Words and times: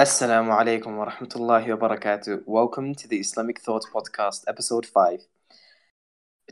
Assalamu 0.00 0.58
alaikum 0.58 0.96
wa 0.96 1.10
rahmatullahi 1.10 1.78
wa 1.78 1.88
barakatuh. 1.88 2.44
Welcome 2.46 2.94
to 2.94 3.06
the 3.06 3.18
Islamic 3.18 3.60
Thought 3.60 3.84
Podcast, 3.92 4.44
episode 4.48 4.86
5. 4.86 5.20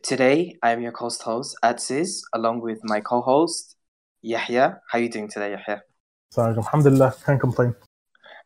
Today, 0.02 0.58
I 0.62 0.72
am 0.72 0.82
your 0.82 0.94
host 0.94 1.22
host, 1.22 1.56
Atsiz, 1.64 2.20
along 2.34 2.60
with 2.60 2.80
my 2.84 3.00
co 3.00 3.22
host, 3.22 3.76
Yahya. 4.20 4.82
How 4.90 4.98
are 4.98 5.00
you 5.00 5.08
doing 5.08 5.28
today, 5.28 5.52
Yahya? 5.52 5.80
Sorry, 6.30 6.54
Alhamdulillah, 6.58 7.14
can't 7.24 7.40
complain. 7.40 7.74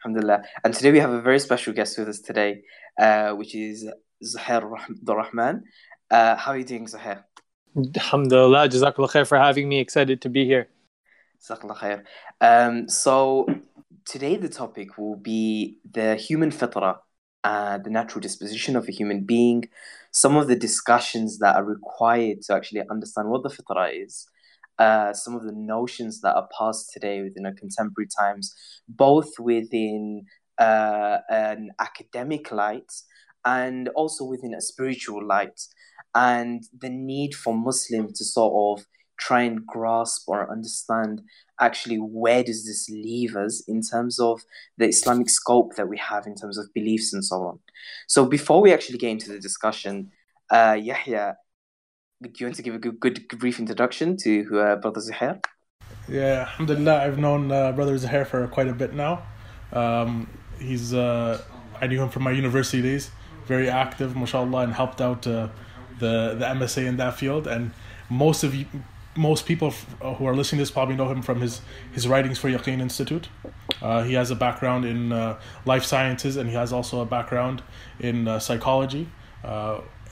Alhamdulillah. 0.05 0.45
And 0.63 0.73
today 0.73 0.93
we 0.93 1.01
have 1.01 1.11
a 1.11 1.21
very 1.21 1.41
special 1.41 1.73
guest 1.73 1.99
with 1.99 2.09
us 2.09 2.21
today, 2.21 2.63
uh, 2.97 3.33
which 3.33 3.57
is 3.57 3.91
Zohair 4.23 4.63
Rahman. 5.03 5.65
Uh, 6.13 6.37
how 6.37 6.53
are 6.53 6.59
you 6.59 6.65
doing, 6.65 6.87
Zohair? 6.87 7.25
Alhamdulillah, 7.77 8.69
Jazakallah 8.69 9.11
khair 9.11 9.27
for 9.27 9.37
having 9.37 9.69
me. 9.69 9.81
Excited 9.81 10.23
to 10.23 10.29
be 10.29 10.45
here. 10.45 10.69
Jazakallah 11.43 11.77
khair. 11.77 12.05
Um, 12.41 12.89
so, 12.89 13.49
today 14.05 14.37
the 14.37 14.49
topic 14.49 14.99
will 14.99 15.17
be 15.17 15.79
the 15.91 16.17
human 16.17 16.51
fitra, 16.51 16.99
uh, 17.45 17.79
the 17.79 17.91
natural 17.91 18.21
disposition 18.21 18.77
of 18.77 18.89
a 18.89 18.93
human 18.93 19.25
being, 19.25 19.65
some 20.13 20.37
of 20.37 20.49
the 20.49 20.57
discussions 20.57 21.39
that 21.39 21.57
are 21.57 21.65
required 21.65 22.43
to 22.43 22.55
actually 22.55 22.83
understand 22.91 23.29
what 23.29 23.43
the 23.43 23.49
fitra 23.49 23.91
is, 24.05 24.27
uh, 24.79 25.13
some 25.13 25.35
of 25.35 25.45
the 25.45 25.53
notions 25.53 26.21
that 26.21 26.35
are 26.35 26.49
passed 26.57 26.91
today 26.93 27.23
within 27.23 27.47
our 27.47 27.55
contemporary 27.55 28.09
times, 28.19 28.55
both 28.89 29.39
within 29.39 30.25
uh, 30.59 31.19
an 31.31 31.71
academic 31.79 32.53
light 32.53 32.93
and 33.45 33.89
also 33.91 34.25
within 34.25 34.55
a 34.55 34.61
spiritual 34.61 35.27
light, 35.27 35.61
and 36.15 36.65
the 36.79 36.91
need 36.91 37.35
for 37.35 37.55
Muslims 37.55 38.19
to 38.19 38.25
sort 38.25 38.81
of 38.81 38.87
try 39.19 39.43
and 39.43 39.67
grasp 39.67 40.29
or 40.29 40.51
understand 40.51 41.23
actually 41.61 41.97
where 41.97 42.43
does 42.43 42.67
this 42.67 42.89
leave 42.91 43.37
us 43.37 43.63
in 43.69 43.81
terms 43.81 44.19
of 44.19 44.43
the 44.79 44.89
Islamic 44.89 45.31
scope 45.31 45.77
that 45.77 45.89
we 45.89 45.99
have 45.99 46.27
in 46.27 46.35
terms 46.35 46.59
of 46.59 46.73
beliefs 46.75 47.13
and 47.13 47.25
so 47.25 47.37
on. 47.43 47.59
So 48.09 48.27
before 48.27 48.61
we 48.61 48.73
actually 48.73 48.99
get 48.99 49.11
into 49.11 49.31
the 49.31 49.39
discussion, 49.39 50.11
uh, 50.51 50.77
Yahya, 50.81 51.37
do 52.21 52.31
you 52.39 52.47
want 52.47 52.57
to 52.57 52.63
give 52.63 52.75
a 52.75 52.79
good, 52.79 53.01
good 53.01 53.39
brief 53.39 53.59
introduction 53.59 54.17
to 54.19 54.61
uh, 54.61 54.77
Brother 54.77 55.01
Zohair? 55.01 55.41
Yeah, 56.09 56.41
Alhamdulillah, 56.41 57.05
I've 57.05 57.19
known 57.19 57.51
uh, 57.51 57.73
Brother 57.73 57.97
Zohair 57.97 58.27
for 58.27 58.47
quite 58.49 58.69
a 58.69 58.73
bit 58.73 58.93
now. 58.95 59.23
Um, 59.73 60.29
he's 60.59 60.95
uh, 60.95 61.41
I 61.81 61.87
knew 61.87 62.03
him 62.03 62.09
from 62.09 62.23
my 62.23 62.31
university 62.31 62.83
days. 62.83 63.11
Very 63.47 63.69
active, 63.69 64.17
mashallah, 64.17 64.63
and 64.63 64.73
helped 64.73 65.01
out 65.01 65.27
uh, 65.27 65.49
the 65.99 66.35
the 66.39 66.45
MSA 66.45 66.87
in 66.87 66.97
that 66.99 67.19
field. 67.19 67.47
And 67.47 67.73
most 68.09 68.45
of 68.45 68.55
you, 68.55 68.67
most 69.17 69.47
people 69.47 69.71
who 69.71 70.27
are 70.27 70.35
listening 70.35 70.59
to 70.59 70.63
this 70.63 70.71
probably 70.71 70.97
know 70.97 71.09
him 71.09 71.23
from 71.23 71.41
his 71.41 71.61
his 71.93 72.09
writings 72.09 72.39
for 72.39 72.49
Yaqeen 72.49 72.81
Institute. 72.81 73.29
Uh, 73.81 74.03
he 74.03 74.15
has 74.15 74.31
a 74.31 74.37
background 74.37 74.85
in 74.85 75.13
uh, 75.13 75.39
life 75.65 75.85
sciences, 75.85 76.37
and 76.37 76.49
he 76.49 76.55
has 76.55 76.73
also 76.73 77.01
a 77.01 77.07
background 77.07 77.63
in 78.01 78.29
uh, 78.29 78.39
psychology 78.39 79.09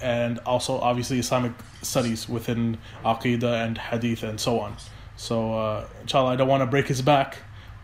and 0.00 0.38
also 0.40 0.78
obviously 0.78 1.18
Islamic 1.18 1.52
studies 1.82 2.28
within 2.28 2.78
Aqidah 3.04 3.64
and 3.64 3.78
Hadith 3.78 4.22
and 4.22 4.40
so 4.40 4.60
on. 4.60 4.76
So, 5.16 5.54
uh, 5.54 5.86
inshallah, 6.00 6.30
I 6.30 6.36
don't 6.36 6.48
want 6.48 6.62
to 6.62 6.66
break 6.66 6.86
his 6.88 7.02
back, 7.02 7.38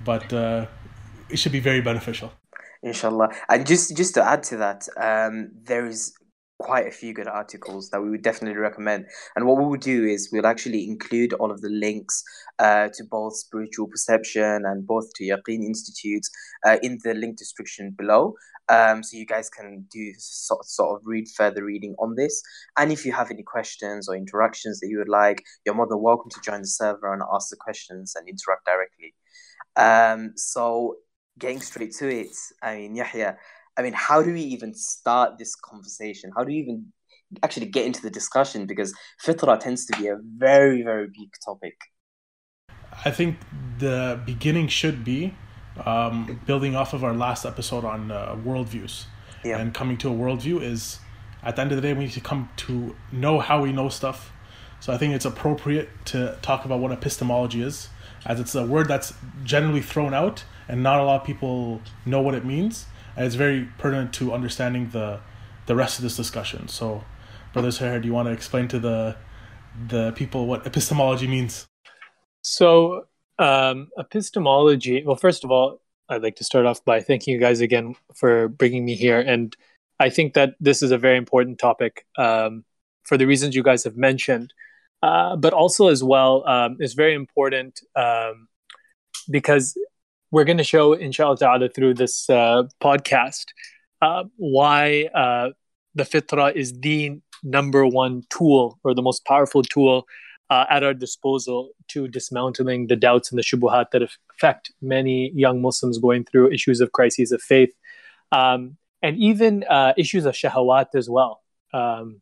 but 0.05 0.33
uh, 0.33 0.67
it 1.29 1.39
should 1.39 1.53
be 1.53 1.61
very 1.61 1.83
beneficial. 1.83 2.33
Inshallah. 2.83 3.35
And 3.49 3.67
just, 3.67 3.97
just 3.97 4.15
to 4.15 4.25
add 4.25 4.43
to 4.45 4.57
that, 4.59 4.89
um, 4.97 5.51
there 5.65 5.87
is 5.87 6.15
quite 6.59 6.87
a 6.87 6.91
few 6.91 7.13
good 7.13 7.29
articles 7.29 7.91
that 7.91 8.03
we 8.03 8.11
would 8.11 8.23
definitely 8.23 8.59
recommend. 8.59 9.07
And 9.35 9.47
what 9.47 9.59
we 9.59 9.65
will 9.65 9.77
do 9.77 10.05
is 10.05 10.31
we'll 10.33 10.47
actually 10.47 10.89
include 10.89 11.33
all 11.35 11.51
of 11.51 11.61
the 11.61 11.69
links 11.69 12.23
uh, 12.59 12.89
to 12.95 13.05
both 13.11 13.37
Spiritual 13.37 13.89
Perception 13.89 14.65
and 14.65 14.87
both 14.87 15.13
to 15.15 15.25
Yaqeen 15.25 15.65
Institute 15.65 16.27
uh, 16.67 16.79
in 16.83 16.99
the 17.05 17.15
link 17.15 17.37
description 17.37 17.95
below. 17.97 18.35
Um, 18.69 19.03
so 19.03 19.17
you 19.17 19.27
guys 19.27 19.49
can 19.49 19.87
do 19.93 20.13
sort, 20.19 20.65
sort 20.65 20.97
of 20.97 21.07
read 21.07 21.29
further 21.37 21.65
reading 21.65 21.95
on 22.01 22.17
this. 22.17 22.43
And 22.77 22.91
if 22.91 23.05
you 23.07 23.13
have 23.13 23.31
any 23.31 23.45
questions 23.45 24.09
or 24.09 24.17
interactions 24.17 24.81
that 24.81 24.89
you 24.89 24.99
would 24.99 25.09
like, 25.09 25.45
you're 25.65 25.75
more 25.75 25.87
than 25.87 26.03
welcome 26.03 26.31
to 26.31 26.41
join 26.41 26.63
the 26.63 26.67
server 26.67 27.13
and 27.13 27.23
ask 27.33 27.51
the 27.51 27.57
questions 27.57 28.15
and 28.17 28.29
interact 28.29 28.67
directly. 28.67 29.15
Um, 29.77 30.33
so 30.37 30.97
getting 31.39 31.61
straight 31.61 31.93
to 31.97 32.09
it, 32.09 32.35
I 32.63 32.77
mean, 32.77 32.97
Yahya, 32.97 33.37
I 33.79 33.83
mean, 33.83 33.93
how 33.93 34.23
do 34.23 34.33
we 34.33 34.41
even 34.41 34.75
start 34.75 35.39
this 35.39 35.55
conversation? 35.55 36.33
How 36.35 36.45
do 36.45 36.49
we 36.49 36.59
even 36.59 36.93
actually 37.43 37.67
get 37.67 37.85
into 37.85 38.01
the 38.01 38.11
discussion? 38.11 38.67
Because 38.67 38.95
fitra 39.23 39.59
tends 39.61 39.85
to 39.87 39.99
be 39.99 40.09
a 40.09 40.17
very, 40.39 40.83
very 40.83 41.07
big 41.09 41.31
topic. 41.45 41.77
I 43.05 43.11
think 43.11 43.37
the 43.79 44.21
beginning 44.25 44.69
should 44.69 45.05
be 45.05 45.35
um, 45.85 46.41
building 46.47 46.75
off 46.75 46.95
of 46.95 47.05
our 47.05 47.13
last 47.13 47.45
episode 47.45 47.85
on 47.85 48.11
uh, 48.11 48.37
worldviews. 48.37 49.05
Yeah. 49.45 49.59
And 49.59 49.75
coming 49.75 49.99
to 49.99 50.09
a 50.09 50.15
worldview 50.15 50.63
is, 50.63 50.99
at 51.43 51.57
the 51.57 51.63
end 51.63 51.73
of 51.73 51.77
the 51.77 51.83
day, 51.83 51.93
we 51.93 52.05
need 52.05 52.13
to 52.13 52.21
come 52.21 52.49
to 52.57 52.97
know 53.13 53.41
how 53.41 53.63
we 53.63 53.73
know 53.73 53.91
stuff. 53.91 54.33
So 54.81 54.93
I 54.93 54.99
think 54.99 55.15
it's 55.15 55.27
appropriate 55.27 55.91
to 56.07 56.39
talk 56.41 56.65
about 56.65 56.81
what 56.81 56.93
epistemology 56.93 57.61
is, 57.61 57.91
as 58.25 58.41
it's 58.41 58.55
a 58.55 58.65
word 58.65 58.89
that's 58.89 59.13
generally 59.45 59.83
thrown 59.83 60.15
out 60.15 60.45
and 60.69 60.83
not 60.83 60.99
a 60.99 61.05
lot 61.05 61.21
of 61.21 61.27
people 61.27 61.83
know 62.07 62.21
what 62.23 62.35
it 62.35 62.45
means 62.45 62.87
and 63.17 63.27
it's 63.27 63.35
very 63.35 63.69
pertinent 63.79 64.13
to 64.15 64.33
understanding 64.33 64.91
the 64.91 65.21
the 65.67 65.75
rest 65.75 65.99
of 65.99 66.03
this 66.03 66.17
discussion. 66.17 66.69
So, 66.69 67.05
Brother 67.53 67.69
Zohair, 67.69 68.01
do 68.01 68.07
you 68.07 68.15
want 68.15 68.27
to 68.29 68.33
explain 68.33 68.69
to 68.69 68.79
the 68.79 69.17
the 69.89 70.13
people 70.13 70.47
what 70.47 70.67
epistemology 70.67 71.27
means? 71.27 71.67
So, 72.43 73.07
um, 73.39 73.89
epistemology. 73.99 75.03
Well, 75.05 75.17
first 75.17 75.45
of 75.45 75.51
all, 75.51 75.81
I'd 76.09 76.23
like 76.23 76.37
to 76.37 76.45
start 76.45 76.67
off 76.67 76.85
by 76.85 77.01
thanking 77.01 77.35
you 77.35 77.41
guys 77.41 77.61
again 77.61 77.97
for 78.15 78.49
bringing 78.49 78.85
me 78.85 78.95
here, 78.95 79.21
and 79.21 79.57
I 79.99 80.11
think 80.11 80.35
that 80.35 80.55
this 80.61 80.83
is 80.83 80.93
a 80.93 80.99
very 80.99 81.17
important 81.17 81.59
topic 81.59 82.07
um, 82.19 82.65
for 83.05 83.17
the 83.17 83.27
reasons 83.27 83.55
you 83.55 83.63
guys 83.63 83.85
have 83.85 83.97
mentioned, 83.97 84.53
uh, 85.03 85.37
but 85.37 85.53
also 85.53 85.89
as 85.89 86.05
well 86.05 86.47
um, 86.47 86.77
is 86.81 86.95
very 86.95 87.15
important 87.15 87.81
um, 87.97 88.49
because 89.31 89.77
we're 90.31 90.45
going 90.45 90.59
to 90.59 90.65
show, 90.65 90.93
inshallah 90.93 91.39
ta'ala, 91.39 91.69
through 91.69 91.95
this 91.95 92.29
uh, 92.29 92.65
podcast, 92.83 93.47
uh, 94.03 94.25
why 94.37 95.09
uh, 95.15 95.51
the 95.95 96.05
fitra 96.05 96.55
is 96.55 96.79
the 96.81 97.21
number 97.43 97.87
one 97.87 98.23
tool 98.31 98.79
or 98.85 98.95
the 98.95 99.03
most 99.03 99.25
powerful 99.25 99.63
tool 99.63 100.07
uh, 100.51 100.65
at 100.71 100.83
our 100.83 100.95
disposal 100.95 101.71
to 101.89 102.09
dismantling 102.09 102.87
the 102.87 102.97
doubts 102.97 103.31
and 103.31 103.39
the 103.39 103.43
shubuhat 103.43 103.87
that 103.93 104.03
affect 104.03 104.73
many 104.81 105.33
young 105.35 105.61
Muslims 105.63 105.99
going 105.99 106.25
through 106.25 106.53
issues 106.53 106.81
of 106.81 106.93
crises 106.93 107.33
of 107.33 107.43
faith 107.43 107.73
um, 108.33 108.77
and 109.03 109.17
even 109.17 109.65
uh, 109.65 109.93
issues 109.97 110.25
of 110.25 110.35
shahawat 110.35 110.87
as 110.95 111.09
well. 111.09 111.43
Um, 111.73 112.21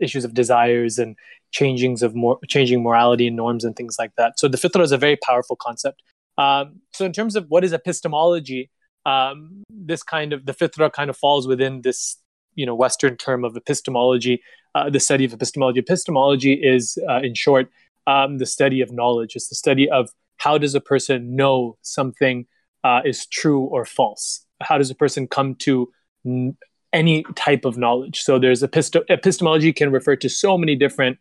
issues 0.00 0.24
of 0.24 0.34
desires 0.34 0.98
and 0.98 1.16
changings 1.52 2.02
of 2.02 2.14
more 2.14 2.38
changing 2.48 2.82
morality 2.82 3.28
and 3.28 3.36
norms 3.36 3.64
and 3.64 3.76
things 3.76 3.96
like 3.98 4.12
that. 4.16 4.38
So 4.38 4.48
the 4.48 4.58
fitra 4.58 4.82
is 4.82 4.92
a 4.92 4.98
very 4.98 5.16
powerful 5.16 5.56
concept. 5.56 6.02
Um, 6.38 6.80
so 6.92 7.04
in 7.04 7.12
terms 7.12 7.36
of 7.36 7.46
what 7.48 7.64
is 7.64 7.72
epistemology, 7.72 8.70
um, 9.04 9.62
this 9.70 10.02
kind 10.02 10.32
of 10.32 10.46
the 10.46 10.52
fitra 10.52 10.92
kind 10.92 11.10
of 11.10 11.16
falls 11.16 11.46
within 11.46 11.82
this 11.82 12.18
you 12.56 12.66
know 12.66 12.74
Western 12.74 13.16
term 13.16 13.44
of 13.44 13.56
epistemology, 13.56 14.42
uh, 14.74 14.90
the 14.90 15.00
study 15.00 15.24
of 15.24 15.32
epistemology. 15.32 15.78
Epistemology 15.78 16.54
is, 16.54 16.98
uh, 17.08 17.20
in 17.22 17.34
short, 17.34 17.68
um, 18.06 18.38
the 18.38 18.46
study 18.46 18.80
of 18.80 18.90
knowledge. 18.90 19.36
It's 19.36 19.48
the 19.48 19.54
study 19.54 19.88
of 19.88 20.10
how 20.38 20.58
does 20.58 20.74
a 20.74 20.80
person 20.80 21.36
know 21.36 21.76
something 21.82 22.46
uh, 22.82 23.02
is 23.04 23.26
true 23.26 23.60
or 23.60 23.84
false. 23.84 24.44
How 24.60 24.78
does 24.78 24.90
a 24.90 24.94
person 24.94 25.28
come 25.28 25.54
to 25.56 25.90
n- 26.24 26.56
any 26.92 27.24
type 27.34 27.64
of 27.64 27.78
knowledge? 27.78 28.20
So 28.20 28.38
there's 28.38 28.62
epist- 28.62 29.04
epistemology 29.08 29.72
can 29.72 29.92
refer 29.92 30.16
to 30.16 30.28
so 30.28 30.58
many 30.58 30.76
different 30.76 31.18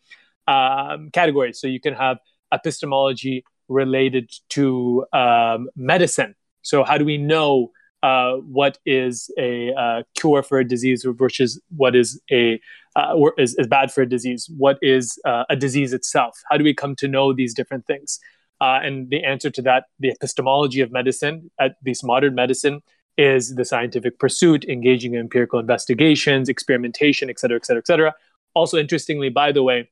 um, 0.48 1.10
categories. 1.12 1.60
So 1.60 1.68
you 1.68 1.80
can 1.80 1.94
have 1.94 2.18
epistemology 2.54 3.44
related 3.68 4.32
to 4.50 5.06
um, 5.14 5.70
medicine. 5.76 6.36
So, 6.62 6.84
how 6.84 6.98
do 6.98 7.06
we 7.06 7.18
know 7.18 7.72
uh, 8.04 8.36
what 8.38 8.78
is 8.86 9.32
a 9.38 9.74
uh, 9.74 10.04
cure 10.16 10.44
for 10.44 10.60
a 10.60 10.68
disease 10.68 11.06
versus 11.08 11.60
what 11.76 11.96
is 11.96 12.22
a 12.32 12.60
uh, 12.96 13.16
is, 13.38 13.56
is, 13.56 13.68
bad 13.68 13.92
for 13.92 14.02
a 14.02 14.10
disease? 14.10 14.50
What 14.58 14.78
is 14.82 15.20
uh, 15.26 15.44
a 15.50 15.56
disease 15.56 15.92
itself? 15.92 16.40
How 16.50 16.58
do 16.58 16.64
we 16.64 16.74
come 16.74 16.96
to 16.98 17.08
know 17.08 17.34
these 17.34 17.54
different 17.54 17.86
things? 17.88 18.20
Uh, 18.62 18.80
and 18.84 19.10
the 19.10 19.24
answer 19.24 19.50
to 19.50 19.62
that, 19.64 19.86
the 20.00 20.10
epistemology 20.10 20.82
of 20.82 20.92
medicine, 20.92 21.52
at 21.60 21.76
least 21.86 22.06
modern 22.06 22.36
medicine, 22.36 22.82
is 23.18 23.56
the 23.56 23.66
scientific 23.66 24.20
pursuit, 24.20 24.66
engaging 24.66 25.14
in 25.14 25.20
empirical 25.20 25.60
investigations, 25.60 26.48
experimentation, 26.48 27.30
et 27.30 27.40
cetera, 27.40 27.58
et 27.58 27.66
cetera, 27.66 27.80
et 27.80 27.88
cetera. 27.88 28.14
Also, 28.54 28.78
interestingly, 28.78 29.30
by 29.30 29.52
the 29.52 29.64
way, 29.64 29.90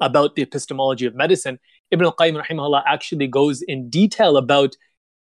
about 0.00 0.36
the 0.36 0.42
epistemology 0.42 1.06
of 1.06 1.14
medicine, 1.14 1.58
Ibn 1.90 2.04
al-Qayyim 2.04 2.42
rahimahullah 2.44 2.82
actually 2.86 3.26
goes 3.26 3.62
in 3.62 3.88
detail 3.90 4.36
about 4.36 4.76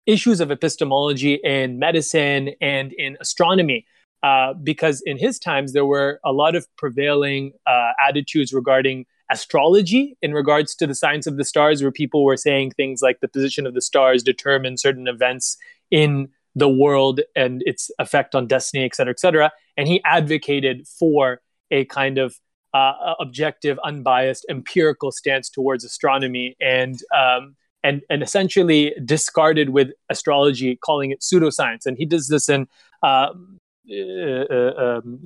issues 0.06 0.40
of 0.40 0.52
epistemology 0.52 1.36
in 1.44 1.80
medicine 1.80 2.52
and 2.62 2.94
in 2.94 3.18
astronomy. 3.20 3.86
Uh, 4.24 4.54
because 4.64 5.02
in 5.06 5.18
his 5.18 5.38
times 5.38 5.74
there 5.74 5.86
were 5.86 6.20
a 6.26 6.32
lot 6.32 6.56
of 6.56 6.66
prevailing 6.76 7.52
uh, 7.68 7.92
attitudes 8.06 8.52
regarding 8.52 9.06
astrology 9.30 10.18
in 10.22 10.34
regards 10.34 10.74
to 10.74 10.88
the 10.88 10.96
science 10.96 11.28
of 11.28 11.38
the 11.38 11.44
stars, 11.44 11.82
where 11.82 11.92
people 11.92 12.24
were 12.24 12.38
saying 12.38 12.72
things 12.72 13.02
like 13.02 13.20
the 13.20 13.28
position 13.28 13.68
of 13.68 13.74
the 13.74 13.82
stars 13.82 14.24
determine 14.24 14.76
certain 14.76 15.08
events 15.08 15.58
in 15.92 16.30
the 16.56 16.70
world 16.70 17.22
and 17.36 17.62
its 17.66 17.92
effect 18.00 18.34
on 18.34 18.48
destiny, 18.48 18.84
et 18.86 18.96
cetera, 18.96 19.12
et 19.12 19.20
cetera. 19.20 19.52
And 19.78 19.88
he 19.88 20.02
advocated 20.04 20.88
for 20.88 21.42
a 21.70 21.86
kind 21.86 22.18
of 22.18 22.40
uh, 22.78 23.16
objective, 23.20 23.80
unbiased, 23.84 24.46
empirical 24.50 25.12
stance 25.12 25.50
towards 25.50 25.84
astronomy, 25.84 26.56
and 26.60 27.02
um, 27.16 27.56
and 27.84 28.02
and 28.10 28.22
essentially 28.24 28.94
discarded 29.04 29.70
with 29.70 29.90
astrology, 30.10 30.76
calling 30.76 31.12
it 31.12 31.22
pseudoscience. 31.22 31.86
And 31.86 31.98
he 31.98 32.06
does 32.06 32.28
this 32.28 32.50
in 32.50 32.68
um, 33.04 33.60
uh, 33.90 34.46
uh, 34.54 34.74
um, 34.78 35.20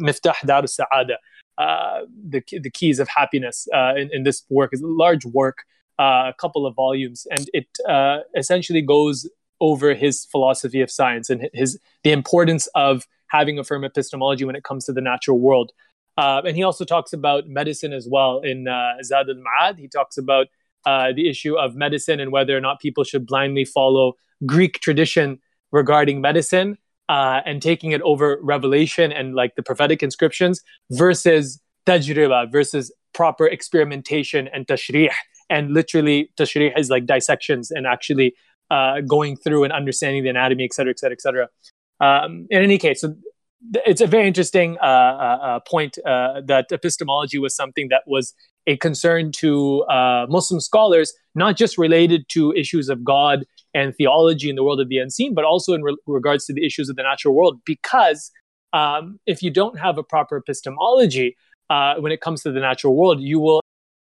Miftah 0.00 0.34
Dar 0.44 0.66
Sa'ada, 0.66 1.18
uh, 1.58 2.00
the 2.28 2.42
the 2.60 2.70
keys 2.70 2.98
of 2.98 3.08
happiness. 3.08 3.68
Uh, 3.72 3.94
in, 3.96 4.10
in, 4.12 4.22
this 4.24 4.44
work 4.48 4.70
is 4.72 4.80
a 4.80 4.86
large 4.86 5.24
work, 5.24 5.64
uh, 5.98 6.24
a 6.28 6.34
couple 6.38 6.66
of 6.66 6.74
volumes, 6.74 7.26
and 7.30 7.48
it 7.52 7.68
uh, 7.88 8.18
essentially 8.36 8.82
goes 8.82 9.28
over 9.60 9.94
his 9.94 10.24
philosophy 10.24 10.80
of 10.80 10.90
science 10.90 11.30
and 11.30 11.48
his 11.52 11.78
the 12.04 12.12
importance 12.12 12.68
of 12.74 13.06
having 13.28 13.58
a 13.58 13.64
firm 13.64 13.84
epistemology 13.84 14.44
when 14.44 14.56
it 14.56 14.64
comes 14.64 14.84
to 14.86 14.92
the 14.92 15.00
natural 15.00 15.38
world. 15.38 15.72
Uh, 16.18 16.42
and 16.46 16.54
he 16.58 16.64
also 16.68 16.84
talks 16.94 17.12
about 17.20 17.40
medicine 17.60 17.92
as 18.00 18.06
well 18.14 18.32
in 18.50 18.58
uh, 18.66 19.02
Zad 19.08 19.26
al 19.34 19.40
Ma'ad. 19.48 19.74
He 19.84 19.88
talks 19.98 20.16
about 20.24 20.46
uh, 20.90 21.08
the 21.18 21.28
issue 21.32 21.54
of 21.64 21.76
medicine 21.86 22.18
and 22.22 22.30
whether 22.36 22.54
or 22.58 22.62
not 22.68 22.74
people 22.86 23.04
should 23.10 23.24
blindly 23.32 23.64
follow 23.64 24.06
Greek 24.54 24.74
tradition 24.86 25.38
regarding 25.70 26.20
medicine 26.20 26.68
uh, 27.08 27.40
and 27.48 27.62
taking 27.62 27.90
it 27.92 28.02
over 28.02 28.26
revelation 28.42 29.12
and 29.12 29.26
like 29.40 29.52
the 29.54 29.62
prophetic 29.62 30.02
inscriptions 30.02 30.56
versus 30.90 31.60
tajriba, 31.86 32.50
versus 32.50 32.84
proper 33.12 33.46
experimentation 33.46 34.48
and 34.52 34.66
tashrih. 34.66 35.10
And 35.48 35.72
literally, 35.72 36.30
tashrih 36.36 36.70
is 36.80 36.90
like 36.90 37.06
dissections 37.06 37.70
and 37.70 37.86
actually 37.86 38.34
uh, 38.70 39.00
going 39.02 39.36
through 39.36 39.62
and 39.64 39.72
understanding 39.72 40.22
the 40.24 40.30
anatomy, 40.30 40.64
et 40.64 40.74
cetera, 40.74 40.90
et 40.90 40.98
cetera, 40.98 41.16
et 41.18 41.22
cetera. 41.22 41.48
Um, 42.00 42.46
in 42.50 42.60
any 42.62 42.78
case, 42.86 43.00
so 43.02 43.14
it's 43.86 44.00
a 44.00 44.06
very 44.06 44.26
interesting 44.26 44.78
uh, 44.80 44.84
uh, 44.84 45.38
uh, 45.42 45.60
point 45.60 45.98
uh, 46.06 46.40
that 46.46 46.70
epistemology 46.70 47.38
was 47.38 47.54
something 47.54 47.88
that 47.88 48.02
was 48.06 48.34
a 48.66 48.76
concern 48.76 49.32
to 49.32 49.82
uh, 49.84 50.26
Muslim 50.28 50.60
scholars, 50.60 51.12
not 51.34 51.56
just 51.56 51.78
related 51.78 52.28
to 52.28 52.52
issues 52.52 52.88
of 52.88 53.02
God 53.02 53.44
and 53.74 53.94
theology 53.96 54.50
in 54.50 54.56
the 54.56 54.62
world 54.62 54.80
of 54.80 54.88
the 54.88 54.98
unseen, 54.98 55.34
but 55.34 55.44
also 55.44 55.72
in 55.72 55.82
re- 55.82 55.96
regards 56.06 56.44
to 56.46 56.52
the 56.52 56.64
issues 56.64 56.88
of 56.88 56.96
the 56.96 57.02
natural 57.02 57.34
world. 57.34 57.60
Because 57.64 58.30
um, 58.72 59.18
if 59.26 59.42
you 59.42 59.50
don't 59.50 59.78
have 59.78 59.98
a 59.98 60.02
proper 60.02 60.36
epistemology 60.36 61.36
uh, 61.70 61.94
when 61.96 62.12
it 62.12 62.20
comes 62.20 62.42
to 62.42 62.52
the 62.52 62.60
natural 62.60 62.94
world, 62.94 63.20
you 63.20 63.40
will 63.40 63.60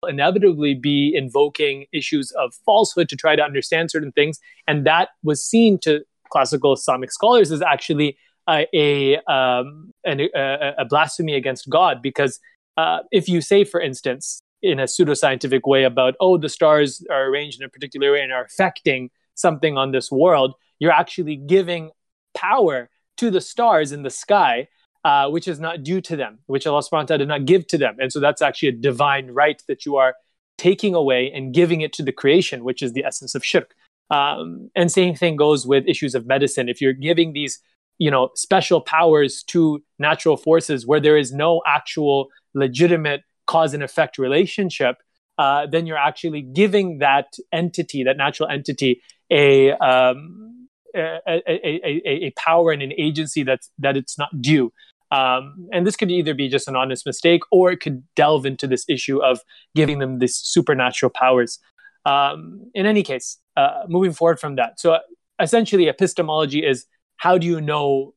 inevitably 0.07 0.73
be 0.73 1.13
invoking 1.15 1.85
issues 1.93 2.31
of 2.31 2.53
falsehood 2.65 3.09
to 3.09 3.15
try 3.15 3.35
to 3.35 3.43
understand 3.43 3.91
certain 3.91 4.11
things. 4.13 4.39
And 4.67 4.85
that 4.85 5.09
was 5.23 5.43
seen 5.43 5.77
to 5.79 6.01
classical 6.31 6.73
Islamic 6.73 7.11
scholars 7.11 7.51
as 7.51 7.61
actually 7.61 8.17
a, 8.49 9.17
um, 9.27 9.93
a, 10.05 10.73
a, 10.79 10.85
blasphemy 10.85 11.35
against 11.35 11.69
God 11.69 12.01
because 12.01 12.39
uh, 12.77 12.99
if 13.11 13.29
you 13.29 13.41
say, 13.41 13.63
for 13.63 13.79
instance, 13.79 14.41
in 14.61 14.79
a 14.79 14.83
pseudoscientific 14.83 15.61
way 15.65 15.83
about 15.83 16.15
oh 16.19 16.37
the 16.37 16.49
stars 16.49 17.05
are 17.09 17.25
arranged 17.27 17.61
in 17.61 17.65
a 17.65 17.69
particular 17.69 18.11
way 18.11 18.21
and 18.21 18.31
are 18.31 18.43
affecting 18.43 19.09
something 19.35 19.77
on 19.77 19.91
this 19.91 20.11
world, 20.11 20.53
you're 20.79 20.91
actually 20.91 21.35
giving 21.35 21.91
power 22.35 22.89
to 23.17 23.29
the 23.29 23.41
stars 23.41 23.91
in 23.91 24.03
the 24.03 24.09
sky, 24.09 24.67
uh, 25.03 25.29
which 25.29 25.47
is 25.47 25.59
not 25.59 25.83
due 25.83 26.01
to 26.01 26.15
them, 26.15 26.39
which 26.47 26.65
Allah 26.65 26.81
subhanahu 26.81 26.91
wa 26.91 27.03
ta'ala 27.03 27.17
did 27.19 27.27
not 27.27 27.45
give 27.45 27.67
to 27.67 27.77
them. 27.77 27.95
And 27.99 28.11
so 28.11 28.19
that's 28.19 28.41
actually 28.41 28.69
a 28.69 28.73
divine 28.73 29.31
right 29.31 29.61
that 29.67 29.85
you 29.85 29.97
are 29.97 30.15
taking 30.57 30.93
away 30.93 31.31
and 31.31 31.53
giving 31.53 31.81
it 31.81 31.93
to 31.93 32.03
the 32.03 32.11
creation, 32.11 32.63
which 32.63 32.81
is 32.81 32.93
the 32.93 33.05
essence 33.05 33.35
of 33.35 33.43
shirk. 33.43 33.73
Um, 34.11 34.71
and 34.75 34.91
same 34.91 35.15
thing 35.15 35.35
goes 35.35 35.65
with 35.65 35.87
issues 35.87 36.15
of 36.15 36.25
medicine. 36.25 36.67
If 36.67 36.81
you're 36.81 36.93
giving 36.93 37.33
these 37.33 37.59
you 37.99 38.09
know 38.09 38.29
special 38.35 38.81
powers 38.81 39.43
to 39.43 39.83
natural 39.99 40.37
forces 40.37 40.87
where 40.87 40.99
there 40.99 41.17
is 41.17 41.31
no 41.31 41.61
actual 41.67 42.29
legitimate 42.53 43.21
cause 43.45 43.73
and 43.73 43.83
effect 43.83 44.17
relationship 44.17 44.97
uh, 45.37 45.65
then 45.65 45.85
you're 45.85 45.97
actually 45.97 46.41
giving 46.41 46.97
that 46.97 47.27
entity 47.53 48.03
that 48.03 48.17
natural 48.17 48.49
entity 48.49 49.01
a, 49.31 49.71
um, 49.73 50.67
a, 50.95 51.19
a, 51.27 51.41
a, 51.47 52.01
a, 52.25 52.31
power 52.31 52.71
and 52.71 52.81
an 52.81 52.91
agency 52.97 53.43
that's 53.43 53.69
that 53.79 53.95
it's 53.95 54.17
not 54.17 54.29
due. 54.41 54.73
Um, 55.11 55.67
and 55.71 55.87
this 55.87 55.95
could 55.95 56.11
either 56.11 56.33
be 56.33 56.49
just 56.49 56.67
an 56.67 56.75
honest 56.75 57.05
mistake 57.05 57.41
or 57.51 57.71
it 57.71 57.79
could 57.79 58.03
delve 58.15 58.45
into 58.45 58.67
this 58.67 58.85
issue 58.87 59.23
of 59.23 59.39
giving 59.75 59.99
them 59.99 60.19
these 60.19 60.35
supernatural 60.35 61.09
powers. 61.09 61.59
Um, 62.05 62.69
in 62.73 62.85
any 62.85 63.03
case 63.03 63.37
uh, 63.57 63.83
moving 63.87 64.13
forward 64.13 64.39
from 64.39 64.55
that. 64.55 64.79
So 64.79 64.99
essentially 65.39 65.87
epistemology 65.87 66.65
is 66.65 66.85
how 67.19 67.37
do 67.37 67.45
you 67.45 67.61
know 67.61 68.13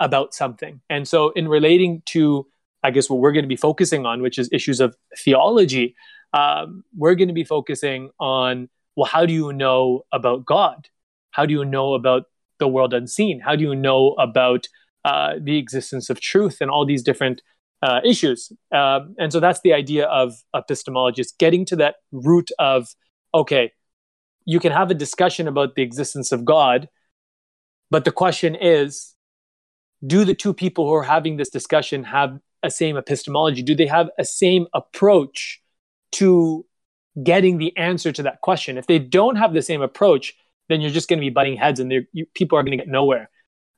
about 0.00 0.34
something? 0.34 0.80
And 0.90 1.06
so, 1.06 1.30
in 1.30 1.46
relating 1.46 2.02
to, 2.06 2.46
I 2.82 2.90
guess, 2.90 3.08
what 3.08 3.20
we're 3.20 3.32
going 3.32 3.44
to 3.44 3.48
be 3.48 3.56
focusing 3.56 4.04
on, 4.04 4.22
which 4.22 4.38
is 4.38 4.48
issues 4.50 4.80
of 4.80 4.96
theology, 5.16 5.94
um, 6.32 6.82
we're 6.96 7.14
going 7.14 7.28
to 7.28 7.34
be 7.34 7.44
focusing 7.44 8.10
on, 8.18 8.68
well, 8.96 9.06
how 9.06 9.26
do 9.26 9.32
you 9.32 9.52
know 9.52 10.02
about 10.12 10.44
God? 10.44 10.88
How 11.30 11.46
do 11.46 11.52
you 11.52 11.64
know 11.64 11.94
about 11.94 12.24
the 12.58 12.66
world 12.66 12.94
unseen? 12.94 13.40
How 13.40 13.56
do 13.56 13.62
you 13.62 13.74
know 13.74 14.14
about 14.18 14.68
uh, 15.04 15.34
the 15.40 15.58
existence 15.58 16.08
of 16.08 16.20
truth 16.20 16.58
and 16.60 16.70
all 16.70 16.86
these 16.86 17.02
different 17.02 17.42
uh, 17.82 18.00
issues? 18.04 18.50
Um, 18.72 19.14
and 19.18 19.32
so 19.32 19.38
that's 19.38 19.60
the 19.60 19.74
idea 19.74 20.06
of 20.06 20.32
epistemology, 20.54 21.20
is 21.20 21.32
getting 21.38 21.66
to 21.66 21.76
that 21.76 21.96
root 22.10 22.50
of, 22.58 22.88
okay, 23.34 23.72
you 24.46 24.60
can 24.60 24.72
have 24.72 24.90
a 24.90 24.94
discussion 24.94 25.46
about 25.46 25.74
the 25.74 25.82
existence 25.82 26.32
of 26.32 26.44
God, 26.44 26.88
but 27.90 28.04
the 28.04 28.12
question 28.12 28.54
is 28.54 29.14
do 30.06 30.24
the 30.24 30.34
two 30.34 30.52
people 30.52 30.86
who 30.86 30.94
are 30.94 31.02
having 31.02 31.36
this 31.36 31.48
discussion 31.48 32.04
have 32.04 32.38
a 32.62 32.70
same 32.70 32.96
epistemology? 32.96 33.62
Do 33.62 33.74
they 33.74 33.86
have 33.86 34.10
a 34.18 34.24
same 34.24 34.66
approach 34.74 35.62
to 36.12 36.66
getting 37.22 37.58
the 37.58 37.76
answer 37.76 38.12
to 38.12 38.22
that 38.24 38.40
question? 38.42 38.76
If 38.76 38.86
they 38.86 38.98
don't 38.98 39.36
have 39.36 39.54
the 39.54 39.62
same 39.62 39.82
approach, 39.82 40.34
then 40.68 40.80
you're 40.80 40.90
just 40.90 41.08
going 41.08 41.18
to 41.18 41.24
be 41.24 41.30
butting 41.30 41.56
heads 41.56 41.80
and 41.80 41.92
you, 42.12 42.26
people 42.34 42.58
are 42.58 42.62
going 42.62 42.76
to 42.76 42.84
get 42.84 42.88
nowhere. 42.88 43.30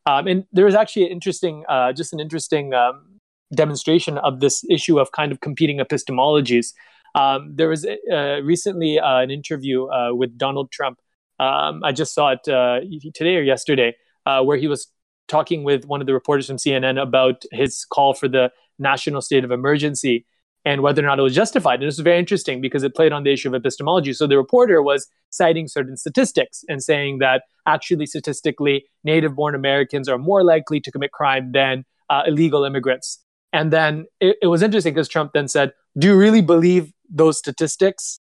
Um, 0.07 0.27
and 0.27 0.45
there 0.53 0.65
was 0.65 0.75
actually 0.75 1.05
an 1.05 1.13
interesting, 1.13 1.65
uh, 1.69 1.93
just 1.93 2.13
an 2.13 2.21
interesting 2.21 2.73
um, 2.73 3.21
demonstration 3.55 4.19
of 4.19 4.41
this 4.41 4.65
issue 4.71 4.99
of 4.99 5.13
kind 5.13 5.33
of 5.33 5.41
competing 5.41 5.79
epistemologies. 5.79 6.73
Um, 7.15 7.55
there 7.55 7.69
was 7.69 7.87
uh, 7.87 8.41
recently 8.43 8.99
uh, 8.99 9.19
an 9.19 9.31
interview 9.31 9.87
uh, 9.87 10.15
with 10.15 10.39
Donald 10.39 10.71
Trump 10.71 10.99
um, 11.39 11.83
I 11.85 11.93
just 11.93 12.15
saw 12.15 12.31
it 12.31 12.49
uh, 12.49 12.81
today 13.15 13.37
or 13.37 13.43
yesterday, 13.43 13.97
uh, 14.27 14.43
where 14.43 14.57
he 14.57 14.69
was 14.69 14.89
talking 15.29 15.63
with 15.63 15.85
one 15.85 16.01
of 16.01 16.07
the 16.07 16.15
reporters 16.15 16.47
from 16.47 16.57
CNN 16.57 17.01
about 17.01 17.45
his 17.53 17.85
call 17.85 18.15
for 18.15 18.29
the 18.29 18.51
national 18.79 19.21
state 19.21 19.45
of 19.45 19.51
emergency 19.51 20.27
and 20.65 20.83
whether 20.83 21.03
or 21.03 21.07
not 21.07 21.19
it 21.19 21.23
was 21.23 21.35
justified. 21.35 21.81
And 21.81 21.89
this 21.89 21.97
was 21.97 22.05
very 22.05 22.19
interesting 22.19 22.61
because 22.61 22.83
it 22.83 22.95
played 22.95 23.13
on 23.13 23.23
the 23.23 23.33
issue 23.33 23.49
of 23.49 23.55
epistemology. 23.55 24.13
So 24.13 24.27
the 24.27 24.37
reporter 24.37 24.83
was 24.83 25.07
citing 25.31 25.69
certain 25.69 25.97
statistics 25.97 26.65
and 26.69 26.83
saying 26.83 27.19
that 27.19 27.43
actually, 27.67 28.07
statistically, 28.07 28.87
native 29.05 29.37
born 29.37 29.55
Americans 29.55 30.09
are 30.09 30.19
more 30.19 30.43
likely 30.43 30.81
to 30.81 30.91
commit 30.91 31.13
crime 31.13 31.53
than 31.53 31.85
uh, 32.11 32.23
illegal 32.27 32.65
immigrants. 32.65 33.23
And 33.53 33.73
then 33.73 34.07
it, 34.21 34.37
it 34.43 34.47
was 34.49 34.63
interesting 34.63 34.95
because 34.95 35.09
Trump 35.09 35.33
then 35.33 35.49
said, 35.49 35.73
Do 35.99 36.09
you 36.09 36.17
really 36.17 36.43
believe 36.43 36.93
those 37.09 37.39
statistics? 37.39 38.19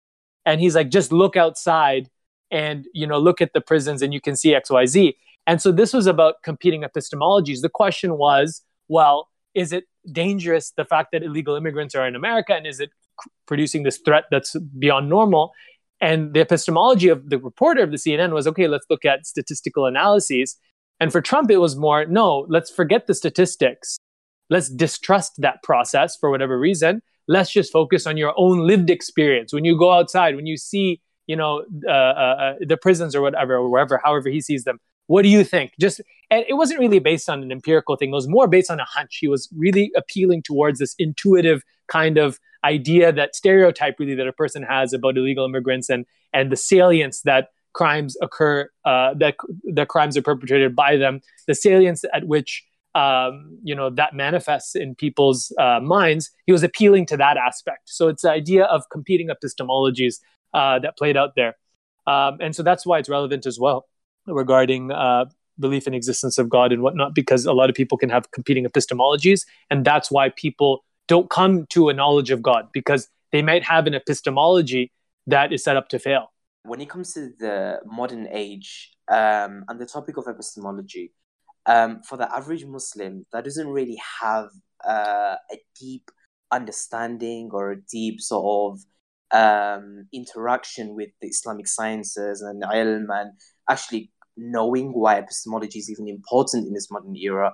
And 0.44 0.60
he's 0.60 0.74
like, 0.74 0.88
Just 0.90 1.12
look 1.12 1.36
outside 1.36 2.08
and 2.52 2.86
you 2.94 3.06
know 3.06 3.18
look 3.18 3.40
at 3.40 3.52
the 3.54 3.60
prisons 3.60 4.02
and 4.02 4.14
you 4.14 4.20
can 4.20 4.36
see 4.36 4.50
xyz 4.52 5.14
and 5.46 5.60
so 5.60 5.72
this 5.72 5.92
was 5.92 6.06
about 6.06 6.36
competing 6.44 6.82
epistemologies. 6.82 7.60
The 7.60 7.68
question 7.68 8.16
was 8.16 8.62
well 8.88 9.28
is 9.54 9.72
it 9.72 9.84
dangerous 10.10 10.72
the 10.76 10.84
fact 10.84 11.10
that 11.12 11.22
illegal 11.22 11.56
immigrants 11.56 11.94
are 11.94 12.06
in 12.06 12.14
america 12.14 12.54
and 12.54 12.66
is 12.66 12.80
it 12.80 12.90
producing 13.46 13.82
this 13.82 13.98
threat 13.98 14.24
that's 14.30 14.56
beyond 14.78 15.08
normal? 15.08 15.52
And 16.00 16.34
the 16.34 16.40
epistemology 16.40 17.08
of 17.08 17.30
the 17.30 17.38
reporter 17.38 17.82
of 17.82 17.90
the 17.90 17.96
cnn 17.96 18.32
was 18.32 18.46
okay 18.46 18.68
let's 18.68 18.86
look 18.88 19.04
at 19.04 19.26
statistical 19.26 19.86
analyses. 19.86 20.56
And 21.00 21.10
for 21.10 21.20
trump 21.20 21.50
it 21.50 21.58
was 21.58 21.76
more 21.76 22.04
no 22.06 22.46
let's 22.48 22.70
forget 22.70 23.06
the 23.06 23.14
statistics. 23.14 23.98
Let's 24.50 24.68
distrust 24.68 25.32
that 25.38 25.62
process 25.62 26.16
for 26.16 26.30
whatever 26.30 26.58
reason. 26.58 27.00
Let's 27.26 27.50
just 27.50 27.72
focus 27.72 28.06
on 28.06 28.16
your 28.16 28.34
own 28.36 28.66
lived 28.66 28.90
experience. 28.90 29.52
When 29.52 29.64
you 29.64 29.78
go 29.78 29.92
outside 29.92 30.36
when 30.36 30.46
you 30.46 30.56
see 30.56 31.00
you 31.26 31.36
know 31.36 31.64
uh, 31.86 31.90
uh, 31.90 32.36
uh, 32.40 32.54
the 32.60 32.76
prisons 32.76 33.14
or 33.14 33.22
whatever 33.22 33.54
or 33.54 33.68
wherever 33.68 34.00
however 34.02 34.28
he 34.28 34.40
sees 34.40 34.64
them. 34.64 34.78
What 35.06 35.22
do 35.22 35.28
you 35.28 35.44
think? 35.44 35.72
Just 35.80 36.00
and 36.30 36.44
it 36.48 36.54
wasn't 36.54 36.80
really 36.80 36.98
based 36.98 37.28
on 37.28 37.42
an 37.42 37.52
empirical 37.52 37.96
thing. 37.96 38.10
It 38.10 38.14
was 38.14 38.28
more 38.28 38.46
based 38.48 38.70
on 38.70 38.80
a 38.80 38.84
hunch. 38.84 39.18
He 39.20 39.28
was 39.28 39.48
really 39.56 39.92
appealing 39.96 40.42
towards 40.42 40.78
this 40.78 40.94
intuitive 40.98 41.62
kind 41.88 42.18
of 42.18 42.38
idea 42.64 43.12
that 43.12 43.34
stereotype 43.34 43.96
really 43.98 44.14
that 44.14 44.26
a 44.26 44.32
person 44.32 44.62
has 44.62 44.92
about 44.92 45.16
illegal 45.16 45.44
immigrants 45.44 45.90
and 45.90 46.06
and 46.32 46.50
the 46.50 46.56
salience 46.56 47.22
that 47.22 47.48
crimes 47.72 48.16
occur 48.22 48.68
uh, 48.84 49.14
that 49.14 49.36
that 49.74 49.88
crimes 49.88 50.16
are 50.16 50.22
perpetrated 50.22 50.76
by 50.76 50.96
them 50.96 51.20
the 51.46 51.54
salience 51.54 52.04
at 52.14 52.26
which 52.26 52.64
um, 52.94 53.58
you 53.62 53.74
know 53.74 53.90
that 53.90 54.14
manifests 54.14 54.74
in 54.74 54.94
people's 54.94 55.52
uh, 55.58 55.80
minds. 55.80 56.30
He 56.46 56.52
was 56.52 56.62
appealing 56.62 57.06
to 57.06 57.16
that 57.16 57.36
aspect. 57.36 57.82
So 57.86 58.08
it's 58.08 58.22
the 58.22 58.30
idea 58.30 58.64
of 58.64 58.82
competing 58.90 59.28
epistemologies 59.28 60.16
uh, 60.54 60.78
that 60.80 60.96
played 60.96 61.16
out 61.16 61.34
there. 61.36 61.56
Um, 62.06 62.38
and 62.40 62.54
so 62.54 62.62
that's 62.62 62.84
why 62.84 62.98
it's 62.98 63.08
relevant 63.08 63.46
as 63.46 63.58
well 63.58 63.86
regarding 64.26 64.90
uh, 64.90 65.26
belief 65.58 65.86
in 65.86 65.94
existence 65.94 66.38
of 66.38 66.48
God 66.48 66.72
and 66.72 66.82
whatnot, 66.82 67.14
because 67.14 67.46
a 67.46 67.52
lot 67.52 67.70
of 67.70 67.76
people 67.76 67.98
can 67.98 68.10
have 68.10 68.30
competing 68.32 68.64
epistemologies, 68.64 69.44
and 69.70 69.84
that's 69.84 70.10
why 70.10 70.30
people 70.30 70.84
don't 71.08 71.30
come 71.30 71.66
to 71.66 71.88
a 71.88 71.94
knowledge 71.94 72.30
of 72.30 72.42
God 72.42 72.68
because 72.72 73.08
they 73.32 73.42
might 73.42 73.64
have 73.64 73.86
an 73.86 73.94
epistemology 73.94 74.92
that 75.26 75.52
is 75.52 75.62
set 75.62 75.76
up 75.76 75.88
to 75.88 75.98
fail. 75.98 76.32
When 76.64 76.80
it 76.80 76.88
comes 76.88 77.12
to 77.14 77.30
the 77.38 77.80
modern 77.84 78.28
age 78.30 78.92
um, 79.08 79.64
and 79.68 79.80
the 79.80 79.86
topic 79.86 80.16
of 80.16 80.26
epistemology, 80.28 81.12
um, 81.66 82.02
for 82.02 82.16
the 82.16 82.32
average 82.34 82.64
Muslim, 82.64 83.24
that 83.32 83.44
doesn't 83.44 83.68
really 83.68 84.00
have 84.20 84.50
uh, 84.86 85.36
a 85.50 85.56
deep 85.78 86.10
understanding 86.50 87.50
or 87.52 87.72
a 87.72 87.80
deep 87.80 88.20
sort 88.20 88.44
of 88.74 88.80
um, 89.32 90.06
interaction 90.12 90.94
with 90.94 91.10
the 91.20 91.28
Islamic 91.28 91.66
sciences 91.66 92.42
and 92.42 92.62
ilm 92.62 93.06
and 93.10 93.32
actually 93.68 94.10
knowing 94.36 94.92
why 94.92 95.18
epistemology 95.18 95.78
is 95.78 95.90
even 95.90 96.08
important 96.08 96.66
in 96.66 96.74
this 96.74 96.90
modern 96.90 97.16
era. 97.16 97.52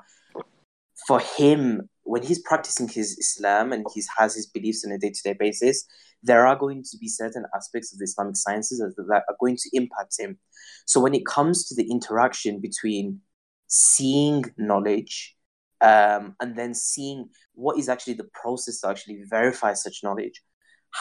For 1.07 1.21
him, 1.21 1.89
when 2.03 2.23
he's 2.23 2.41
practicing 2.41 2.89
his 2.89 3.17
Islam 3.19 3.73
and 3.73 3.87
he 3.95 4.03
has 4.17 4.35
his 4.35 4.47
beliefs 4.47 4.85
on 4.85 4.93
a 4.93 4.99
day 4.99 5.11
to 5.11 5.23
day 5.23 5.37
basis, 5.39 5.87
there 6.23 6.47
are 6.47 6.57
going 6.57 6.83
to 6.83 6.99
be 6.99 7.09
certain 7.09 7.45
aspects 7.55 7.93
of 7.93 7.99
the 7.99 8.05
Islamic 8.05 8.37
sciences 8.37 8.79
that 8.81 9.23
are 9.29 9.37
going 9.41 9.57
to 9.57 9.71
impact 9.73 10.17
him. 10.19 10.39
So 10.87 11.01
when 11.01 11.15
it 11.15 11.27
comes 11.27 11.67
to 11.69 11.75
the 11.75 11.89
interaction 11.89 12.61
between 12.61 13.21
seeing 13.69 14.45
knowledge 14.57 15.37
um, 15.81 16.35
and 16.41 16.59
then 16.59 16.75
seeing 16.75 17.29
what 17.55 17.79
is 17.79 17.89
actually 17.89 18.15
the 18.15 18.29
process 18.35 18.81
to 18.81 18.89
actually 18.89 19.23
verify 19.29 19.75
such 19.75 20.01
knowledge, 20.03 20.43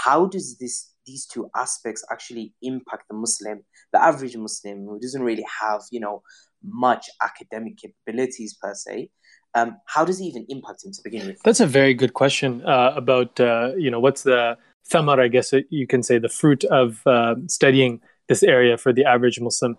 how 0.04 0.26
does 0.26 0.58
this 0.58 0.94
these 1.06 1.26
two 1.26 1.50
aspects 1.56 2.06
actually 2.12 2.54
impact 2.62 3.04
the 3.10 3.16
Muslim, 3.16 3.64
the 3.94 4.04
average 4.04 4.36
Muslim 4.36 4.86
who 4.86 5.00
doesn't 5.00 5.24
really 5.24 5.46
have, 5.62 5.82
you 5.90 6.02
know, 6.02 6.22
much 6.64 7.10
academic 7.24 7.78
capabilities 7.78 8.58
per 8.62 8.74
se? 8.74 9.10
Um, 9.56 9.78
how 9.86 10.04
does 10.06 10.20
it 10.20 10.26
even 10.26 10.46
impact 10.50 10.84
him 10.84 10.92
to 10.92 11.02
begin 11.04 11.28
with? 11.28 11.38
That's 11.44 11.62
a 11.62 11.66
very 11.66 11.94
good 11.94 12.14
question 12.14 12.62
uh, 12.66 12.94
about, 12.96 13.40
uh, 13.40 13.72
you 13.78 13.90
know, 13.90 14.00
what's 14.00 14.24
the 14.24 14.58
thamar, 14.92 15.20
I 15.20 15.30
guess 15.30 15.54
you 15.70 15.88
can 15.88 16.04
say, 16.04 16.20
the 16.20 16.30
fruit 16.30 16.64
of 16.66 17.02
uh, 17.08 17.36
studying 17.48 18.02
this 18.28 18.44
area 18.44 18.78
for 18.78 18.92
the 18.92 19.06
average 19.06 19.40
Muslim. 19.40 19.78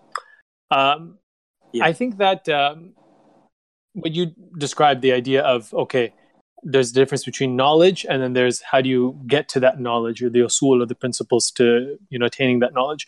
Um, 0.71 1.19
yeah. 1.71 1.85
I 1.85 1.93
think 1.93 2.17
that 2.17 2.49
um, 2.49 2.93
when 3.93 4.13
you 4.13 4.33
described 4.57 5.01
the 5.01 5.13
idea 5.13 5.43
of, 5.43 5.73
okay, 5.73 6.13
there's 6.63 6.91
a 6.91 6.93
difference 6.93 7.25
between 7.25 7.55
knowledge 7.55 8.05
and 8.09 8.21
then 8.21 8.33
there's 8.33 8.61
how 8.61 8.81
do 8.81 8.89
you 8.89 9.19
get 9.27 9.47
to 9.49 9.59
that 9.59 9.79
knowledge 9.79 10.21
or 10.21 10.29
the 10.29 10.39
usul 10.39 10.81
or 10.81 10.85
the 10.85 10.95
principles 10.95 11.51
to, 11.51 11.97
you 12.09 12.19
know, 12.19 12.25
attaining 12.25 12.59
that 12.59 12.73
knowledge. 12.73 13.07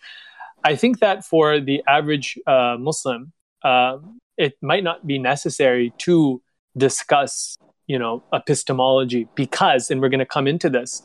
I 0.63 0.75
think 0.75 0.99
that 0.99 1.25
for 1.25 1.59
the 1.59 1.83
average 1.87 2.37
uh, 2.47 2.77
Muslim, 2.79 3.33
uh, 3.63 3.97
it 4.37 4.53
might 4.61 4.83
not 4.83 5.05
be 5.05 5.19
necessary 5.19 5.93
to 5.99 6.41
discuss 6.77 7.57
you 7.87 7.99
know 7.99 8.23
epistemology 8.33 9.27
because 9.35 9.91
and 9.91 10.01
we're 10.01 10.09
going 10.09 10.19
to 10.19 10.25
come 10.25 10.47
into 10.47 10.69
this 10.69 11.01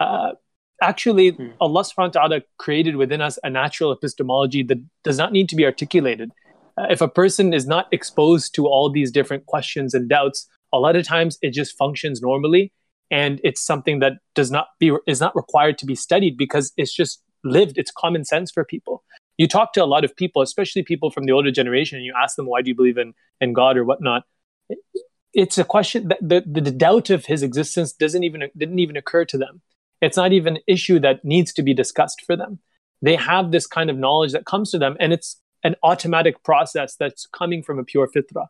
uh, 0.00 0.30
actually 0.82 1.30
hmm. 1.30 1.48
allah 1.60 1.82
subhanahu 1.82 2.14
wa 2.14 2.20
ta'ala 2.20 2.40
created 2.58 2.96
within 2.96 3.20
us 3.20 3.38
a 3.42 3.50
natural 3.50 3.90
epistemology 3.90 4.62
that 4.62 4.78
does 5.02 5.18
not 5.18 5.32
need 5.32 5.48
to 5.48 5.56
be 5.56 5.64
articulated 5.64 6.30
uh, 6.78 6.86
if 6.90 7.00
a 7.00 7.08
person 7.08 7.52
is 7.52 7.66
not 7.66 7.88
exposed 7.90 8.54
to 8.54 8.66
all 8.66 8.88
these 8.88 9.10
different 9.10 9.46
questions 9.46 9.94
and 9.94 10.08
doubts 10.08 10.46
a 10.72 10.78
lot 10.78 10.96
of 10.96 11.06
times 11.06 11.38
it 11.42 11.52
just 11.52 11.76
functions 11.76 12.20
normally 12.20 12.72
and 13.10 13.40
it's 13.42 13.60
something 13.60 14.00
that 14.00 14.14
does 14.34 14.50
not 14.50 14.68
be 14.78 14.92
is 15.06 15.20
not 15.20 15.34
required 15.34 15.78
to 15.78 15.86
be 15.86 15.94
studied 15.94 16.36
because 16.36 16.72
it's 16.76 16.94
just 16.94 17.22
lived. 17.44 17.78
It's 17.78 17.90
common 17.90 18.24
sense 18.24 18.50
for 18.50 18.64
people. 18.64 19.02
You 19.38 19.46
talk 19.46 19.72
to 19.74 19.84
a 19.84 19.86
lot 19.86 20.04
of 20.04 20.14
people 20.16 20.42
especially 20.42 20.82
people 20.82 21.10
from 21.10 21.24
the 21.24 21.32
older 21.32 21.50
generation 21.50 21.96
and 21.96 22.04
you 22.04 22.12
ask 22.20 22.36
them 22.36 22.46
why 22.46 22.62
do 22.62 22.68
you 22.68 22.74
believe 22.74 22.98
in 22.98 23.14
in 23.40 23.52
god 23.52 23.76
or 23.76 23.84
whatnot? 23.84 24.24
It's 25.32 25.58
a 25.58 25.64
question 25.64 26.08
that 26.08 26.18
the, 26.20 26.42
the, 26.46 26.70
doubt 26.70 27.10
of 27.10 27.26
his 27.26 27.42
existence 27.42 27.92
doesn't 27.92 28.24
even 28.24 28.42
didn't 28.56 28.78
even 28.78 28.96
occur 28.96 29.24
to 29.26 29.38
them. 29.38 29.60
It's 30.00 30.16
not 30.16 30.32
even 30.32 30.56
an 30.56 30.62
issue 30.66 30.98
that 31.00 31.24
needs 31.24 31.52
to 31.54 31.62
be 31.62 31.74
discussed 31.74 32.22
for 32.26 32.36
them. 32.36 32.58
They 33.02 33.14
have 33.16 33.52
this 33.52 33.66
kind 33.66 33.90
of 33.90 33.96
knowledge 33.96 34.32
that 34.32 34.46
comes 34.46 34.70
to 34.72 34.78
them 34.78 34.96
and 35.00 35.12
it's 35.12 35.40
an 35.64 35.76
automatic 35.82 36.42
process 36.44 36.96
that's 36.96 37.26
coming 37.26 37.62
from 37.62 37.78
a 37.78 37.84
pure 37.84 38.08
fitra 38.08 38.46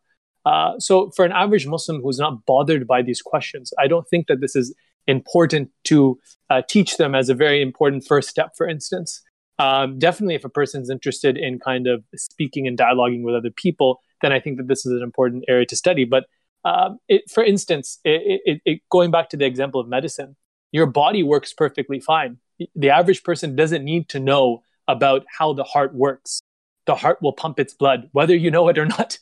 uh, 0.47 0.73
so 0.79 1.11
for 1.11 1.25
an 1.25 1.33
average 1.33 1.67
muslim 1.67 2.01
who's 2.03 2.19
not 2.19 2.45
bothered 2.47 2.87
by 2.87 3.03
these 3.03 3.23
questions 3.23 3.73
i 3.79 3.87
don't 3.87 4.09
think 4.09 4.27
that 4.27 4.41
this 4.41 4.57
is 4.57 4.75
important 5.07 5.71
to 5.85 6.19
uh, 6.51 6.63
teach 6.69 6.97
them 6.97 7.15
as 7.15 7.29
a 7.29 7.35
very 7.35 7.63
important 7.63 8.05
first 8.07 8.29
step 8.29 8.51
for 8.57 8.69
instance 8.69 9.23
um, 9.61 9.99
definitely 9.99 10.37
if 10.37 10.45
a 10.45 10.49
person's 10.49 10.89
interested 10.89 11.37
in 11.37 11.59
kind 11.59 11.89
of 11.89 12.05
speaking 12.15 12.69
and 12.69 12.79
dialoguing 12.79 13.23
with 13.23 13.35
other 13.35 13.51
people 13.51 14.01
then 14.23 14.33
i 14.33 14.41
think 14.41 14.57
that 14.57 14.69
this 14.69 14.85
is 14.85 14.93
an 14.93 15.03
important 15.03 15.45
area 15.49 15.67
to 15.67 15.77
study 15.77 16.05
but 16.05 16.25
um, 16.65 16.99
it, 17.09 17.31
for 17.31 17.45
instance, 17.45 17.99
it, 18.05 18.61
it, 18.65 18.83
going 18.91 19.11
back 19.11 19.31
to 19.31 19.37
the 19.37 19.47
example 19.47 19.81
of 19.81 19.89
medicine, 19.89 20.37
your 20.73 20.87
body 20.87 21.23
works 21.23 21.53
perfectly 21.53 22.01
fine. 22.01 22.39
The 22.75 22.91
average 22.91 23.23
person 23.23 23.57
doesn't 23.57 23.85
need 23.85 24.09
to 24.11 24.21
know 24.21 24.63
about 24.87 25.25
how 25.31 25.53
the 25.53 25.65
heart 25.65 25.95
works. 25.95 26.41
The 26.87 26.95
heart 26.95 27.23
will 27.23 27.33
pump 27.33 27.61
its 27.61 27.75
blood, 27.75 28.09
whether 28.13 28.35
you 28.35 28.51
know 28.51 28.69
it 28.69 28.79
or 28.79 28.87
not. 28.87 29.19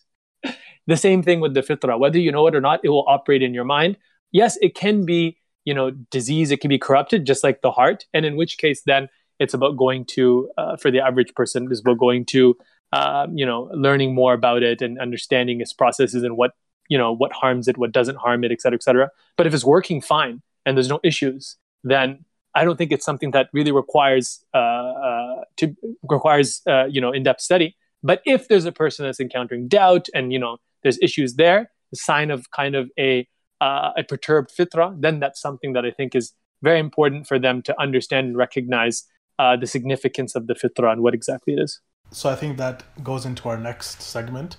The 0.87 0.97
same 0.97 1.23
thing 1.23 1.41
with 1.41 1.55
the 1.55 1.63
fitra, 1.63 1.99
whether 1.99 2.19
you 2.19 2.33
know 2.33 2.47
it 2.47 2.55
or 2.55 2.61
not, 2.61 2.81
it 2.85 2.89
will 2.89 3.05
operate 3.09 3.43
in 3.43 3.55
your 3.55 3.65
mind. 3.65 3.97
Yes, 4.33 4.57
it 4.61 4.75
can 4.75 5.05
be, 5.05 5.39
you 5.65 5.75
know, 5.75 5.91
disease. 5.91 6.51
It 6.51 6.61
can 6.61 6.69
be 6.69 6.79
corrupted, 6.79 7.27
just 7.27 7.43
like 7.43 7.63
the 7.63 7.71
heart. 7.71 8.07
And 8.15 8.25
in 8.25 8.37
which 8.37 8.59
case, 8.59 8.83
then 8.87 9.09
it's 9.39 9.55
about 9.55 9.77
going 9.77 10.05
to, 10.07 10.51
uh, 10.57 10.77
for 10.77 10.91
the 10.91 11.01
average 11.01 11.35
person, 11.35 11.71
is 11.71 11.81
about 11.81 11.99
going 11.99 12.25
to, 12.27 12.57
um, 12.93 13.37
you 13.37 13.45
know, 13.45 13.71
learning 13.73 14.15
more 14.15 14.35
about 14.35 14.63
it 14.63 14.81
and 14.81 14.99
understanding 15.01 15.61
its 15.61 15.73
processes 15.73 16.23
and 16.23 16.37
what 16.37 16.53
you 16.89 16.99
know 16.99 17.13
what 17.13 17.33
harms 17.33 17.69
it 17.69 17.77
what 17.79 17.93
doesn't 17.93 18.17
harm 18.17 18.45
it 18.45 18.53
et 18.53 18.61
cetera 18.61 18.77
et 18.77 18.83
cetera 18.83 19.11
but 19.37 19.47
if 19.47 19.55
it's 19.55 19.65
working 19.65 20.01
fine 20.01 20.43
and 20.65 20.77
there's 20.77 20.89
no 20.89 21.01
issues 21.03 21.57
then 21.85 22.25
i 22.55 22.65
don't 22.65 22.77
think 22.77 22.93
it's 22.93 23.05
something 23.05 23.31
that 23.33 23.49
really 23.53 23.73
requires 23.73 24.45
uh, 24.55 24.59
uh, 24.59 25.41
to 25.57 25.75
requires 26.09 26.63
uh, 26.67 26.85
you 26.85 27.01
know 27.01 27.13
in-depth 27.13 27.41
study 27.41 27.77
but 28.03 28.23
if 28.25 28.49
there's 28.49 28.65
a 28.65 28.73
person 28.73 29.05
that's 29.05 29.21
encountering 29.21 29.69
doubt 29.69 30.09
and 30.15 30.33
you 30.33 30.39
know 30.39 30.59
there's 30.87 30.99
issues 31.03 31.35
there 31.35 31.71
a 31.93 31.97
sign 31.97 32.31
of 32.31 32.51
kind 32.51 32.75
of 32.75 32.91
a 32.99 33.27
uh, 33.61 33.91
a 33.97 34.05
perturbed 34.05 34.51
fitra 34.57 34.95
then 35.01 35.21
that's 35.21 35.41
something 35.41 35.73
that 35.73 35.85
i 35.85 35.91
think 35.91 36.15
is 36.15 36.33
very 36.63 36.79
important 36.79 37.27
for 37.27 37.39
them 37.39 37.63
to 37.63 37.73
understand 37.81 38.29
and 38.29 38.37
recognize 38.37 39.05
uh, 39.39 39.57
the 39.57 39.67
significance 39.67 40.35
of 40.35 40.47
the 40.47 40.55
fitra 40.55 40.93
and 40.93 41.03
what 41.03 41.15
exactly 41.15 41.55
it 41.55 41.61
is 41.61 41.81
so 42.11 42.29
i 42.29 42.37
think 42.37 42.57
that 42.57 42.85
goes 43.03 43.27
into 43.27 43.49
our 43.49 43.59
next 43.59 44.01
segment 44.01 44.57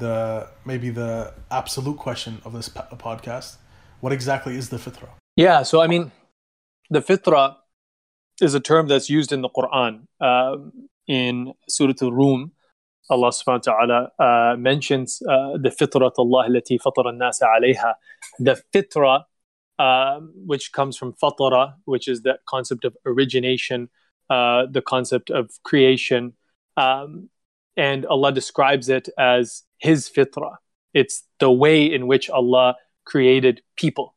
the 0.00 0.48
maybe 0.64 0.90
the 0.90 1.32
absolute 1.50 1.96
question 1.96 2.42
of 2.44 2.52
this 2.52 2.68
podcast. 2.68 3.56
What 4.00 4.12
exactly 4.12 4.56
is 4.56 4.70
the 4.70 4.78
fitra? 4.78 5.10
Yeah, 5.36 5.62
so 5.62 5.80
I 5.80 5.86
mean, 5.86 6.10
the 6.90 7.00
fitra 7.00 7.56
is 8.40 8.54
a 8.54 8.60
term 8.60 8.88
that's 8.88 9.08
used 9.08 9.30
in 9.30 9.42
the 9.42 9.50
Quran. 9.50 10.06
Uh, 10.20 10.56
in 11.06 11.54
Surah 11.68 11.94
Al-Rum, 12.02 12.52
Allah 13.09 13.29
subhanahu 13.29 13.67
wa 13.67 13.73
ta'ala 13.73 14.11
uh, 14.19 14.55
mentions 14.57 15.21
uh, 15.21 15.57
the 15.57 15.69
fitrat 15.69 16.13
Allah 16.17 16.49
التي 16.49 16.79
فطر 16.79 17.05
الناس 17.13 17.43
عليها. 17.43 17.93
The 18.39 18.61
fitra, 18.73 19.25
uh, 19.77 20.19
which 20.45 20.71
comes 20.71 20.97
from 20.97 21.13
fatara, 21.13 21.75
which 21.85 22.07
is 22.07 22.21
the 22.21 22.39
concept 22.47 22.83
of 22.83 22.97
origination, 23.05 23.89
uh, 24.29 24.65
the 24.69 24.81
concept 24.81 25.29
of 25.29 25.51
creation. 25.63 26.33
Um, 26.77 27.29
and 27.77 28.05
Allah 28.05 28.31
describes 28.31 28.89
it 28.89 29.09
as 29.19 29.63
His 29.77 30.09
fitrah. 30.09 30.55
It's 30.93 31.23
the 31.39 31.51
way 31.51 31.85
in 31.85 32.07
which 32.07 32.29
Allah 32.29 32.75
created 33.05 33.61
people. 33.77 34.15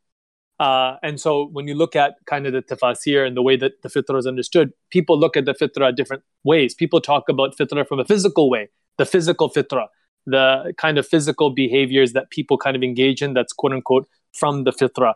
Uh, 0.60 0.96
and 1.02 1.20
so 1.20 1.46
when 1.46 1.68
you 1.68 1.74
look 1.74 1.94
at 1.94 2.16
kind 2.26 2.46
of 2.46 2.52
the 2.52 2.62
tafsir 2.62 3.26
and 3.26 3.36
the 3.36 3.42
way 3.42 3.56
that 3.56 3.82
the 3.82 3.88
fitrah 3.88 4.18
is 4.18 4.26
understood, 4.26 4.72
people 4.90 5.18
look 5.18 5.36
at 5.36 5.44
the 5.44 5.54
fitrah 5.54 5.94
different 5.94 6.22
ways. 6.42 6.74
People 6.74 7.00
talk 7.00 7.28
about 7.28 7.56
fitrah 7.56 7.86
from 7.86 8.00
a 8.00 8.04
physical 8.04 8.50
way, 8.50 8.68
the 8.97 9.05
physical 9.05 9.49
fitrah, 9.49 9.87
the 10.25 10.73
kind 10.77 10.97
of 10.97 11.07
physical 11.07 11.49
behaviors 11.49 12.13
that 12.13 12.29
people 12.29 12.57
kind 12.57 12.75
of 12.75 12.83
engage 12.83 13.21
in 13.21 13.33
that's 13.33 13.53
quote 13.53 13.73
unquote 13.73 14.07
from 14.33 14.63
the 14.63 14.71
fitrah. 14.71 15.13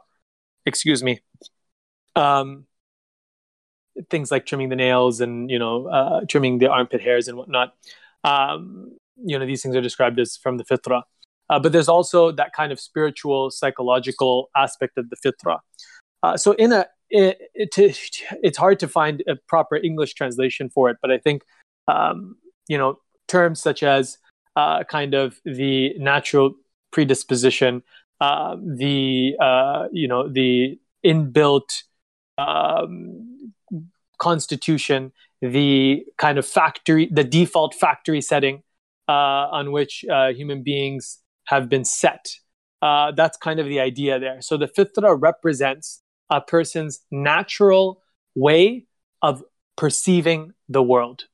Excuse 0.65 1.03
me. 1.03 1.21
Um, 2.15 2.65
things 4.09 4.31
like 4.31 4.45
trimming 4.45 4.69
the 4.69 4.75
nails 4.75 5.21
and 5.21 5.49
you 5.49 5.59
know 5.59 5.87
uh, 5.87 6.21
trimming 6.27 6.59
the 6.59 6.67
armpit 6.67 7.01
hairs 7.01 7.27
and 7.27 7.37
whatnot 7.37 7.73
um, 8.23 8.95
you 9.23 9.37
know 9.37 9.45
these 9.45 9.61
things 9.61 9.75
are 9.75 9.81
described 9.81 10.19
as 10.19 10.37
from 10.37 10.57
the 10.57 10.63
fitra 10.63 11.03
uh, 11.49 11.59
but 11.59 11.71
there's 11.71 11.89
also 11.89 12.31
that 12.31 12.53
kind 12.53 12.71
of 12.71 12.79
spiritual 12.79 13.49
psychological 13.49 14.49
aspect 14.55 14.97
of 14.97 15.09
the 15.09 15.15
fitra 15.15 15.59
uh, 16.23 16.37
so 16.37 16.51
in 16.53 16.71
a 16.71 16.85
it, 17.09 17.37
it, 17.55 17.97
it's 18.43 18.57
hard 18.57 18.79
to 18.79 18.87
find 18.87 19.23
a 19.27 19.35
proper 19.47 19.75
english 19.77 20.13
translation 20.13 20.69
for 20.69 20.89
it 20.89 20.97
but 21.01 21.11
i 21.11 21.17
think 21.17 21.41
um, 21.87 22.35
you 22.67 22.77
know 22.77 22.97
terms 23.27 23.61
such 23.61 23.83
as 23.83 24.17
uh, 24.55 24.83
kind 24.83 25.13
of 25.13 25.39
the 25.45 25.93
natural 25.97 26.53
predisposition 26.91 27.83
uh, 28.19 28.55
the 28.55 29.35
uh, 29.39 29.87
you 29.91 30.07
know 30.07 30.27
the 30.27 30.79
inbuilt 31.05 31.83
um, 32.37 33.53
constitution 34.17 35.11
the 35.41 36.05
kind 36.17 36.37
of 36.37 36.45
factory, 36.45 37.07
the 37.11 37.23
default 37.23 37.75
factory 37.75 38.21
setting, 38.21 38.63
uh, 39.07 39.11
on 39.51 39.71
which 39.71 40.03
uh, 40.11 40.33
human 40.33 40.63
beings 40.63 41.19
have 41.45 41.69
been 41.69 41.85
set. 41.85 42.29
Uh, 42.81 43.11
that's 43.11 43.37
kind 43.37 43.59
of 43.59 43.67
the 43.67 43.79
idea 43.79 44.19
there. 44.19 44.41
So 44.41 44.57
the 44.57 44.67
fitra 44.67 45.17
represents 45.19 46.01
a 46.29 46.41
person's 46.41 46.99
natural 47.11 48.01
way 48.35 48.85
of 49.21 49.43
perceiving 49.75 50.53
the 50.67 50.83
world, 50.83 51.25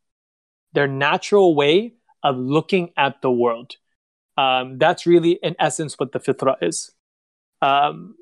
their 0.74 0.88
natural 0.88 1.56
way 1.56 1.94
of 2.24 2.38
looking 2.38 2.92
at 2.98 3.22
the 3.22 3.32
world. 3.32 3.74
Um, 4.38 4.78
that's 4.78 5.06
really, 5.06 5.40
in 5.44 5.56
essence, 5.60 5.96
what 6.00 6.12
the 6.12 6.20
fitra 6.20 6.56
is. 6.62 6.92
Um, 7.62 8.16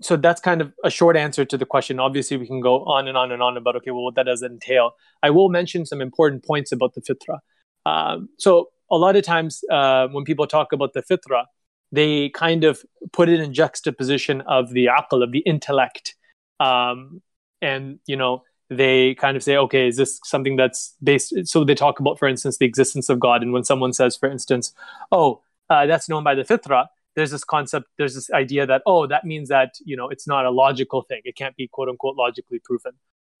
so 0.00 0.16
that's 0.16 0.40
kind 0.40 0.60
of 0.60 0.72
a 0.84 0.90
short 0.90 1.16
answer 1.16 1.44
to 1.44 1.58
the 1.58 1.66
question. 1.66 1.98
Obviously, 1.98 2.36
we 2.36 2.46
can 2.46 2.60
go 2.60 2.84
on 2.84 3.08
and 3.08 3.16
on 3.16 3.32
and 3.32 3.42
on 3.42 3.56
about 3.56 3.76
okay, 3.76 3.90
well, 3.90 4.04
what 4.04 4.14
that 4.14 4.26
does 4.26 4.42
entail. 4.42 4.92
I 5.22 5.30
will 5.30 5.48
mention 5.48 5.84
some 5.86 6.00
important 6.00 6.44
points 6.44 6.72
about 6.72 6.94
the 6.94 7.02
fitra. 7.02 7.38
Um, 7.84 8.28
so 8.38 8.68
a 8.90 8.96
lot 8.96 9.16
of 9.16 9.24
times 9.24 9.62
uh, 9.70 10.08
when 10.08 10.24
people 10.24 10.46
talk 10.46 10.72
about 10.72 10.92
the 10.92 11.02
fitra, 11.02 11.44
they 11.90 12.28
kind 12.30 12.64
of 12.64 12.82
put 13.12 13.28
it 13.28 13.40
in 13.40 13.52
juxtaposition 13.52 14.40
of 14.42 14.70
the 14.70 14.86
aql, 14.86 15.22
of 15.22 15.32
the 15.32 15.40
intellect. 15.40 16.14
Um, 16.60 17.22
and, 17.60 17.98
you 18.06 18.16
know, 18.16 18.42
they 18.70 19.14
kind 19.14 19.36
of 19.36 19.42
say, 19.42 19.56
okay, 19.56 19.88
is 19.88 19.96
this 19.96 20.20
something 20.24 20.56
that's 20.56 20.94
based? 21.02 21.32
So 21.46 21.64
they 21.64 21.74
talk 21.74 22.00
about, 22.00 22.18
for 22.18 22.28
instance, 22.28 22.58
the 22.58 22.66
existence 22.66 23.08
of 23.08 23.18
God. 23.18 23.42
And 23.42 23.52
when 23.52 23.64
someone 23.64 23.92
says, 23.92 24.16
for 24.16 24.30
instance, 24.30 24.72
oh, 25.10 25.42
uh, 25.70 25.86
that's 25.86 26.08
known 26.08 26.24
by 26.24 26.34
the 26.34 26.42
fitra, 26.42 26.86
there's 27.16 27.30
this 27.30 27.44
concept, 27.44 27.86
there's 27.96 28.14
this 28.14 28.30
idea 28.30 28.66
that, 28.66 28.82
oh, 28.86 29.06
that 29.06 29.24
means 29.24 29.48
that, 29.48 29.74
you 29.84 29.96
know, 29.96 30.08
it's 30.08 30.26
not 30.26 30.44
a 30.44 30.50
logical 30.50 31.02
thing. 31.02 31.22
It 31.24 31.36
can't 31.36 31.56
be 31.56 31.66
quote 31.66 31.88
unquote 31.88 32.16
logically 32.16 32.60
proven. 32.62 32.92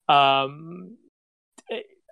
Um, 0.08 0.96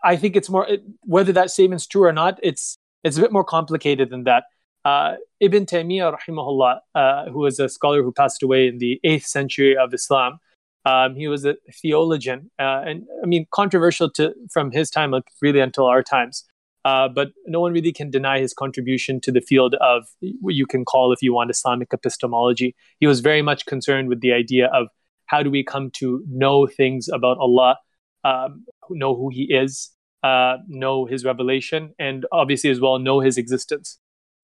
I 0.04 0.16
think 0.16 0.36
it's 0.36 0.50
more, 0.50 0.68
whether 1.00 1.32
that 1.32 1.50
statement's 1.50 1.86
true 1.86 2.04
or 2.04 2.12
not, 2.12 2.38
it's, 2.42 2.78
it's 3.02 3.16
a 3.16 3.20
bit 3.20 3.32
more 3.32 3.44
complicated 3.44 4.10
than 4.10 4.24
that. 4.24 4.44
Uh, 4.84 5.16
Ibn 5.40 5.66
Taymiyyah, 5.66 6.16
rahimahullah, 6.16 6.78
uh, 6.94 7.24
who 7.30 7.40
was 7.40 7.58
a 7.58 7.68
scholar 7.68 8.02
who 8.02 8.12
passed 8.12 8.42
away 8.42 8.68
in 8.68 8.78
the 8.78 9.00
8th 9.04 9.24
century 9.24 9.76
of 9.76 9.92
Islam, 9.92 10.38
um, 10.86 11.16
he 11.16 11.26
was 11.26 11.44
a 11.44 11.56
theologian, 11.82 12.50
uh, 12.58 12.82
and 12.86 13.04
I 13.22 13.26
mean, 13.26 13.46
controversial 13.52 14.08
to 14.12 14.32
from 14.50 14.70
his 14.70 14.88
time 14.88 15.12
really 15.42 15.60
until 15.60 15.86
our 15.86 16.02
times. 16.02 16.44
Uh, 16.84 17.08
but 17.08 17.32
no 17.48 17.58
one 17.58 17.72
really 17.72 17.92
can 17.92 18.10
deny 18.10 18.38
his 18.38 18.54
contribution 18.54 19.20
to 19.20 19.32
the 19.32 19.40
field 19.40 19.74
of 19.80 20.04
what 20.40 20.54
you 20.54 20.66
can 20.66 20.84
call, 20.84 21.12
if 21.12 21.20
you 21.20 21.34
want, 21.34 21.50
Islamic 21.50 21.92
epistemology. 21.92 22.76
He 23.00 23.08
was 23.08 23.18
very 23.18 23.42
much 23.42 23.66
concerned 23.66 24.08
with 24.08 24.20
the 24.20 24.32
idea 24.32 24.68
of 24.72 24.86
how 25.26 25.42
do 25.42 25.50
we 25.50 25.64
come 25.64 25.90
to 25.94 26.24
know 26.28 26.68
things 26.68 27.08
about 27.08 27.38
Allah, 27.38 27.78
um, 28.22 28.64
know 28.88 29.16
who 29.16 29.30
He 29.30 29.52
is, 29.52 29.90
uh, 30.22 30.58
know 30.68 31.06
His 31.06 31.24
revelation, 31.24 31.92
and 31.98 32.24
obviously 32.30 32.70
as 32.70 32.78
well 32.78 33.00
know 33.00 33.18
His 33.18 33.36
existence. 33.36 33.98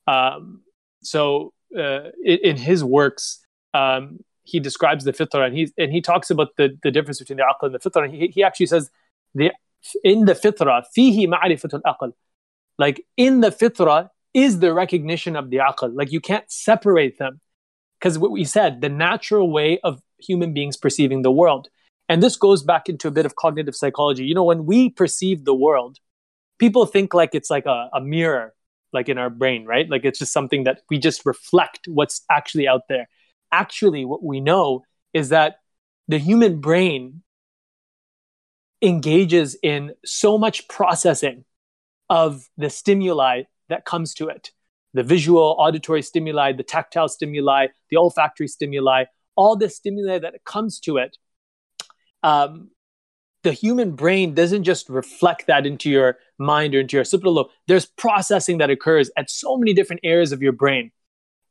Um, 0.09 0.63
so 1.05 1.53
uh, 1.79 2.11
in, 2.25 2.39
in, 2.43 2.57
his 2.57 2.83
works, 2.83 3.39
um, 3.73 4.19
he 4.45 4.61
describes 4.61 5.05
the 5.05 5.13
fitra 5.13 5.47
and 5.47 5.57
he 5.57 5.73
and 5.79 5.93
he 5.93 6.01
talks 6.01 6.31
about 6.31 6.57
the, 6.57 6.77
the 6.83 6.91
difference 6.91 7.19
between 7.19 7.39
the 7.39 7.45
aql 7.45 7.67
and 7.67 7.75
the 7.75 7.79
fitra. 7.79 8.05
And 8.05 8.15
he, 8.15 8.29
he 8.29 8.43
actually 8.43 8.67
says 8.67 8.91
the 9.35 9.53
in 10.03 10.25
the 10.25 10.35
fitra 10.35 10.83
fihi 10.97 11.27
ma'rifatul 11.27 11.83
aql. 11.83 12.13
Like 12.79 13.05
in 13.17 13.41
the 13.41 13.51
fitra 13.51 14.11
is 14.35 14.59
the 14.61 14.73
recognition 14.73 15.37
of 15.37 15.51
the 15.51 15.59
aql. 15.59 15.95
Like 15.95 16.13
you 16.13 16.21
can't 16.21 16.51
separate 16.51 17.19
them. 17.19 17.41
Because 17.99 18.19
what 18.19 18.33
we 18.33 18.45
said, 18.45 18.81
the 18.81 18.89
natural 18.89 19.51
way 19.51 19.79
of 19.85 20.03
human 20.19 20.53
beings 20.53 20.77
perceiving 20.77 21.23
the 21.23 21.31
world. 21.31 21.69
And 22.09 22.21
this 22.21 22.37
goes 22.37 22.63
back 22.63 22.89
into 22.89 23.07
a 23.07 23.13
bit 23.13 23.27
of 23.27 23.37
cognitive 23.37 23.77
psychology. 23.77 24.25
You 24.25 24.35
know, 24.35 24.43
when 24.43 24.67
we 24.67 24.91
perceive 24.91 25.45
the 25.45 25.55
world, 25.55 25.99
people 26.59 26.85
think 26.85 27.15
like 27.15 27.31
it's 27.33 27.49
like 27.49 27.65
a, 27.67 27.89
a 27.95 28.01
mirror, 28.01 28.55
like 28.93 29.09
in 29.09 29.19
our 29.19 29.31
brain, 29.31 29.67
right? 29.67 29.89
Like 29.89 30.05
it's 30.05 30.19
just 30.19 30.33
something 30.33 30.65
that 30.65 30.81
we 30.91 30.99
just 30.99 31.25
reflect 31.25 31.87
what's 31.87 32.23
actually 32.29 32.67
out 32.67 32.83
there 32.89 33.07
actually 33.53 34.05
what 34.05 34.23
we 34.23 34.41
know 34.41 34.83
is 35.13 35.29
that 35.29 35.57
the 36.09 36.19
human 36.19 36.61
brain 36.61 37.23
engages 38.81 39.57
in 39.63 39.95
so 40.05 40.37
much 40.37 40.67
processing 40.69 41.45
of 42.11 42.49
the 42.57 42.69
stimuli 42.69 43.43
that 43.69 43.85
comes 43.85 44.15
to 44.15 44.29
it. 44.29 44.51
The 44.95 45.03
visual 45.03 45.57
auditory 45.59 46.03
stimuli 46.03 46.53
the 46.53 46.63
tactile 46.63 47.09
stimuli 47.09 47.69
the 47.91 47.97
olfactory 47.97 48.49
stimuli 48.49 49.05
all 49.37 49.57
the 49.57 49.71
stimuli 49.71 50.19
that 50.19 50.45
comes 50.45 50.81
to 50.81 50.99
it 50.99 51.17
um, 52.23 52.71
the 53.43 53.53
human 53.53 53.93
brain 53.93 54.35
doesn't 54.35 54.65
just 54.65 54.89
reflect 54.89 55.47
that 55.49 55.67
into 55.67 55.91
your 55.91 56.19
mind 56.39 56.75
or 56.75 56.81
into 56.81 56.97
your 56.97 57.01
occipital 57.01 57.33
lobe. 57.33 57.49
There's 57.67 57.87
processing 57.87 58.59
that 58.59 58.71
occurs 58.71 59.11
at 59.17 59.31
so 59.31 59.57
many 59.57 59.73
different 59.73 60.01
areas 60.05 60.33
of 60.33 60.43
your 60.43 60.53
brain. 60.53 60.93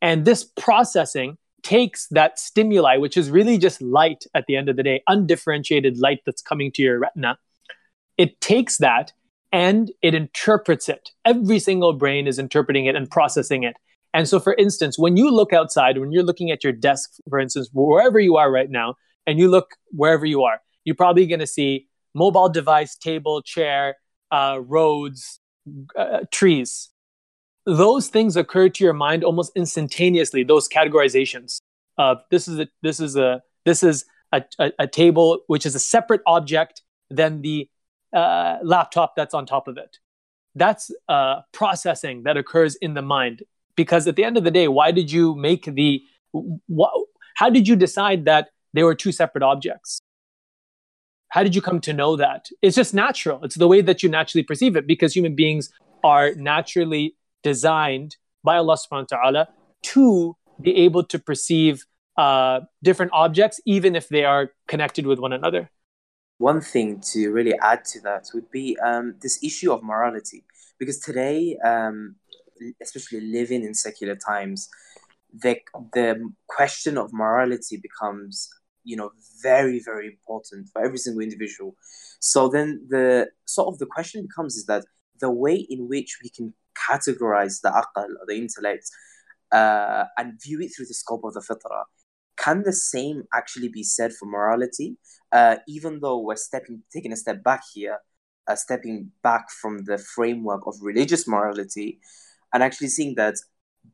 And 0.01 0.23
this 0.23 0.43
processing 0.43 1.37
takes 1.63 2.07
that 2.07 2.39
stimuli, 2.39 2.97
which 2.97 3.17
is 3.17 3.29
really 3.29 3.57
just 3.57 3.81
light 3.81 4.25
at 4.33 4.45
the 4.47 4.55
end 4.55 4.69
of 4.69 4.75
the 4.75 4.83
day, 4.83 5.03
undifferentiated 5.07 5.97
light 5.97 6.19
that's 6.25 6.41
coming 6.41 6.71
to 6.73 6.81
your 6.81 6.99
retina, 6.99 7.37
it 8.17 8.39
takes 8.41 8.77
that 8.77 9.13
and 9.51 9.91
it 10.01 10.13
interprets 10.13 10.89
it. 10.89 11.09
Every 11.25 11.59
single 11.59 11.93
brain 11.93 12.27
is 12.27 12.39
interpreting 12.39 12.85
it 12.85 12.95
and 12.95 13.09
processing 13.09 13.63
it. 13.63 13.75
And 14.13 14.27
so, 14.27 14.39
for 14.39 14.53
instance, 14.55 14.99
when 14.99 15.17
you 15.17 15.31
look 15.31 15.53
outside, 15.53 15.97
when 15.97 16.11
you're 16.11 16.23
looking 16.23 16.51
at 16.51 16.63
your 16.63 16.73
desk, 16.73 17.11
for 17.29 17.39
instance, 17.39 17.69
wherever 17.73 18.19
you 18.19 18.37
are 18.37 18.51
right 18.51 18.69
now, 18.69 18.95
and 19.27 19.39
you 19.39 19.49
look 19.49 19.75
wherever 19.91 20.25
you 20.25 20.43
are, 20.43 20.61
you're 20.83 20.95
probably 20.95 21.27
going 21.27 21.39
to 21.39 21.47
see 21.47 21.87
mobile 22.13 22.49
device, 22.49 22.95
table, 22.95 23.41
chair, 23.41 23.95
uh, 24.31 24.59
roads, 24.61 25.39
uh, 25.95 26.19
trees 26.31 26.90
those 27.65 28.07
things 28.07 28.35
occur 28.35 28.69
to 28.69 28.83
your 28.83 28.93
mind 28.93 29.23
almost 29.23 29.51
instantaneously 29.55 30.43
those 30.43 30.67
categorizations 30.67 31.59
uh, 31.97 32.15
this 32.29 32.47
is 32.47 32.59
a 32.59 32.67
this 32.81 32.99
is 32.99 33.15
a 33.15 33.41
this 33.65 33.83
is 33.83 34.05
a, 34.31 34.43
a, 34.59 34.71
a 34.79 34.87
table 34.87 35.39
which 35.47 35.65
is 35.65 35.75
a 35.75 35.79
separate 35.79 36.21
object 36.25 36.81
than 37.09 37.41
the 37.41 37.69
uh, 38.13 38.57
laptop 38.63 39.15
that's 39.15 39.33
on 39.33 39.45
top 39.45 39.67
of 39.67 39.77
it. 39.77 39.97
That's 40.55 40.91
uh, 41.07 41.41
processing 41.53 42.23
that 42.23 42.37
occurs 42.37 42.75
in 42.75 42.93
the 42.93 43.01
mind 43.01 43.43
because 43.75 44.07
at 44.07 44.15
the 44.15 44.23
end 44.23 44.37
of 44.37 44.43
the 44.43 44.51
day 44.51 44.67
why 44.67 44.91
did 44.91 45.11
you 45.11 45.35
make 45.35 45.65
the 45.65 46.01
wh- 46.33 47.03
how 47.35 47.49
did 47.49 47.67
you 47.67 47.75
decide 47.75 48.25
that 48.25 48.49
they 48.73 48.83
were 48.83 48.95
two 48.95 49.11
separate 49.11 49.43
objects? 49.43 49.99
How 51.29 51.43
did 51.43 51.55
you 51.55 51.61
come 51.61 51.79
to 51.81 51.93
know 51.93 52.17
that? 52.17 52.49
It's 52.61 52.75
just 52.75 52.93
natural. 52.93 53.43
It's 53.43 53.55
the 53.55 53.67
way 53.67 53.81
that 53.81 54.03
you 54.03 54.09
naturally 54.09 54.43
perceive 54.43 54.75
it 54.75 54.85
because 54.85 55.15
human 55.15 55.35
beings 55.35 55.71
are 56.03 56.33
naturally 56.35 57.15
designed 57.43 58.17
by 58.43 58.57
Allah 58.57 58.75
subhanahu 58.75 59.11
wa 59.11 59.17
ta'ala 59.17 59.47
to 59.83 60.35
be 60.61 60.75
able 60.77 61.03
to 61.03 61.19
perceive 61.19 61.85
uh, 62.17 62.61
different 62.83 63.11
objects, 63.13 63.59
even 63.65 63.95
if 63.95 64.09
they 64.09 64.23
are 64.23 64.51
connected 64.67 65.05
with 65.05 65.19
one 65.19 65.33
another. 65.33 65.69
One 66.37 66.61
thing 66.61 67.01
to 67.11 67.31
really 67.31 67.53
add 67.59 67.85
to 67.85 68.01
that 68.01 68.29
would 68.33 68.49
be 68.51 68.77
um, 68.83 69.15
this 69.21 69.43
issue 69.43 69.71
of 69.71 69.83
morality. 69.83 70.43
Because 70.79 70.99
today, 70.99 71.57
um, 71.63 72.15
especially 72.81 73.21
living 73.21 73.63
in 73.63 73.73
secular 73.73 74.15
times, 74.15 74.69
the, 75.33 75.59
the 75.93 76.31
question 76.47 76.97
of 76.97 77.13
morality 77.13 77.77
becomes 77.77 78.49
you 78.83 78.97
know 78.97 79.11
very 79.43 79.79
very 79.79 80.07
important 80.07 80.67
for 80.73 80.83
every 80.83 80.97
single 80.97 81.21
individual 81.21 81.75
so 82.19 82.47
then 82.47 82.83
the 82.89 83.29
sort 83.45 83.67
of 83.67 83.77
the 83.77 83.85
question 83.85 84.23
becomes 84.23 84.55
is 84.55 84.65
that 84.65 84.83
the 85.19 85.29
way 85.29 85.55
in 85.55 85.87
which 85.87 86.17
we 86.23 86.29
can 86.29 86.51
categorize 86.89 87.61
the 87.61 87.69
aql 87.69 88.09
or 88.19 88.25
the 88.27 88.35
intellect 88.35 88.89
uh, 89.51 90.05
and 90.17 90.41
view 90.41 90.59
it 90.61 90.69
through 90.69 90.85
the 90.85 90.93
scope 90.93 91.23
of 91.23 91.33
the 91.33 91.41
fitrah. 91.41 91.83
Can 92.37 92.63
the 92.63 92.73
same 92.73 93.23
actually 93.33 93.69
be 93.69 93.83
said 93.83 94.13
for 94.13 94.25
morality? 94.25 94.97
Uh, 95.31 95.57
even 95.67 95.99
though 95.99 96.19
we're 96.19 96.35
stepping, 96.35 96.81
taking 96.91 97.11
a 97.11 97.17
step 97.17 97.43
back 97.43 97.61
here, 97.73 97.99
uh, 98.47 98.55
stepping 98.55 99.11
back 99.21 99.49
from 99.49 99.83
the 99.85 99.97
framework 99.97 100.65
of 100.65 100.75
religious 100.81 101.27
morality, 101.27 101.99
and 102.53 102.63
actually 102.63 102.87
seeing 102.87 103.15
that 103.15 103.35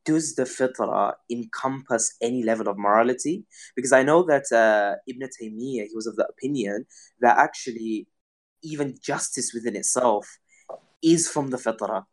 does 0.06 0.36
the 0.36 0.44
fitrah 0.44 1.14
encompass 1.32 2.16
any 2.22 2.44
level 2.44 2.68
of 2.68 2.78
morality? 2.78 3.46
Because 3.76 3.92
I 3.92 4.04
know 4.04 4.24
that 4.24 4.52
uh, 4.52 4.96
Ibn 5.08 5.28
Taymiyyah, 5.28 5.88
he 5.88 5.96
was 5.96 6.08
of 6.08 6.16
the 6.16 6.26
opinion 6.28 6.86
that 7.22 7.38
actually 7.38 8.08
even 8.64 8.98
justice 9.02 9.52
within 9.54 9.76
itself 9.76 10.40
is 11.02 11.28
from 11.28 11.50
the 11.50 11.58
fitrah. 11.58 12.06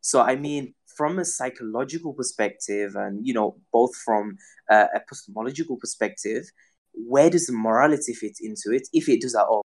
So, 0.00 0.20
I 0.20 0.36
mean, 0.36 0.74
from 0.96 1.18
a 1.18 1.24
psychological 1.24 2.12
perspective 2.12 2.94
and, 2.94 3.26
you 3.26 3.32
know, 3.32 3.56
both 3.72 3.94
from 3.96 4.36
uh, 4.70 4.86
a 4.94 4.96
epistemological 4.96 5.76
perspective, 5.76 6.44
where 6.92 7.30
does 7.30 7.50
morality 7.50 8.12
fit 8.12 8.36
into 8.40 8.72
it, 8.72 8.88
if 8.92 9.08
it 9.08 9.22
does 9.22 9.34
at 9.34 9.44
all? 9.44 9.62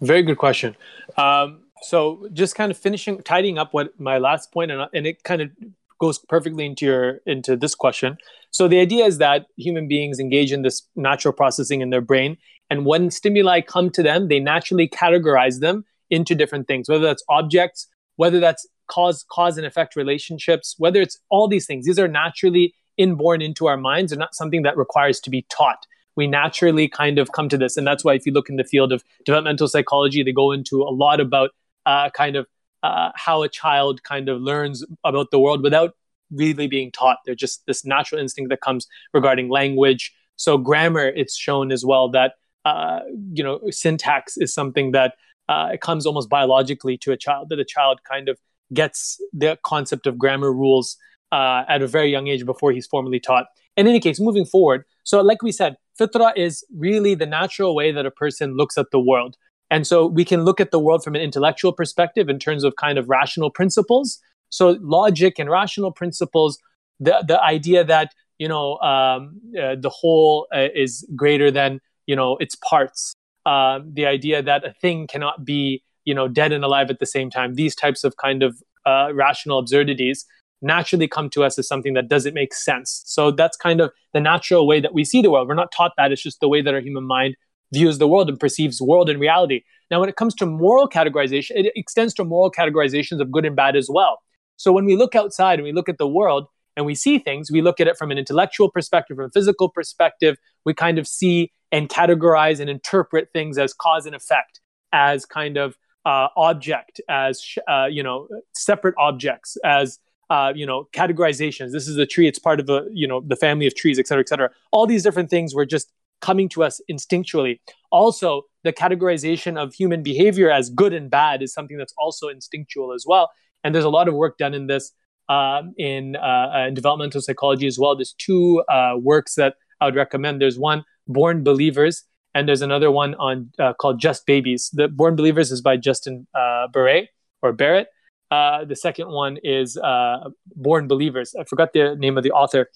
Very 0.00 0.22
good 0.22 0.38
question. 0.38 0.76
Um, 1.16 1.64
so, 1.82 2.28
just 2.32 2.54
kind 2.54 2.70
of 2.70 2.78
finishing, 2.78 3.22
tidying 3.22 3.58
up 3.58 3.72
what 3.72 3.98
my 3.98 4.18
last 4.18 4.52
point, 4.52 4.70
and, 4.70 4.88
and 4.92 5.06
it 5.06 5.22
kind 5.24 5.42
of 5.42 5.50
goes 5.98 6.18
perfectly 6.18 6.64
into 6.64 6.86
your 6.86 7.20
into 7.26 7.56
this 7.56 7.74
question. 7.74 8.16
So 8.50 8.68
the 8.68 8.80
idea 8.80 9.04
is 9.04 9.18
that 9.18 9.46
human 9.56 9.88
beings 9.88 10.18
engage 10.18 10.52
in 10.52 10.62
this 10.62 10.82
natural 10.96 11.34
processing 11.34 11.80
in 11.80 11.90
their 11.90 12.00
brain, 12.00 12.36
and 12.70 12.86
when 12.86 13.10
stimuli 13.10 13.60
come 13.60 13.90
to 13.90 14.02
them, 14.02 14.28
they 14.28 14.40
naturally 14.40 14.88
categorize 14.88 15.60
them 15.60 15.84
into 16.10 16.34
different 16.34 16.66
things, 16.66 16.88
whether 16.88 17.04
that's 17.04 17.24
objects, 17.28 17.88
whether 18.16 18.40
that's 18.40 18.66
cause 18.88 19.24
cause 19.30 19.56
and 19.58 19.66
effect 19.66 19.96
relationships, 19.96 20.74
whether 20.78 21.00
it's 21.00 21.18
all 21.28 21.48
these 21.48 21.66
things, 21.66 21.86
these 21.86 21.98
are 21.98 22.08
naturally 22.08 22.74
inborn 22.96 23.40
into 23.40 23.66
our 23.66 23.76
minds. 23.76 24.10
They're 24.10 24.18
not 24.18 24.34
something 24.34 24.62
that 24.62 24.76
requires 24.76 25.20
to 25.20 25.30
be 25.30 25.46
taught. 25.50 25.86
We 26.16 26.26
naturally 26.26 26.88
kind 26.88 27.18
of 27.18 27.30
come 27.32 27.48
to 27.48 27.56
this, 27.56 27.76
and 27.76 27.86
that's 27.86 28.04
why 28.04 28.14
if 28.14 28.26
you 28.26 28.32
look 28.32 28.50
in 28.50 28.56
the 28.56 28.64
field 28.64 28.92
of 28.92 29.04
developmental 29.24 29.68
psychology, 29.68 30.22
they 30.22 30.32
go 30.32 30.50
into 30.50 30.82
a 30.82 30.90
lot 30.90 31.20
about 31.20 31.50
uh, 31.86 32.10
kind 32.10 32.34
of 32.34 32.46
uh, 32.82 33.10
how 33.14 33.42
a 33.42 33.48
child 33.48 34.02
kind 34.02 34.28
of 34.28 34.40
learns 34.40 34.84
about 35.04 35.30
the 35.30 35.38
world 35.38 35.62
without 35.62 35.94
really 36.30 36.66
being 36.66 36.90
taught. 36.90 37.18
They're 37.24 37.34
just 37.34 37.64
this 37.66 37.84
natural 37.84 38.20
instinct 38.20 38.50
that 38.50 38.60
comes 38.60 38.86
regarding 39.14 39.48
language. 39.48 40.12
So 40.36 40.58
grammar, 40.58 41.06
it's 41.06 41.36
shown 41.36 41.72
as 41.72 41.84
well 41.84 42.10
that 42.10 42.34
uh, 42.64 43.00
you 43.32 43.42
know 43.42 43.60
syntax 43.70 44.36
is 44.36 44.52
something 44.52 44.92
that 44.92 45.14
uh, 45.48 45.70
it 45.72 45.80
comes 45.80 46.04
almost 46.04 46.28
biologically 46.28 46.98
to 46.98 47.12
a 47.12 47.16
child. 47.16 47.48
That 47.48 47.58
a 47.58 47.64
child 47.64 48.00
kind 48.04 48.28
of 48.28 48.38
gets 48.72 49.20
the 49.32 49.58
concept 49.64 50.06
of 50.06 50.18
grammar 50.18 50.52
rules 50.52 50.96
uh, 51.32 51.64
at 51.68 51.82
a 51.82 51.86
very 51.86 52.10
young 52.10 52.28
age 52.28 52.44
before 52.44 52.72
he's 52.72 52.86
formally 52.86 53.20
taught. 53.20 53.46
In 53.76 53.86
any 53.86 54.00
case, 54.00 54.18
moving 54.18 54.44
forward, 54.44 54.84
so 55.04 55.20
like 55.20 55.42
we 55.42 55.52
said, 55.52 55.76
fitra 55.98 56.32
is 56.36 56.64
really 56.76 57.14
the 57.14 57.26
natural 57.26 57.74
way 57.74 57.92
that 57.92 58.06
a 58.06 58.10
person 58.10 58.56
looks 58.56 58.76
at 58.76 58.90
the 58.92 59.00
world. 59.00 59.36
And 59.70 59.86
so 59.86 60.06
we 60.06 60.24
can 60.24 60.44
look 60.44 60.60
at 60.60 60.70
the 60.70 60.78
world 60.78 61.04
from 61.04 61.14
an 61.14 61.20
intellectual 61.20 61.72
perspective 61.72 62.28
in 62.28 62.38
terms 62.38 62.64
of 62.64 62.76
kind 62.76 62.98
of 62.98 63.08
rational 63.08 63.50
principles. 63.50 64.18
So 64.50 64.78
logic 64.80 65.38
and 65.38 65.50
rational 65.50 65.92
principles, 65.92 66.58
the 67.00 67.22
the 67.26 67.40
idea 67.42 67.84
that 67.84 68.14
you 68.38 68.48
know 68.48 68.78
um, 68.78 69.40
uh, 69.60 69.76
the 69.78 69.90
whole 69.90 70.46
uh, 70.54 70.68
is 70.74 71.06
greater 71.14 71.50
than 71.50 71.80
you 72.06 72.16
know 72.16 72.36
its 72.38 72.54
parts. 72.54 73.14
Uh, 73.44 73.80
the 73.84 74.06
idea 74.06 74.42
that 74.42 74.64
a 74.64 74.72
thing 74.74 75.06
cannot 75.06 75.44
be 75.44 75.82
you 76.08 76.14
know 76.14 76.26
dead 76.26 76.52
and 76.52 76.64
alive 76.64 76.88
at 76.90 76.98
the 76.98 77.10
same 77.16 77.28
time. 77.30 77.54
These 77.54 77.74
types 77.74 78.02
of 78.02 78.16
kind 78.16 78.42
of 78.42 78.62
uh, 78.86 79.10
rational 79.12 79.58
absurdities 79.58 80.24
naturally 80.62 81.06
come 81.06 81.28
to 81.30 81.44
us 81.44 81.58
as 81.58 81.68
something 81.68 81.94
that 81.94 82.08
doesn't 82.08 82.34
make 82.34 82.54
sense. 82.54 83.02
So 83.04 83.30
that's 83.30 83.56
kind 83.56 83.80
of 83.80 83.92
the 84.14 84.20
natural 84.20 84.66
way 84.66 84.80
that 84.80 84.94
we 84.94 85.04
see 85.04 85.20
the 85.22 85.30
world. 85.30 85.46
We're 85.48 85.54
not 85.54 85.70
taught 85.70 85.92
that. 85.98 86.10
It's 86.10 86.22
just 86.22 86.40
the 86.40 86.48
way 86.48 86.62
that 86.62 86.74
our 86.74 86.80
human 86.80 87.04
mind 87.04 87.36
views 87.72 87.98
the 87.98 88.08
world 88.08 88.30
and 88.30 88.40
perceives 88.40 88.80
world 88.80 89.10
and 89.10 89.20
reality. 89.20 89.62
Now, 89.90 90.00
when 90.00 90.08
it 90.08 90.16
comes 90.16 90.34
to 90.36 90.46
moral 90.46 90.88
categorization, 90.88 91.50
it 91.50 91.72
extends 91.76 92.14
to 92.14 92.24
moral 92.24 92.50
categorizations 92.50 93.20
of 93.20 93.30
good 93.30 93.44
and 93.44 93.54
bad 93.54 93.76
as 93.76 93.88
well. 93.90 94.18
So 94.56 94.72
when 94.72 94.86
we 94.86 94.96
look 94.96 95.14
outside 95.14 95.58
and 95.58 95.64
we 95.64 95.72
look 95.72 95.88
at 95.88 95.98
the 95.98 96.08
world 96.08 96.46
and 96.76 96.86
we 96.86 96.94
see 96.94 97.18
things, 97.18 97.50
we 97.52 97.60
look 97.60 97.80
at 97.80 97.86
it 97.86 97.98
from 97.98 98.10
an 98.10 98.18
intellectual 98.18 98.70
perspective, 98.70 99.16
from 99.16 99.26
a 99.26 99.30
physical 99.30 99.68
perspective. 99.68 100.38
We 100.64 100.72
kind 100.72 100.98
of 100.98 101.06
see 101.06 101.52
and 101.70 101.88
categorize 101.88 102.58
and 102.58 102.70
interpret 102.70 103.28
things 103.34 103.58
as 103.58 103.74
cause 103.74 104.06
and 104.06 104.16
effect, 104.16 104.60
as 104.92 105.26
kind 105.26 105.58
of 105.58 105.76
uh, 106.04 106.28
object, 106.36 107.00
as 107.08 107.44
uh, 107.68 107.86
you 107.90 108.02
know, 108.02 108.28
separate 108.54 108.94
objects, 108.98 109.56
as 109.64 109.98
uh, 110.30 110.52
you 110.54 110.66
know, 110.66 110.88
categorizations. 110.92 111.72
This 111.72 111.88
is 111.88 111.96
a 111.96 112.06
tree; 112.06 112.28
it's 112.28 112.38
part 112.38 112.60
of 112.60 112.68
a 112.68 112.86
you 112.92 113.06
know 113.06 113.22
the 113.26 113.36
family 113.36 113.66
of 113.66 113.74
trees, 113.74 113.98
et 113.98 114.06
cetera, 114.06 114.22
et 114.22 114.28
cetera. 114.28 114.50
All 114.72 114.86
these 114.86 115.02
different 115.02 115.30
things 115.30 115.54
were 115.54 115.66
just 115.66 115.92
coming 116.20 116.48
to 116.50 116.64
us 116.64 116.80
instinctually. 116.90 117.60
Also, 117.90 118.42
the 118.64 118.72
categorization 118.72 119.56
of 119.56 119.72
human 119.72 120.02
behavior 120.02 120.50
as 120.50 120.68
good 120.70 120.92
and 120.92 121.10
bad 121.10 121.42
is 121.42 121.52
something 121.52 121.78
that's 121.78 121.94
also 121.96 122.28
instinctual 122.28 122.92
as 122.92 123.04
well. 123.06 123.30
And 123.62 123.74
there's 123.74 123.84
a 123.84 123.90
lot 123.90 124.08
of 124.08 124.14
work 124.14 124.38
done 124.38 124.54
in 124.54 124.66
this 124.66 124.92
um, 125.28 125.74
in, 125.78 126.16
uh, 126.16 126.64
in 126.68 126.74
developmental 126.74 127.20
psychology 127.20 127.66
as 127.66 127.78
well. 127.78 127.94
There's 127.94 128.14
two 128.14 128.62
uh, 128.68 128.94
works 128.98 129.34
that 129.34 129.56
I 129.80 129.84
would 129.84 129.94
recommend. 129.94 130.40
There's 130.40 130.58
one, 130.58 130.84
Born 131.06 131.44
Believers, 131.44 132.04
and 132.34 132.48
there's 132.48 132.62
another 132.62 132.90
one 132.90 133.14
on 133.16 133.50
uh, 133.58 133.72
called 133.74 134.00
Just 134.00 134.26
Babies. 134.26 134.70
The 134.72 134.88
Born 134.88 135.16
Believers 135.16 135.50
is 135.50 135.60
by 135.60 135.76
Justin 135.76 136.26
uh, 136.34 136.68
Barrett 136.68 137.08
or 137.42 137.52
Barrett. 137.52 137.88
Uh, 138.30 138.64
the 138.64 138.76
second 138.76 139.08
one 139.08 139.38
is 139.42 139.76
uh, 139.78 140.28
Born 140.54 140.86
Believers. 140.86 141.34
I 141.38 141.44
forgot 141.44 141.72
the 141.72 141.96
name 141.96 142.18
of 142.18 142.24
the 142.24 142.32
author. 142.32 142.68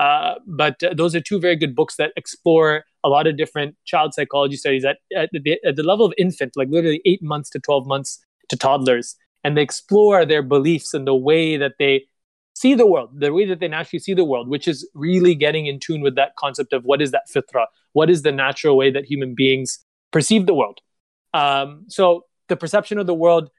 Uh, 0.00 0.34
but 0.46 0.80
uh, 0.82 0.94
those 0.94 1.14
are 1.14 1.20
two 1.20 1.40
very 1.40 1.56
good 1.56 1.74
books 1.74 1.96
that 1.96 2.12
explore 2.16 2.84
a 3.02 3.08
lot 3.08 3.26
of 3.26 3.36
different 3.36 3.74
child 3.84 4.14
psychology 4.14 4.56
studies 4.56 4.84
at, 4.84 4.98
at, 5.16 5.30
the, 5.32 5.58
at 5.66 5.76
the 5.76 5.82
level 5.82 6.06
of 6.06 6.12
infant, 6.18 6.52
like 6.56 6.68
literally 6.68 7.00
eight 7.04 7.22
months 7.22 7.50
to 7.50 7.58
12 7.58 7.86
months 7.86 8.24
to 8.48 8.56
toddlers. 8.56 9.16
And 9.42 9.56
they 9.56 9.62
explore 9.62 10.24
their 10.24 10.42
beliefs 10.42 10.94
and 10.94 11.06
the 11.06 11.14
way 11.14 11.56
that 11.56 11.74
they 11.78 12.06
see 12.58 12.74
the 12.74 12.86
world, 12.86 13.10
the 13.14 13.32
way 13.32 13.44
that 13.44 13.60
they 13.60 13.68
naturally 13.68 14.00
see 14.00 14.14
the 14.14 14.24
world, 14.24 14.48
which 14.48 14.66
is 14.66 14.88
really 14.92 15.34
getting 15.34 15.66
in 15.66 15.78
tune 15.78 16.00
with 16.00 16.16
that 16.16 16.34
concept 16.36 16.72
of 16.72 16.84
what 16.84 17.00
is 17.00 17.12
that 17.12 17.26
fitra? 17.32 17.66
What 17.92 18.10
is 18.10 18.22
the 18.22 18.32
natural 18.32 18.76
way 18.76 18.90
that 18.90 19.04
human 19.04 19.34
beings 19.36 19.78
perceive 20.10 20.46
the 20.46 20.54
world? 20.54 20.80
Um, 21.34 21.84
so 21.88 22.24
the 22.48 22.56
perception 22.56 22.98
of 22.98 23.06
the 23.06 23.14
world 23.14 23.50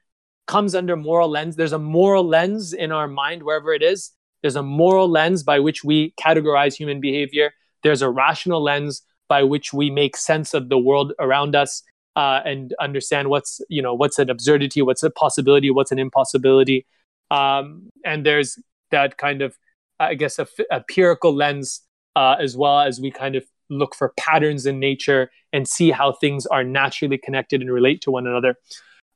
comes 0.46 0.74
under 0.74 0.96
moral 0.96 1.30
lens. 1.30 1.56
There's 1.56 1.72
a 1.72 1.78
moral 1.78 2.24
lens 2.24 2.74
in 2.74 2.92
our 2.92 3.08
mind, 3.08 3.42
wherever 3.42 3.72
it 3.72 3.82
is. 3.82 4.10
There's 4.42 4.56
a 4.56 4.62
moral 4.62 5.08
lens 5.08 5.42
by 5.42 5.60
which 5.60 5.82
we 5.82 6.12
categorize 6.20 6.74
human 6.74 7.00
behavior. 7.00 7.52
There's 7.82 8.02
a 8.02 8.10
rational 8.10 8.62
lens 8.62 9.02
by 9.28 9.44
which 9.44 9.72
we 9.72 9.90
make 9.90 10.16
sense 10.16 10.52
of 10.52 10.68
the 10.68 10.78
world 10.78 11.14
around 11.18 11.56
us 11.56 11.82
uh, 12.16 12.40
and 12.44 12.74
understand 12.80 13.30
what's 13.30 13.60
you 13.68 13.80
know 13.80 13.94
what's 13.94 14.18
an 14.18 14.28
absurdity, 14.28 14.82
what's 14.82 15.02
a 15.02 15.10
possibility, 15.10 15.70
what's 15.70 15.92
an 15.92 15.98
impossibility. 15.98 16.84
Um, 17.30 17.90
and 18.04 18.26
there's 18.26 18.58
that 18.90 19.16
kind 19.16 19.42
of 19.42 19.56
I 19.98 20.14
guess 20.14 20.38
a, 20.38 20.46
a 20.70 20.76
empirical 20.76 21.34
lens 21.34 21.82
uh, 22.16 22.36
as 22.40 22.56
well 22.56 22.80
as 22.80 23.00
we 23.00 23.10
kind 23.10 23.36
of 23.36 23.44
look 23.68 23.94
for 23.94 24.12
patterns 24.18 24.66
in 24.66 24.80
nature 24.80 25.30
and 25.52 25.68
see 25.68 25.90
how 25.90 26.12
things 26.12 26.46
are 26.46 26.64
naturally 26.64 27.18
connected 27.18 27.60
and 27.60 27.72
relate 27.72 28.00
to 28.02 28.10
one 28.10 28.26
another. 28.26 28.56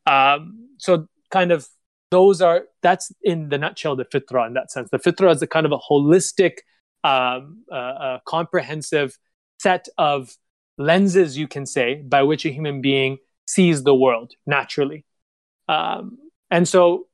Um, 0.06 0.68
so 0.78 1.08
kind 1.30 1.50
of 1.50 1.66
those 2.10 2.40
are 2.40 2.66
that's 2.82 3.10
in 3.22 3.48
the 3.48 3.58
nutshell 3.58 3.96
the 3.96 4.04
fitra 4.04 4.46
in 4.46 4.54
that 4.54 4.70
sense. 4.70 4.88
The 4.90 4.98
fitra 4.98 5.32
is 5.34 5.42
a 5.42 5.46
kind 5.46 5.66
of 5.66 5.72
a 5.72 5.78
holistic, 5.78 6.58
um, 7.02 7.64
uh, 7.72 8.18
comprehensive 8.26 9.18
set 9.58 9.88
of 9.98 10.36
lenses, 10.78 11.36
you 11.36 11.48
can 11.48 11.66
say, 11.66 11.96
by 11.96 12.22
which 12.22 12.44
a 12.44 12.50
human 12.50 12.80
being 12.80 13.18
sees 13.46 13.82
the 13.82 13.94
world 13.94 14.32
naturally. 14.46 15.04
Um, 15.68 16.18
and 16.50 16.68
so 16.68 17.06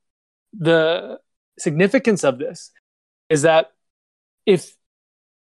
the 0.53 1.19
significance 1.61 2.23
of 2.23 2.39
this 2.39 2.71
is 3.29 3.43
that 3.43 3.71
if 4.45 4.75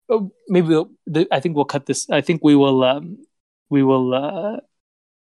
oh, 0.09 0.31
maybe 0.47 0.67
we'll, 0.67 0.91
the, 1.05 1.27
I 1.31 1.39
think 1.39 1.55
we'll 1.55 1.65
cut 1.65 1.85
this. 1.85 2.09
I 2.09 2.21
think 2.21 2.43
we 2.43 2.55
will 2.55 2.83
um, 2.83 3.17
we 3.69 3.83
will 3.83 4.13
uh, 4.13 4.57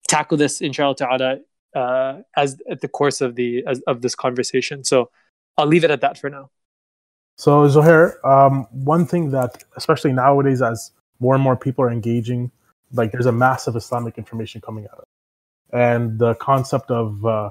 tackle 0.08 0.36
this 0.36 0.60
inshallah 0.60 0.96
ta'ala 0.96 1.38
uh, 1.74 2.20
as 2.36 2.60
at 2.70 2.80
the 2.80 2.88
course 2.88 3.20
of 3.20 3.34
the 3.34 3.64
as, 3.66 3.80
of 3.86 4.02
this 4.02 4.14
conversation. 4.14 4.84
So 4.84 5.10
I'll 5.56 5.66
leave 5.66 5.84
it 5.84 5.90
at 5.90 6.00
that 6.02 6.18
for 6.18 6.30
now. 6.30 6.50
So 7.36 7.66
Zohair, 7.66 8.24
um, 8.24 8.66
one 8.70 9.06
thing 9.06 9.30
that 9.30 9.64
especially 9.76 10.12
nowadays, 10.12 10.62
as 10.62 10.92
more 11.18 11.34
and 11.34 11.42
more 11.42 11.56
people 11.56 11.84
are 11.84 11.90
engaging, 11.90 12.50
like 12.92 13.10
there's 13.10 13.26
a 13.26 13.32
massive 13.32 13.74
Islamic 13.76 14.18
information 14.18 14.60
coming 14.60 14.86
out, 14.92 15.08
and 15.72 16.18
the 16.18 16.34
concept 16.36 16.90
of 16.90 17.24
uh, 17.26 17.50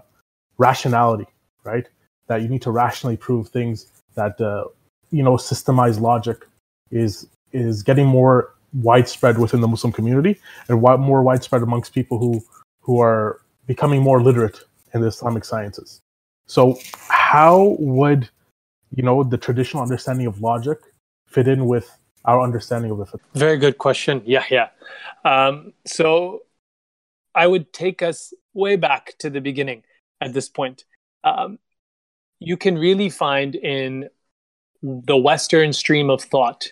rationality, 0.57 1.27
right? 1.63 1.89
That 2.27 2.41
you 2.41 2.47
need 2.47 2.61
to 2.63 2.71
rationally 2.71 3.17
prove 3.17 3.49
things. 3.49 3.87
That 4.15 4.39
uh, 4.39 4.65
you 5.11 5.23
know, 5.23 5.33
systemized 5.33 5.99
logic 5.99 6.45
is 6.91 7.27
is 7.51 7.83
getting 7.83 8.07
more 8.07 8.53
widespread 8.73 9.37
within 9.37 9.61
the 9.61 9.67
Muslim 9.67 9.93
community 9.93 10.39
and 10.67 10.81
more 10.81 11.21
widespread 11.21 11.61
amongst 11.61 11.93
people 11.93 12.17
who 12.17 12.43
who 12.81 13.01
are 13.01 13.41
becoming 13.67 14.01
more 14.01 14.21
literate 14.21 14.59
in 14.93 15.01
the 15.01 15.07
Islamic 15.07 15.45
sciences. 15.45 16.01
So, 16.47 16.79
how 17.07 17.75
would 17.79 18.29
you 18.95 19.03
know 19.03 19.23
the 19.23 19.37
traditional 19.37 19.81
understanding 19.81 20.27
of 20.27 20.41
logic 20.41 20.79
fit 21.27 21.47
in 21.47 21.65
with 21.65 21.97
our 22.25 22.41
understanding 22.41 22.91
of 22.91 22.97
the 22.97 23.05
fiqh? 23.05 23.19
Very 23.33 23.57
good 23.57 23.77
question. 23.77 24.21
Yeah, 24.25 24.45
yeah. 24.49 24.69
Um, 25.25 25.73
so, 25.85 26.43
I 27.33 27.47
would 27.47 27.73
take 27.73 28.01
us 28.01 28.33
way 28.53 28.75
back 28.75 29.13
to 29.19 29.29
the 29.29 29.41
beginning 29.41 29.83
at 30.21 30.33
this 30.33 30.49
point. 30.49 30.85
Um, 31.23 31.59
you 32.43 32.57
can 32.57 32.77
really 32.77 33.09
find 33.09 33.55
in 33.55 34.09
the 34.81 35.17
Western 35.17 35.73
stream 35.73 36.09
of 36.09 36.21
thought, 36.21 36.71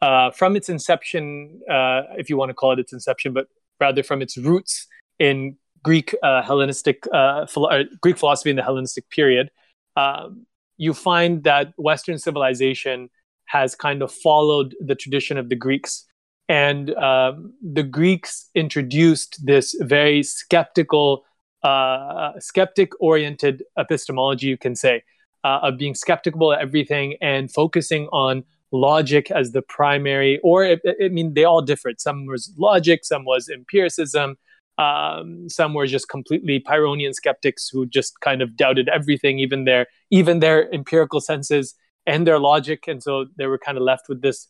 uh, 0.00 0.30
from 0.30 0.54
its 0.54 0.68
inception, 0.68 1.60
uh, 1.68 2.02
if 2.16 2.30
you 2.30 2.36
want 2.36 2.50
to 2.50 2.54
call 2.54 2.72
it 2.72 2.78
its 2.78 2.92
inception, 2.92 3.32
but 3.32 3.48
rather 3.80 4.02
from 4.02 4.22
its 4.22 4.38
roots 4.38 4.86
in 5.18 5.56
Greek 5.82 6.14
uh, 6.22 6.42
Hellenistic 6.42 7.04
uh, 7.12 7.46
philo- 7.46 7.68
uh, 7.68 7.84
Greek 8.00 8.16
philosophy 8.16 8.50
in 8.50 8.56
the 8.56 8.62
Hellenistic 8.62 9.08
period, 9.10 9.50
um, 9.96 10.46
you 10.76 10.94
find 10.94 11.42
that 11.44 11.72
Western 11.76 12.18
civilization 12.18 13.10
has 13.46 13.74
kind 13.74 14.02
of 14.02 14.12
followed 14.12 14.76
the 14.80 14.94
tradition 14.94 15.36
of 15.36 15.48
the 15.48 15.56
Greeks, 15.56 16.04
and 16.48 16.94
um, 16.94 17.52
the 17.62 17.82
Greeks 17.82 18.48
introduced 18.54 19.44
this 19.44 19.74
very 19.80 20.22
skeptical, 20.22 21.24
uh, 21.62 22.32
skeptic-oriented 22.38 23.62
epistemology, 23.76 24.46
you 24.46 24.56
can 24.58 24.74
say, 24.76 25.02
uh, 25.44 25.60
of 25.62 25.78
being 25.78 25.94
skeptical 25.94 26.52
at 26.52 26.60
everything 26.60 27.16
and 27.20 27.50
focusing 27.50 28.08
on 28.08 28.44
logic 28.70 29.30
as 29.30 29.52
the 29.52 29.62
primary 29.62 30.38
or 30.42 30.64
I 30.66 31.08
mean 31.08 31.34
they 31.34 31.44
all 31.44 31.62
differed. 31.62 32.00
Some 32.00 32.26
was 32.26 32.52
logic 32.58 33.04
some 33.04 33.24
was 33.24 33.48
empiricism 33.48 34.36
Um, 34.78 35.48
some 35.48 35.74
were 35.74 35.88
just 35.88 36.08
completely 36.08 36.60
Pyrrhonian 36.60 37.12
skeptics 37.12 37.68
who 37.68 37.84
just 37.86 38.20
kind 38.20 38.42
of 38.42 38.56
doubted 38.56 38.88
everything, 38.88 39.40
even 39.40 39.64
their 39.64 39.86
even 40.10 40.38
their 40.38 40.72
empirical 40.72 41.20
senses 41.20 41.74
and 42.06 42.26
their 42.26 42.38
logic, 42.38 42.86
and 42.86 43.02
so 43.02 43.26
they 43.36 43.46
were 43.46 43.58
kind 43.58 43.76
of 43.76 43.82
left 43.82 44.08
with 44.08 44.22
this 44.22 44.46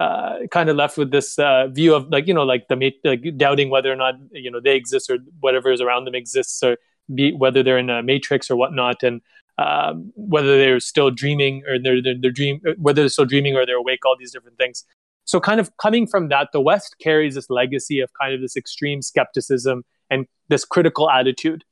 uh, 0.00 0.38
kind 0.50 0.68
of 0.68 0.76
left 0.76 0.98
with 0.98 1.10
this 1.10 1.38
uh, 1.38 1.68
view 1.68 1.94
of 1.94 2.08
like 2.10 2.26
you 2.26 2.34
know 2.34 2.42
like 2.42 2.66
the 2.68 2.92
like 3.04 3.24
doubting 3.36 3.70
whether 3.70 3.92
or 3.92 3.96
not 3.96 4.14
you 4.32 4.50
know 4.50 4.60
they 4.60 4.76
exist 4.76 5.08
or 5.10 5.18
whatever 5.40 5.70
is 5.70 5.80
around 5.80 6.04
them 6.04 6.14
exists 6.14 6.62
or 6.62 6.76
be 7.14 7.32
whether 7.32 7.62
they're 7.62 7.78
in 7.78 7.90
a 7.90 8.02
matrix 8.02 8.50
or 8.50 8.56
whatnot. 8.56 9.02
And 9.02 9.20
um, 9.56 10.12
whether 10.16 10.58
they're 10.58 10.80
still 10.80 11.10
dreaming 11.10 11.62
or 11.68 11.78
they're, 11.78 12.02
they're, 12.02 12.16
they're 12.20 12.30
dream 12.32 12.60
whether 12.76 13.02
they're 13.02 13.08
still 13.08 13.24
dreaming 13.24 13.54
or 13.54 13.64
they're 13.64 13.76
awake 13.76 14.04
all 14.04 14.16
these 14.18 14.32
different 14.32 14.58
things. 14.58 14.84
So 15.26 15.40
kind 15.40 15.60
of 15.60 15.74
coming 15.76 16.06
from 16.06 16.28
that 16.28 16.48
the 16.52 16.60
west 16.60 16.96
carries 16.98 17.36
this 17.36 17.48
legacy 17.48 18.00
of 18.00 18.10
kind 18.20 18.34
of 18.34 18.40
this 18.40 18.56
extreme 18.56 19.00
skepticism 19.00 19.84
and 20.10 20.26
this 20.48 20.64
critical 20.64 21.08
attitude 21.08 21.64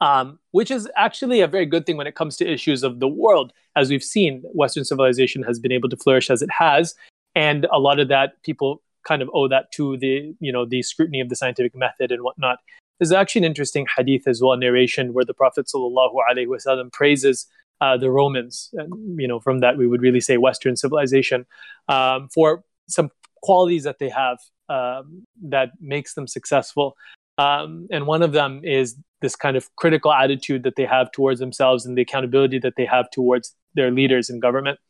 um, 0.00 0.38
which 0.52 0.70
is 0.70 0.88
actually 0.96 1.40
a 1.40 1.48
very 1.48 1.66
good 1.66 1.86
thing 1.86 1.96
when 1.96 2.06
it 2.06 2.14
comes 2.14 2.36
to 2.36 2.46
issues 2.46 2.82
of 2.82 3.00
the 3.00 3.08
world. 3.08 3.52
As 3.76 3.90
we've 3.90 4.04
seen 4.04 4.42
western 4.44 4.84
civilization 4.84 5.42
has 5.42 5.58
been 5.58 5.72
able 5.72 5.88
to 5.88 5.96
flourish 5.96 6.30
as 6.30 6.42
it 6.42 6.50
has 6.56 6.94
and 7.38 7.66
a 7.72 7.78
lot 7.78 8.00
of 8.00 8.08
that 8.08 8.42
people 8.42 8.82
kind 9.06 9.22
of 9.22 9.30
owe 9.32 9.48
that 9.48 9.70
to 9.72 9.96
the 9.96 10.34
you 10.40 10.52
know 10.52 10.64
the 10.66 10.82
scrutiny 10.82 11.20
of 11.20 11.28
the 11.28 11.36
scientific 11.36 11.74
method 11.74 12.10
and 12.10 12.22
whatnot. 12.22 12.58
There's 12.98 13.12
actually 13.12 13.42
an 13.42 13.50
interesting 13.52 13.86
hadith 13.96 14.26
as 14.26 14.42
well, 14.42 14.56
narration 14.56 15.12
where 15.14 15.24
the 15.24 15.34
Prophet 15.34 15.66
wasallam 15.66 16.92
praises 16.92 17.46
uh, 17.80 17.96
the 17.96 18.10
Romans. 18.10 18.70
And, 18.72 19.20
you 19.20 19.28
know, 19.28 19.38
from 19.38 19.60
that 19.60 19.76
we 19.78 19.86
would 19.86 20.02
really 20.02 20.20
say 20.20 20.36
Western 20.36 20.74
civilization 20.74 21.46
um, 21.88 22.28
for 22.34 22.64
some 22.88 23.10
qualities 23.40 23.84
that 23.84 24.00
they 24.00 24.08
have 24.08 24.38
um, 24.68 25.24
that 25.44 25.68
makes 25.80 26.14
them 26.14 26.26
successful. 26.26 26.96
Um, 27.46 27.86
and 27.92 28.08
one 28.08 28.22
of 28.22 28.32
them 28.32 28.62
is 28.64 28.96
this 29.20 29.36
kind 29.36 29.56
of 29.56 29.64
critical 29.76 30.12
attitude 30.12 30.64
that 30.64 30.74
they 30.74 30.86
have 30.96 31.12
towards 31.12 31.38
themselves 31.38 31.86
and 31.86 31.96
the 31.96 32.02
accountability 32.02 32.58
that 32.58 32.74
they 32.76 32.86
have 32.86 33.08
towards 33.12 33.54
their 33.74 33.92
leaders 33.92 34.28
in 34.28 34.40
government. 34.40 34.80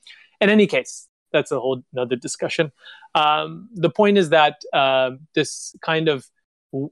In 0.41 0.49
any 0.49 0.67
case, 0.67 1.09
that's 1.33 1.53
a 1.53 1.61
whole 1.61 1.83
another 1.93 2.17
discussion. 2.17 2.73
Um, 3.15 3.69
the 3.75 3.91
point 3.91 4.19
is 4.19 4.31
that 4.31 4.63
uh, 4.73 5.11
this 5.35 5.75
kind 5.83 6.09
of 6.09 6.27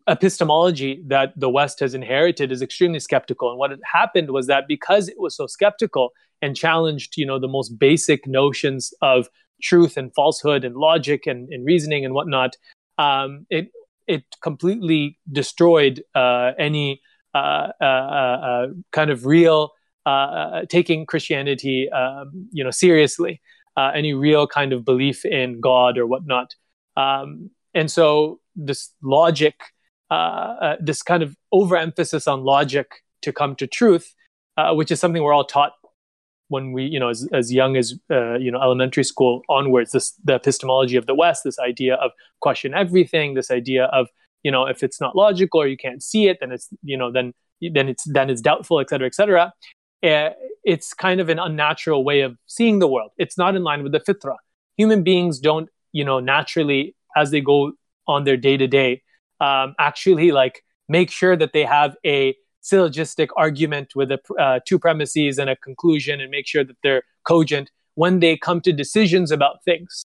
epistemology 0.08 1.02
that 1.06 1.32
the 1.36 1.50
West 1.50 1.80
has 1.80 1.94
inherited 1.94 2.50
is 2.50 2.62
extremely 2.62 3.00
skeptical. 3.00 3.50
And 3.50 3.58
what 3.58 3.72
happened 3.84 4.30
was 4.30 4.46
that 4.46 4.66
because 4.66 5.08
it 5.08 5.18
was 5.18 5.36
so 5.36 5.46
skeptical 5.46 6.12
and 6.40 6.56
challenged, 6.56 7.16
you 7.16 7.26
know, 7.26 7.38
the 7.38 7.48
most 7.48 7.78
basic 7.78 8.26
notions 8.26 8.92
of 9.02 9.28
truth 9.62 9.96
and 9.96 10.14
falsehood 10.14 10.64
and 10.64 10.76
logic 10.76 11.26
and, 11.26 11.48
and 11.50 11.64
reasoning 11.64 12.04
and 12.04 12.14
whatnot, 12.14 12.56
um, 12.98 13.46
it 13.50 13.70
it 14.06 14.24
completely 14.40 15.18
destroyed 15.30 16.02
uh, 16.14 16.52
any 16.58 17.00
uh, 17.34 17.68
uh, 17.80 17.84
uh 17.84 18.66
kind 18.92 19.10
of 19.10 19.26
real 19.26 19.72
uh, 20.06 20.62
taking 20.68 21.04
Christianity, 21.04 21.90
um, 21.90 22.48
you 22.52 22.62
know, 22.62 22.70
seriously 22.70 23.40
uh, 23.76 23.90
any 23.94 24.14
real 24.14 24.46
kind 24.46 24.72
of 24.72 24.84
belief 24.84 25.24
in 25.24 25.60
God 25.60 25.98
or 25.98 26.06
whatnot. 26.06 26.54
Um, 26.96 27.50
and 27.74 27.90
so 27.90 28.40
this 28.54 28.92
logic, 29.02 29.54
uh, 30.10 30.14
uh, 30.14 30.76
this 30.80 31.02
kind 31.02 31.22
of 31.22 31.36
overemphasis 31.52 32.26
on 32.26 32.44
logic 32.44 32.86
to 33.22 33.32
come 33.32 33.54
to 33.56 33.66
truth, 33.66 34.14
uh, 34.56 34.72
which 34.74 34.90
is 34.90 35.00
something 35.00 35.22
we're 35.22 35.34
all 35.34 35.44
taught 35.44 35.72
when 36.48 36.72
we, 36.72 36.84
you 36.84 37.00
know, 37.00 37.08
as, 37.08 37.28
as 37.32 37.52
young 37.52 37.76
as, 37.76 37.98
uh, 38.10 38.34
you 38.34 38.50
know, 38.52 38.62
elementary 38.62 39.04
school 39.04 39.42
onwards, 39.48 39.90
this, 39.90 40.12
the 40.24 40.34
epistemology 40.34 40.96
of 40.96 41.06
the 41.06 41.14
West, 41.14 41.42
this 41.44 41.58
idea 41.58 41.96
of 41.96 42.12
question 42.40 42.72
everything, 42.72 43.34
this 43.34 43.50
idea 43.50 43.86
of, 43.86 44.06
you 44.42 44.50
know, 44.52 44.64
if 44.64 44.82
it's 44.82 45.00
not 45.00 45.16
logical 45.16 45.60
or 45.60 45.66
you 45.66 45.76
can't 45.76 46.02
see 46.02 46.28
it, 46.28 46.38
then 46.40 46.52
it's, 46.52 46.68
you 46.84 46.96
know, 46.96 47.10
then, 47.10 47.34
then 47.60 47.88
it's, 47.88 48.04
then 48.04 48.30
it's 48.30 48.40
doubtful, 48.40 48.78
et 48.78 48.88
cetera, 48.88 49.06
et 49.08 49.14
cetera. 49.14 49.52
Uh, 50.02 50.30
it's 50.64 50.92
kind 50.94 51.20
of 51.20 51.28
an 51.28 51.38
unnatural 51.38 52.04
way 52.04 52.20
of 52.20 52.36
seeing 52.46 52.78
the 52.78 52.88
world. 52.88 53.12
It's 53.18 53.38
not 53.38 53.56
in 53.56 53.62
line 53.62 53.82
with 53.82 53.92
the 53.92 54.00
fitra. 54.00 54.36
Human 54.76 55.02
beings 55.02 55.38
don't, 55.38 55.68
you 55.92 56.04
know, 56.04 56.20
naturally 56.20 56.94
as 57.16 57.30
they 57.30 57.40
go 57.40 57.72
on 58.06 58.24
their 58.24 58.36
day 58.36 58.56
to 58.56 58.66
day, 58.66 59.02
actually 59.40 60.32
like 60.32 60.62
make 60.88 61.10
sure 61.10 61.36
that 61.36 61.52
they 61.52 61.64
have 61.64 61.96
a 62.04 62.36
syllogistic 62.60 63.30
argument 63.36 63.94
with 63.94 64.10
a, 64.10 64.20
uh, 64.40 64.60
two 64.66 64.78
premises 64.78 65.38
and 65.38 65.48
a 65.48 65.56
conclusion, 65.56 66.20
and 66.20 66.30
make 66.30 66.46
sure 66.46 66.64
that 66.64 66.76
they're 66.82 67.02
cogent 67.24 67.70
when 67.94 68.20
they 68.20 68.36
come 68.36 68.60
to 68.60 68.72
decisions 68.72 69.30
about 69.30 69.64
things. 69.64 70.04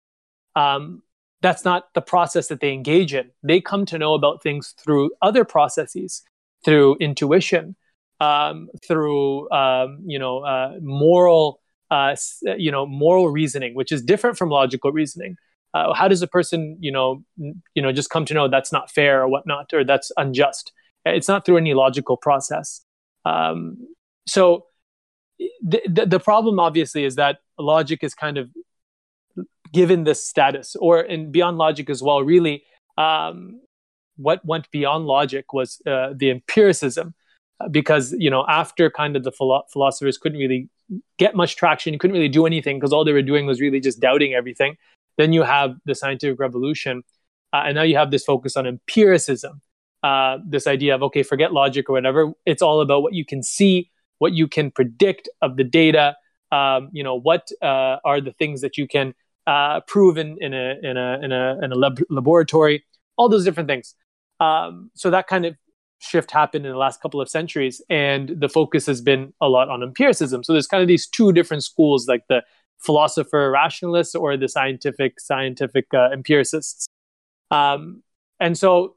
Um, 0.56 1.02
that's 1.42 1.64
not 1.64 1.92
the 1.94 2.00
process 2.00 2.48
that 2.48 2.60
they 2.60 2.72
engage 2.72 3.14
in. 3.14 3.30
They 3.42 3.60
come 3.60 3.84
to 3.86 3.98
know 3.98 4.14
about 4.14 4.42
things 4.42 4.74
through 4.82 5.10
other 5.20 5.44
processes, 5.44 6.22
through 6.64 6.96
intuition, 6.96 7.76
um, 8.20 8.68
through 8.86 9.50
um, 9.50 10.00
you 10.06 10.18
know 10.18 10.40
uh, 10.40 10.74
moral 10.80 11.60
uh, 11.90 12.16
you 12.56 12.70
know 12.70 12.86
moral 12.86 13.28
reasoning, 13.28 13.74
which 13.74 13.92
is 13.92 14.02
different 14.02 14.38
from 14.38 14.50
logical 14.50 14.92
reasoning. 14.92 15.36
Uh, 15.74 15.92
how 15.92 16.08
does 16.08 16.22
a 16.22 16.26
person 16.26 16.76
you 16.80 16.92
know 16.92 17.22
you 17.36 17.82
know 17.82 17.92
just 17.92 18.10
come 18.10 18.24
to 18.24 18.34
know 18.34 18.48
that's 18.48 18.72
not 18.72 18.90
fair 18.90 19.22
or 19.22 19.28
whatnot 19.28 19.72
or 19.72 19.84
that's 19.84 20.10
unjust? 20.16 20.72
It's 21.04 21.28
not 21.28 21.44
through 21.44 21.58
any 21.58 21.74
logical 21.74 22.16
process. 22.16 22.84
Um, 23.24 23.76
so 24.26 24.66
the, 25.38 25.82
the, 25.86 26.06
the 26.06 26.20
problem 26.20 26.58
obviously 26.58 27.04
is 27.04 27.16
that 27.16 27.38
logic 27.58 28.02
is 28.02 28.14
kind 28.14 28.38
of 28.38 28.50
given 29.72 30.04
this 30.04 30.24
status, 30.24 30.76
or 30.76 31.00
and 31.00 31.30
beyond 31.32 31.58
logic 31.58 31.90
as 31.90 32.02
well. 32.02 32.22
Really, 32.22 32.64
um, 32.96 33.60
what 34.16 34.44
went 34.44 34.70
beyond 34.70 35.06
logic 35.06 35.52
was 35.52 35.80
uh, 35.86 36.12
the 36.16 36.30
empiricism 36.30 37.14
because 37.70 38.14
you 38.18 38.30
know 38.30 38.44
after 38.48 38.90
kind 38.90 39.16
of 39.16 39.24
the 39.24 39.32
philo- 39.32 39.64
philosophers 39.72 40.18
couldn't 40.18 40.38
really 40.38 40.68
get 41.18 41.34
much 41.34 41.56
traction 41.56 41.92
you 41.92 41.98
couldn't 41.98 42.14
really 42.14 42.28
do 42.28 42.46
anything 42.46 42.78
because 42.78 42.92
all 42.92 43.04
they 43.04 43.12
were 43.12 43.22
doing 43.22 43.46
was 43.46 43.60
really 43.60 43.80
just 43.80 44.00
doubting 44.00 44.34
everything 44.34 44.76
then 45.16 45.32
you 45.32 45.42
have 45.42 45.76
the 45.86 45.94
scientific 45.94 46.38
revolution 46.38 47.02
uh, 47.52 47.62
and 47.64 47.74
now 47.74 47.82
you 47.82 47.96
have 47.96 48.10
this 48.10 48.24
focus 48.24 48.56
on 48.56 48.66
empiricism 48.66 49.60
uh, 50.02 50.38
this 50.46 50.66
idea 50.66 50.94
of 50.94 51.02
okay 51.02 51.22
forget 51.22 51.52
logic 51.52 51.88
or 51.88 51.94
whatever. 51.94 52.30
It's 52.44 52.62
all 52.62 52.80
about 52.80 53.02
what 53.02 53.14
you 53.14 53.24
can 53.24 53.42
see 53.42 53.90
what 54.18 54.32
you 54.32 54.46
can 54.46 54.70
predict 54.70 55.28
of 55.42 55.56
the 55.56 55.64
data 55.64 56.16
um, 56.52 56.90
you 56.92 57.02
know 57.02 57.18
what 57.18 57.48
uh, 57.62 57.96
are 58.04 58.20
the 58.20 58.32
things 58.32 58.60
that 58.60 58.76
you 58.76 58.86
can 58.86 59.14
uh, 59.46 59.80
prove 59.80 60.18
in, 60.18 60.36
in, 60.40 60.52
a, 60.54 60.74
in, 60.82 60.96
a, 60.96 61.20
in, 61.22 61.32
a, 61.32 61.58
in 61.62 61.72
a 61.72 61.74
lab- 61.74 62.02
laboratory 62.10 62.84
all 63.16 63.28
those 63.28 63.44
different 63.44 63.68
things. 63.68 63.94
Um, 64.40 64.90
so 64.94 65.10
that 65.10 65.26
kind 65.26 65.46
of 65.46 65.56
shift 65.98 66.30
happened 66.30 66.66
in 66.66 66.72
the 66.72 66.78
last 66.78 67.00
couple 67.00 67.20
of 67.20 67.28
centuries 67.28 67.82
and 67.88 68.40
the 68.40 68.48
focus 68.48 68.86
has 68.86 69.00
been 69.00 69.32
a 69.40 69.48
lot 69.48 69.68
on 69.68 69.82
empiricism. 69.82 70.44
So 70.44 70.52
there's 70.52 70.66
kind 70.66 70.82
of 70.82 70.88
these 70.88 71.06
two 71.06 71.32
different 71.32 71.64
schools 71.64 72.06
like 72.06 72.24
the 72.28 72.42
philosopher 72.78 73.50
rationalists 73.50 74.14
or 74.14 74.36
the 74.36 74.48
scientific 74.48 75.18
scientific 75.18 75.86
uh, 75.94 76.10
empiricists. 76.12 76.86
Um, 77.50 78.02
and 78.38 78.58
so 78.58 78.96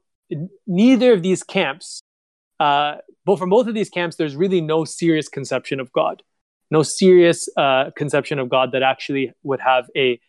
neither 0.66 1.12
of 1.12 1.22
these 1.22 1.42
camps 1.42 2.02
uh, 2.58 2.96
but 3.24 3.38
for 3.38 3.46
both 3.46 3.66
of 3.66 3.74
these 3.74 3.88
camps 3.88 4.16
there's 4.16 4.36
really 4.36 4.60
no 4.60 4.84
serious 4.84 5.28
conception 5.28 5.80
of 5.80 5.92
god 5.92 6.22
no 6.70 6.82
serious 6.82 7.48
uh, 7.56 7.90
conception 7.96 8.38
of 8.38 8.48
god 8.48 8.72
that 8.72 8.82
actually 8.82 9.32
would 9.42 9.60
have 9.60 9.86
a 9.96 10.20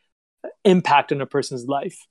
impact 0.66 1.12
on 1.12 1.22
a 1.22 1.26
person's 1.26 1.66
life 1.66 2.08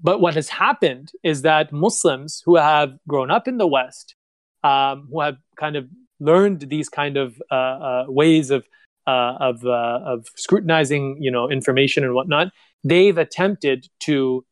but 0.00 0.20
what 0.20 0.34
has 0.34 0.48
happened 0.48 1.12
is 1.22 1.42
that 1.42 1.72
Muslims 1.72 2.42
who 2.44 2.56
have 2.56 2.98
grown 3.08 3.30
up 3.30 3.48
in 3.48 3.58
the 3.58 3.66
West, 3.66 4.14
um, 4.62 5.08
who 5.10 5.20
have 5.20 5.38
kind 5.58 5.76
of 5.76 5.88
learned 6.20 6.68
these 6.68 6.88
kind 6.88 7.16
of 7.16 7.40
uh, 7.50 7.54
uh, 7.54 8.04
ways 8.08 8.50
of 8.50 8.66
uh, 9.06 9.36
of 9.40 9.64
uh, 9.64 10.00
of 10.04 10.26
scrutinizing, 10.36 11.16
you 11.20 11.30
know, 11.30 11.50
information 11.50 12.04
and 12.04 12.14
whatnot, 12.14 12.52
they've 12.84 13.18
attempted 13.18 13.88
to 14.00 14.44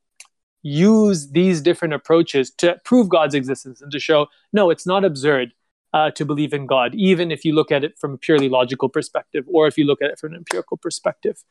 use 0.62 1.30
these 1.30 1.60
different 1.60 1.94
approaches 1.94 2.50
to 2.50 2.76
prove 2.84 3.08
God's 3.08 3.34
existence 3.34 3.80
and 3.80 3.92
to 3.92 4.00
show 4.00 4.26
no, 4.52 4.70
it's 4.70 4.86
not 4.86 5.04
absurd 5.04 5.52
uh, 5.92 6.10
to 6.12 6.24
believe 6.24 6.52
in 6.52 6.66
God, 6.66 6.94
even 6.94 7.30
if 7.30 7.44
you 7.44 7.54
look 7.54 7.70
at 7.70 7.84
it 7.84 7.98
from 7.98 8.14
a 8.14 8.18
purely 8.18 8.48
logical 8.48 8.88
perspective, 8.88 9.44
or 9.48 9.66
if 9.68 9.78
you 9.78 9.84
look 9.84 10.02
at 10.02 10.10
it 10.10 10.18
from 10.18 10.32
an 10.32 10.38
empirical 10.38 10.76
perspective. 10.76 11.42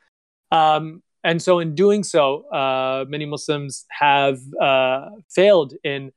Um, 0.52 1.02
and 1.26 1.42
so, 1.42 1.58
in 1.58 1.74
doing 1.74 2.04
so, 2.04 2.48
uh, 2.52 3.04
many 3.10 3.26
Muslims 3.26 3.86
have 3.90 4.40
uh, 4.62 5.10
failed 5.28 5.74
in 5.84 6.12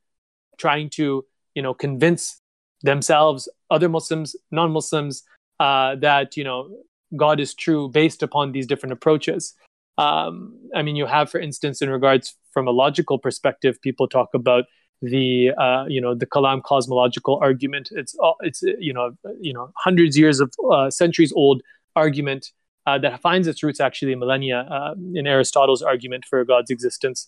trying 0.59 0.91
to, 0.91 1.25
you 1.55 1.63
know, 1.63 1.73
convince 1.73 2.39
themselves, 2.83 3.49
other 3.71 3.89
Muslims, 3.89 4.35
non-Muslims, 4.51 5.23
uh, 5.59 5.95
that 5.95 6.37
you 6.37 6.43
know 6.43 6.69
God 7.15 7.39
is 7.39 7.55
true 7.55 7.89
based 7.89 8.21
upon 8.21 8.51
these 8.51 8.67
different 8.67 8.93
approaches. 8.93 9.55
Um, 9.97 10.59
I 10.75 10.83
mean, 10.83 10.95
you 10.95 11.07
have, 11.07 11.31
for 11.31 11.39
instance, 11.39 11.81
in 11.81 11.89
regards 11.89 12.35
from 12.51 12.67
a 12.67 12.71
logical 12.71 13.17
perspective, 13.17 13.81
people 13.81 14.07
talk 14.07 14.29
about 14.35 14.65
the 15.01 15.49
uh, 15.57 15.85
you 15.87 16.01
know 16.01 16.13
the 16.13 16.27
Kalam 16.27 16.61
cosmological 16.61 17.39
argument. 17.41 17.89
It's 17.93 18.15
it's 18.41 18.61
you 18.61 18.93
know 18.93 19.17
you 19.41 19.53
know 19.53 19.71
hundreds 19.75 20.15
years 20.19 20.39
of 20.39 20.53
uh, 20.71 20.91
centuries 20.91 21.33
old 21.35 21.63
argument 21.95 22.51
uh, 22.89 22.97
that 22.97 23.21
finds 23.21 23.47
its 23.47 23.61
roots 23.61 23.79
actually 23.79 24.11
in 24.11 24.19
millennia 24.19 24.59
uh, 24.61 24.95
in 25.13 25.27
Aristotle's 25.27 25.81
argument 25.81 26.25
for 26.25 26.43
God's 26.43 26.71
existence. 26.71 27.27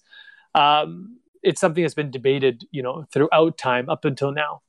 Um, 0.56 1.18
it's 1.44 1.62
something 1.62 1.84
that's 1.84 1.94
been 1.94 2.12
debated, 2.12 2.66
you 2.72 2.82
know, 2.82 3.06
throughout 3.14 3.58
time 3.58 3.90
up 3.90 4.06
until 4.06 4.32
now. 4.32 4.62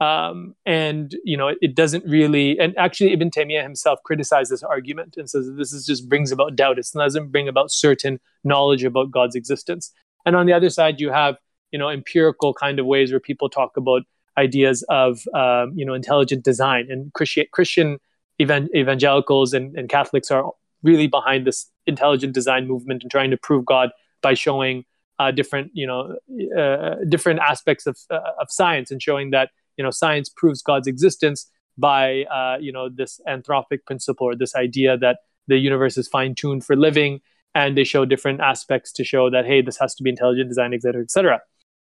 Um, 0.00 0.54
and 0.64 1.14
you 1.24 1.36
know, 1.36 1.48
it, 1.48 1.58
it, 1.60 1.74
doesn't 1.74 2.04
really. 2.04 2.58
And 2.58 2.76
actually, 2.78 3.12
Ibn 3.12 3.30
Taymiyyah 3.30 3.62
himself 3.62 3.98
criticized 4.04 4.50
this 4.50 4.62
argument 4.62 5.16
and 5.16 5.28
says 5.28 5.50
this 5.56 5.72
is 5.72 5.84
just 5.84 6.08
brings 6.08 6.30
about 6.30 6.54
doubt. 6.54 6.78
It 6.78 6.86
doesn't 6.94 7.32
bring 7.32 7.48
about 7.48 7.72
certain 7.72 8.20
knowledge 8.44 8.84
about 8.84 9.10
God's 9.10 9.34
existence. 9.34 9.92
And 10.24 10.36
on 10.36 10.46
the 10.46 10.52
other 10.52 10.70
side, 10.70 11.00
you 11.00 11.10
have 11.10 11.36
you 11.72 11.78
know 11.78 11.90
empirical 11.90 12.54
kind 12.54 12.78
of 12.78 12.86
ways 12.86 13.10
where 13.10 13.20
people 13.20 13.50
talk 13.50 13.76
about 13.76 14.02
ideas 14.38 14.84
of 14.88 15.20
um, 15.34 15.72
you 15.74 15.84
know 15.84 15.94
intelligent 15.94 16.44
design 16.44 16.86
and 16.90 17.12
Christian, 17.12 17.46
Christian 17.52 17.98
evan- 18.38 18.68
evangelicals 18.74 19.52
and, 19.52 19.76
and 19.76 19.88
Catholics 19.88 20.30
are 20.30 20.52
really 20.82 21.06
behind 21.06 21.46
this 21.46 21.70
intelligent 21.86 22.34
design 22.34 22.68
movement 22.68 23.02
and 23.02 23.10
trying 23.10 23.30
to 23.30 23.36
prove 23.36 23.64
God 23.64 23.90
by 24.22 24.34
showing 24.34 24.84
uh, 25.18 25.30
different 25.30 25.70
you 25.74 25.86
know 25.86 26.16
uh, 26.56 26.96
different 27.08 27.40
aspects 27.40 27.86
of 27.86 27.98
uh, 28.10 28.20
of 28.40 28.50
science 28.50 28.90
and 28.90 29.02
showing 29.02 29.30
that 29.30 29.50
you 29.76 29.84
know 29.84 29.90
science 29.90 30.28
proves 30.28 30.62
God's 30.62 30.86
existence 30.86 31.50
by 31.76 32.24
uh, 32.24 32.58
you 32.60 32.72
know 32.72 32.88
this 32.88 33.20
anthropic 33.26 33.84
principle 33.86 34.26
or 34.26 34.36
this 34.36 34.54
idea 34.54 34.96
that 34.98 35.18
the 35.46 35.56
universe 35.56 35.96
is 35.98 36.06
fine 36.06 36.34
tuned 36.34 36.64
for 36.64 36.76
living 36.76 37.20
and 37.54 37.76
they 37.76 37.84
show 37.84 38.04
different 38.04 38.40
aspects 38.40 38.92
to 38.92 39.04
show 39.04 39.30
that 39.30 39.44
hey 39.46 39.62
this 39.62 39.78
has 39.78 39.94
to 39.96 40.02
be 40.02 40.10
intelligent 40.10 40.48
design 40.48 40.72
et 40.72 40.82
cetera 40.82 41.02
et 41.02 41.10
cetera. 41.10 41.40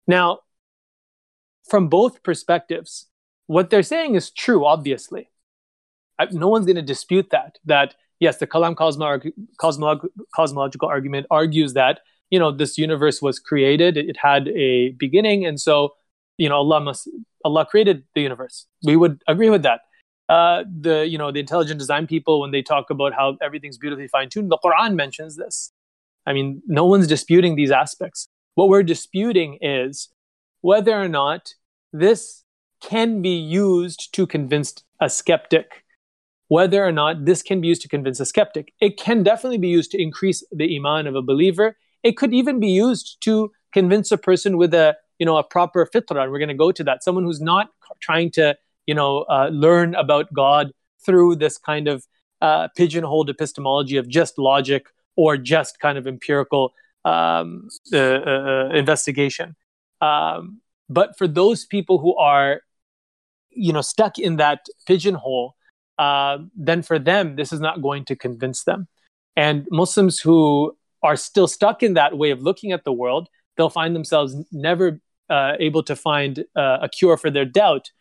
Now 0.08 0.40
from 1.70 1.88
both 1.88 2.22
perspectives 2.22 3.08
what 3.48 3.70
they're 3.70 3.84
saying 3.84 4.16
is 4.16 4.30
true 4.30 4.66
obviously 4.66 5.30
no 6.32 6.48
one's 6.48 6.66
going 6.66 6.76
to 6.76 6.82
dispute 6.82 7.30
that 7.32 7.58
that 7.66 7.96
yes 8.20 8.38
the 8.38 8.48
kalam 8.48 8.76
cosmo- 8.76 9.20
cosmolog- 9.62 10.08
cosmological 10.34 10.88
argument 10.88 11.26
argues 11.30 11.74
that 11.74 12.00
you 12.30 12.40
know 12.40 12.52
this 12.52 12.78
universe 12.78 13.22
was 13.22 13.40
created 13.40 13.98
it 13.98 14.18
had 14.18 14.48
a 14.50 14.90
beginning 14.92 15.46
and 15.46 15.60
so 15.60 15.94
you 16.38 16.50
know 16.50 16.56
allah 16.56 16.80
must 16.82 17.10
allah 17.46 17.66
created 17.66 18.04
the 18.16 18.22
universe. 18.22 18.66
We 18.84 18.98
would 18.98 19.22
agree 19.28 19.50
with 19.50 19.64
that. 19.64 19.82
Uh, 20.28 20.64
the 20.82 21.08
you 21.08 21.20
know 21.20 21.32
the 21.32 21.40
intelligent 21.40 21.78
design 21.78 22.08
people 22.08 22.42
when 22.42 22.52
they 22.52 22.64
talk 22.64 22.90
about 22.90 23.14
how 23.14 23.38
everything's 23.42 23.78
beautifully 23.78 24.08
fine 24.08 24.28
tuned 24.28 24.52
the 24.52 24.58
quran 24.58 24.96
mentions 24.96 25.38
this. 25.38 25.72
I 26.26 26.34
mean 26.34 26.62
no 26.66 26.86
one's 26.86 27.08
disputing 27.08 27.56
these 27.56 27.72
aspects. 27.72 28.28
What 28.56 28.70
we're 28.70 28.84
disputing 28.84 29.60
is 29.62 30.10
whether 30.62 31.00
or 31.00 31.08
not 31.08 31.54
this 31.94 32.44
can 32.82 33.22
be 33.22 33.36
used 33.36 34.14
to 34.16 34.26
convince 34.26 34.74
a 35.00 35.10
skeptic 35.10 35.85
whether 36.48 36.86
or 36.86 36.92
not 36.92 37.26
this 37.26 37.42
can 37.42 37.62
be 37.62 37.68
used 37.68 37.82
to 37.82 37.88
convince 37.88 38.20
a 38.20 38.26
skeptic. 38.26 38.74
It 38.80 38.98
can 38.98 39.24
definitely 39.24 39.58
be 39.58 39.68
used 39.68 39.92
to 39.92 40.02
increase 40.02 40.44
the 40.52 40.76
iman 40.78 41.08
of 41.08 41.16
a 41.16 41.22
believer. 41.22 41.78
It 42.04 42.18
could 42.18 42.34
even 42.34 42.60
be 42.60 42.70
used 42.70 43.18
to 43.22 43.52
convince 43.74 44.12
a 44.12 44.18
person 44.18 44.58
with 44.58 44.74
a 44.74 44.96
you 45.20 45.26
know 45.26 45.38
a 45.38 45.44
proper 45.44 45.88
fitra. 45.92 46.24
And 46.24 46.32
we're 46.32 46.40
going 46.40 46.50
to 46.50 46.54
go 46.54 46.72
to 46.72 46.84
that. 46.84 47.04
Someone 47.04 47.24
who's 47.24 47.42
not 47.42 47.70
trying 48.00 48.32
to 48.32 48.56
you 48.86 48.94
know 48.94 49.24
uh, 49.24 49.50
learn 49.52 49.96
about 49.96 50.32
god 50.34 50.72
through 51.06 51.36
this 51.38 51.58
kind 51.58 51.88
of 51.88 52.06
uh, 52.42 52.68
pigeonholed 52.76 53.30
epistemology 53.30 53.98
of 53.98 54.08
just 54.08 54.38
logic 54.38 54.88
or 55.16 55.38
just 55.38 55.80
kind 55.80 55.98
of 55.98 56.06
empirical 56.06 56.74
um, 57.06 57.70
uh, 57.94 57.98
uh 57.98 58.70
investigation. 58.74 59.56
Um, 60.02 60.62
but 60.90 61.18
for 61.18 61.28
those 61.28 61.66
people 61.66 61.98
who 61.98 62.16
are 62.18 62.62
you 63.50 63.74
know 63.74 63.82
stuck 63.82 64.20
in 64.20 64.36
that 64.36 64.68
pigeonhole 64.86 65.55
uh, 65.98 66.38
then 66.56 66.82
for 66.82 67.00
them 67.00 67.36
this 67.36 67.54
is 67.54 67.60
not 67.60 67.82
going 67.82 68.06
to 68.06 68.16
convince 68.16 68.64
them 68.64 68.88
and 69.36 69.68
muslims 69.72 70.20
who 70.20 70.76
are 71.06 71.16
still 71.16 71.48
stuck 71.48 71.84
in 71.84 71.94
that 71.94 72.18
way 72.18 72.32
of 72.32 72.42
looking 72.42 72.72
at 72.72 72.84
the 72.84 72.92
world, 72.92 73.30
they'll 73.56 73.70
find 73.70 73.96
themselves 73.96 74.36
never 74.52 75.00
uh, 75.30 75.54
able 75.60 75.84
to 75.84 75.96
find 75.96 76.44
uh, 76.56 76.80
a 76.82 76.90
cure 76.90 77.16
for 77.16 77.30
their 77.30 77.46
doubt 77.46 77.92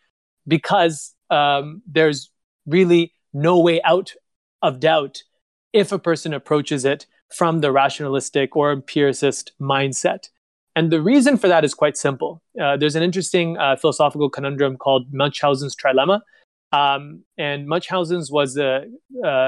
because 0.47 1.13
um, 1.29 1.83
there's 1.85 2.31
really 2.65 3.13
no 3.31 3.59
way 3.59 3.79
out 3.83 4.13
of 4.63 4.79
doubt 4.79 5.21
if 5.71 5.91
a 5.91 5.99
person 5.99 6.33
approaches 6.33 6.83
it 6.83 7.05
from 7.31 7.61
the 7.61 7.71
rationalistic 7.71 8.55
or 8.55 8.71
empiricist 8.71 9.51
mindset. 9.61 10.29
And 10.75 10.91
the 10.91 11.01
reason 11.01 11.37
for 11.37 11.47
that 11.47 11.63
is 11.63 11.73
quite 11.73 11.97
simple. 11.97 12.41
Uh, 12.59 12.75
there's 12.75 12.95
an 12.95 13.03
interesting 13.03 13.57
uh, 13.57 13.75
philosophical 13.75 14.29
conundrum 14.29 14.77
called 14.77 15.13
Munchausen's 15.13 15.75
trilemma. 15.75 16.21
Um, 16.71 17.23
and 17.37 17.67
Munchausen's 17.67 18.31
was 18.31 18.57
an 18.57 18.97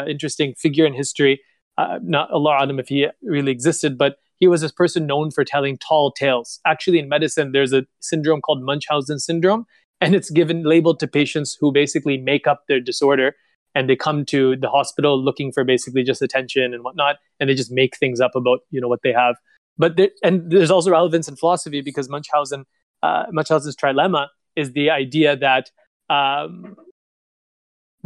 interesting 0.08 0.54
figure 0.56 0.86
in 0.86 0.94
history 0.94 1.42
uh, 1.78 2.00
not 2.02 2.32
Allahu 2.32 2.66
a'lam 2.66 2.80
if 2.80 2.88
he 2.88 3.08
really 3.22 3.52
existed, 3.52 3.98
but 3.98 4.18
he 4.38 4.48
was 4.48 4.62
this 4.62 4.72
person 4.72 5.06
known 5.06 5.32
for 5.32 5.44
telling 5.44 5.78
tall 5.78 6.12
tales. 6.12 6.60
Actually, 6.66 7.00
in 7.00 7.10
medicine, 7.10 7.52
there's 7.52 7.74
a 7.74 7.86
syndrome 8.00 8.42
called 8.42 8.64
Munchausen 8.64 9.20
syndrome, 9.20 9.66
and 10.02 10.16
it's 10.16 10.30
given 10.30 10.64
labeled 10.64 11.00
to 11.00 11.08
patients 11.08 11.58
who 11.60 11.72
basically 11.72 12.18
make 12.18 12.48
up 12.48 12.64
their 12.68 12.80
disorder 12.80 13.36
and 13.76 13.88
they 13.88 13.96
come 13.96 14.26
to 14.26 14.56
the 14.56 14.70
hospital 14.70 15.24
looking 15.24 15.52
for 15.52 15.64
basically 15.64 16.02
just 16.02 16.22
attention 16.22 16.74
and 16.74 16.84
whatnot, 16.84 17.18
and 17.40 17.50
they 17.50 17.54
just 17.54 17.72
make 17.72 17.96
things 17.98 18.20
up 18.20 18.32
about 18.36 18.60
you 18.72 18.82
know 18.82 18.88
what 18.88 19.02
they 19.04 19.14
have. 19.14 19.36
But 19.78 19.98
there, 19.98 20.10
and 20.24 20.50
there's 20.50 20.72
also 20.72 20.90
relevance 20.90 21.28
in 21.28 21.36
philosophy 21.36 21.82
because 21.82 22.10
Munchausen 22.10 22.66
uh, 23.04 23.26
Munchausen's 23.32 23.76
trilemma 23.76 24.30
is 24.56 24.72
the 24.72 24.90
idea 24.90 25.36
that 25.36 25.70
um, 26.10 26.76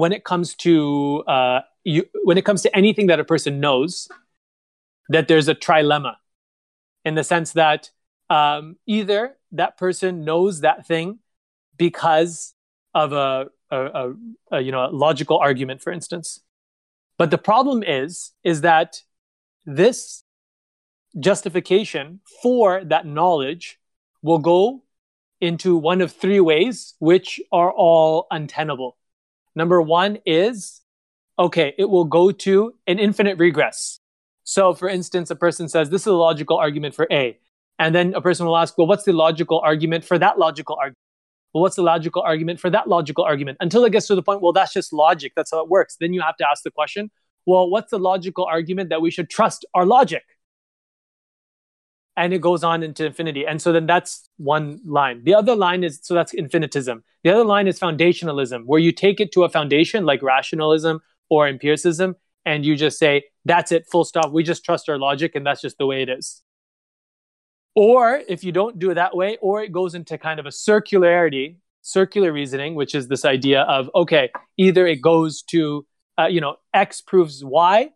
when 0.01 0.11
it 0.11 0.23
comes 0.23 0.55
to 0.55 1.23
uh, 1.27 1.61
you, 1.83 2.03
when 2.23 2.35
it 2.35 2.43
comes 2.43 2.63
to 2.63 2.75
anything 2.75 3.05
that 3.05 3.19
a 3.19 3.23
person 3.23 3.59
knows, 3.59 4.09
that 5.09 5.27
there's 5.27 5.47
a 5.47 5.53
trilemma, 5.53 6.15
in 7.05 7.13
the 7.13 7.23
sense 7.23 7.53
that 7.53 7.91
um, 8.27 8.77
either 8.87 9.37
that 9.51 9.77
person 9.77 10.25
knows 10.25 10.61
that 10.61 10.87
thing 10.87 11.19
because 11.77 12.55
of 12.95 13.13
a, 13.13 13.51
a, 13.69 13.77
a, 13.77 14.13
a 14.53 14.61
you 14.61 14.71
know 14.71 14.89
logical 14.91 15.37
argument, 15.37 15.83
for 15.83 15.93
instance, 15.93 16.39
but 17.19 17.29
the 17.29 17.37
problem 17.37 17.83
is 17.83 18.31
is 18.43 18.61
that 18.61 19.03
this 19.67 20.23
justification 21.19 22.21
for 22.41 22.83
that 22.85 23.05
knowledge 23.05 23.79
will 24.23 24.39
go 24.39 24.81
into 25.39 25.77
one 25.77 26.01
of 26.01 26.11
three 26.11 26.39
ways, 26.39 26.95
which 26.97 27.39
are 27.51 27.71
all 27.71 28.25
untenable. 28.31 28.97
Number 29.55 29.81
one 29.81 30.17
is 30.25 30.81
okay, 31.37 31.73
it 31.77 31.85
will 31.85 32.05
go 32.05 32.31
to 32.31 32.73
an 32.87 32.99
infinite 32.99 33.37
regress. 33.37 33.99
So, 34.43 34.73
for 34.73 34.89
instance, 34.89 35.31
a 35.31 35.35
person 35.35 35.69
says, 35.69 35.89
This 35.89 36.01
is 36.01 36.07
a 36.07 36.13
logical 36.13 36.57
argument 36.57 36.95
for 36.95 37.07
A. 37.11 37.37
And 37.79 37.95
then 37.95 38.13
a 38.13 38.21
person 38.21 38.45
will 38.45 38.57
ask, 38.57 38.77
Well, 38.77 38.87
what's 38.87 39.03
the 39.03 39.13
logical 39.13 39.59
argument 39.63 40.05
for 40.05 40.17
that 40.19 40.37
logical 40.37 40.75
argument? 40.79 40.97
Well, 41.53 41.61
what's 41.61 41.75
the 41.75 41.83
logical 41.83 42.21
argument 42.21 42.59
for 42.59 42.69
that 42.69 42.87
logical 42.87 43.23
argument? 43.23 43.57
Until 43.59 43.83
it 43.83 43.91
gets 43.91 44.07
to 44.07 44.15
the 44.15 44.23
point, 44.23 44.41
well, 44.41 44.53
that's 44.53 44.73
just 44.73 44.93
logic. 44.93 45.33
That's 45.35 45.51
how 45.51 45.61
it 45.61 45.69
works. 45.69 45.97
Then 45.99 46.13
you 46.13 46.21
have 46.21 46.37
to 46.37 46.49
ask 46.49 46.63
the 46.63 46.71
question, 46.71 47.11
well, 47.45 47.69
what's 47.69 47.91
the 47.91 47.99
logical 47.99 48.45
argument 48.45 48.89
that 48.89 49.01
we 49.01 49.11
should 49.11 49.29
trust 49.29 49.65
our 49.73 49.85
logic? 49.85 50.23
And 52.21 52.33
it 52.33 52.39
goes 52.39 52.63
on 52.63 52.83
into 52.83 53.03
infinity. 53.03 53.47
And 53.47 53.59
so 53.59 53.71
then 53.71 53.87
that's 53.87 54.29
one 54.37 54.79
line. 54.85 55.23
The 55.23 55.33
other 55.33 55.55
line 55.55 55.83
is 55.83 55.99
so 56.03 56.13
that's 56.13 56.35
infinitism. 56.35 57.01
The 57.23 57.31
other 57.31 57.43
line 57.43 57.67
is 57.67 57.79
foundationalism, 57.79 58.65
where 58.65 58.79
you 58.79 58.91
take 58.91 59.19
it 59.19 59.31
to 59.31 59.43
a 59.43 59.49
foundation 59.49 60.05
like 60.05 60.21
rationalism 60.21 61.01
or 61.31 61.47
empiricism, 61.47 62.15
and 62.45 62.63
you 62.63 62.75
just 62.75 62.99
say, 62.99 63.23
that's 63.43 63.71
it, 63.71 63.87
full 63.91 64.03
stop. 64.03 64.31
We 64.31 64.43
just 64.43 64.63
trust 64.63 64.87
our 64.87 64.99
logic, 64.99 65.35
and 65.35 65.43
that's 65.43 65.61
just 65.61 65.79
the 65.79 65.87
way 65.87 66.03
it 66.03 66.09
is. 66.09 66.43
Or 67.73 68.21
if 68.27 68.43
you 68.43 68.51
don't 68.51 68.77
do 68.77 68.91
it 68.91 68.95
that 68.95 69.15
way, 69.15 69.39
or 69.41 69.63
it 69.63 69.71
goes 69.71 69.95
into 69.95 70.19
kind 70.19 70.39
of 70.39 70.45
a 70.45 70.49
circularity, 70.49 71.55
circular 71.81 72.31
reasoning, 72.31 72.75
which 72.75 72.93
is 72.93 73.07
this 73.07 73.25
idea 73.25 73.61
of, 73.61 73.89
okay, 73.95 74.29
either 74.57 74.85
it 74.85 75.01
goes 75.01 75.41
to, 75.53 75.87
uh, 76.19 76.27
you 76.27 76.41
know, 76.41 76.57
X 76.71 77.01
proves 77.01 77.43
Y, 77.43 77.89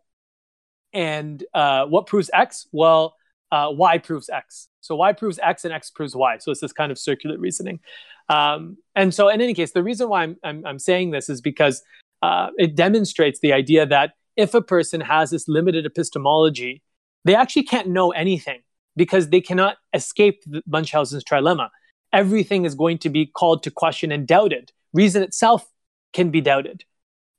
and 0.92 1.44
uh, 1.54 1.84
what 1.86 2.06
proves 2.06 2.28
X? 2.34 2.66
Well, 2.72 3.14
uh, 3.52 3.68
y 3.70 3.98
proves 3.98 4.28
x. 4.28 4.68
So 4.80 4.96
y 4.96 5.12
proves 5.12 5.38
x 5.42 5.64
and 5.64 5.72
x 5.72 5.90
proves 5.90 6.14
y. 6.14 6.38
So 6.38 6.50
it's 6.50 6.60
this 6.60 6.72
kind 6.72 6.92
of 6.92 6.98
circular 6.98 7.38
reasoning. 7.38 7.80
Um, 8.28 8.78
and 8.94 9.14
so, 9.14 9.28
in 9.28 9.40
any 9.40 9.54
case, 9.54 9.72
the 9.72 9.82
reason 9.82 10.08
why 10.08 10.24
I'm, 10.24 10.36
I'm, 10.42 10.66
I'm 10.66 10.78
saying 10.78 11.10
this 11.10 11.28
is 11.28 11.40
because 11.40 11.82
uh, 12.22 12.48
it 12.56 12.74
demonstrates 12.74 13.40
the 13.40 13.52
idea 13.52 13.86
that 13.86 14.12
if 14.36 14.54
a 14.54 14.62
person 14.62 15.00
has 15.00 15.30
this 15.30 15.48
limited 15.48 15.86
epistemology, 15.86 16.82
they 17.24 17.34
actually 17.34 17.64
can't 17.64 17.88
know 17.88 18.10
anything 18.10 18.60
because 18.96 19.28
they 19.28 19.40
cannot 19.40 19.76
escape 19.92 20.42
Munchausen's 20.66 21.24
trilemma. 21.24 21.68
Everything 22.12 22.64
is 22.64 22.74
going 22.74 22.98
to 22.98 23.10
be 23.10 23.26
called 23.26 23.62
to 23.62 23.70
question 23.70 24.10
and 24.10 24.26
doubted. 24.26 24.72
Reason 24.92 25.22
itself 25.22 25.66
can 26.12 26.30
be 26.30 26.40
doubted. 26.40 26.84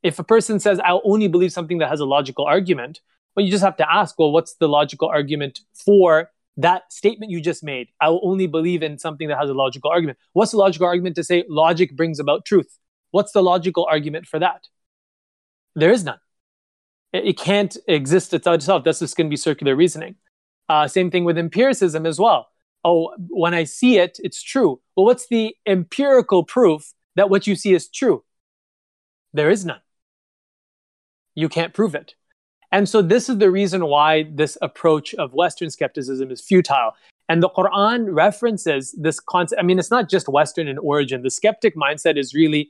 If 0.04 0.20
a 0.20 0.24
person 0.24 0.60
says, 0.60 0.80
I'll 0.84 1.02
only 1.04 1.28
believe 1.28 1.52
something 1.52 1.80
that 1.80 1.90
has 1.90 2.00
a 2.00 2.06
logical 2.06 2.46
argument, 2.46 3.02
well, 3.38 3.46
you 3.46 3.52
just 3.52 3.64
have 3.64 3.78
to 3.78 3.94
ask, 3.94 4.18
well, 4.18 4.32
what's 4.32 4.56
the 4.56 4.68
logical 4.68 5.10
argument 5.10 5.60
for 5.86 6.32
that 6.58 6.92
statement 6.92 7.32
you 7.32 7.40
just 7.40 7.64
made? 7.64 7.90
I 8.02 8.10
will 8.10 8.22
only 8.24 8.48
believe 8.48 8.82
in 8.82 8.98
something 8.98 9.28
that 9.28 9.38
has 9.38 9.52
a 9.52 9.54
logical 9.54 9.92
argument. 9.92 10.18
What's 10.34 10.52
the 10.52 10.58
logical 10.58 10.88
argument 10.88 11.16
to 11.18 11.24
say 11.24 11.46
logic 11.48 11.96
brings 11.96 12.20
about 12.20 12.46
truth? 12.46 12.80
What's 13.12 13.34
the 13.34 13.44
logical 13.44 13.86
argument 13.88 14.26
for 14.26 14.40
that? 14.40 14.68
There 15.76 15.92
is 15.92 16.04
none. 16.04 16.18
It 17.14 17.38
can't 17.38 17.78
exist 17.88 18.34
itself. 18.34 18.84
That's 18.84 19.00
just 19.00 19.16
going 19.16 19.28
to 19.28 19.30
be 19.30 19.38
circular 19.38 19.76
reasoning. 19.76 20.16
Uh, 20.68 20.88
same 20.88 21.12
thing 21.12 21.24
with 21.24 21.38
empiricism 21.38 22.08
as 22.08 22.20
well. 22.20 22.48
oh, 22.84 23.14
when 23.30 23.54
I 23.54 23.66
see 23.66 24.00
it, 24.00 24.20
it's 24.24 24.42
true. 24.42 24.82
Well, 24.96 25.06
what's 25.06 25.28
the 25.28 25.56
empirical 25.68 26.44
proof 26.44 26.92
that 27.16 27.30
what 27.30 27.46
you 27.46 27.56
see 27.56 27.76
is 27.76 27.88
true? 27.88 28.24
There 29.32 29.52
is 29.52 29.64
none. 29.64 29.82
You 31.36 31.50
can't 31.50 31.74
prove 31.74 31.94
it. 31.94 32.16
And 32.72 32.88
so 32.88 33.02
this 33.02 33.30
is 33.30 33.38
the 33.38 33.50
reason 33.50 33.86
why 33.86 34.24
this 34.34 34.58
approach 34.62 35.14
of 35.16 35.34
Western 35.34 35.70
skepticism 35.70 36.32
is 36.32 36.42
futile. 36.42 36.92
And 37.30 37.44
the 37.44 37.50
Quran 37.50 38.08
references 38.10 38.96
this 38.98 39.20
concept. 39.20 39.60
I 39.60 39.64
mean, 39.64 39.80
it's 39.80 39.92
not 39.92 40.10
just 40.10 40.30
Western 40.30 40.68
in 40.68 40.78
origin. 40.78 41.24
The 41.24 41.30
skeptic 41.30 41.76
mindset 41.76 42.18
is 42.18 42.34
really 42.34 42.70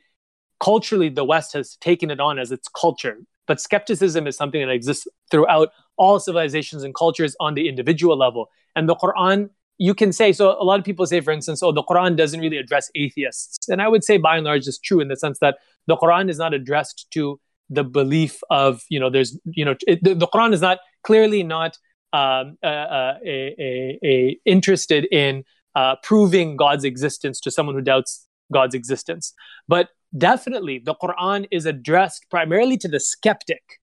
culturally, 0.60 1.10
the 1.10 1.24
West 1.24 1.54
has 1.54 1.76
taken 1.78 2.10
it 2.10 2.20
on 2.20 2.39
as 2.39 2.52
its 2.52 2.68
culture. 2.68 3.18
But 3.45 3.62
skepticism 3.62 4.28
is 4.28 4.36
something 4.36 4.62
that 4.62 4.72
exists 4.72 5.08
throughout 5.32 5.70
all 5.98 6.20
civilizations 6.20 6.84
and 6.84 6.93
cultures 6.93 7.36
on 7.39 7.54
the 7.54 7.70
individual 7.70 8.18
level. 8.18 8.50
And 8.76 8.89
the 8.89 8.95
Quran, 8.95 9.50
you 9.78 9.93
can 9.93 10.12
say, 10.12 10.34
so 10.34 10.60
a 10.60 10.64
lot 10.64 10.80
of 10.80 10.86
people 10.86 11.06
say, 11.06 11.22
for 11.22 11.32
instance, 11.32 11.64
oh, 11.64 11.72
the 11.72 11.84
Quran 11.84 12.18
doesn't 12.18 12.39
really 12.39 12.58
address 12.58 12.91
atheists. 12.95 13.70
And 13.70 13.82
I 13.82 13.88
would 13.88 14.04
say 14.04 14.18
by 14.18 14.38
and 14.38 14.45
large 14.45 14.68
is 14.68 14.80
true 14.80 15.00
in 15.00 15.08
the 15.08 15.16
sense 15.16 15.39
that 15.39 15.58
the 15.86 15.95
Quran 15.95 16.30
is 16.30 16.38
not 16.38 16.54
addressed 16.54 17.08
to 17.12 17.39
the 17.70 17.84
belief 17.84 18.41
of, 18.49 18.84
you 18.89 18.99
know, 18.99 19.09
there's, 19.09 19.38
you 19.45 19.65
know, 19.65 19.76
it, 19.88 20.03
the, 20.03 20.15
the, 20.15 20.28
Quran 20.28 20.53
is 20.53 20.61
not 20.61 20.80
clearly 21.03 21.43
not 21.43 21.78
um, 22.13 22.57
uh, 22.63 22.68
uh, 22.68 23.13
a, 23.26 23.55
a, 23.59 23.99
a 24.03 24.39
interested 24.45 25.05
in 25.11 25.43
uh, 25.76 25.95
proving 26.03 26.55
God's 26.55 26.84
existence 26.84 27.39
to 27.41 27.51
someone 27.51 27.76
who 27.76 27.82
doubts 27.82 28.28
God's 28.51 28.74
existence. 28.74 29.34
But 29.68 29.89
definitely 30.18 30.80
the 30.80 30.95
Quran 30.95 31.47
is 31.51 31.65
addressed 31.65 32.26
primarily 32.30 32.78
to 32.78 32.88
the 32.88 32.99
skeptic, 32.99 33.80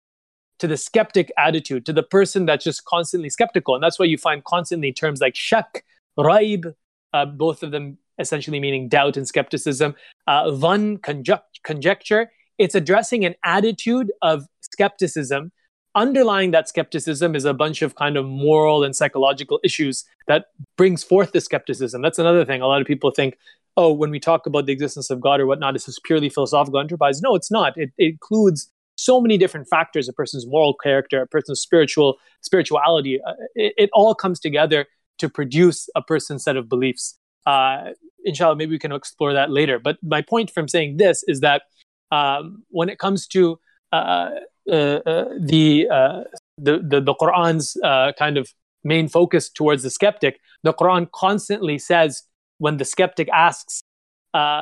to 0.58 0.66
the 0.66 0.76
skeptic 0.76 1.30
attitude, 1.38 1.86
to 1.86 1.92
the 1.92 2.02
person 2.02 2.46
that's 2.46 2.64
just 2.64 2.84
constantly 2.84 3.30
skeptical. 3.30 3.74
And 3.74 3.82
that's 3.82 3.98
why 3.98 4.06
you 4.06 4.18
find 4.18 4.42
constantly 4.44 4.92
terms 4.92 5.20
like 5.20 5.36
shak, 5.36 5.84
raib, 6.18 6.74
uh, 7.14 7.24
both 7.24 7.62
of 7.62 7.70
them 7.70 7.98
essentially 8.18 8.58
meaning 8.58 8.88
doubt 8.88 9.16
and 9.16 9.26
skepticism, 9.26 9.94
uh, 10.26 10.50
van, 10.50 10.98
conject- 10.98 11.62
conjecture. 11.62 12.30
It's 12.58 12.74
addressing 12.74 13.24
an 13.24 13.34
attitude 13.44 14.12
of 14.22 14.46
skepticism. 14.60 15.52
Underlying 15.94 16.50
that 16.52 16.68
skepticism 16.68 17.34
is 17.34 17.44
a 17.44 17.54
bunch 17.54 17.82
of 17.82 17.94
kind 17.94 18.16
of 18.16 18.26
moral 18.26 18.84
and 18.84 18.94
psychological 18.94 19.58
issues 19.64 20.04
that 20.26 20.46
brings 20.76 21.02
forth 21.02 21.32
the 21.32 21.40
skepticism. 21.40 22.02
That's 22.02 22.18
another 22.18 22.44
thing. 22.44 22.60
A 22.60 22.66
lot 22.66 22.80
of 22.80 22.86
people 22.86 23.10
think 23.10 23.36
oh, 23.78 23.92
when 23.92 24.10
we 24.10 24.18
talk 24.18 24.44
about 24.44 24.66
the 24.66 24.72
existence 24.72 25.08
of 25.08 25.20
God 25.20 25.38
or 25.40 25.46
whatnot, 25.46 25.72
this 25.72 25.88
is 25.88 26.00
purely 26.04 26.28
philosophical 26.28 26.80
enterprise. 26.80 27.22
No, 27.22 27.36
it's 27.36 27.50
not. 27.50 27.74
It, 27.76 27.92
it 27.96 28.10
includes 28.10 28.70
so 28.96 29.20
many 29.20 29.38
different 29.38 29.68
factors: 29.68 30.08
a 30.08 30.12
person's 30.12 30.46
moral 30.46 30.74
character, 30.74 31.22
a 31.22 31.26
person's 31.28 31.60
spiritual 31.60 32.16
spirituality. 32.42 33.20
Uh, 33.24 33.34
it, 33.54 33.72
it, 33.78 33.90
all 33.92 34.14
comes 34.16 34.40
together 34.40 34.86
to 35.18 35.28
produce 35.28 35.88
a 35.94 36.02
person's 36.02 36.42
set 36.42 36.56
of 36.56 36.68
beliefs. 36.68 37.18
Uh, 37.46 37.90
inshallah, 38.24 38.56
maybe 38.56 38.72
we 38.72 38.80
can 38.80 38.92
explore 38.92 39.32
that 39.32 39.50
later. 39.50 39.78
But 39.78 39.98
my 40.02 40.22
point 40.22 40.50
from 40.50 40.66
saying 40.66 40.96
this 40.96 41.22
is 41.28 41.40
that 41.40 41.62
um, 42.10 42.64
when 42.70 42.88
it 42.88 42.98
comes 42.98 43.26
to 43.28 43.58
uh, 43.92 44.30
uh, 44.70 44.72
uh 44.72 45.24
the, 45.40 45.88
uh, 45.90 46.24
the, 46.58 46.78
the 46.78 47.00
the 47.00 47.14
Quran's 47.14 47.76
kind 48.18 48.36
of 48.36 48.52
main 48.84 49.08
focus 49.08 49.48
towards 49.48 49.82
the 49.82 49.90
skeptic, 49.90 50.40
the 50.62 50.74
Quran 50.74 51.10
constantly 51.10 51.78
says 51.78 52.24
when 52.58 52.76
the 52.76 52.84
skeptic 52.84 53.28
asks, 53.30 53.82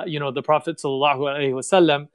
you 0.06 0.20
know, 0.20 0.30
the 0.30 0.42
Prophet 0.42 0.78
sallallahu 0.78 1.20
alaihi 1.30 1.52
wasallam, 1.52 2.08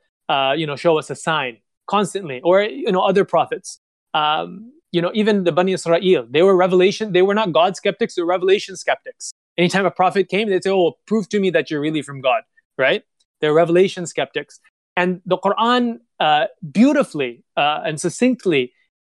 you 0.57 0.67
know, 0.67 0.75
show 0.75 0.97
us 0.97 1.09
a 1.09 1.15
sign 1.15 1.57
constantly, 1.87 2.41
or 2.41 2.63
you 2.63 2.91
know, 2.91 3.01
other 3.01 3.25
prophets. 3.25 3.79
Um, 4.13 4.73
you 4.91 5.01
know, 5.01 5.11
even 5.13 5.45
the 5.45 5.51
Bani 5.51 5.73
Israel, 5.73 6.25
they 6.29 6.41
were 6.41 6.55
revelation. 6.55 7.13
They 7.13 7.21
were 7.21 7.33
not 7.33 7.51
God 7.53 7.75
skeptics; 7.75 8.15
they 8.15 8.21
were 8.21 8.27
revelation 8.27 8.75
skeptics. 8.75 9.31
Anytime 9.57 9.85
a 9.85 9.91
prophet 9.91 10.29
came, 10.29 10.49
they'd 10.49 10.63
say, 10.63 10.69
"Oh, 10.69 10.93
prove 11.05 11.29
to 11.29 11.39
me 11.39 11.49
that 11.51 11.69
you're 11.69 11.81
really 11.81 12.01
from 12.01 12.21
God." 12.21 12.43
Right? 12.77 13.03
They're 13.39 13.53
revelation 13.53 14.05
skeptics, 14.05 14.59
and 15.01 15.21
the 15.25 15.39
Quran 15.45 15.83
uh, 16.19 16.45
beautifully 16.71 17.43
uh, 17.57 17.87
and 17.87 17.99
succinctly 17.99 18.63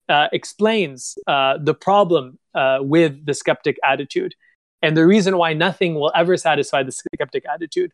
uh, 0.09 0.27
explains 0.39 1.17
uh, 1.25 1.57
the 1.69 1.73
problem 1.73 2.37
uh, 2.53 2.79
with 2.81 3.25
the 3.25 3.33
skeptic 3.33 3.77
attitude 3.91 4.33
and 4.81 4.97
the 4.97 5.05
reason 5.05 5.37
why 5.37 5.53
nothing 5.53 5.95
will 5.95 6.11
ever 6.13 6.35
satisfy 6.37 6.83
the 6.83 6.91
skeptic 6.91 7.43
attitude. 7.53 7.91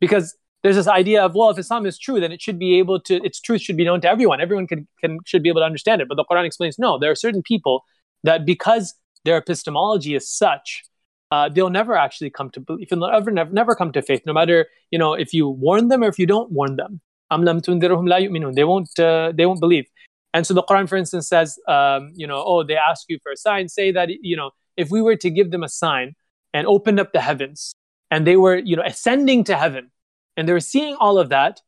Because 0.00 0.34
there's 0.62 0.76
this 0.76 0.88
idea 0.88 1.22
of, 1.24 1.34
well, 1.34 1.50
if 1.50 1.58
Islam 1.58 1.84
is 1.84 1.98
true, 1.98 2.18
then 2.20 2.32
it 2.32 2.40
should 2.40 2.58
be 2.58 2.78
able 2.78 2.98
to, 3.08 3.14
its 3.28 3.38
truth 3.38 3.60
should 3.60 3.76
be 3.76 3.84
known 3.84 4.00
to 4.00 4.08
everyone. 4.08 4.40
Everyone 4.40 4.66
can, 4.66 4.88
can 5.00 5.18
should 5.26 5.42
be 5.42 5.50
able 5.50 5.60
to 5.60 5.66
understand 5.66 6.00
it. 6.00 6.08
But 6.08 6.16
the 6.16 6.24
Quran 6.24 6.46
explains, 6.46 6.78
no, 6.78 6.98
there 6.98 7.10
are 7.10 7.20
certain 7.26 7.42
people 7.42 7.84
that 8.24 8.46
because 8.46 8.94
their 9.24 9.36
epistemology 9.36 10.14
is 10.14 10.28
such, 10.28 10.84
uh, 11.30 11.48
they'll 11.50 11.70
never 11.70 11.94
actually 11.96 12.30
come 12.30 12.50
to 12.50 12.60
belief 12.60 12.90
and 12.92 13.02
they'll 13.02 13.10
ever, 13.10 13.30
never, 13.30 13.52
never 13.52 13.74
come 13.74 13.92
to 13.92 14.02
faith, 14.02 14.22
no 14.24 14.32
matter, 14.32 14.68
you 14.90 14.98
know, 14.98 15.12
if 15.12 15.34
you 15.34 15.48
warn 15.48 15.88
them 15.88 16.02
or 16.02 16.08
if 16.08 16.18
you 16.18 16.26
don't 16.26 16.50
warn 16.50 16.76
them. 16.76 17.00
They 17.31 18.63
won't, 18.63 18.99
uh, 18.99 19.33
they 19.35 19.45
won't 19.45 19.59
believe. 19.59 19.85
And 20.33 20.45
so 20.45 20.53
the 20.53 20.63
Quran, 20.63 20.87
for 20.87 20.97
instance, 20.97 21.27
says, 21.27 21.57
um, 21.67 22.11
you 22.15 22.27
know, 22.27 22.43
oh, 22.45 22.63
they 22.63 22.75
ask 22.75 23.05
you 23.09 23.17
for 23.23 23.31
a 23.31 23.37
sign. 23.37 23.69
Say 23.69 23.91
that, 23.91 24.09
you 24.21 24.37
know, 24.37 24.51
if 24.75 24.91
we 24.91 25.01
were 25.01 25.15
to 25.15 25.29
give 25.29 25.51
them 25.51 25.63
a 25.63 25.69
sign, 25.69 26.15
and 26.53 26.67
opened 26.67 26.99
up 26.99 27.13
the 27.13 27.21
heavens 27.21 27.73
and 28.11 28.25
they 28.25 28.37
were 28.37 28.57
you 28.57 28.75
know 28.75 28.83
ascending 28.83 29.43
to 29.43 29.55
heaven 29.55 29.91
and 30.35 30.47
they 30.47 30.53
were 30.53 30.67
seeing 30.73 30.95
all 30.95 31.19
of 31.19 31.29
that 31.29 31.61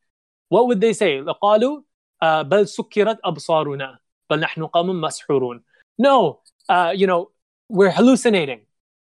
what 0.50 0.68
would 0.68 0.82
they 0.82 0.94
say 0.94 1.22
لقالوا 1.22 1.82
بل 2.24 2.68
سكرت 2.68 3.20
أبصارنا 3.24 4.00
بل 4.30 4.40
نحن 4.40 4.66
قوم 4.66 5.02
مسحورون 5.02 5.64
no 5.98 6.42
uh, 6.70 6.92
you 6.96 7.08
know 7.08 7.32
we're 7.70 7.92
hallucinating 7.92 8.62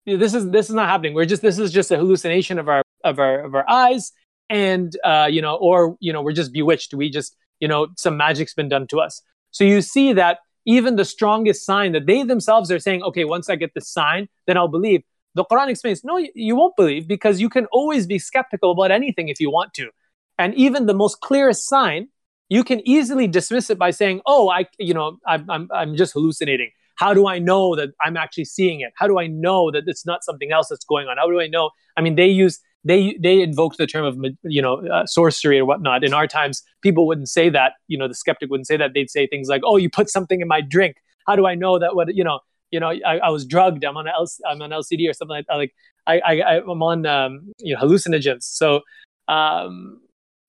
this 0.05 0.33
is 0.33 0.49
this 0.49 0.69
is 0.69 0.75
not 0.75 0.87
happening 0.87 1.13
we're 1.13 1.25
just 1.25 1.41
this 1.41 1.57
is 1.57 1.71
just 1.71 1.91
a 1.91 1.97
hallucination 1.97 2.59
of 2.59 2.67
our 2.67 2.83
of 3.03 3.19
our 3.19 3.39
of 3.39 3.55
our 3.55 3.67
eyes 3.69 4.11
and 4.48 4.96
uh, 5.04 5.28
you 5.30 5.42
know 5.42 5.56
or 5.56 5.96
you 6.00 6.12
know 6.12 6.22
we're 6.22 6.32
just 6.32 6.52
bewitched 6.52 6.94
we 6.94 7.10
just 7.10 7.36
you 7.60 7.68
know 7.68 7.88
some 7.96 8.16
magic's 8.16 8.54
been 8.54 8.68
done 8.68 8.86
to 8.86 9.00
us 9.00 9.22
so 9.50 9.64
you 9.64 9.80
see 9.80 10.12
that 10.12 10.38
even 10.64 10.96
the 10.96 11.04
strongest 11.04 11.64
sign 11.64 11.92
that 11.92 12.06
they 12.06 12.22
themselves 12.22 12.70
are 12.70 12.78
saying 12.78 13.02
okay 13.02 13.24
once 13.24 13.48
i 13.48 13.56
get 13.56 13.72
the 13.74 13.80
sign 13.80 14.28
then 14.46 14.56
i'll 14.56 14.68
believe 14.68 15.02
the 15.36 15.44
Quran 15.44 15.68
explains, 15.68 16.02
no, 16.02 16.16
you 16.34 16.56
won't 16.56 16.76
believe 16.76 17.06
because 17.06 17.42
you 17.42 17.50
can 17.50 17.66
always 17.66 18.06
be 18.06 18.18
skeptical 18.18 18.72
about 18.72 18.90
anything 18.90 19.28
if 19.28 19.38
you 19.38 19.50
want 19.50 19.74
to. 19.74 19.90
And 20.38 20.54
even 20.54 20.86
the 20.86 20.94
most 20.94 21.20
clearest 21.20 21.68
sign, 21.68 22.08
you 22.48 22.64
can 22.64 22.80
easily 22.88 23.26
dismiss 23.26 23.68
it 23.68 23.78
by 23.78 23.90
saying, 23.90 24.22
oh, 24.24 24.48
I, 24.48 24.64
you 24.78 24.94
know, 24.94 25.18
I'm, 25.26 25.48
I'm, 25.50 25.68
I'm 25.74 25.94
just 25.94 26.14
hallucinating. 26.14 26.70
How 26.94 27.12
do 27.12 27.28
I 27.28 27.38
know 27.38 27.76
that 27.76 27.90
I'm 28.02 28.16
actually 28.16 28.46
seeing 28.46 28.80
it? 28.80 28.92
How 28.96 29.06
do 29.06 29.18
I 29.18 29.26
know 29.26 29.70
that 29.72 29.84
it's 29.86 30.06
not 30.06 30.24
something 30.24 30.52
else 30.52 30.68
that's 30.70 30.86
going 30.86 31.06
on? 31.06 31.18
How 31.18 31.28
do 31.28 31.38
I 31.38 31.48
know? 31.48 31.68
I 31.98 32.00
mean, 32.00 32.14
they 32.14 32.28
use, 32.28 32.58
they, 32.86 33.18
they 33.20 33.42
invoke 33.42 33.76
the 33.76 33.86
term 33.86 34.04
of, 34.04 34.16
you 34.44 34.62
know, 34.62 34.86
uh, 34.88 35.06
sorcery 35.06 35.58
or 35.58 35.64
whatnot. 35.64 36.04
In 36.04 36.14
our 36.14 36.26
times, 36.26 36.62
people 36.82 37.06
wouldn't 37.06 37.28
say 37.28 37.48
that, 37.50 37.72
you 37.88 37.98
know, 37.98 38.08
the 38.08 38.14
skeptic 38.14 38.50
wouldn't 38.50 38.66
say 38.66 38.76
that. 38.76 38.92
They'd 38.94 39.10
say 39.10 39.26
things 39.26 39.48
like, 39.48 39.62
oh, 39.64 39.76
you 39.76 39.90
put 39.90 40.08
something 40.10 40.40
in 40.40 40.48
my 40.48 40.60
drink. 40.60 40.96
How 41.26 41.36
do 41.36 41.46
I 41.46 41.54
know 41.54 41.78
that 41.78 41.96
what, 41.96 42.14
you 42.14 42.24
know, 42.24 42.40
you 42.70 42.80
know, 42.80 42.88
I, 42.88 43.18
I 43.18 43.30
was 43.30 43.44
drugged. 43.46 43.84
I'm 43.84 43.96
on 43.96 44.08
L- 44.08 44.26
I'm 44.46 44.60
on 44.62 44.70
LSD 44.70 45.08
or 45.08 45.12
something 45.12 45.36
like 45.36 45.46
that. 45.46 45.56
Like 45.56 45.74
I, 46.06 46.20
I 46.20 46.56
I'm 46.58 46.82
on 46.82 47.06
um, 47.06 47.52
you 47.58 47.74
know 47.74 47.80
hallucinogens. 47.80 48.42
So 48.42 48.80
um, 49.28 50.00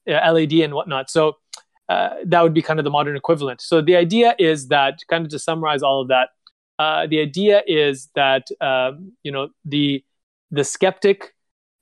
yeah, 0.05 0.29
and 0.29 0.73
whatnot. 0.73 1.09
So 1.09 1.37
uh, 1.89 2.09
that 2.25 2.41
would 2.41 2.53
be 2.53 2.61
kind 2.61 2.79
of 2.79 2.83
the 2.83 2.89
modern 2.89 3.15
equivalent. 3.15 3.61
So 3.61 3.81
the 3.81 3.95
idea 3.95 4.35
is 4.39 4.67
that 4.69 4.99
kind 5.09 5.25
of 5.25 5.31
to 5.31 5.39
summarize 5.39 5.83
all 5.83 6.01
of 6.01 6.09
that, 6.09 6.29
uh, 6.79 7.07
the 7.07 7.19
idea 7.19 7.63
is 7.65 8.09
that 8.15 8.47
um, 8.61 9.13
you 9.23 9.31
know 9.31 9.49
the 9.65 10.03
the 10.51 10.63
skeptic 10.63 11.33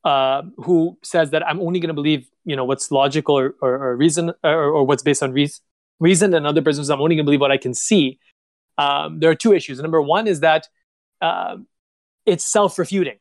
uh, 0.05 0.43
who 0.57 0.97
says 1.03 1.31
that 1.31 1.45
I'm 1.45 1.59
only 1.59 1.79
going 1.79 1.89
to 1.89 1.93
believe 1.93 2.29
you 2.45 2.55
know 2.55 2.63
what's 2.63 2.91
logical 2.91 3.37
or, 3.37 3.55
or, 3.61 3.73
or 3.73 3.95
reason 3.97 4.31
or, 4.43 4.63
or, 4.65 4.83
what's 4.83 5.03
based 5.03 5.23
on 5.23 5.33
reason, 5.33 5.61
reason, 5.99 6.33
and 6.33 6.45
other 6.45 6.61
persons 6.61 6.89
I'm 6.89 7.01
only 7.01 7.15
going 7.15 7.25
to 7.25 7.27
believe 7.27 7.41
what 7.41 7.51
I 7.51 7.57
can 7.57 7.73
see 7.73 8.19
um, 8.77 9.19
there 9.19 9.29
are 9.29 9.35
two 9.35 9.53
issues. 9.53 9.79
Number 9.79 10.01
one 10.01 10.27
is 10.27 10.41
that 10.41 10.67
uh, 11.21 11.57
it's 12.25 12.45
self 12.45 12.77
refuting 12.77 13.17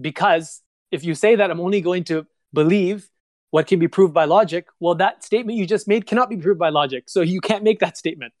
because 0.00 0.62
if 0.90 1.04
you 1.04 1.14
say 1.14 1.36
that 1.36 1.50
I'm 1.50 1.60
only 1.60 1.80
going 1.80 2.04
to 2.04 2.26
believe 2.52 3.08
what 3.50 3.66
can 3.66 3.78
be 3.78 3.88
proved 3.88 4.14
by 4.14 4.24
logic, 4.24 4.66
well, 4.80 4.94
that 4.96 5.22
statement 5.22 5.58
you 5.58 5.66
just 5.66 5.86
made 5.86 6.06
cannot 6.06 6.28
be 6.28 6.36
proved 6.36 6.58
by 6.58 6.70
logic. 6.70 7.04
So 7.06 7.20
you 7.20 7.40
can't 7.40 7.62
make 7.62 7.78
that 7.80 7.96
statement. 7.96 8.32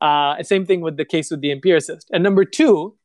Uh, 0.00 0.42
same 0.42 0.66
thing 0.66 0.80
with 0.80 0.96
the 0.96 1.04
case 1.04 1.30
with 1.30 1.40
the 1.40 1.50
empiricist. 1.50 2.08
And 2.12 2.22
number 2.22 2.44
two, 2.44 2.96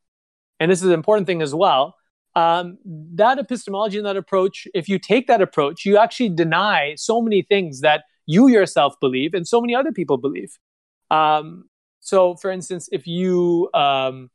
and 0.58 0.70
this 0.70 0.80
is 0.80 0.88
an 0.88 0.94
important 0.94 1.26
thing 1.26 1.42
as 1.42 1.54
well, 1.54 1.96
um, 2.36 2.78
that 3.14 3.38
epistemology 3.38 3.98
and 3.98 4.06
that 4.06 4.16
approach, 4.16 4.68
if 4.74 4.88
you 4.88 4.98
take 4.98 5.26
that 5.26 5.42
approach, 5.42 5.84
you 5.84 5.98
actually 5.98 6.28
deny 6.28 6.94
so 6.96 7.20
many 7.20 7.42
things 7.42 7.80
that 7.80 8.04
you 8.26 8.48
yourself 8.48 8.98
believe 9.00 9.34
and 9.34 9.46
so 9.46 9.60
many 9.60 9.74
other 9.74 9.92
people 9.92 10.16
believe. 10.16 10.56
Um, 11.10 11.68
so, 12.00 12.36
for 12.36 12.50
instance, 12.50 12.88
if 12.92 13.06
you 13.06 13.68
um, 13.74 14.30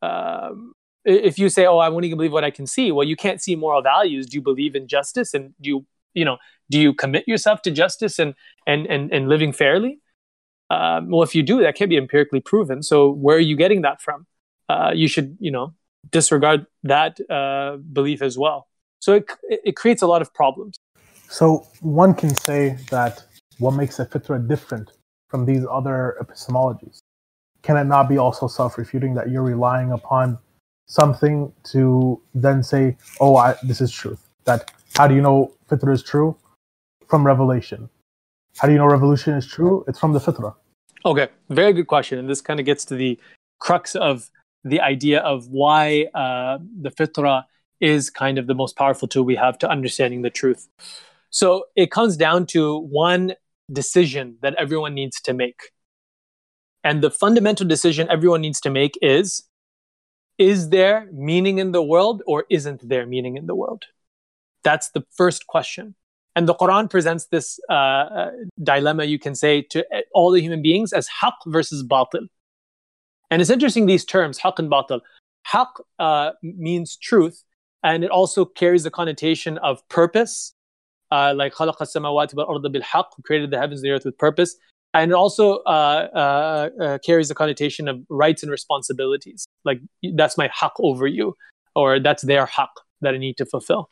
um, 0.00 0.72
if 1.04 1.38
you 1.38 1.48
say, 1.48 1.66
"Oh, 1.66 1.78
I 1.78 1.88
only 1.88 2.08
believe 2.10 2.32
what 2.32 2.44
I 2.44 2.50
can 2.50 2.66
see," 2.66 2.92
well, 2.92 3.06
you 3.06 3.16
can't 3.16 3.42
see 3.42 3.56
moral 3.56 3.82
values. 3.82 4.26
Do 4.26 4.36
you 4.36 4.42
believe 4.42 4.74
in 4.74 4.86
justice, 4.86 5.34
and 5.34 5.52
do 5.60 5.68
you 5.68 5.86
you 6.14 6.24
know 6.24 6.38
do 6.70 6.80
you 6.80 6.94
commit 6.94 7.26
yourself 7.26 7.62
to 7.62 7.70
justice 7.70 8.18
and 8.18 8.34
and 8.66 8.86
and, 8.86 9.12
and 9.12 9.28
living 9.28 9.52
fairly? 9.52 9.98
Um, 10.70 11.10
well, 11.10 11.22
if 11.22 11.34
you 11.34 11.42
do, 11.42 11.60
that 11.62 11.74
can 11.74 11.88
be 11.88 11.96
empirically 11.96 12.40
proven. 12.40 12.82
So, 12.82 13.10
where 13.10 13.36
are 13.36 13.40
you 13.40 13.56
getting 13.56 13.82
that 13.82 14.00
from? 14.00 14.26
Uh, 14.68 14.92
you 14.94 15.08
should 15.08 15.36
you 15.40 15.50
know 15.50 15.74
disregard 16.10 16.66
that 16.82 17.18
uh, 17.30 17.76
belief 17.92 18.22
as 18.22 18.36
well. 18.36 18.68
So 19.00 19.14
it, 19.14 19.30
it 19.48 19.76
creates 19.76 20.02
a 20.02 20.06
lot 20.06 20.22
of 20.22 20.32
problems. 20.32 20.76
So 21.28 21.66
one 21.80 22.14
can 22.14 22.34
say 22.34 22.76
that 22.90 23.24
what 23.58 23.72
makes 23.72 23.98
a 23.98 24.06
fitra 24.06 24.46
different 24.46 24.92
from 25.28 25.46
these 25.46 25.64
other 25.70 26.16
epistemologies? 26.20 26.98
Can 27.62 27.76
it 27.76 27.84
not 27.84 28.08
be 28.08 28.18
also 28.18 28.48
self-refuting 28.48 29.14
that 29.14 29.30
you're 29.30 29.42
relying 29.42 29.92
upon 29.92 30.38
something 30.86 31.52
to 31.64 32.20
then 32.34 32.62
say, 32.62 32.96
"Oh, 33.20 33.36
I, 33.36 33.54
this 33.62 33.80
is 33.80 33.90
truth"? 33.90 34.28
That 34.44 34.70
how 34.96 35.06
do 35.06 35.14
you 35.14 35.22
know 35.22 35.52
fitra 35.70 35.92
is 35.92 36.02
true? 36.02 36.36
From 37.08 37.24
revelation. 37.24 37.88
How 38.58 38.66
do 38.66 38.72
you 38.72 38.78
know 38.78 38.86
revelation 38.86 39.34
is 39.34 39.46
true? 39.46 39.84
It's 39.88 39.98
from 39.98 40.12
the 40.12 40.18
fitra. 40.18 40.54
Okay, 41.04 41.28
very 41.48 41.72
good 41.72 41.86
question, 41.86 42.18
and 42.18 42.28
this 42.28 42.40
kind 42.40 42.60
of 42.60 42.66
gets 42.66 42.84
to 42.86 42.94
the 42.94 43.18
crux 43.58 43.94
of 43.94 44.30
the 44.64 44.80
idea 44.80 45.20
of 45.20 45.48
why 45.48 46.06
uh, 46.14 46.58
the 46.80 46.90
fitra 46.90 47.44
is 47.80 48.10
kind 48.10 48.38
of 48.38 48.46
the 48.46 48.54
most 48.54 48.76
powerful 48.76 49.08
tool 49.08 49.24
we 49.24 49.34
have 49.34 49.58
to 49.58 49.68
understanding 49.68 50.22
the 50.22 50.30
truth. 50.30 50.68
So 51.30 51.64
it 51.76 51.90
comes 51.90 52.16
down 52.16 52.46
to 52.46 52.78
one 52.78 53.34
decision 53.72 54.36
that 54.42 54.54
everyone 54.56 54.94
needs 54.94 55.20
to 55.22 55.32
make. 55.32 55.72
And 56.84 57.02
the 57.02 57.10
fundamental 57.10 57.66
decision 57.66 58.08
everyone 58.10 58.40
needs 58.40 58.60
to 58.60 58.70
make 58.70 58.98
is 59.02 59.44
is 60.38 60.70
there 60.70 61.08
meaning 61.12 61.58
in 61.58 61.72
the 61.72 61.82
world 61.82 62.22
or 62.26 62.44
isn't 62.50 62.88
there 62.88 63.06
meaning 63.06 63.36
in 63.36 63.46
the 63.46 63.54
world? 63.54 63.84
That's 64.64 64.90
the 64.90 65.04
first 65.10 65.46
question. 65.46 65.94
And 66.34 66.48
the 66.48 66.54
Quran 66.54 66.88
presents 66.88 67.26
this 67.26 67.60
uh, 67.68 67.72
uh, 67.72 68.30
dilemma, 68.62 69.04
you 69.04 69.18
can 69.18 69.34
say, 69.34 69.62
to 69.70 69.84
all 70.14 70.30
the 70.30 70.40
human 70.40 70.62
beings 70.62 70.92
as 70.92 71.08
haqq 71.22 71.34
versus 71.46 71.84
batil. 71.84 72.26
And 73.31 73.41
it's 73.41 73.51
interesting, 73.51 73.85
these 73.85 74.05
terms, 74.05 74.39
haqq 74.39 74.59
and 74.59 74.71
batil. 74.71 75.01
Haqq 75.53 75.67
uh, 75.99 76.31
means 76.41 76.97
truth, 76.97 77.43
and 77.83 78.03
it 78.03 78.11
also 78.11 78.45
carries 78.45 78.83
the 78.83 78.91
connotation 78.91 79.57
of 79.59 79.87
purpose, 79.89 80.53
uh, 81.11 81.33
like 81.35 81.53
خلق 81.53 81.81
السماوات 81.81 82.35
والأرض 82.35 82.71
بالحق, 82.71 83.09
created 83.23 83.51
the 83.51 83.57
heavens 83.57 83.81
and 83.81 83.89
the 83.89 83.91
earth 83.91 84.05
with 84.05 84.17
purpose. 84.17 84.55
And 84.93 85.11
it 85.11 85.13
also 85.13 85.57
uh, 85.59 86.07
uh, 86.15 86.83
uh, 86.83 86.97
carries 86.99 87.27
the 87.27 87.35
connotation 87.35 87.87
of 87.87 88.01
rights 88.09 88.41
and 88.41 88.51
responsibilities. 88.51 89.45
Like, 89.63 89.79
that's 90.15 90.37
my 90.37 90.47
haqq 90.47 90.71
over 90.79 91.05
you, 91.05 91.35
or 91.75 91.99
that's 91.99 92.23
their 92.23 92.45
haqq 92.45 92.69
that 93.01 93.13
I 93.13 93.17
need 93.17 93.37
to 93.37 93.45
fulfill. 93.45 93.89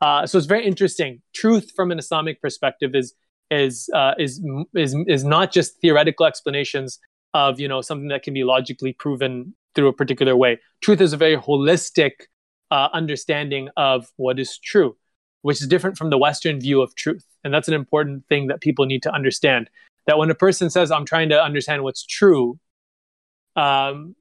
Uh, 0.00 0.26
so 0.26 0.38
it's 0.38 0.46
very 0.46 0.66
interesting. 0.66 1.20
Truth 1.34 1.72
from 1.76 1.92
an 1.92 1.98
Islamic 1.98 2.40
perspective 2.40 2.94
is 2.94 3.14
is 3.50 3.90
uh, 3.94 4.14
is 4.18 4.40
is 4.74 4.96
is 5.06 5.24
not 5.24 5.52
just 5.52 5.80
theoretical 5.80 6.24
explanations 6.26 6.98
of 7.35 7.59
you 7.59 7.67
know 7.67 7.81
something 7.81 8.07
that 8.07 8.23
can 8.23 8.33
be 8.33 8.43
logically 8.43 8.93
proven 8.93 9.53
through 9.75 9.89
a 9.89 9.93
particular 9.93 10.35
way. 10.35 10.57
Truth 10.81 11.01
is 11.01 11.11
a 11.11 11.17
very 11.17 11.35
holistic 11.35 12.11
uh, 12.71 12.87
understanding 12.93 13.69
of 13.75 14.09
what 14.15 14.39
is 14.39 14.57
true, 14.57 14.95
which 15.41 15.61
is 15.61 15.67
different 15.67 15.97
from 15.97 16.09
the 16.09 16.17
Western 16.17 16.59
view 16.61 16.81
of 16.81 16.95
truth, 16.95 17.25
and 17.43 17.53
that's 17.53 17.67
an 17.67 17.73
important 17.73 18.25
thing 18.29 18.47
that 18.47 18.61
people 18.61 18.85
need 18.85 19.03
to 19.03 19.13
understand. 19.13 19.69
That 20.07 20.17
when 20.17 20.31
a 20.31 20.35
person 20.35 20.69
says, 20.69 20.91
"I'm 20.91 21.05
trying 21.05 21.29
to 21.29 21.43
understand 21.43 21.83
what's 21.83 22.05
true," 22.05 22.57
um, 23.57 24.15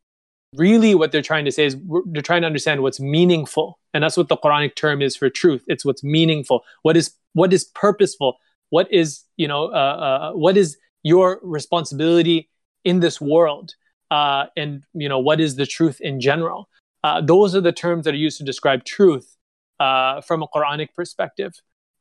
really 0.57 0.97
what 0.97 1.12
they're 1.12 1.23
trying 1.23 1.45
to 1.45 1.53
say 1.53 1.67
is 1.67 1.77
they're 2.07 2.23
trying 2.23 2.43
to 2.43 2.47
understand 2.47 2.83
what's 2.83 3.01
meaningful 3.01 3.79
and 3.93 4.03
that's 4.03 4.17
what 4.17 4.29
the 4.29 4.37
quranic 4.37 4.77
term 4.77 5.03
is 5.03 5.17
for 5.17 5.29
truth 5.29 5.65
it's 5.67 5.85
what's 5.85 6.05
meaningful 6.05 6.62
what 6.83 6.97
is 6.97 7.12
what 7.33 7.53
is 7.53 7.65
purposeful 7.65 8.37
what 8.71 8.87
is 8.93 9.25
you 9.37 9.49
know 9.49 9.65
uh, 9.67 9.97
uh, 10.07 10.33
what 10.33 10.57
is 10.57 10.77
your 11.03 11.41
responsibility 11.43 12.49
in 12.85 13.01
this 13.01 13.20
world 13.20 13.74
uh, 14.11 14.47
and 14.57 14.85
you 14.95 15.09
know 15.09 15.18
what 15.18 15.41
is 15.41 15.57
the 15.57 15.66
truth 15.66 16.01
in 16.01 16.20
general? 16.20 16.68
Uh, 17.03 17.20
those 17.20 17.55
are 17.55 17.61
the 17.61 17.72
terms 17.72 18.05
that 18.05 18.14
are 18.14 18.18
used 18.18 18.39
to 18.39 18.45
describe 18.45 18.85
truth 18.85 19.37
uh, 19.80 20.20
from 20.20 20.43
a 20.43 20.49
quranic 20.49 20.89
perspective. 20.95 21.53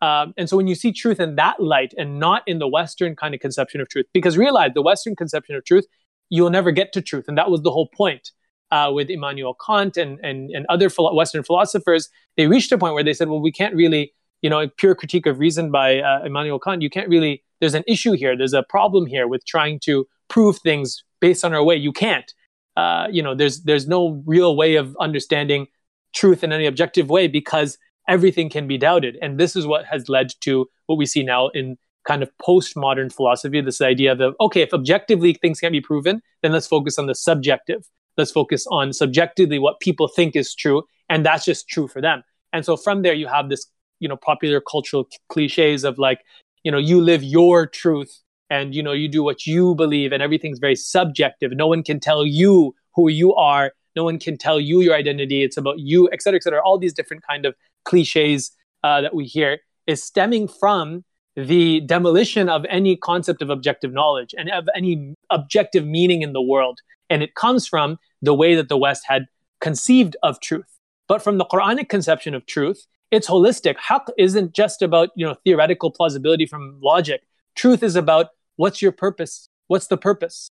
Um, 0.01 0.33
and 0.37 0.49
so 0.49 0.57
when 0.57 0.67
you 0.67 0.75
see 0.75 0.91
truth 0.91 1.19
in 1.19 1.35
that 1.35 1.61
light 1.61 1.93
and 1.97 2.19
not 2.19 2.43
in 2.45 2.59
the 2.59 2.67
western 2.67 3.15
kind 3.15 3.33
of 3.33 3.39
conception 3.39 3.79
of 3.79 3.87
truth 3.87 4.05
because 4.13 4.37
realize 4.37 4.71
the 4.73 4.81
western 4.81 5.15
conception 5.15 5.55
of 5.55 5.63
truth 5.63 5.85
you'll 6.29 6.49
never 6.49 6.71
get 6.71 6.91
to 6.93 7.01
truth. 7.01 7.25
And 7.27 7.37
that 7.37 7.49
was 7.49 7.61
the 7.61 7.71
whole 7.71 7.87
point 7.87 8.31
uh, 8.71 8.91
with 8.91 9.09
Immanuel 9.09 9.55
Kant 9.65 9.97
and, 9.97 10.19
and, 10.23 10.49
and 10.49 10.65
other 10.67 10.89
philo- 10.89 11.13
Western 11.13 11.43
philosophers, 11.43 12.09
they 12.37 12.47
reached 12.47 12.71
a 12.71 12.77
point 12.77 12.95
where 12.95 13.03
they 13.03 13.13
said, 13.13 13.29
well, 13.29 13.39
we 13.39 13.51
can't 13.51 13.75
really, 13.75 14.13
you 14.41 14.49
know, 14.49 14.67
pure 14.77 14.95
critique 14.95 15.27
of 15.27 15.37
reason 15.37 15.69
by 15.69 15.99
uh, 15.99 16.23
Immanuel 16.25 16.57
Kant, 16.59 16.81
you 16.81 16.89
can't 16.89 17.07
really, 17.07 17.43
there's 17.59 17.75
an 17.75 17.83
issue 17.87 18.13
here, 18.13 18.35
there's 18.35 18.53
a 18.53 18.63
problem 18.63 19.05
here 19.05 19.27
with 19.27 19.45
trying 19.45 19.79
to 19.81 20.07
prove 20.29 20.57
things 20.59 21.03
based 21.21 21.45
on 21.45 21.53
our 21.53 21.63
way. 21.63 21.75
You 21.75 21.91
can't. 21.91 22.31
Uh, 22.75 23.07
you 23.11 23.21
know, 23.21 23.35
there's 23.35 23.61
there's 23.63 23.87
no 23.87 24.23
real 24.25 24.55
way 24.55 24.75
of 24.75 24.95
understanding 24.99 25.67
truth 26.13 26.43
in 26.43 26.51
any 26.51 26.65
objective 26.65 27.09
way 27.09 27.27
because 27.27 27.77
everything 28.07 28.49
can 28.49 28.67
be 28.67 28.77
doubted. 28.77 29.17
And 29.21 29.39
this 29.39 29.55
is 29.55 29.65
what 29.65 29.85
has 29.85 30.09
led 30.09 30.31
to 30.41 30.67
what 30.87 30.97
we 30.97 31.05
see 31.05 31.23
now 31.23 31.49
in 31.49 31.77
kind 32.05 32.21
of 32.21 32.29
postmodern 32.41 33.13
philosophy 33.13 33.61
this 33.61 33.81
idea 33.81 34.11
of 34.11 34.35
okay 34.41 34.61
if 34.61 34.73
objectively 34.73 35.33
things 35.33 35.59
can't 35.59 35.71
be 35.71 35.81
proven 35.81 36.21
then 36.41 36.51
let's 36.51 36.67
focus 36.67 36.99
on 36.99 37.07
the 37.07 37.15
subjective 37.15 37.81
let's 38.17 38.31
focus 38.31 38.65
on 38.71 38.91
subjectively 38.91 39.57
what 39.57 39.79
people 39.79 40.07
think 40.07 40.35
is 40.35 40.53
true 40.53 40.83
and 41.09 41.25
that's 41.25 41.45
just 41.45 41.67
true 41.69 41.87
for 41.87 42.01
them 42.01 42.21
and 42.51 42.65
so 42.65 42.75
from 42.75 43.01
there 43.01 43.13
you 43.13 43.27
have 43.27 43.49
this 43.49 43.67
you 43.99 44.07
know 44.07 44.17
popular 44.17 44.61
cultural 44.61 45.07
cliches 45.29 45.83
of 45.83 45.97
like 45.97 46.19
you 46.63 46.71
know 46.71 46.77
you 46.77 46.99
live 46.99 47.23
your 47.23 47.65
truth 47.65 48.19
and 48.53 48.75
you 48.75 48.83
know 48.87 48.95
you 49.01 49.07
do 49.07 49.23
what 49.23 49.45
you 49.45 49.75
believe 49.75 50.11
and 50.11 50.21
everything's 50.27 50.59
very 50.59 50.75
subjective 50.75 51.51
no 51.61 51.67
one 51.67 51.83
can 51.89 51.99
tell 51.99 52.25
you 52.25 52.73
who 52.95 53.09
you 53.09 53.33
are 53.35 53.71
no 53.95 54.03
one 54.03 54.19
can 54.19 54.37
tell 54.37 54.59
you 54.59 54.81
your 54.81 54.95
identity 54.95 55.43
it's 55.43 55.57
about 55.57 55.79
you 55.79 56.09
et 56.11 56.21
cetera 56.21 56.37
et 56.41 56.43
cetera 56.43 56.61
all 56.63 56.77
these 56.77 56.93
different 56.93 57.23
kind 57.29 57.45
of 57.45 57.55
cliches 57.85 58.51
uh, 58.83 59.01
that 59.01 59.15
we 59.15 59.25
hear 59.25 59.59
is 59.87 60.03
stemming 60.03 60.47
from 60.47 61.03
the 61.35 61.81
demolition 61.81 62.47
of 62.47 62.65
any 62.69 62.95
concept 62.95 63.41
of 63.41 63.49
objective 63.49 63.91
knowledge 63.91 64.35
and 64.37 64.51
of 64.51 64.67
any 64.75 65.15
objective 65.31 65.85
meaning 65.85 66.21
in 66.21 66.33
the 66.33 66.41
world 66.41 66.79
and 67.09 67.23
it 67.23 67.35
comes 67.35 67.67
from 67.67 67.97
the 68.23 68.33
way 68.33 68.55
that 68.55 68.69
the 68.69 68.77
West 68.77 69.03
had 69.07 69.27
conceived 69.61 70.17
of 70.23 70.39
truth. 70.39 70.79
But 71.07 71.21
from 71.21 71.37
the 71.37 71.45
Quranic 71.45 71.89
conception 71.89 72.33
of 72.33 72.45
truth, 72.45 72.87
it's 73.11 73.29
holistic. 73.29 73.75
Haqq 73.75 74.07
isn't 74.17 74.53
just 74.53 74.81
about 74.81 75.09
you 75.15 75.25
know 75.25 75.35
theoretical 75.45 75.91
plausibility 75.91 76.45
from 76.45 76.79
logic. 76.81 77.21
Truth 77.55 77.83
is 77.83 77.95
about 77.95 78.29
what's 78.55 78.81
your 78.81 78.91
purpose? 78.91 79.49
What's 79.67 79.87
the 79.87 79.97
purpose? 79.97 80.49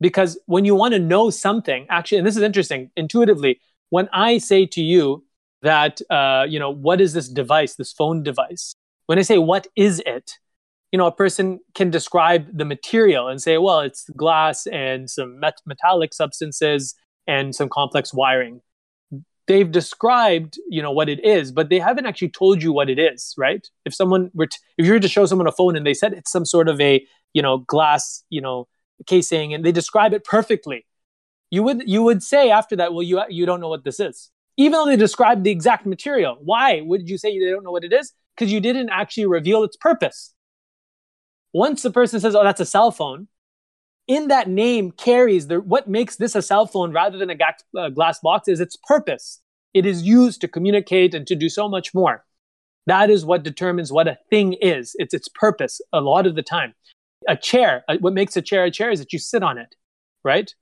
Because 0.00 0.38
when 0.46 0.64
you 0.64 0.74
want 0.74 0.92
to 0.94 0.98
know 0.98 1.30
something, 1.30 1.86
actually, 1.88 2.18
and 2.18 2.26
this 2.26 2.36
is 2.36 2.42
interesting, 2.42 2.90
intuitively, 2.96 3.60
when 3.90 4.08
I 4.12 4.38
say 4.38 4.66
to 4.66 4.82
you 4.82 5.24
that 5.62 6.00
uh, 6.10 6.44
you 6.48 6.58
know 6.58 6.70
what 6.70 7.00
is 7.00 7.12
this 7.12 7.28
device, 7.28 7.74
this 7.74 7.92
phone 7.92 8.22
device, 8.22 8.74
when 9.06 9.18
I 9.18 9.22
say 9.22 9.38
what 9.38 9.66
is 9.76 10.02
it, 10.04 10.32
you 10.92 10.98
know, 10.98 11.06
a 11.06 11.12
person 11.12 11.60
can 11.74 11.90
describe 11.90 12.46
the 12.56 12.64
material 12.64 13.28
and 13.28 13.42
say, 13.42 13.58
well, 13.58 13.80
it's 13.80 14.08
glass 14.16 14.66
and 14.66 15.10
some 15.10 15.40
met- 15.40 15.60
metallic 15.66 16.14
substances 16.14 16.94
and 17.26 17.54
some 17.54 17.68
complex 17.68 18.14
wiring. 18.14 18.60
They've 19.46 19.70
described, 19.70 20.58
you 20.68 20.82
know, 20.82 20.90
what 20.90 21.08
it 21.08 21.24
is, 21.24 21.52
but 21.52 21.68
they 21.68 21.78
haven't 21.78 22.06
actually 22.06 22.30
told 22.30 22.62
you 22.62 22.72
what 22.72 22.90
it 22.90 22.98
is, 22.98 23.34
right? 23.36 23.68
If 23.84 23.94
someone 23.94 24.30
were, 24.34 24.46
to, 24.46 24.58
if 24.78 24.86
you 24.86 24.92
were 24.92 25.00
to 25.00 25.08
show 25.08 25.26
someone 25.26 25.46
a 25.46 25.52
phone 25.52 25.76
and 25.76 25.86
they 25.86 25.94
said 25.94 26.12
it's 26.12 26.32
some 26.32 26.44
sort 26.44 26.68
of 26.68 26.80
a, 26.80 27.06
you 27.36 27.42
know, 27.42 27.58
glass, 27.58 28.24
you 28.30 28.40
know, 28.40 28.66
casing, 29.06 29.52
and 29.52 29.64
they 29.64 29.72
describe 29.72 30.12
it 30.14 30.24
perfectly, 30.24 30.86
you 31.50 31.62
would 31.62 31.82
you 31.86 32.02
would 32.02 32.22
say 32.22 32.50
after 32.50 32.74
that, 32.76 32.92
well, 32.92 33.02
you 33.02 33.22
you 33.28 33.44
don't 33.44 33.60
know 33.60 33.68
what 33.68 33.84
this 33.84 34.00
is, 34.00 34.30
even 34.56 34.72
though 34.72 34.86
they 34.86 34.96
describe 34.96 35.44
the 35.44 35.50
exact 35.50 35.84
material. 35.84 36.38
Why 36.42 36.80
would 36.80 37.08
you 37.10 37.18
say 37.18 37.38
they 37.38 37.50
don't 37.50 37.62
know 37.62 37.76
what 37.78 37.84
it 37.84 37.92
is? 37.92 38.12
Because 38.34 38.50
you 38.52 38.60
didn't 38.60 38.90
actually 38.90 39.26
reveal 39.26 39.64
its 39.64 39.76
purpose 39.76 40.34
once 41.52 41.82
the 41.82 41.90
person 41.90 42.20
says, 42.20 42.34
"Oh, 42.34 42.44
that's 42.44 42.60
a 42.60 42.66
cell 42.66 42.90
phone," 42.90 43.28
in 44.06 44.28
that 44.28 44.48
name 44.48 44.90
carries 44.92 45.46
the 45.46 45.60
what 45.60 45.88
makes 45.88 46.16
this 46.16 46.34
a 46.34 46.42
cell 46.42 46.66
phone 46.66 46.92
rather 46.92 47.18
than 47.18 47.30
a 47.30 47.34
ga- 47.34 47.64
uh, 47.78 47.90
glass 47.90 48.18
box 48.20 48.48
is 48.48 48.60
its 48.60 48.76
purpose. 48.88 49.40
It 49.74 49.84
is 49.84 50.02
used 50.02 50.40
to 50.40 50.48
communicate 50.48 51.14
and 51.14 51.26
to 51.26 51.34
do 51.34 51.48
so 51.48 51.68
much 51.68 51.92
more. 51.94 52.24
That 52.86 53.10
is 53.10 53.24
what 53.24 53.42
determines 53.42 53.92
what 53.92 54.08
a 54.08 54.18
thing 54.30 54.54
is. 54.54 54.94
It's 54.98 55.12
its 55.12 55.28
purpose 55.28 55.80
a 55.92 56.00
lot 56.00 56.26
of 56.26 56.34
the 56.34 56.42
time. 56.42 56.74
A 57.28 57.36
chair, 57.36 57.84
uh, 57.88 57.96
what 58.00 58.12
makes 58.12 58.36
a 58.36 58.42
chair 58.42 58.64
a 58.64 58.70
chair 58.70 58.90
is 58.90 59.00
that 59.00 59.12
you 59.12 59.18
sit 59.18 59.42
on 59.42 59.58
it, 59.58 59.74
right? 60.24 60.54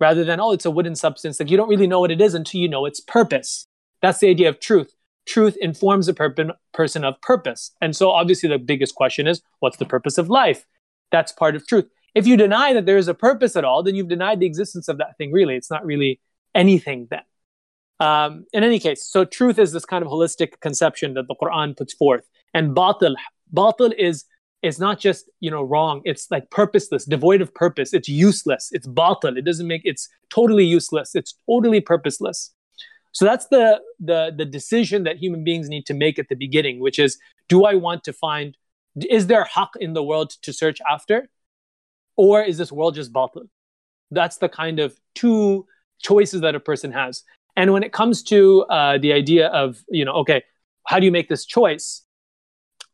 Rather 0.00 0.24
than, 0.24 0.40
oh, 0.40 0.52
it's 0.52 0.64
a 0.64 0.70
wooden 0.70 0.94
substance. 0.94 1.40
Like 1.40 1.50
you 1.50 1.56
don't 1.56 1.68
really 1.68 1.86
know 1.86 2.00
what 2.00 2.10
it 2.10 2.20
is 2.20 2.34
until 2.34 2.60
you 2.60 2.68
know 2.68 2.86
its 2.86 3.00
purpose. 3.00 3.66
That's 4.02 4.18
the 4.18 4.28
idea 4.28 4.48
of 4.48 4.60
truth 4.60 4.94
truth 5.26 5.56
informs 5.60 6.08
a 6.08 6.14
per- 6.14 6.34
person 6.72 7.04
of 7.04 7.20
purpose. 7.20 7.72
And 7.80 7.94
so, 7.96 8.10
obviously, 8.10 8.48
the 8.48 8.58
biggest 8.58 8.94
question 8.94 9.26
is 9.26 9.42
what's 9.60 9.76
the 9.76 9.86
purpose 9.86 10.18
of 10.18 10.28
life? 10.28 10.66
That's 11.10 11.32
part 11.32 11.56
of 11.56 11.66
truth. 11.66 11.86
If 12.14 12.26
you 12.26 12.36
deny 12.36 12.72
that 12.72 12.86
there 12.86 12.96
is 12.96 13.08
a 13.08 13.14
purpose 13.14 13.56
at 13.56 13.64
all, 13.64 13.82
then 13.82 13.94
you've 13.94 14.08
denied 14.08 14.40
the 14.40 14.46
existence 14.46 14.88
of 14.88 14.98
that 14.98 15.16
thing, 15.18 15.32
really. 15.32 15.56
It's 15.56 15.70
not 15.70 15.84
really 15.84 16.20
anything 16.54 17.08
then. 17.10 17.22
Um, 18.00 18.46
in 18.52 18.64
any 18.64 18.78
case, 18.78 19.04
so 19.04 19.24
truth 19.24 19.58
is 19.58 19.72
this 19.72 19.84
kind 19.84 20.04
of 20.04 20.10
holistic 20.10 20.60
conception 20.60 21.14
that 21.14 21.26
the 21.28 21.36
Quran 21.40 21.76
puts 21.76 21.92
forth. 21.92 22.24
And 22.52 22.74
batil, 22.74 23.14
batil 23.52 23.92
is 23.96 24.24
is 24.64 24.78
not 24.78 24.98
just 24.98 25.30
you 25.40 25.50
know 25.50 25.62
wrong 25.62 26.02
it's 26.04 26.30
like 26.30 26.50
purposeless 26.50 27.04
devoid 27.04 27.40
of 27.42 27.54
purpose 27.54 27.92
it's 27.94 28.08
useless 28.08 28.70
it's 28.72 28.86
batil 28.88 29.36
it 29.36 29.44
doesn't 29.44 29.68
make 29.68 29.82
it's 29.84 30.08
totally 30.30 30.64
useless 30.64 31.14
it's 31.14 31.34
totally 31.46 31.80
purposeless 31.80 32.52
So 33.12 33.24
that's 33.24 33.46
the 33.46 33.80
the 34.00 34.32
the 34.36 34.44
decision 34.44 35.04
that 35.04 35.18
human 35.18 35.44
beings 35.44 35.68
need 35.68 35.86
to 35.86 35.94
make 35.94 36.18
at 36.18 36.28
the 36.28 36.34
beginning, 36.34 36.80
which 36.80 36.98
is 36.98 37.18
do 37.48 37.64
I 37.64 37.74
want 37.76 38.02
to 38.04 38.12
find 38.12 38.56
is 39.18 39.28
there 39.28 39.44
haq 39.44 39.70
in 39.80 39.94
the 39.94 40.02
world 40.02 40.30
to 40.42 40.52
search 40.52 40.80
after? 40.90 41.28
Or 42.16 42.42
is 42.42 42.58
this 42.58 42.72
world 42.72 42.94
just 42.96 43.12
batil? 43.12 43.48
That's 44.10 44.38
the 44.38 44.48
kind 44.48 44.80
of 44.80 44.98
two 45.14 45.66
choices 46.02 46.40
that 46.42 46.54
a 46.54 46.60
person 46.60 46.92
has. 46.92 47.22
And 47.56 47.72
when 47.72 47.82
it 47.82 47.92
comes 47.92 48.22
to 48.24 48.62
uh, 48.64 48.98
the 48.98 49.12
idea 49.12 49.48
of, 49.48 49.82
you 49.88 50.04
know, 50.04 50.14
okay, 50.22 50.42
how 50.86 50.98
do 51.00 51.06
you 51.06 51.12
make 51.12 51.28
this 51.28 51.44
choice? 51.46 52.02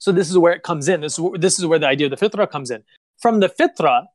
So 0.01 0.11
this 0.13 0.31
is 0.31 0.37
where 0.37 0.53
it 0.53 0.63
comes 0.63 0.89
in. 0.89 1.03
This 1.03 1.19
is, 1.19 1.25
this 1.39 1.59
is 1.59 1.67
where 1.67 1.79
the 1.79 1.87
idea 1.87 2.09
of 2.09 2.19
the 2.19 2.29
fitrah 2.29 2.51
comes 2.51 2.71
in. 2.71 2.83
From 3.19 3.41
the 3.41 3.49
fitrah, 3.49 4.07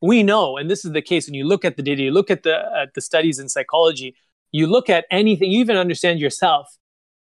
we 0.00 0.22
know, 0.22 0.56
and 0.56 0.70
this 0.70 0.84
is 0.84 0.92
the 0.92 1.02
case 1.02 1.26
when 1.26 1.34
you 1.34 1.44
look 1.44 1.64
at 1.64 1.76
the 1.76 1.82
data, 1.82 2.02
you 2.02 2.12
look 2.12 2.30
at 2.30 2.44
the, 2.44 2.56
at 2.76 2.94
the 2.94 3.00
studies 3.00 3.38
in 3.38 3.48
psychology, 3.48 4.14
you 4.52 4.66
look 4.66 4.88
at 4.88 5.04
anything, 5.10 5.50
you 5.50 5.60
even 5.60 5.76
understand 5.76 6.20
yourself. 6.20 6.78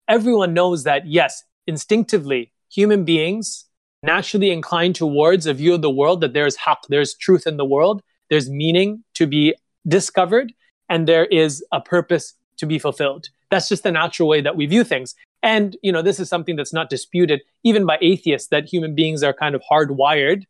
Everyone 0.08 0.52
knows 0.52 0.82
that, 0.82 1.06
yes, 1.06 1.44
instinctively, 1.66 2.52
human 2.68 3.04
beings 3.04 3.66
naturally 4.02 4.50
inclined 4.50 4.96
towards 4.96 5.46
a 5.46 5.54
view 5.54 5.74
of 5.74 5.82
the 5.82 5.90
world 5.90 6.20
that 6.22 6.32
there's 6.32 6.56
haq, 6.56 6.80
there's 6.88 7.14
truth 7.14 7.46
in 7.46 7.56
the 7.56 7.64
world, 7.64 8.02
there's 8.30 8.50
meaning 8.50 9.04
to 9.14 9.28
be 9.28 9.54
discovered, 9.86 10.52
and 10.88 11.06
there 11.06 11.26
is 11.26 11.64
a 11.70 11.80
purpose 11.80 12.34
to 12.56 12.66
be 12.66 12.80
fulfilled. 12.80 13.28
That's 13.50 13.68
just 13.68 13.84
the 13.84 13.92
natural 13.92 14.28
way 14.28 14.40
that 14.40 14.56
we 14.56 14.66
view 14.66 14.82
things. 14.82 15.14
And, 15.42 15.76
you 15.82 15.90
know, 15.90 16.02
this 16.02 16.20
is 16.20 16.28
something 16.28 16.56
that's 16.56 16.72
not 16.72 16.90
disputed 16.90 17.42
even 17.64 17.84
by 17.84 17.98
atheists 18.00 18.48
that 18.48 18.68
human 18.68 18.94
beings 18.94 19.22
are 19.22 19.32
kind 19.32 19.54
of 19.54 19.62
hardwired 19.70 20.44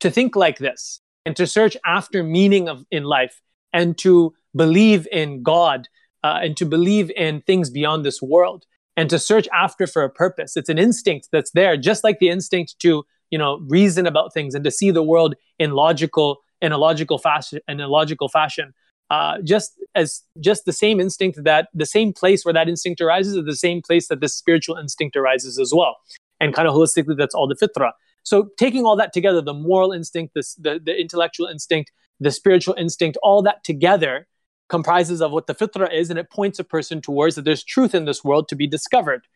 to 0.00 0.10
think 0.10 0.36
like 0.36 0.58
this 0.58 1.00
and 1.24 1.34
to 1.36 1.46
search 1.46 1.76
after 1.86 2.22
meaning 2.22 2.68
of 2.68 2.84
in 2.90 3.04
life 3.04 3.40
and 3.72 3.96
to 3.98 4.34
believe 4.54 5.08
in 5.10 5.42
God 5.42 5.88
uh, 6.22 6.40
and 6.42 6.56
to 6.58 6.66
believe 6.66 7.10
in 7.10 7.40
things 7.42 7.70
beyond 7.70 8.04
this 8.04 8.20
world 8.20 8.64
and 8.96 9.10
to 9.10 9.18
search 9.18 9.48
after 9.52 9.86
for 9.86 10.02
a 10.02 10.10
purpose. 10.10 10.56
It's 10.56 10.68
an 10.68 10.78
instinct 10.78 11.28
that's 11.32 11.50
there, 11.52 11.76
just 11.76 12.04
like 12.04 12.18
the 12.18 12.28
instinct 12.28 12.78
to, 12.80 13.04
you 13.30 13.38
know, 13.38 13.58
reason 13.66 14.06
about 14.06 14.32
things 14.32 14.54
and 14.54 14.64
to 14.64 14.70
see 14.70 14.90
the 14.90 15.02
world 15.02 15.34
in 15.58 15.72
logical, 15.72 16.38
in 16.60 16.72
a 16.72 16.78
logical 16.78 17.18
fashion, 17.18 17.60
in 17.66 17.80
a 17.80 17.88
logical 17.88 18.28
fashion. 18.28 18.74
Uh, 19.14 19.40
just 19.42 19.70
as 19.94 20.22
just 20.40 20.64
the 20.64 20.72
same 20.72 20.98
instinct 20.98 21.38
that 21.44 21.68
the 21.72 21.86
same 21.86 22.12
place 22.12 22.44
where 22.44 22.52
that 22.52 22.68
instinct 22.68 23.00
arises 23.00 23.36
is 23.36 23.44
the 23.44 23.54
same 23.68 23.80
place 23.80 24.08
that 24.08 24.20
this 24.20 24.34
spiritual 24.34 24.76
instinct 24.76 25.14
arises 25.14 25.56
as 25.56 25.72
well. 25.72 25.94
And 26.40 26.52
kind 26.52 26.66
of 26.66 26.74
holistically, 26.74 27.16
that's 27.16 27.34
all 27.34 27.46
the 27.46 27.54
fitrah. 27.54 27.92
So 28.24 28.48
taking 28.58 28.84
all 28.84 28.96
that 28.96 29.12
together, 29.12 29.40
the 29.40 29.54
moral 29.54 29.92
instinct, 29.92 30.34
this, 30.34 30.56
the, 30.56 30.80
the 30.84 31.00
intellectual 31.00 31.46
instinct, 31.46 31.92
the 32.18 32.32
spiritual 32.32 32.74
instinct, 32.76 33.16
all 33.22 33.40
that 33.42 33.62
together 33.62 34.26
comprises 34.68 35.22
of 35.22 35.30
what 35.30 35.46
the 35.46 35.54
fitrah 35.54 35.92
is, 35.94 36.10
and 36.10 36.18
it 36.18 36.28
points 36.28 36.58
a 36.58 36.64
person 36.64 37.00
towards 37.00 37.36
that 37.36 37.44
there's 37.44 37.62
truth 37.62 37.94
in 37.94 38.04
this 38.04 38.24
world 38.24 38.48
to 38.48 38.56
be 38.56 38.66
discovered. 38.66 39.28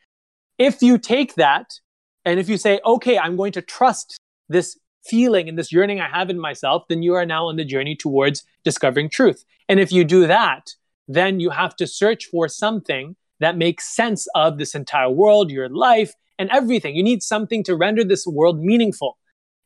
If 0.58 0.82
you 0.82 0.98
take 0.98 1.34
that, 1.36 1.78
and 2.24 2.40
if 2.40 2.48
you 2.48 2.56
say, 2.56 2.80
okay, 2.84 3.16
I'm 3.16 3.36
going 3.36 3.52
to 3.52 3.62
trust 3.62 4.18
this 4.48 4.76
feeling 5.04 5.48
and 5.48 5.56
this 5.56 5.72
yearning 5.72 6.00
I 6.00 6.08
have 6.08 6.30
in 6.30 6.40
myself, 6.40 6.88
then 6.88 7.04
you 7.04 7.14
are 7.14 7.26
now 7.26 7.46
on 7.46 7.54
the 7.54 7.64
journey 7.64 7.94
towards 7.94 8.42
discovering 8.64 9.08
truth. 9.08 9.44
And 9.68 9.80
if 9.80 9.92
you 9.92 10.04
do 10.04 10.26
that, 10.26 10.70
then 11.06 11.40
you 11.40 11.50
have 11.50 11.76
to 11.76 11.86
search 11.86 12.26
for 12.26 12.48
something 12.48 13.16
that 13.40 13.56
makes 13.56 13.94
sense 13.94 14.26
of 14.34 14.58
this 14.58 14.74
entire 14.74 15.10
world, 15.10 15.50
your 15.50 15.68
life, 15.68 16.12
and 16.38 16.50
everything. 16.50 16.96
You 16.96 17.02
need 17.02 17.22
something 17.22 17.62
to 17.64 17.76
render 17.76 18.04
this 18.04 18.26
world 18.26 18.60
meaningful. 18.60 19.18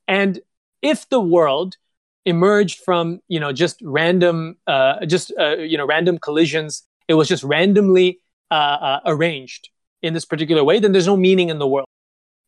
And 0.09 0.41
if 0.83 1.09
the 1.09 1.21
world 1.21 1.77
emerged 2.25 2.81
from 2.85 3.21
you 3.29 3.41
know 3.41 3.53
just 3.53 3.81
random 3.83 4.57
uh, 4.67 5.05
just 5.07 5.33
uh, 5.39 5.57
you 5.57 5.77
know 5.77 5.87
random 5.87 6.19
collisions 6.19 6.85
it 7.09 7.15
was 7.15 7.29
just 7.29 7.43
randomly 7.43 8.21
uh, 8.51 8.55
uh, 8.55 9.01
arranged 9.07 9.71
in 10.03 10.15
this 10.15 10.25
particular 10.25 10.63
way 10.63 10.79
then 10.79 10.93
there's 10.93 11.07
no 11.07 11.17
meaning 11.17 11.49
in 11.49 11.59
the 11.59 11.67
world 11.67 11.89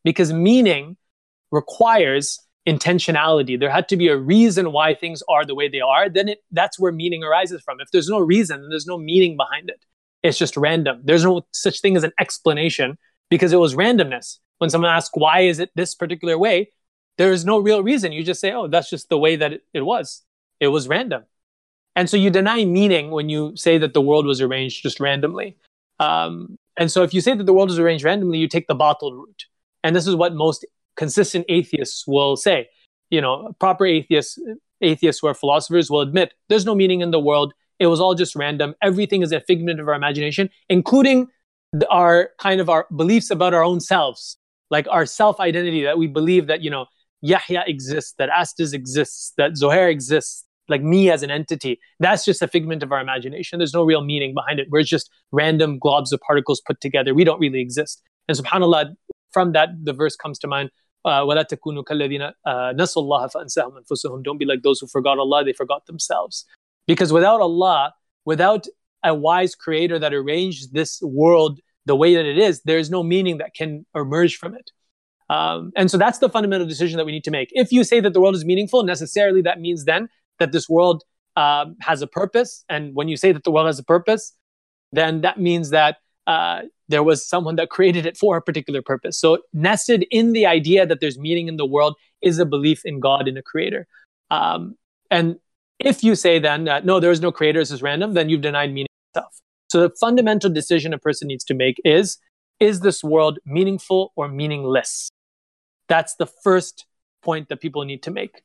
because 0.05 0.33
meaning 0.33 0.97
requires 1.51 2.39
intentionality 2.67 3.59
there 3.59 3.71
had 3.71 3.89
to 3.89 3.97
be 3.97 4.09
a 4.09 4.17
reason 4.17 4.73
why 4.73 4.95
things 4.95 5.23
are 5.29 5.45
the 5.45 5.55
way 5.55 5.69
they 5.69 5.81
are 5.81 6.09
then 6.09 6.29
it, 6.29 6.39
that's 6.51 6.79
where 6.79 6.93
meaning 6.93 7.23
arises 7.23 7.61
from 7.63 7.79
if 7.81 7.91
there's 7.91 8.09
no 8.09 8.19
reason 8.19 8.61
then 8.61 8.71
there's 8.71 8.87
no 8.87 8.97
meaning 8.97 9.37
behind 9.37 9.69
it 9.69 9.85
it's 10.23 10.39
just 10.39 10.57
random 10.57 11.01
there's 11.05 11.25
no 11.25 11.47
such 11.53 11.81
thing 11.81 11.97
as 11.97 12.05
an 12.05 12.13
explanation 12.19 12.97
because 13.29 13.53
it 13.53 13.59
was 13.59 13.75
randomness 13.75 14.39
when 14.59 14.71
someone 14.71 14.91
asks 14.91 15.11
why 15.15 15.41
is 15.41 15.59
it 15.59 15.71
this 15.75 15.95
particular 15.95 16.39
way 16.39 16.71
there 17.17 17.33
is 17.33 17.45
no 17.45 17.59
real 17.59 17.83
reason. 17.83 18.13
You 18.13 18.25
just 18.25 18.41
say, 18.41 18.53
oh, 18.53 18.67
that's 18.67 18.91
just 18.91 19.09
the 19.09 19.19
way 19.19 19.37
that 19.37 19.53
it, 19.53 19.63
it 19.73 19.83
was. 19.83 20.23
It 20.61 20.69
was 20.69 20.89
random. 20.89 21.25
And 21.97 22.11
so 22.11 22.17
you 22.17 22.31
deny 22.31 22.65
meaning 22.65 23.11
when 23.11 23.29
you 23.29 23.57
say 23.57 23.79
that 23.79 23.95
the 23.95 24.01
world 24.01 24.27
was 24.27 24.41
arranged 24.41 24.83
just 24.83 24.99
randomly. 24.99 25.57
Um, 26.01 26.57
and 26.77 26.91
so 26.91 27.05
if 27.05 27.15
you 27.15 27.21
say 27.21 27.35
that 27.35 27.45
the 27.45 27.55
world 27.55 27.71
is 27.71 27.79
arranged 27.79 28.05
randomly, 28.05 28.39
you 28.39 28.49
take 28.49 28.67
the 28.67 28.75
batil 28.75 29.13
route. 29.13 29.45
And 29.85 29.95
this 29.95 30.07
is 30.07 30.17
what 30.17 30.35
most 30.35 30.67
consistent 30.97 31.45
atheists 31.49 32.07
will 32.07 32.37
say. 32.37 32.69
You 33.11 33.21
know, 33.21 33.55
proper 33.61 33.87
atheists, 33.87 34.39
atheists 34.81 35.21
who 35.21 35.29
are 35.29 35.35
philosophers 35.35 35.91
will 35.91 36.01
admit 36.01 36.35
there's 36.49 36.65
no 36.65 36.75
meaning 36.75 37.01
in 37.01 37.11
the 37.11 37.21
world. 37.21 37.53
It 37.79 37.87
was 37.87 38.01
all 38.01 38.15
just 38.15 38.35
random. 38.35 38.75
Everything 38.83 39.23
is 39.23 39.33
a 39.33 39.41
figment 39.41 39.81
of 39.81 39.89
our 39.89 39.95
imagination, 39.95 40.49
including 40.69 41.29
our 41.91 42.31
kind 42.39 42.61
of 42.61 42.69
our 42.69 42.87
beliefs 42.95 43.31
about 43.31 43.53
our 43.53 43.65
own 43.65 43.81
selves, 43.81 44.37
like 44.71 44.87
our 44.91 45.07
self 45.07 45.41
identity 45.41 45.83
that 45.83 45.99
we 45.99 46.07
believe 46.07 46.47
that, 46.47 46.63
you 46.63 46.71
know, 46.71 46.87
Yahya 47.23 47.65
exists, 47.67 48.15
that 48.19 48.29
Atsïz 48.29 48.75
exists, 48.75 49.33
that 49.39 49.53
Zohair 49.53 49.91
exists, 49.91 50.45
like 50.69 50.83
me 50.83 51.11
as 51.11 51.23
an 51.23 51.31
entity. 51.31 51.79
That's 52.01 52.25
just 52.25 52.43
a 52.43 52.49
figment 52.49 52.83
of 52.83 52.93
our 52.93 53.01
imagination. 53.01 53.59
There's 53.59 53.75
no 53.75 53.85
real 53.85 54.05
meaning 54.05 54.35
behind 54.35 54.61
it. 54.61 54.69
We're 54.71 54.83
just 54.83 55.11
random 55.33 55.79
globs 55.81 56.13
of 56.13 56.21
particles 56.21 56.63
put 56.67 56.81
together. 56.81 57.15
We 57.15 57.25
don't 57.25 57.41
really 57.41 57.61
exist. 57.61 58.03
And 58.29 58.37
subhanAllah, 58.37 58.95
from 59.33 59.53
that, 59.53 59.71
the 59.83 59.93
verse 59.93 60.17
comes 60.17 60.39
to 60.41 60.47
mind. 60.47 60.71
Uh, 61.06 61.22
وَلَا 61.22 61.44
تَكُونُوا 61.44 61.84
كَالَّذِينَ 61.86 62.34
نَسُوا 62.46 63.02
اللَّهَ 63.04 63.32
فَأَنْسَاهُمْ 63.32 63.84
أَنفُسَهُمْ 63.84 64.22
Don't 64.22 64.38
be 64.38 64.46
like 64.46 64.64
those 64.64 64.82
who 64.82 64.88
forgot 64.88 65.18
Allah, 65.18 65.46
they 65.46 65.54
forgot 65.54 65.86
themselves. 65.86 66.46
Because 66.88 67.14
without 67.14 67.40
Allah, 67.40 67.94
without 68.26 68.66
a 69.04 69.16
wise 69.16 69.56
creator 69.56 69.98
that 69.98 70.14
arranged 70.14 70.74
this 70.74 71.02
world 71.02 71.60
the 71.86 71.96
way 71.96 72.16
that 72.16 72.26
it 72.26 72.38
is, 72.38 72.62
there's 72.64 72.90
no 72.90 73.02
meaning 73.02 73.38
that 73.38 73.54
can 73.54 73.86
emerge 73.96 74.36
from 74.36 74.54
it. 74.56 74.72
Um, 75.30 75.72
and 75.76 75.90
so 75.90 75.98
that's 75.98 76.18
the 76.18 76.30
fundamental 76.30 76.68
decision 76.68 76.98
that 76.98 77.06
we 77.06 77.12
need 77.12 77.24
to 77.24 77.32
make. 77.32 77.50
If 77.54 77.72
you 77.72 77.84
say 77.84 78.00
that 78.00 78.14
the 78.14 78.20
world 78.20 78.36
is 78.36 78.44
meaningful, 78.44 78.84
necessarily 78.84 79.42
that 79.44 79.60
means 79.60 79.86
then 79.86 80.10
that 80.40 80.52
this 80.52 80.68
world 80.68 81.04
um, 81.36 81.76
has 81.80 82.02
a 82.02 82.08
purpose. 82.08 82.66
And 82.68 82.96
when 82.96 83.08
you 83.08 83.18
say 83.18 83.32
that 83.32 83.44
the 83.44 83.52
world 83.52 83.68
has 83.68 83.80
a 83.80 83.84
purpose, 83.84 84.34
then 84.92 85.22
that 85.22 85.40
means 85.40 85.70
that 85.70 85.98
uh, 86.26 86.64
there 86.89 87.03
was 87.03 87.27
someone 87.27 87.57
that 87.57 87.71
created 87.71 88.07
it 88.07 88.17
for 88.17 88.37
a 88.37 88.43
particular 88.43 88.83
purpose. 88.83 89.19
So 89.19 89.39
nested 89.53 90.07
in 90.11 90.33
the 90.33 90.47
idea 90.47 90.87
that 90.87 91.01
there's 91.01 91.19
meaning 91.19 91.49
in 91.49 91.57
the 91.57 91.67
world 91.67 91.97
is 92.23 92.39
a 92.39 92.47
belief 92.47 92.83
in 92.85 93.01
God 93.01 93.29
in 93.29 93.37
a 93.37 93.43
creator. 93.43 93.87
Um, 94.31 94.77
and 95.11 95.37
if 95.79 96.05
you 96.05 96.15
say 96.15 96.39
then 96.39 96.65
that 96.65 96.85
no, 96.85 97.01
there 97.01 97.11
is 97.11 97.21
no 97.21 97.33
creator, 97.33 97.61
this 97.61 97.71
is 97.71 97.83
random, 97.83 98.15
then 98.15 98.29
you've 98.29 98.43
denied 98.43 98.73
meaning 98.73 98.89
itself. 99.11 99.35
So 99.69 99.81
the 99.81 99.95
fundamental 99.99 100.51
decision 100.51 100.93
a 100.93 100.99
person 100.99 101.29
needs 101.29 101.45
to 101.45 101.55
make 101.55 101.77
is 101.85 102.19
is 102.61 102.81
this 102.81 103.03
world 103.03 103.39
meaningful 103.45 104.13
or 104.17 104.29
meaningless? 104.29 105.11
That's 105.89 106.15
the 106.15 106.27
first 106.27 106.87
point 107.23 107.49
that 107.49 107.61
people 107.61 107.85
need 107.85 108.03
to 108.05 108.11
make. 108.11 108.43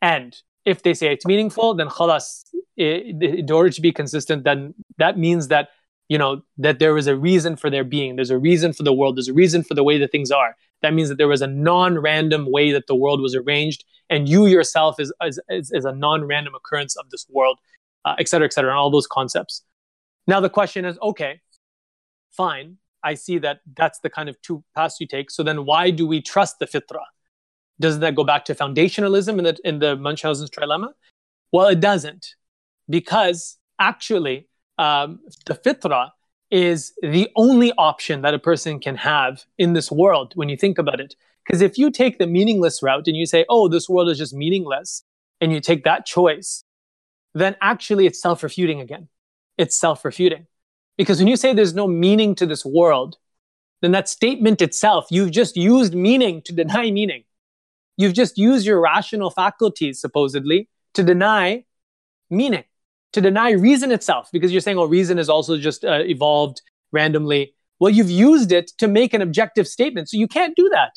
And 0.00 0.36
if 0.64 0.82
they 0.82 0.94
say 0.94 1.12
it's 1.12 1.26
meaningful, 1.26 1.74
then 1.74 1.88
khalas, 1.88 2.42
in 2.76 3.50
order 3.50 3.70
to 3.70 3.80
be 3.80 3.92
consistent, 3.92 4.44
then 4.44 4.74
that 4.98 5.18
means 5.18 5.48
that 5.48 5.68
you 6.08 6.18
know 6.18 6.42
that 6.58 6.78
there 6.78 6.96
is 6.96 7.06
a 7.06 7.16
reason 7.16 7.56
for 7.56 7.70
their 7.70 7.84
being. 7.84 8.16
There's 8.16 8.30
a 8.30 8.38
reason 8.38 8.72
for 8.72 8.82
the 8.82 8.92
world. 8.92 9.16
There's 9.16 9.28
a 9.28 9.34
reason 9.34 9.62
for 9.62 9.74
the 9.74 9.84
way 9.84 9.98
that 9.98 10.12
things 10.12 10.30
are. 10.30 10.56
That 10.82 10.94
means 10.94 11.08
that 11.08 11.18
there 11.18 11.28
was 11.28 11.42
a 11.42 11.46
non-random 11.46 12.50
way 12.50 12.72
that 12.72 12.86
the 12.86 12.94
world 12.96 13.20
was 13.20 13.34
arranged, 13.34 13.84
and 14.10 14.28
you 14.28 14.46
yourself 14.46 14.98
is 14.98 15.12
is, 15.20 15.40
is 15.48 15.84
a 15.84 15.92
non-random 15.92 16.54
occurrence 16.54 16.96
of 16.96 17.10
this 17.10 17.26
world, 17.30 17.58
uh, 18.04 18.16
et 18.18 18.28
cetera, 18.28 18.46
et 18.46 18.52
cetera, 18.52 18.70
and 18.70 18.78
all 18.78 18.90
those 18.90 19.06
concepts. 19.06 19.62
Now 20.26 20.40
the 20.40 20.50
question 20.50 20.84
is, 20.84 20.98
okay, 21.00 21.40
fine. 22.30 22.78
I 23.04 23.14
see 23.14 23.38
that 23.38 23.60
that's 23.76 23.98
the 23.98 24.10
kind 24.10 24.28
of 24.28 24.40
two 24.42 24.62
paths 24.76 25.00
you 25.00 25.08
take. 25.08 25.30
So 25.30 25.42
then 25.42 25.64
why 25.64 25.90
do 25.90 26.06
we 26.06 26.22
trust 26.22 26.60
the 26.60 26.66
fitra 26.66 27.02
Doesn't 27.80 28.00
that 28.00 28.14
go 28.14 28.24
back 28.24 28.44
to 28.46 28.54
foundationalism 28.54 29.38
in 29.38 29.44
the, 29.44 29.58
in 29.64 29.78
the 29.80 29.96
Munchausen's 29.96 30.50
trilemma? 30.50 30.90
Well, 31.50 31.66
it 31.66 31.80
doesn't, 31.80 32.36
because 32.88 33.58
actually 33.78 34.48
um, 34.78 35.20
the 35.46 35.54
fitrah 35.54 36.10
is 36.50 36.92
the 37.02 37.30
only 37.36 37.72
option 37.78 38.22
that 38.22 38.34
a 38.34 38.38
person 38.38 38.78
can 38.78 38.96
have 38.96 39.44
in 39.58 39.72
this 39.72 39.90
world 39.90 40.32
when 40.34 40.48
you 40.48 40.56
think 40.56 40.78
about 40.78 41.00
it. 41.00 41.14
Because 41.44 41.62
if 41.62 41.78
you 41.78 41.90
take 41.90 42.18
the 42.18 42.26
meaningless 42.26 42.82
route 42.82 43.08
and 43.08 43.16
you 43.16 43.26
say, 43.26 43.44
oh, 43.48 43.68
this 43.68 43.88
world 43.88 44.10
is 44.10 44.18
just 44.18 44.34
meaningless, 44.34 45.02
and 45.40 45.52
you 45.52 45.60
take 45.60 45.84
that 45.84 46.06
choice, 46.06 46.62
then 47.34 47.56
actually 47.60 48.06
it's 48.06 48.20
self 48.20 48.42
refuting 48.42 48.80
again. 48.80 49.08
It's 49.58 49.78
self 49.78 50.04
refuting. 50.04 50.46
Because 50.96 51.18
when 51.18 51.26
you 51.26 51.36
say 51.36 51.52
there's 51.52 51.74
no 51.74 51.88
meaning 51.88 52.34
to 52.36 52.46
this 52.46 52.64
world, 52.64 53.16
then 53.80 53.92
that 53.92 54.08
statement 54.08 54.62
itself, 54.62 55.06
you've 55.10 55.32
just 55.32 55.56
used 55.56 55.94
meaning 55.94 56.42
to 56.42 56.52
deny 56.52 56.90
meaning. 56.90 57.24
You've 57.96 58.14
just 58.14 58.38
used 58.38 58.64
your 58.64 58.80
rational 58.80 59.30
faculties, 59.30 60.00
supposedly, 60.00 60.68
to 60.94 61.02
deny 61.02 61.64
meaning, 62.30 62.64
to 63.12 63.20
deny 63.20 63.50
reason 63.50 63.92
itself, 63.92 64.28
because 64.32 64.52
you're 64.52 64.60
saying, 64.60 64.78
oh, 64.78 64.84
reason 64.84 65.18
is 65.18 65.28
also 65.28 65.58
just 65.58 65.84
uh, 65.84 66.00
evolved 66.04 66.62
randomly. 66.92 67.54
Well, 67.78 67.90
you've 67.90 68.10
used 68.10 68.52
it 68.52 68.72
to 68.78 68.88
make 68.88 69.12
an 69.14 69.22
objective 69.22 69.66
statement. 69.66 70.08
So 70.08 70.16
you 70.16 70.28
can't 70.28 70.54
do 70.56 70.68
that. 70.70 70.92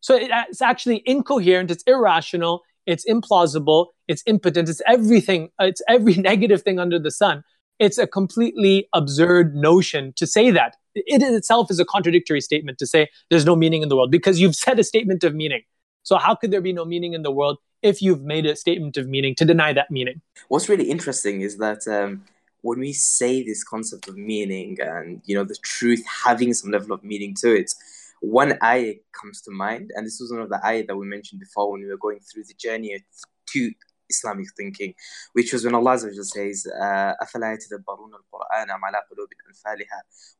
So 0.00 0.16
it's 0.16 0.62
actually 0.62 1.02
incoherent, 1.06 1.70
it's 1.70 1.82
irrational, 1.84 2.62
it's 2.86 3.08
implausible, 3.08 3.88
it's 4.08 4.22
impotent, 4.26 4.68
it's 4.68 4.82
everything, 4.86 5.50
it's 5.60 5.82
every 5.88 6.14
negative 6.30 6.62
thing 6.62 6.78
under 6.78 6.98
the 6.98 7.10
sun. 7.10 7.44
It's 7.78 7.98
a 7.98 8.06
completely 8.06 8.88
absurd 8.94 9.54
notion 9.54 10.12
to 10.16 10.26
say 10.26 10.50
that. 10.50 10.76
It 10.94 11.22
in 11.22 11.34
itself 11.34 11.70
is 11.70 11.78
a 11.78 11.84
contradictory 11.84 12.40
statement 12.40 12.78
to 12.78 12.86
say 12.86 13.08
there's 13.30 13.46
no 13.46 13.56
meaning 13.56 13.82
in 13.82 13.88
the 13.88 13.96
world 13.96 14.10
because 14.10 14.40
you've 14.40 14.56
said 14.66 14.78
a 14.78 14.84
statement 14.84 15.24
of 15.24 15.34
meaning. 15.34 15.62
So 16.02 16.16
how 16.16 16.34
could 16.34 16.50
there 16.50 16.60
be 16.60 16.72
no 16.72 16.84
meaning 16.84 17.14
in 17.14 17.22
the 17.22 17.30
world 17.30 17.58
if 17.82 18.02
you've 18.02 18.22
made 18.22 18.46
a 18.46 18.56
statement 18.56 18.96
of 18.96 19.08
meaning 19.08 19.34
to 19.36 19.44
deny 19.44 19.72
that 19.72 19.90
meaning? 19.90 20.20
What's 20.48 20.68
really 20.68 20.90
interesting 20.90 21.40
is 21.40 21.58
that 21.58 21.86
um, 21.88 22.24
when 22.62 22.78
we 22.78 22.92
say 22.92 23.42
this 23.42 23.64
concept 23.64 24.08
of 24.08 24.16
meaning 24.16 24.78
and 24.80 25.22
you 25.24 25.34
know 25.34 25.44
the 25.44 25.56
truth 25.62 26.04
having 26.24 26.52
some 26.54 26.70
level 26.70 26.92
of 26.92 27.02
meaning 27.04 27.34
to 27.40 27.54
it, 27.54 27.72
one 28.20 28.58
ayah 28.62 28.94
comes 29.18 29.40
to 29.42 29.50
mind, 29.50 29.90
and 29.94 30.06
this 30.06 30.20
was 30.20 30.30
one 30.30 30.42
of 30.42 30.50
the 30.50 30.64
ayah 30.64 30.84
that 30.86 30.96
we 30.96 31.06
mentioned 31.06 31.40
before 31.40 31.70
when 31.70 31.80
we 31.80 31.86
were 31.86 31.96
going 31.96 32.20
through 32.20 32.44
the 32.44 32.54
journey 32.54 33.02
to 33.52 33.72
Islamic 34.10 34.46
thinking, 34.56 34.94
which 35.32 35.52
was 35.52 35.64
when 35.64 35.74
Allah 35.74 35.98
says, 35.98 36.66
uh, 36.66 37.12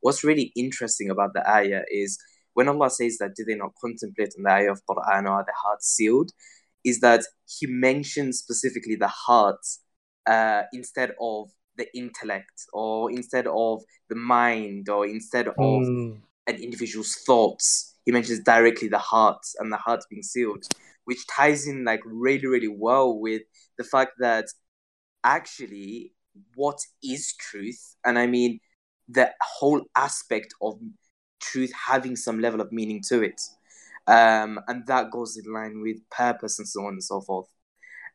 What's 0.01 0.25
really 0.25 0.53
interesting 0.57 1.11
about 1.11 1.33
the 1.35 1.49
ayah 1.49 1.83
is 1.91 2.19
when 2.61 2.69
Allah 2.69 2.91
says 2.91 3.17
that, 3.21 3.35
do 3.35 3.43
they 3.43 3.55
not 3.55 3.73
contemplate 3.81 4.35
on 4.37 4.43
the 4.43 4.51
ayah 4.51 4.73
of 4.73 4.83
Quran 4.85 5.25
or 5.25 5.31
are 5.31 5.45
their 5.47 5.55
hearts 5.57 5.87
sealed? 5.97 6.31
Is 6.85 7.01
that 7.01 7.23
He 7.59 7.67
mentions 7.67 8.41
specifically 8.41 8.97
the 8.97 9.09
heart 9.09 9.65
uh, 10.27 10.65
instead 10.75 11.15
of 11.19 11.49
the 11.79 11.87
intellect 11.97 12.67
or 12.75 13.11
instead 13.11 13.47
of 13.47 13.81
the 14.11 14.15
mind 14.15 14.91
or 14.91 15.07
instead 15.07 15.49
of 15.49 15.55
mm 15.57 16.21
an 16.47 16.57
individual's 16.57 17.15
thoughts. 17.27 17.95
He 18.05 18.13
mentions 18.13 18.41
directly 18.41 18.89
the 18.89 18.99
heart 18.99 19.43
and 19.59 19.73
the 19.73 19.77
heart 19.77 20.01
being 20.11 20.23
sealed, 20.23 20.65
which 21.05 21.27
ties 21.29 21.67
in 21.67 21.85
like 21.85 22.01
really, 22.05 22.47
really 22.47 22.75
well 22.87 23.19
with 23.19 23.43
the 23.79 23.85
fact 23.85 24.13
that 24.19 24.47
actually 25.23 26.13
what 26.55 26.79
is 27.03 27.35
truth, 27.39 27.97
and 28.05 28.19
I 28.19 28.27
mean 28.27 28.59
the 29.09 29.31
whole 29.41 29.83
aspect 29.97 30.55
of 30.61 30.81
truth 31.40 31.72
having 31.74 32.16
some 32.16 32.40
level 32.40 32.62
of 32.62 32.72
meaning 32.72 33.02
to 33.10 33.22
it. 33.22 33.42
Um, 34.08 34.60
and 34.68 34.86
that 34.88 35.12
goes 35.12 35.38
in 35.38 35.52
line 35.52 35.82
with 35.82 35.98
purpose 36.10 36.60
and 36.60 36.68
so 36.68 36.82
on 36.82 36.94
and 36.94 37.04
so 37.04 37.22
forth, 37.22 37.48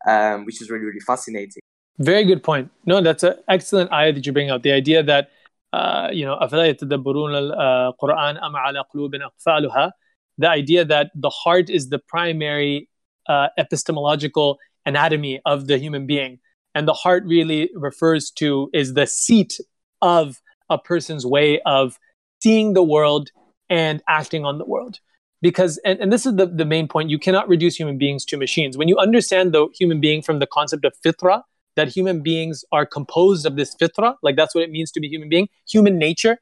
um, 0.08 0.44
which 0.44 0.62
is 0.62 0.70
really, 0.70 0.84
really 0.84 1.00
fascinating. 1.00 1.60
Very 1.98 2.24
good 2.24 2.42
point. 2.42 2.70
No, 2.86 3.00
that's 3.00 3.22
an 3.24 3.34
excellent 3.48 3.90
idea 3.90 4.14
that 4.14 4.26
you 4.26 4.32
bring 4.32 4.50
up. 4.50 4.62
The 4.62 4.72
idea 4.72 5.02
that 5.02 5.30
uh, 5.72 6.08
you 6.12 6.24
know, 6.24 6.36
أفلا 6.36 6.66
يتدبرون 6.66 7.34
القرآن 7.34 8.36
أم 8.36 8.56
على 8.56 8.80
قلوب 8.92 9.14
أقفالها 9.14 9.92
the 10.40 10.48
idea 10.48 10.86
that 10.86 11.10
the 11.14 11.28
heart 11.28 11.68
is 11.68 11.90
the 11.90 11.98
primary 11.98 12.88
uh, 13.28 13.48
epistemological 13.58 14.58
anatomy 14.86 15.38
of 15.44 15.66
the 15.66 15.76
human 15.76 16.06
being. 16.06 16.38
And 16.74 16.88
the 16.88 16.94
heart 16.94 17.24
really 17.26 17.70
refers 17.74 18.30
to, 18.32 18.70
is 18.72 18.94
the 18.94 19.06
seat 19.06 19.60
of 20.00 20.40
a 20.70 20.78
person's 20.78 21.26
way 21.26 21.60
of 21.66 21.98
seeing 22.41 22.73
the 22.73 22.83
world 22.83 23.29
and 23.69 24.01
acting 24.07 24.45
on 24.45 24.57
the 24.57 24.65
world. 24.65 24.99
Because, 25.41 25.77
and, 25.85 25.99
and 25.99 26.11
this 26.11 26.25
is 26.25 26.35
the, 26.35 26.47
the 26.47 26.65
main 26.65 26.87
point, 26.87 27.09
you 27.09 27.19
cannot 27.19 27.47
reduce 27.47 27.75
human 27.75 27.97
beings 27.97 28.25
to 28.25 28.37
machines. 28.37 28.77
When 28.77 28.87
you 28.87 28.97
understand 28.97 29.53
the 29.53 29.67
human 29.77 29.99
being 29.99 30.21
from 30.21 30.39
the 30.39 30.47
concept 30.47 30.85
of 30.85 30.93
fitra, 31.05 31.43
that 31.75 31.89
human 31.89 32.21
beings 32.21 32.63
are 32.71 32.85
composed 32.85 33.45
of 33.45 33.55
this 33.55 33.75
fitra, 33.75 34.15
like 34.23 34.35
that's 34.35 34.55
what 34.55 34.63
it 34.63 34.71
means 34.71 34.91
to 34.93 34.99
be 34.99 35.07
human 35.07 35.29
being, 35.29 35.49
human 35.69 35.97
nature. 35.97 36.37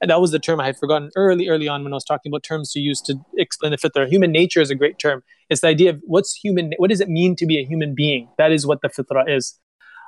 And 0.00 0.10
that 0.10 0.20
was 0.20 0.30
the 0.30 0.38
term 0.38 0.60
I 0.60 0.66
had 0.66 0.78
forgotten 0.78 1.10
early, 1.14 1.48
early 1.48 1.68
on 1.68 1.84
when 1.84 1.92
I 1.92 1.96
was 1.96 2.04
talking 2.04 2.30
about 2.30 2.42
terms 2.42 2.72
to 2.72 2.80
use 2.80 3.00
to 3.02 3.16
explain 3.36 3.72
the 3.72 3.78
fitra. 3.78 4.08
Human 4.08 4.32
nature 4.32 4.60
is 4.60 4.70
a 4.70 4.74
great 4.74 4.98
term. 4.98 5.22
It's 5.50 5.60
the 5.60 5.66
idea 5.68 5.90
of 5.90 6.00
what's 6.04 6.34
human, 6.34 6.72
what 6.78 6.90
does 6.90 7.00
it 7.00 7.08
mean 7.08 7.36
to 7.36 7.46
be 7.46 7.58
a 7.58 7.64
human 7.64 7.94
being? 7.94 8.28
That 8.38 8.52
is 8.52 8.66
what 8.66 8.80
the 8.80 8.88
fitra 8.88 9.24
is. 9.28 9.58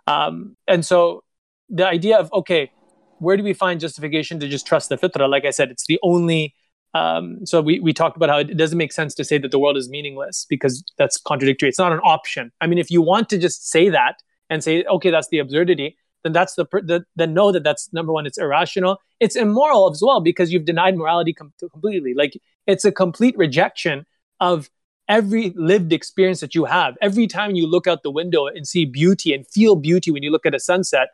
Um, 0.07 0.57
and 0.67 0.85
so 0.85 1.25
the 1.69 1.87
idea 1.87 2.19
of, 2.19 2.33
okay, 2.33 2.73
where 3.21 3.37
do 3.37 3.43
we 3.43 3.53
find 3.53 3.81
justification 3.81 4.41
to 4.41 4.49
just 4.49 4.67
trust 4.67 4.89
the 4.89 4.97
fitra? 4.97 5.29
Like 5.29 5.45
I 5.45 5.51
said, 5.51 5.71
it's 5.71 5.87
the 5.87 5.99
only 6.03 6.55
um, 6.93 7.47
so 7.47 7.61
we, 7.61 7.79
we 7.79 7.93
talked 7.93 8.17
about 8.17 8.31
how 8.31 8.39
it 8.39 8.57
doesn't 8.57 8.77
make 8.77 8.93
sense 8.93 9.15
to 9.15 9.23
say 9.23 9.39
that 9.39 9.53
the 9.53 9.61
world 9.61 9.77
is 9.77 9.89
meaningless 9.89 10.45
because 10.51 10.83
that's 10.99 11.21
contradictory. 11.21 11.69
It's 11.69 11.79
not 11.79 11.93
an 11.93 12.01
option. 12.01 12.51
I 12.61 12.67
mean, 12.67 12.79
if 12.79 12.91
you 12.91 13.01
want 13.01 13.29
to 13.29 13.39
just 13.39 13.71
say 13.71 13.91
that, 13.91 14.17
and 14.51 14.63
say, 14.63 14.85
okay, 14.85 15.11
that's 15.11 15.29
the 15.29 15.39
absurdity, 15.39 15.97
then 16.25 16.33
that's 16.33 16.55
the, 16.55 16.67
the 16.73 17.05
then 17.17 17.33
know 17.33 17.51
that 17.53 17.63
that's 17.63 17.91
number 17.95 18.13
one, 18.13 18.27
it's 18.27 18.37
irrational. 18.37 18.99
It's 19.21 19.37
immoral 19.37 19.91
as 19.91 20.03
well 20.05 20.21
because 20.21 20.53
you've 20.53 20.67
denied 20.67 20.99
morality 20.99 21.33
com- 21.33 21.55
completely. 21.73 22.13
Like 22.13 22.39
it's 22.67 22.85
a 22.85 22.93
complete 22.93 23.39
rejection 23.39 24.05
of 24.41 24.69
every 25.09 25.55
lived 25.57 25.93
experience 25.93 26.41
that 26.41 26.55
you 26.55 26.67
have. 26.67 26.97
Every 27.01 27.27
time 27.27 27.55
you 27.55 27.67
look 27.67 27.87
out 27.87 28.03
the 28.03 28.11
window 28.11 28.47
and 28.47 28.67
see 28.67 28.85
beauty 28.85 29.33
and 29.33 29.47
feel 29.47 29.77
beauty 29.77 30.11
when 30.11 30.23
you 30.23 30.31
look 30.31 30.45
at 30.45 30.55
a 30.55 30.61
sunset, 30.61 31.09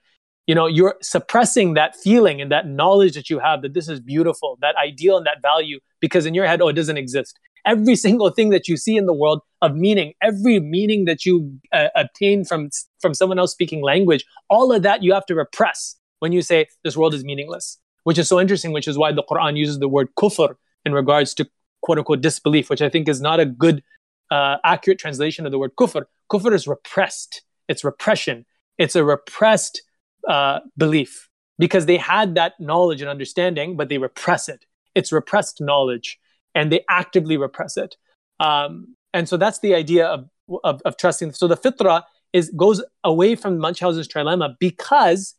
you 0.46 0.54
know 0.54 0.66
you're 0.66 0.96
suppressing 1.02 1.74
that 1.74 1.96
feeling 1.96 2.40
and 2.40 2.50
that 2.52 2.66
knowledge 2.66 3.14
that 3.14 3.28
you 3.28 3.38
have 3.38 3.62
that 3.62 3.74
this 3.74 3.88
is 3.88 4.00
beautiful 4.00 4.58
that 4.60 4.74
ideal 4.76 5.16
and 5.16 5.26
that 5.26 5.42
value 5.42 5.78
because 6.00 6.26
in 6.26 6.34
your 6.34 6.46
head 6.46 6.60
oh 6.62 6.68
it 6.68 6.74
doesn't 6.74 6.96
exist 6.96 7.38
every 7.66 7.96
single 8.06 8.30
thing 8.30 8.50
that 8.50 8.68
you 8.68 8.76
see 8.76 8.96
in 8.96 9.04
the 9.06 9.12
world 9.12 9.42
of 9.60 9.74
meaning, 9.74 10.14
every 10.22 10.60
meaning 10.60 11.04
that 11.04 11.26
you 11.26 11.58
uh, 11.72 11.88
obtain 11.94 12.44
from 12.44 12.70
from 13.00 13.12
someone 13.12 13.38
else 13.38 13.52
speaking 13.52 13.82
language, 13.82 14.24
all 14.48 14.72
of 14.72 14.82
that 14.82 15.02
you 15.02 15.12
have 15.12 15.26
to 15.26 15.34
repress 15.34 15.96
when 16.20 16.32
you 16.32 16.40
say 16.40 16.66
this 16.84 16.96
world 16.96 17.12
is 17.12 17.24
meaningless. 17.24 17.78
Which 18.04 18.18
is 18.18 18.28
so 18.28 18.38
interesting, 18.38 18.72
which 18.72 18.86
is 18.86 18.96
why 18.96 19.10
the 19.10 19.24
Quran 19.24 19.56
uses 19.56 19.80
the 19.80 19.88
word 19.88 20.08
kufr 20.16 20.54
in 20.84 20.92
regards 20.92 21.34
to 21.34 21.48
quote 21.82 21.98
unquote 21.98 22.20
disbelief, 22.20 22.70
which 22.70 22.80
I 22.80 22.88
think 22.88 23.08
is 23.08 23.20
not 23.20 23.40
a 23.40 23.44
good, 23.44 23.82
uh, 24.30 24.58
accurate 24.64 25.00
translation 25.00 25.44
of 25.44 25.50
the 25.50 25.58
word 25.58 25.72
kufr. 25.76 26.04
Kufr 26.30 26.52
is 26.52 26.68
repressed. 26.68 27.42
It's 27.68 27.82
repression. 27.82 28.46
It's 28.78 28.94
a 28.94 29.04
repressed 29.04 29.82
uh, 30.28 30.60
belief 30.76 31.28
because 31.58 31.86
they 31.86 31.96
had 31.96 32.34
that 32.34 32.54
knowledge 32.60 33.00
and 33.00 33.08
understanding, 33.08 33.76
but 33.76 33.88
they 33.88 33.98
repress 33.98 34.48
it. 34.48 34.66
It's 34.94 35.12
repressed 35.12 35.60
knowledge 35.60 36.18
and 36.54 36.70
they 36.70 36.84
actively 36.88 37.36
repress 37.36 37.76
it. 37.76 37.96
Um, 38.40 38.96
and 39.14 39.28
so 39.28 39.36
that's 39.36 39.60
the 39.60 39.74
idea 39.74 40.06
of, 40.06 40.28
of, 40.64 40.82
of 40.84 40.96
trusting. 40.96 41.32
So 41.32 41.48
the 41.48 41.56
fitra 41.56 42.02
is 42.32 42.50
goes 42.50 42.82
away 43.04 43.34
from 43.34 43.58
Munchausen's 43.58 44.08
trilemma 44.08 44.56
because 44.58 45.34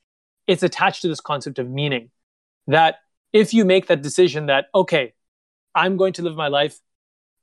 it's 0.47 0.63
attached 0.63 1.01
to 1.03 1.07
this 1.07 1.19
concept 1.19 1.59
of 1.59 1.69
meaning. 1.69 2.09
That 2.67 2.95
if 3.33 3.53
you 3.53 3.65
make 3.65 3.87
that 3.87 4.01
decision 4.01 4.47
that 4.47 4.67
okay, 4.73 5.13
I'm 5.75 5.97
going 5.97 6.13
to 6.13 6.21
live 6.21 6.35
my 6.35 6.47
life 6.47 6.79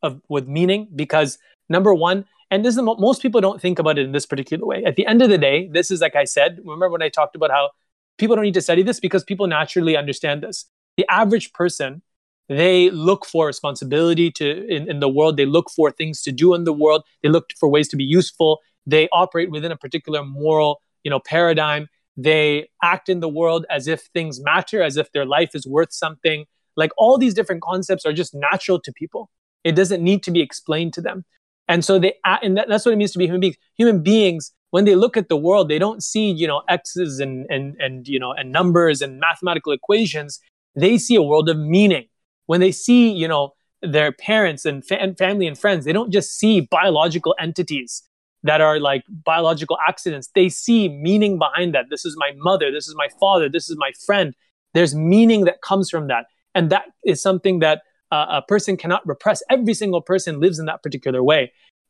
of, 0.03 0.21
with 0.29 0.49
meaning 0.49 0.89
because 0.95 1.39
number 1.69 1.95
one, 1.95 2.27
and 2.51 2.65
this 2.65 2.77
is 2.77 2.83
most 2.83 3.23
people 3.23 3.41
don't 3.41 3.61
think 3.61 3.79
about 3.79 3.99
it 3.99 4.05
in 4.05 4.13
this 4.13 4.27
particular 4.27 4.67
way. 4.67 4.85
At 4.85 4.97
the 4.97 5.07
end 5.07 5.23
of 5.23 5.29
the 5.29 5.39
day, 5.39 5.69
this 5.73 5.91
is 5.91 6.01
like 6.01 6.17
I 6.17 6.25
said. 6.25 6.59
Remember 6.65 6.91
when 6.91 7.03
I 7.03 7.09
talked 7.09 7.37
about 7.37 7.51
how 7.51 7.71
people 8.19 8.37
don't 8.37 8.45
need 8.45 8.55
to 8.55 8.63
study 8.63 8.83
this 8.83 9.01
because 9.01 9.25
people 9.25 9.47
naturally 9.47 9.97
understand 9.97 10.43
this. 10.43 10.67
The 10.97 11.07
average 11.11 11.53
person 11.53 12.03
they 12.49 12.91
look 12.91 13.25
for 13.25 13.47
responsibility 13.47 14.31
to 14.31 14.67
in, 14.69 14.89
in 14.91 15.01
the 15.01 15.09
world 15.09 15.37
they 15.37 15.47
look 15.47 15.71
for 15.71 15.91
things 15.91 16.23
to 16.23 16.33
do 16.33 16.55
in 16.55 16.65
the 16.65 16.73
world 16.73 17.03
they 17.23 17.29
look 17.29 17.47
for 17.59 17.69
ways 17.69 17.89
to 17.89 17.97
be 17.97 18.05
useful 18.05 18.61
they 18.87 19.09
operate 19.13 19.51
within 19.51 19.73
a 19.73 19.77
particular 19.77 20.23
moral 20.23 20.81
you 21.05 21.11
know 21.11 21.21
paradigm 21.21 21.89
they 22.17 22.69
act 22.83 23.09
in 23.09 23.21
the 23.21 23.29
world 23.29 23.65
as 23.71 23.89
if 23.89 24.03
things 24.13 24.41
matter 24.41 24.83
as 24.83 24.97
if 24.97 25.11
their 25.13 25.25
life 25.25 25.55
is 25.55 25.67
worth 25.67 25.93
something 25.93 26.45
like 26.77 26.91
all 26.99 27.17
these 27.17 27.35
different 27.35 27.63
concepts 27.63 28.05
are 28.05 28.13
just 28.13 28.35
natural 28.35 28.79
to 28.79 28.93
people 28.93 29.31
it 29.65 29.73
doesn't 29.73 30.03
need 30.03 30.23
to 30.23 30.31
be 30.31 30.41
explained 30.41 30.93
to 30.93 31.01
them 31.01 31.25
and 31.69 31.85
so 31.85 31.99
they 31.99 32.15
and 32.25 32.57
that's 32.57 32.85
what 32.85 32.93
it 32.93 32.97
means 32.97 33.13
to 33.13 33.19
be 33.19 33.27
human 33.27 33.41
beings 33.41 33.57
human 33.77 34.03
beings 34.03 34.53
when 34.71 34.85
they 34.85 34.95
look 34.95 35.17
at 35.17 35.29
the 35.29 35.37
world 35.37 35.69
they 35.69 35.79
don't 35.79 36.03
see 36.03 36.31
you 36.31 36.47
know 36.47 36.63
x's 36.69 37.21
and 37.21 37.47
and 37.49 37.77
and 37.79 38.09
you 38.09 38.19
know 38.19 38.33
and 38.33 38.53
numbers 38.53 39.01
and 39.01 39.19
mathematical 39.19 39.73
equations 39.73 40.41
they 40.77 40.99
see 40.99 41.15
a 41.15 41.23
world 41.23 41.49
of 41.49 41.57
meaning 41.57 42.07
when 42.47 42.61
they 42.61 42.73
see, 42.73 43.11
you 43.11 43.29
know, 43.29 43.55
their 43.83 44.13
parents 44.13 44.65
and, 44.65 44.87
fa- 44.87 45.01
and 45.01 45.17
family 45.19 45.47
and 45.47 45.59
friends, 45.59 45.85
they 45.85 45.93
don't 45.93 46.11
just 46.11 46.39
see 46.39 46.61
biological 46.61 47.35
entities 47.39 48.03
that 48.43 48.61
are 48.61 48.79
like 48.79 49.05
biological 49.09 49.79
accidents. 49.87 50.29
They 50.35 50.49
see 50.49 50.89
meaning 50.89 51.39
behind 51.39 51.75
that. 51.75 51.87
This 51.91 52.05
is 52.05 52.17
my 52.19 52.33
mother. 52.37 52.71
This 52.71 52.89
is 52.89 52.95
my 52.97 53.09
father. 53.21 53.49
This 53.49 53.71
is 53.71 53.77
my 53.79 53.93
friend. 54.05 54.35
There's 54.75 54.95
meaning 54.95 55.45
that 55.45 55.63
comes 55.63 55.91
from 55.91 56.09
that. 56.09 56.27
And 56.55 56.71
that 56.71 56.85
is 57.05 57.23
something 57.23 57.61
that 57.61 57.83
uh, 58.15 58.27
a 58.39 58.43
person 58.53 58.73
cannot 58.83 59.03
repress. 59.13 59.39
Every 59.57 59.75
single 59.83 60.03
person 60.13 60.33
lives 60.45 60.59
in 60.61 60.67
that 60.71 60.81
particular 60.87 61.23
way. 61.33 61.43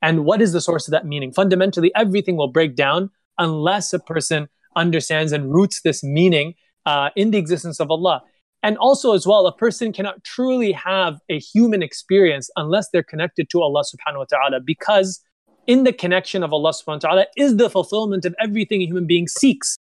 And 0.06 0.16
what 0.28 0.40
is 0.44 0.50
the 0.56 0.64
source 0.68 0.84
of 0.88 0.92
that 0.96 1.06
meaning? 1.12 1.30
Fundamentally, 1.32 1.90
everything 2.04 2.36
will 2.40 2.52
break 2.58 2.72
down 2.86 3.10
unless 3.46 3.86
a 3.98 3.98
person 4.12 4.48
understands 4.84 5.30
and 5.36 5.52
roots 5.56 5.76
this 5.88 6.00
meaning 6.18 6.48
uh, 6.90 7.08
in 7.22 7.26
the 7.32 7.38
existence 7.44 7.78
of 7.84 7.90
Allah. 7.96 8.22
And 8.62 8.78
also, 8.78 9.12
as 9.18 9.24
well, 9.30 9.46
a 9.46 9.54
person 9.64 9.92
cannot 9.92 10.16
truly 10.24 10.72
have 10.72 11.14
a 11.28 11.38
human 11.52 11.82
experience 11.82 12.46
unless 12.56 12.86
they're 12.90 13.10
connected 13.14 13.44
to 13.50 13.60
Allah 13.66 13.82
subhanahu 13.92 14.20
wa 14.24 14.28
ta'ala, 14.34 14.60
because 14.64 15.20
in 15.66 15.84
the 15.84 15.92
connection 15.92 16.42
of 16.42 16.50
Allah 16.52 16.72
subhanahu 16.72 17.02
wa 17.02 17.08
ta'ala 17.08 17.26
is 17.36 17.56
the 17.62 17.68
fulfillment 17.68 18.24
of 18.24 18.34
everything 18.46 18.80
a 18.82 18.86
human 18.86 19.06
being 19.06 19.28
seeks. 19.28 19.76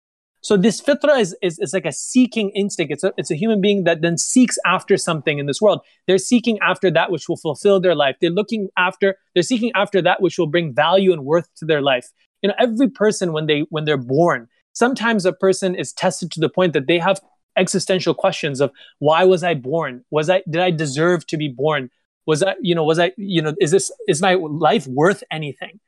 So 0.43 0.57
this 0.57 0.81
fitra 0.81 1.21
is, 1.21 1.37
is, 1.43 1.59
is 1.59 1.75
like 1.75 1.85
a 1.85 1.93
seeking 1.93 2.51
instinct. 2.51 2.93
It's 2.93 3.05
a, 3.05 3.13
it's 3.17 3.31
a 3.31 3.35
human 3.35 3.61
being 3.61 3.85
that 3.85 4.01
then 4.01 4.17
seeks 4.17 4.59
after 4.65 4.97
something 4.97 5.39
in 5.39 5.47
this 5.47 5.61
world. 5.61 5.81
They're 6.07 6.19
seeking 6.19 6.59
after 6.61 6.91
that 6.91 7.11
which 7.11 7.29
will 7.29 7.37
fulfill 7.37 7.81
their 7.81 7.95
life. 7.95 8.17
They're 8.21 8.31
looking 8.31 8.69
after, 8.77 9.17
they're 9.35 9.43
seeking 9.43 9.71
after 9.75 10.01
that 10.03 10.23
which 10.23 10.39
will 10.39 10.47
bring 10.47 10.75
value 10.75 11.13
and 11.13 11.25
worth 11.25 11.49
to 11.57 11.67
their 11.67 11.83
life. 11.83 12.09
You 12.43 12.49
know, 12.49 12.55
every 12.59 12.89
person 12.89 13.33
when 13.33 13.47
they 13.47 13.67
when 13.69 13.85
they're 13.85 13.99
born, 13.99 14.49
sometimes 14.73 15.27
a 15.27 15.33
person 15.33 15.75
is 15.75 15.93
tested 15.93 16.31
to 16.33 16.41
the 16.41 16.49
point 16.49 16.73
that 16.73 16.87
they 16.87 16.99
have 16.99 17.21
existential 17.57 18.15
questions 18.15 18.61
of 18.61 18.71
why 18.99 19.25
was 19.25 19.45
I 19.45 19.55
born? 19.55 20.05
Was 20.11 20.31
I 20.31 20.43
did 20.49 20.63
I 20.63 20.71
deserve 20.71 21.27
to 21.27 21.37
be 21.37 21.49
born? 21.49 21.91
Was 22.27 22.43
I, 22.43 22.55
you 22.63 22.75
know, 22.75 22.85
was 22.85 22.99
I, 22.99 23.13
you 23.17 23.43
know, 23.43 23.55
is 23.61 23.73
this 23.73 23.93
is 24.09 24.23
my 24.23 24.35
life 24.35 24.87
worth 24.87 25.23
anything? 25.31 25.81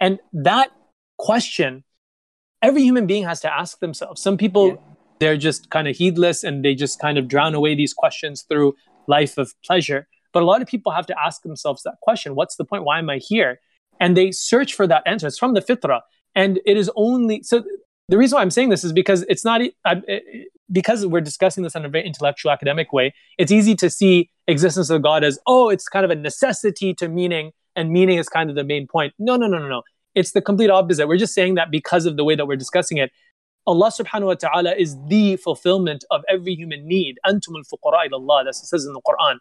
And 0.00 0.18
that 0.32 0.70
question 1.18 1.84
every 2.62 2.82
human 2.82 3.06
being 3.06 3.24
has 3.24 3.40
to 3.40 3.52
ask 3.52 3.80
themselves. 3.80 4.20
Some 4.22 4.36
people, 4.36 4.68
yeah. 4.68 4.74
they're 5.18 5.36
just 5.36 5.70
kind 5.70 5.88
of 5.88 5.96
heedless 5.96 6.44
and 6.44 6.64
they 6.64 6.74
just 6.74 7.00
kind 7.00 7.18
of 7.18 7.28
drown 7.28 7.54
away 7.54 7.74
these 7.74 7.94
questions 7.94 8.42
through 8.42 8.74
life 9.06 9.38
of 9.38 9.52
pleasure. 9.64 10.06
But 10.32 10.42
a 10.42 10.46
lot 10.46 10.62
of 10.62 10.68
people 10.68 10.92
have 10.92 11.06
to 11.06 11.16
ask 11.18 11.42
themselves 11.42 11.82
that 11.82 11.94
question 12.02 12.34
What's 12.34 12.56
the 12.56 12.64
point? 12.64 12.84
Why 12.84 12.98
am 12.98 13.10
I 13.10 13.18
here? 13.18 13.60
And 13.98 14.16
they 14.16 14.30
search 14.30 14.74
for 14.74 14.86
that 14.86 15.02
answer. 15.06 15.26
It's 15.26 15.38
from 15.38 15.54
the 15.54 15.60
fitrah. 15.60 16.00
And 16.34 16.60
it 16.64 16.76
is 16.76 16.90
only 16.94 17.42
so 17.42 17.64
the 18.08 18.18
reason 18.18 18.36
why 18.36 18.42
I'm 18.42 18.50
saying 18.50 18.70
this 18.70 18.82
is 18.82 18.92
because 18.92 19.24
it's 19.28 19.44
not 19.44 19.60
because 20.70 21.06
we're 21.06 21.20
discussing 21.20 21.62
this 21.64 21.74
in 21.74 21.84
a 21.84 21.88
very 21.88 22.04
intellectual 22.04 22.50
academic 22.50 22.92
way. 22.92 23.14
It's 23.38 23.52
easy 23.52 23.74
to 23.76 23.88
see 23.88 24.30
existence 24.48 24.90
of 24.90 25.02
God 25.02 25.22
as 25.22 25.38
oh, 25.46 25.68
it's 25.68 25.88
kind 25.88 26.04
of 26.04 26.10
a 26.10 26.16
necessity 26.16 26.94
to 26.94 27.08
meaning, 27.08 27.52
and 27.76 27.90
meaning 27.90 28.18
is 28.18 28.28
kind 28.28 28.50
of 28.50 28.56
the 28.56 28.64
main 28.64 28.86
point. 28.86 29.14
No, 29.18 29.36
no, 29.36 29.46
no, 29.46 29.58
no, 29.58 29.68
no. 29.68 29.82
It's 30.14 30.32
the 30.32 30.40
complete 30.40 30.70
opposite. 30.70 31.06
We're 31.06 31.16
just 31.16 31.34
saying 31.34 31.54
that 31.54 31.70
because 31.70 32.06
of 32.06 32.16
the 32.16 32.24
way 32.24 32.34
that 32.34 32.46
we're 32.46 32.56
discussing 32.56 32.98
it. 32.98 33.10
Allah 33.66 33.90
subhanahu 33.90 34.26
wa 34.26 34.34
ta'ala 34.34 34.74
is 34.74 34.96
the 35.06 35.36
fulfillment 35.36 36.04
of 36.10 36.22
every 36.28 36.54
human 36.54 36.86
need. 36.86 37.18
Antum 37.26 37.56
al-fuqara 37.56 38.10
Allah. 38.12 38.42
That's 38.44 38.58
what 38.58 38.64
it 38.64 38.68
says 38.68 38.86
in 38.86 38.92
the 38.92 39.00
Quran. 39.02 39.36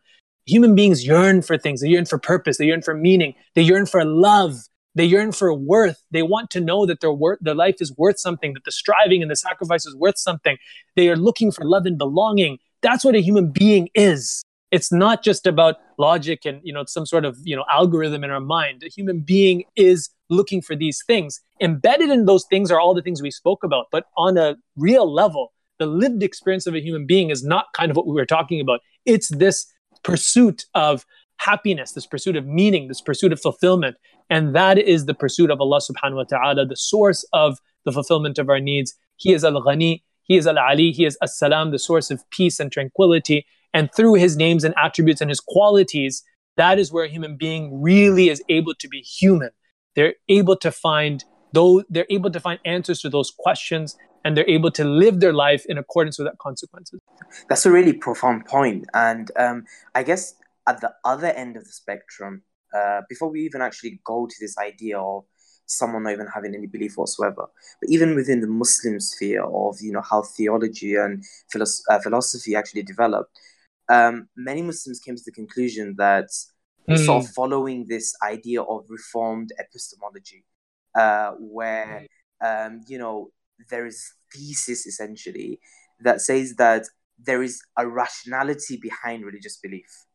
Human 0.45 0.75
beings 0.75 1.05
yearn 1.05 1.41
for 1.41 1.57
things. 1.57 1.81
They 1.81 1.89
yearn 1.89 2.05
for 2.05 2.17
purpose. 2.17 2.57
They 2.57 2.65
yearn 2.65 2.81
for 2.81 2.93
meaning. 2.93 3.33
They 3.55 3.61
yearn 3.61 3.85
for 3.85 4.03
love. 4.03 4.55
They 4.95 5.05
yearn 5.05 5.31
for 5.31 5.53
worth. 5.53 6.03
They 6.11 6.23
want 6.23 6.49
to 6.51 6.59
know 6.59 6.85
that 6.85 6.99
their 6.99 7.13
worth, 7.13 7.39
their 7.41 7.55
life 7.55 7.77
is 7.79 7.95
worth 7.97 8.19
something, 8.19 8.53
that 8.53 8.65
the 8.65 8.71
striving 8.71 9.21
and 9.21 9.31
the 9.31 9.35
sacrifice 9.35 9.85
is 9.85 9.95
worth 9.95 10.17
something. 10.17 10.57
They 10.95 11.07
are 11.09 11.15
looking 11.15 11.51
for 11.51 11.63
love 11.63 11.85
and 11.85 11.97
belonging. 11.97 12.57
That's 12.81 13.05
what 13.05 13.15
a 13.15 13.21
human 13.21 13.51
being 13.51 13.89
is. 13.95 14.43
It's 14.71 14.91
not 14.91 15.23
just 15.23 15.47
about 15.47 15.77
logic 15.97 16.45
and 16.45 16.61
you 16.63 16.71
know 16.71 16.83
some 16.87 17.05
sort 17.05 17.25
of 17.25 17.37
you 17.43 17.55
know 17.55 17.65
algorithm 17.71 18.23
in 18.23 18.31
our 18.31 18.39
mind. 18.39 18.83
A 18.83 18.89
human 18.89 19.21
being 19.21 19.63
is 19.75 20.09
looking 20.29 20.61
for 20.61 20.75
these 20.75 21.03
things. 21.05 21.39
Embedded 21.61 22.09
in 22.09 22.25
those 22.25 22.45
things 22.49 22.71
are 22.71 22.79
all 22.79 22.93
the 22.93 23.01
things 23.01 23.21
we 23.21 23.31
spoke 23.31 23.63
about, 23.63 23.87
but 23.91 24.05
on 24.15 24.37
a 24.37 24.55
real 24.75 25.11
level, 25.11 25.53
the 25.79 25.87
lived 25.87 26.21
experience 26.21 26.67
of 26.67 26.75
a 26.75 26.81
human 26.81 27.05
being 27.05 27.29
is 27.29 27.43
not 27.43 27.65
kind 27.73 27.89
of 27.89 27.97
what 27.97 28.05
we 28.05 28.13
were 28.13 28.25
talking 28.25 28.61
about. 28.61 28.81
It's 29.05 29.29
this 29.29 29.65
pursuit 30.03 30.65
of 30.75 31.05
happiness, 31.37 31.93
this 31.93 32.05
pursuit 32.05 32.35
of 32.35 32.45
meaning, 32.45 32.87
this 32.87 33.01
pursuit 33.01 33.33
of 33.33 33.41
fulfillment. 33.41 33.97
And 34.29 34.55
that 34.55 34.77
is 34.77 35.05
the 35.05 35.13
pursuit 35.13 35.49
of 35.49 35.59
Allah 35.59 35.79
subhanahu 35.79 36.17
wa 36.17 36.23
ta'ala, 36.23 36.65
the 36.65 36.75
source 36.75 37.25
of 37.33 37.57
the 37.85 37.91
fulfillment 37.91 38.37
of 38.37 38.49
our 38.49 38.59
needs. 38.59 38.93
He 39.15 39.33
is 39.33 39.43
Al 39.43 39.61
Ghani, 39.63 40.03
He 40.23 40.37
is 40.37 40.45
Al 40.45 40.59
Ali, 40.59 40.91
He 40.91 41.05
is 41.05 41.17
As 41.21 41.37
Salam, 41.37 41.71
the 41.71 41.79
source 41.79 42.11
of 42.11 42.29
peace 42.29 42.59
and 42.59 42.71
tranquility. 42.71 43.45
And 43.73 43.89
through 43.95 44.15
His 44.15 44.35
names 44.35 44.63
and 44.63 44.73
attributes 44.77 45.21
and 45.21 45.29
His 45.29 45.39
qualities, 45.39 46.23
that 46.57 46.79
is 46.79 46.91
where 46.91 47.05
a 47.05 47.09
human 47.09 47.37
being 47.37 47.81
really 47.81 48.29
is 48.29 48.43
able 48.49 48.73
to 48.75 48.87
be 48.87 49.01
human. 49.01 49.51
They're 49.95 50.15
able 50.27 50.55
to 50.57 50.71
find 50.71 51.23
though 51.53 51.83
they're 51.89 52.05
able 52.09 52.31
to 52.31 52.39
find 52.39 52.59
answers 52.65 53.01
to 53.01 53.09
those 53.09 53.31
questions 53.31 53.97
and 54.23 54.35
they're 54.35 54.49
able 54.49 54.71
to 54.71 54.83
live 54.83 55.19
their 55.19 55.33
life 55.33 55.65
in 55.67 55.77
accordance 55.77 56.19
with 56.19 56.27
that 56.27 56.37
consequences. 56.37 56.99
That's 57.47 57.65
a 57.65 57.71
really 57.71 57.93
profound 57.93 58.45
point 58.45 58.85
and 58.93 59.31
um, 59.37 59.65
i 59.95 60.03
guess 60.03 60.35
at 60.67 60.81
the 60.81 60.91
other 61.05 61.27
end 61.27 61.57
of 61.57 61.63
the 61.63 61.71
spectrum 61.71 62.43
uh, 62.75 63.01
before 63.09 63.29
we 63.29 63.41
even 63.41 63.61
actually 63.61 63.99
go 64.05 64.27
to 64.27 64.35
this 64.39 64.57
idea 64.57 64.99
of 64.99 65.23
someone 65.65 66.03
not 66.03 66.13
even 66.13 66.27
having 66.33 66.55
any 66.55 66.67
belief 66.67 66.97
whatsoever 66.97 67.45
but 67.79 67.89
even 67.89 68.15
within 68.15 68.41
the 68.41 68.47
muslim 68.47 68.99
sphere 68.99 69.43
of 69.43 69.77
you 69.81 69.91
know 69.91 70.01
how 70.01 70.21
theology 70.21 70.95
and 70.95 71.23
uh, 71.55 71.99
philosophy 71.99 72.55
actually 72.55 72.83
developed 72.83 73.31
um, 73.89 74.29
many 74.37 74.61
muslims 74.61 74.99
came 74.99 75.15
to 75.15 75.23
the 75.25 75.31
conclusion 75.31 75.95
that 75.97 76.29
mm. 76.89 77.05
sort 77.05 77.23
of 77.23 77.29
following 77.31 77.85
this 77.87 78.13
idea 78.23 78.61
of 78.61 78.85
reformed 78.87 79.51
epistemology, 79.59 80.45
uh, 80.95 81.31
where 81.39 82.05
um, 82.45 82.81
you 82.87 82.97
know 82.97 83.31
there 83.69 83.85
is 83.85 84.13
thesis 84.33 84.85
essentially 84.85 85.59
that 86.01 86.21
says 86.21 86.55
that 86.55 86.85
there 87.17 87.43
is 87.43 87.61
a 87.77 87.87
rationality 87.87 88.77
behind 88.77 89.25
religious 89.25 89.57
belief. 89.57 90.05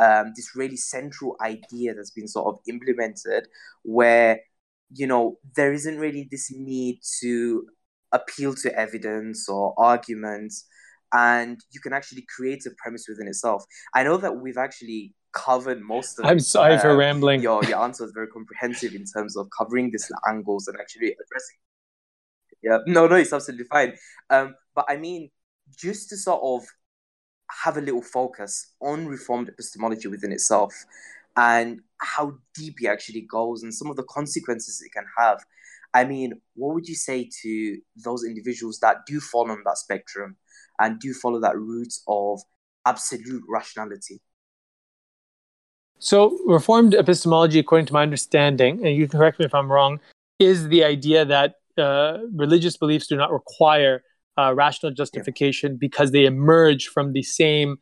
Um, 0.00 0.32
this 0.36 0.54
really 0.54 0.76
central 0.76 1.36
idea 1.42 1.92
that's 1.92 2.12
been 2.12 2.28
sort 2.28 2.46
of 2.46 2.60
implemented, 2.68 3.48
where 3.82 4.40
you 4.94 5.06
know 5.06 5.38
there 5.56 5.72
isn't 5.72 5.98
really 5.98 6.28
this 6.30 6.52
need 6.52 7.00
to 7.20 7.66
appeal 8.12 8.54
to 8.54 8.74
evidence 8.78 9.48
or 9.48 9.74
arguments 9.76 10.64
and 11.12 11.60
you 11.70 11.80
can 11.80 11.92
actually 11.92 12.26
create 12.34 12.66
a 12.66 12.70
premise 12.76 13.06
within 13.08 13.28
itself. 13.28 13.64
I 13.94 14.02
know 14.02 14.16
that 14.18 14.36
we've 14.36 14.58
actually 14.58 15.14
covered 15.32 15.80
most 15.80 16.18
of 16.18 16.24
I'm 16.24 16.40
sorry 16.40 16.74
uh, 16.74 16.80
for 16.80 16.96
rambling. 16.96 17.42
Your 17.42 17.62
your 17.64 17.78
answer 17.84 18.04
is 18.04 18.12
very 18.12 18.28
comprehensive 18.28 18.94
in 18.94 19.04
terms 19.04 19.36
of 19.36 19.48
covering 19.56 19.90
these 19.90 20.10
angles 20.28 20.68
and 20.68 20.78
actually 20.80 21.08
addressing. 21.08 21.58
Yeah, 22.62 22.78
no, 22.86 23.06
no, 23.06 23.16
it's 23.16 23.32
absolutely 23.32 23.66
fine. 23.66 23.94
Um, 24.30 24.56
but 24.74 24.86
I 24.88 24.96
mean, 24.96 25.30
just 25.76 26.08
to 26.10 26.16
sort 26.16 26.40
of 26.42 26.66
have 27.64 27.76
a 27.76 27.80
little 27.80 28.02
focus 28.02 28.74
on 28.80 29.06
reformed 29.06 29.48
epistemology 29.48 30.08
within 30.08 30.32
itself 30.32 30.74
and 31.36 31.80
how 31.98 32.34
deep 32.54 32.76
it 32.82 32.88
actually 32.88 33.22
goes 33.22 33.62
and 33.62 33.72
some 33.72 33.88
of 33.88 33.96
the 33.96 34.02
consequences 34.04 34.82
it 34.84 34.92
can 34.92 35.06
have. 35.16 35.38
I 35.94 36.04
mean, 36.04 36.40
what 36.54 36.74
would 36.74 36.88
you 36.88 36.94
say 36.94 37.30
to 37.42 37.78
those 37.96 38.24
individuals 38.24 38.78
that 38.80 39.06
do 39.06 39.20
fall 39.20 39.50
on 39.50 39.62
that 39.64 39.78
spectrum 39.78 40.36
and 40.80 40.98
do 41.00 41.12
follow 41.12 41.40
that 41.40 41.56
route 41.56 41.94
of 42.06 42.40
absolute 42.86 43.42
rationality? 43.48 44.20
So, 45.98 46.38
Reformed 46.46 46.94
epistemology, 46.94 47.58
according 47.58 47.86
to 47.86 47.92
my 47.92 48.02
understanding, 48.02 48.86
and 48.86 48.94
you 48.94 49.08
can 49.08 49.18
correct 49.18 49.40
me 49.40 49.44
if 49.44 49.54
I'm 49.54 49.70
wrong, 49.70 49.98
is 50.38 50.68
the 50.68 50.84
idea 50.84 51.24
that 51.24 51.54
uh, 51.76 52.18
religious 52.32 52.76
beliefs 52.76 53.08
do 53.08 53.16
not 53.16 53.32
require 53.32 54.02
uh, 54.38 54.54
rational 54.54 54.92
justification 54.92 55.72
yeah. 55.72 55.78
because 55.80 56.12
they 56.12 56.24
emerge 56.24 56.86
from 56.86 57.12
the 57.12 57.22
same, 57.22 57.78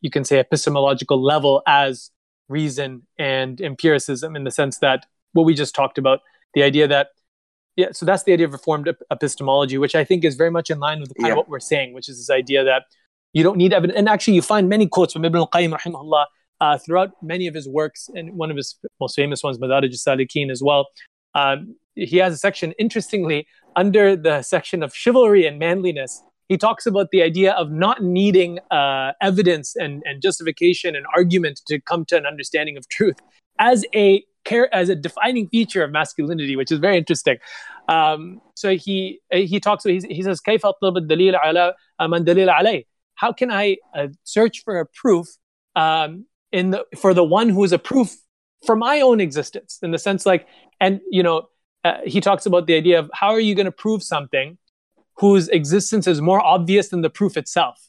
you 0.00 0.10
can 0.10 0.24
say, 0.24 0.38
epistemological 0.38 1.22
level 1.22 1.62
as 1.66 2.10
reason 2.48 3.02
and 3.18 3.60
empiricism, 3.60 4.34
in 4.34 4.44
the 4.44 4.50
sense 4.50 4.78
that 4.78 5.04
what 5.32 5.44
we 5.44 5.54
just 5.54 5.74
talked 5.74 5.98
about, 5.98 6.20
the 6.54 6.62
idea 6.62 6.88
that, 6.88 7.08
yeah, 7.78 7.92
so 7.92 8.04
that's 8.04 8.24
the 8.24 8.32
idea 8.32 8.44
of 8.44 8.52
Reformed 8.52 8.92
epistemology, 9.12 9.78
which 9.78 9.94
I 9.94 10.02
think 10.02 10.24
is 10.24 10.34
very 10.34 10.50
much 10.50 10.68
in 10.68 10.80
line 10.80 10.98
with 11.00 11.14
kind 11.14 11.28
yeah. 11.28 11.32
of 11.34 11.36
what 11.36 11.48
we're 11.48 11.60
saying, 11.60 11.94
which 11.94 12.08
is 12.08 12.18
this 12.18 12.28
idea 12.28 12.64
that 12.64 12.86
you 13.32 13.44
don't 13.44 13.56
need 13.56 13.72
evidence. 13.72 13.96
And 13.96 14.08
actually, 14.08 14.34
you 14.34 14.42
find 14.42 14.68
many 14.68 14.88
quotes 14.88 15.12
from 15.12 15.24
Ibn 15.24 15.38
al-Qayyim, 15.38 15.78
rahimahullah, 15.78 16.24
uh, 16.60 16.78
throughout 16.78 17.10
many 17.22 17.46
of 17.46 17.54
his 17.54 17.68
works, 17.68 18.10
and 18.16 18.34
one 18.34 18.50
of 18.50 18.56
his 18.56 18.76
most 19.00 19.14
famous 19.14 19.44
ones, 19.44 19.58
Madarij 19.58 19.94
Salikin, 19.94 20.50
as 20.50 20.60
well. 20.60 20.88
Um, 21.36 21.76
he 21.94 22.16
has 22.16 22.34
a 22.34 22.36
section, 22.36 22.72
interestingly, 22.80 23.46
under 23.76 24.16
the 24.16 24.42
section 24.42 24.82
of 24.82 24.92
chivalry 24.92 25.46
and 25.46 25.60
manliness. 25.60 26.20
He 26.48 26.58
talks 26.58 26.84
about 26.84 27.10
the 27.12 27.22
idea 27.22 27.52
of 27.52 27.70
not 27.70 28.02
needing 28.02 28.58
uh, 28.72 29.12
evidence 29.22 29.76
and, 29.76 30.02
and 30.04 30.20
justification 30.20 30.96
and 30.96 31.06
argument 31.16 31.60
to 31.68 31.80
come 31.80 32.04
to 32.06 32.16
an 32.16 32.26
understanding 32.26 32.76
of 32.76 32.88
truth 32.88 33.20
as 33.60 33.84
a 33.94 34.24
as 34.71 34.89
a 34.89 34.95
defining 34.95 35.47
feature 35.47 35.83
of 35.83 35.91
masculinity, 35.91 36.55
which 36.55 36.71
is 36.71 36.79
very 36.79 36.97
interesting. 36.97 37.37
Um, 37.87 38.41
so 38.55 38.75
he 38.75 39.19
he 39.31 39.59
talks. 39.59 39.83
He, 39.83 39.99
he 40.09 40.21
says, 40.21 40.41
"كيف 40.41 40.61
أطلب 40.65 40.97
الدليل 40.97 41.35
على 41.35 41.73
من 42.01 42.25
دليل 42.25 42.49
عليه?" 42.49 42.85
How 43.15 43.31
can 43.31 43.51
I 43.51 43.77
uh, 43.95 44.07
search 44.23 44.63
for 44.63 44.79
a 44.79 44.85
proof 44.85 45.27
um, 45.75 46.25
in 46.51 46.71
the 46.71 46.85
for 46.97 47.13
the 47.13 47.23
one 47.23 47.49
who 47.49 47.63
is 47.63 47.71
a 47.71 47.79
proof 47.79 48.15
for 48.65 48.75
my 48.75 49.01
own 49.01 49.19
existence 49.19 49.79
in 49.81 49.91
the 49.91 49.97
sense 49.97 50.25
like 50.25 50.47
and 50.79 51.01
you 51.11 51.23
know 51.23 51.47
uh, 51.83 51.97
he 52.05 52.21
talks 52.21 52.45
about 52.45 52.65
the 52.67 52.75
idea 52.75 52.99
of 52.99 53.11
how 53.13 53.29
are 53.31 53.39
you 53.39 53.55
going 53.55 53.65
to 53.65 53.71
prove 53.71 54.01
something 54.01 54.57
whose 55.17 55.49
existence 55.49 56.07
is 56.07 56.21
more 56.21 56.41
obvious 56.41 56.89
than 56.89 57.01
the 57.01 57.09
proof 57.09 57.35
itself 57.35 57.86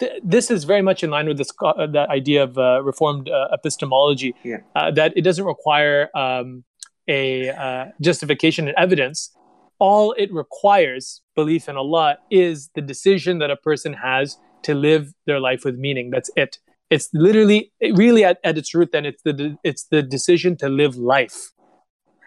Th- 0.00 0.20
this 0.22 0.50
is 0.50 0.64
very 0.64 0.82
much 0.82 1.02
in 1.02 1.10
line 1.10 1.26
with 1.26 1.38
this 1.38 1.50
uh, 1.62 1.86
the 1.86 2.06
idea 2.10 2.42
of 2.42 2.58
uh, 2.58 2.82
reformed 2.82 3.28
uh, 3.28 3.48
epistemology 3.52 4.34
yeah. 4.42 4.58
Uh, 4.74 4.90
that 4.90 5.12
it 5.16 5.22
doesn't 5.22 5.44
require 5.44 6.10
um, 6.16 6.64
a 7.08 7.50
uh, 7.50 7.86
justification 8.00 8.66
and 8.68 8.76
evidence 8.76 9.36
all 9.78 10.12
it 10.12 10.32
requires 10.32 11.20
belief 11.34 11.68
in 11.68 11.76
allah 11.76 12.16
is 12.30 12.70
the 12.74 12.80
decision 12.80 13.38
that 13.38 13.50
a 13.50 13.56
person 13.56 13.92
has 13.92 14.38
to 14.62 14.72
live 14.72 15.12
their 15.26 15.40
life 15.40 15.64
with 15.64 15.76
meaning 15.76 16.10
that's 16.10 16.30
it 16.36 16.58
it's 16.90 17.08
literally 17.12 17.72
really 17.94 18.24
at, 18.24 18.38
at 18.44 18.56
its 18.56 18.72
root 18.74 18.90
then 18.92 19.04
it's 19.04 19.22
the 19.22 19.56
it's 19.64 19.84
the 19.90 20.00
decision 20.02 20.56
to 20.56 20.68
live 20.68 20.96
life 20.96 21.50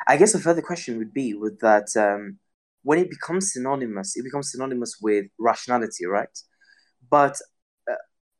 i 0.08 0.18
guess 0.18 0.36
a 0.36 0.40
further 0.40 0.62
question 0.62 0.98
would 0.98 1.14
be 1.14 1.34
with 1.34 1.60
that 1.62 1.88
um, 1.96 2.38
when 2.88 3.00
it 3.00 3.10
becomes 3.10 3.52
synonymous, 3.52 4.16
it 4.16 4.24
becomes 4.24 4.50
synonymous 4.50 4.96
with 5.02 5.26
rationality, 5.38 6.06
right? 6.06 6.36
But 7.10 7.36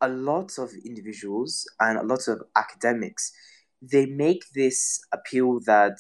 a 0.02 0.08
lot 0.08 0.58
of 0.58 0.72
individuals 0.86 1.68
and 1.80 1.98
a 1.98 2.04
lot 2.04 2.28
of 2.28 2.42
academics, 2.56 3.32
they 3.82 4.06
make 4.06 4.44
this 4.54 5.00
appeal 5.12 5.60
that, 5.66 5.98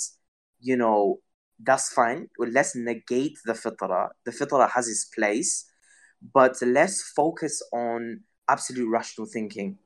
you 0.60 0.76
know, 0.76 1.20
that's 1.64 1.91
fine. 1.93 2.30
Let's 2.38 2.76
negate 2.76 3.38
the 3.45 3.54
fitrah. 3.54 4.10
The 4.26 4.32
fitrah 4.32 4.70
has 4.72 4.88
its 4.88 5.06
place, 5.06 5.66
but 6.34 6.58
let's 6.62 7.02
focus 7.02 7.62
on 7.74 8.22
absolute 8.48 8.89
rational 8.89 9.28
thinking. 9.28 9.78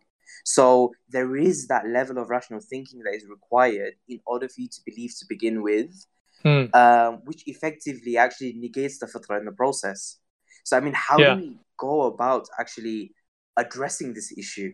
So 0.44 0.94
there 1.10 1.36
is 1.36 1.68
that 1.68 1.88
level 1.88 2.18
of 2.18 2.30
rational 2.30 2.62
thinking 2.62 3.00
that 3.04 3.16
is 3.16 3.26
required 3.30 3.94
in 4.08 4.20
order 4.26 4.48
for 4.48 4.62
you 4.62 4.68
to 4.70 4.82
believe 4.86 5.14
to 5.20 5.26
begin 5.28 5.62
with, 5.62 6.06
Hmm. 6.44 6.66
um, 6.74 7.22
which 7.26 7.44
effectively 7.48 8.18
actually 8.18 8.54
negates 8.54 8.98
the 9.00 9.06
fitrah 9.06 9.40
in 9.40 9.46
the 9.46 9.52
process. 9.52 10.18
So 10.64 10.78
I 10.78 10.80
mean, 10.80 10.94
how 10.96 11.20
Yeah. 11.20 11.36
do 11.36 11.42
we 11.42 11.60
go 11.78 12.04
about 12.04 12.48
actually 12.60 13.14
addressing 13.58 14.14
this 14.14 14.32
issue? 14.38 14.74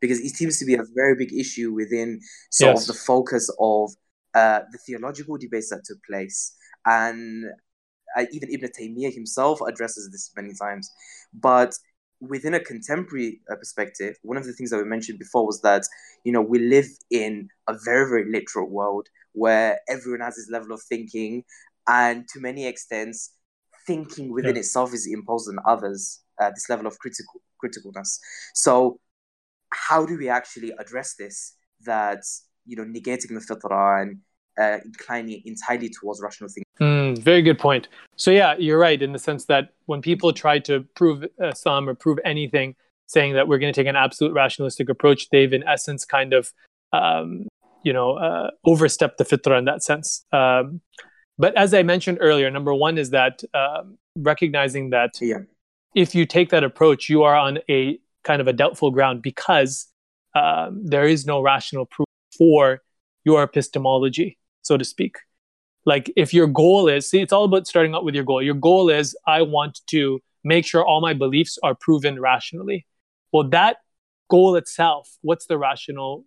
Because 0.00 0.20
it 0.20 0.30
seems 0.30 0.58
to 0.58 0.64
be 0.64 0.74
a 0.74 0.84
very 0.94 1.14
big 1.14 1.32
issue 1.32 1.72
within 1.72 2.20
sort 2.50 2.76
Yes. 2.76 2.82
of 2.82 2.94
the 2.94 3.00
focus 3.02 3.50
of 3.60 3.90
uh, 4.34 4.60
the 4.72 4.78
theological 4.86 5.36
debates 5.36 5.70
that 5.70 5.82
took 5.84 5.98
place, 6.04 6.54
and 6.86 7.44
uh, 8.16 8.24
even 8.32 8.50
Ibn 8.50 8.70
Taymiyyah 8.70 9.12
himself 9.12 9.60
addresses 9.66 10.10
this 10.10 10.30
many 10.36 10.54
times. 10.54 10.90
But 11.34 11.74
within 12.20 12.54
a 12.54 12.60
contemporary 12.60 13.40
uh, 13.50 13.56
perspective, 13.56 14.16
one 14.22 14.36
of 14.36 14.44
the 14.44 14.52
things 14.52 14.70
that 14.70 14.78
we 14.78 14.84
mentioned 14.84 15.18
before 15.18 15.46
was 15.46 15.60
that 15.62 15.84
you 16.24 16.32
know 16.32 16.42
we 16.42 16.58
live 16.58 16.86
in 17.10 17.48
a 17.68 17.74
very 17.84 18.08
very 18.08 18.30
literal 18.30 18.68
world 18.68 19.08
where 19.32 19.78
everyone 19.88 20.20
has 20.20 20.36
this 20.36 20.50
level 20.50 20.72
of 20.72 20.82
thinking, 20.82 21.44
and 21.88 22.26
to 22.28 22.40
many 22.40 22.66
extents, 22.66 23.32
thinking 23.86 24.32
within 24.32 24.56
Yeah. 24.56 24.60
itself 24.60 24.94
is 24.94 25.06
imposed 25.06 25.48
on 25.48 25.58
others. 25.66 26.20
Uh, 26.40 26.50
this 26.50 26.70
level 26.70 26.86
of 26.86 26.98
critical 26.98 27.40
criticalness. 27.62 28.18
So, 28.54 28.98
how 29.72 30.04
do 30.04 30.16
we 30.18 30.28
actually 30.28 30.72
address 30.78 31.14
this? 31.14 31.56
That 31.84 32.22
you 32.66 32.76
know, 32.76 32.84
negating 32.84 33.28
the 33.28 33.40
fitrah 33.40 34.02
and 34.02 34.18
uh, 34.58 34.78
inclining 34.84 35.38
it 35.38 35.46
entirely 35.46 35.88
towards 35.88 36.20
rational 36.20 36.48
thinking. 36.48 36.64
Mm, 36.80 37.18
very 37.18 37.42
good 37.42 37.58
point. 37.58 37.88
So 38.16 38.30
yeah, 38.30 38.54
you're 38.58 38.78
right 38.78 39.00
in 39.00 39.12
the 39.12 39.18
sense 39.18 39.46
that 39.46 39.70
when 39.86 40.02
people 40.02 40.32
try 40.32 40.58
to 40.60 40.84
prove 40.94 41.24
uh, 41.42 41.52
some 41.52 41.88
or 41.88 41.94
prove 41.94 42.18
anything, 42.24 42.74
saying 43.06 43.34
that 43.34 43.48
we're 43.48 43.58
going 43.58 43.72
to 43.72 43.78
take 43.80 43.88
an 43.88 43.96
absolute 43.96 44.32
rationalistic 44.32 44.88
approach, 44.88 45.28
they've 45.30 45.52
in 45.52 45.66
essence 45.66 46.04
kind 46.04 46.32
of, 46.32 46.52
um, 46.92 47.48
you 47.82 47.92
know, 47.92 48.12
uh, 48.14 48.50
overstepped 48.64 49.18
the 49.18 49.24
fitrah 49.24 49.58
in 49.58 49.64
that 49.64 49.82
sense. 49.82 50.24
Um, 50.32 50.80
but 51.38 51.56
as 51.56 51.74
I 51.74 51.82
mentioned 51.82 52.18
earlier, 52.20 52.50
number 52.50 52.74
one 52.74 52.98
is 52.98 53.10
that 53.10 53.42
um, 53.54 53.98
recognizing 54.16 54.90
that 54.90 55.12
Yeah. 55.20 55.38
If 55.94 56.14
you 56.14 56.26
take 56.26 56.50
that 56.50 56.64
approach, 56.64 57.08
you 57.08 57.22
are 57.22 57.34
on 57.34 57.58
a 57.68 57.98
kind 58.24 58.40
of 58.40 58.48
a 58.48 58.52
doubtful 58.52 58.90
ground 58.90 59.22
because 59.22 59.86
um, 60.34 60.80
there 60.84 61.06
is 61.06 61.26
no 61.26 61.40
rational 61.40 61.86
proof 61.86 62.06
for 62.36 62.82
your 63.24 63.42
epistemology, 63.42 64.38
so 64.62 64.76
to 64.76 64.84
speak. 64.84 65.16
Like 65.84 66.12
if 66.16 66.32
your 66.34 66.46
goal 66.46 66.88
is, 66.88 67.08
see, 67.08 67.20
it's 67.20 67.32
all 67.32 67.44
about 67.44 67.66
starting 67.66 67.94
out 67.94 68.04
with 68.04 68.14
your 68.14 68.24
goal. 68.24 68.42
Your 68.42 68.54
goal 68.54 68.90
is, 68.90 69.16
I 69.26 69.42
want 69.42 69.80
to 69.88 70.20
make 70.44 70.66
sure 70.66 70.84
all 70.84 71.00
my 71.00 71.14
beliefs 71.14 71.58
are 71.62 71.74
proven 71.74 72.20
rationally. 72.20 72.86
Well, 73.32 73.48
that 73.50 73.78
goal 74.28 74.56
itself, 74.56 75.18
what's 75.22 75.46
the 75.46 75.58
rational 75.58 76.24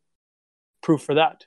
proof 0.82 1.02
for 1.02 1.16
that? 1.16 1.46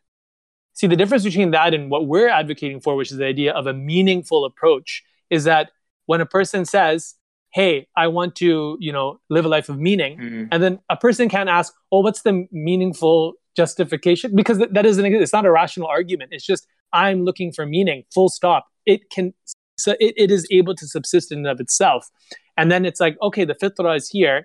See, 0.72 0.86
the 0.86 0.96
difference 0.96 1.24
between 1.24 1.52
that 1.52 1.74
and 1.74 1.90
what 1.90 2.06
we're 2.06 2.28
advocating 2.28 2.80
for, 2.80 2.96
which 2.96 3.10
is 3.10 3.18
the 3.18 3.24
idea 3.24 3.52
of 3.52 3.66
a 3.66 3.72
meaningful 3.72 4.44
approach, 4.44 5.02
is 5.30 5.44
that 5.44 5.70
when 6.06 6.20
a 6.20 6.26
person 6.26 6.64
says, 6.64 7.14
hey, 7.56 7.74
I 7.96 8.06
want 8.08 8.34
to, 8.42 8.76
you 8.86 8.92
know, 8.96 9.08
live 9.30 9.44
a 9.46 9.48
life 9.56 9.68
of 9.72 9.78
meaning, 9.88 10.12
Mhm. 10.18 10.48
and 10.52 10.58
then 10.62 10.74
a 10.90 10.96
person 11.06 11.24
can't 11.36 11.48
ask, 11.58 11.72
oh, 11.90 12.00
what's 12.06 12.22
the 12.28 12.34
meaningful 12.52 13.18
justification? 13.60 14.28
Because 14.40 14.58
that, 14.58 14.74
that 14.74 14.82
doesn't. 14.82 15.06
It's 15.06 15.32
not 15.38 15.46
a 15.46 15.50
rational 15.62 15.88
argument. 15.98 16.28
It's 16.36 16.44
just, 16.52 16.66
I'm 16.92 17.24
looking 17.28 17.52
for 17.56 17.64
meaning, 17.64 18.04
full 18.14 18.28
stop. 18.28 18.62
It 18.84 19.00
can, 19.14 19.32
so 19.78 19.90
it, 20.06 20.12
it 20.24 20.30
is 20.30 20.46
able 20.58 20.74
to 20.80 20.86
subsist 20.86 21.32
in 21.32 21.38
and 21.38 21.46
of 21.54 21.58
itself. 21.64 22.02
And 22.58 22.70
then 22.72 22.84
it's 22.88 23.00
like, 23.00 23.16
okay, 23.22 23.44
the 23.50 23.54
fitrah 23.54 23.96
is 23.96 24.06
here 24.16 24.38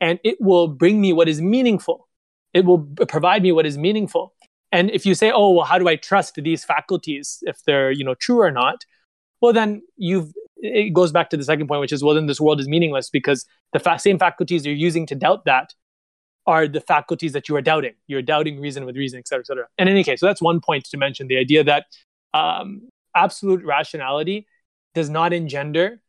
and 0.00 0.18
it 0.30 0.36
will 0.40 0.66
bring 0.82 1.00
me 1.00 1.12
what 1.18 1.28
is 1.28 1.40
meaningful. 1.40 2.08
It 2.52 2.64
will 2.64 2.78
b- 2.78 3.04
provide 3.06 3.42
me 3.46 3.52
what 3.52 3.66
is 3.70 3.76
meaningful. 3.86 4.24
And 4.72 4.90
if 4.90 5.06
you 5.06 5.14
say, 5.14 5.30
oh, 5.40 5.50
well, 5.52 5.66
how 5.70 5.78
do 5.78 5.86
I 5.88 5.96
trust 6.10 6.34
these 6.48 6.64
faculties 6.64 7.38
if 7.42 7.56
they're, 7.64 7.92
you 7.98 8.04
know, 8.04 8.14
true 8.26 8.40
or 8.40 8.50
not? 8.50 8.78
Well, 9.40 9.52
then 9.52 9.82
you've, 9.96 10.32
it 10.56 10.92
goes 10.92 11.12
back 11.12 11.30
to 11.30 11.36
the 11.36 11.44
second 11.44 11.68
point, 11.68 11.80
which 11.80 11.92
is, 11.92 12.02
well, 12.02 12.14
then 12.14 12.26
this 12.26 12.40
world 12.40 12.60
is 12.60 12.68
meaningless 12.68 13.10
because 13.10 13.44
the 13.72 13.78
fa- 13.78 13.98
same 13.98 14.18
faculties 14.18 14.64
you're 14.64 14.74
using 14.74 15.06
to 15.06 15.14
doubt 15.14 15.44
that 15.44 15.74
are 16.46 16.68
the 16.68 16.80
faculties 16.80 17.32
that 17.32 17.48
you 17.48 17.56
are 17.56 17.62
doubting. 17.62 17.94
You're 18.06 18.22
doubting 18.22 18.60
reason 18.60 18.84
with 18.86 18.96
reason, 18.96 19.18
et 19.18 19.28
cetera, 19.28 19.42
et 19.42 19.46
cetera. 19.46 19.66
And 19.78 19.88
in 19.88 19.94
any 19.94 20.04
case, 20.04 20.20
so 20.20 20.26
that's 20.26 20.40
one 20.40 20.60
point 20.60 20.84
to 20.84 20.96
mention 20.96 21.26
the 21.26 21.36
idea 21.36 21.64
that 21.64 21.86
um, 22.34 22.88
absolute 23.14 23.64
rationality 23.64 24.46
does 24.94 25.10
not 25.10 25.32
engender 25.32 26.00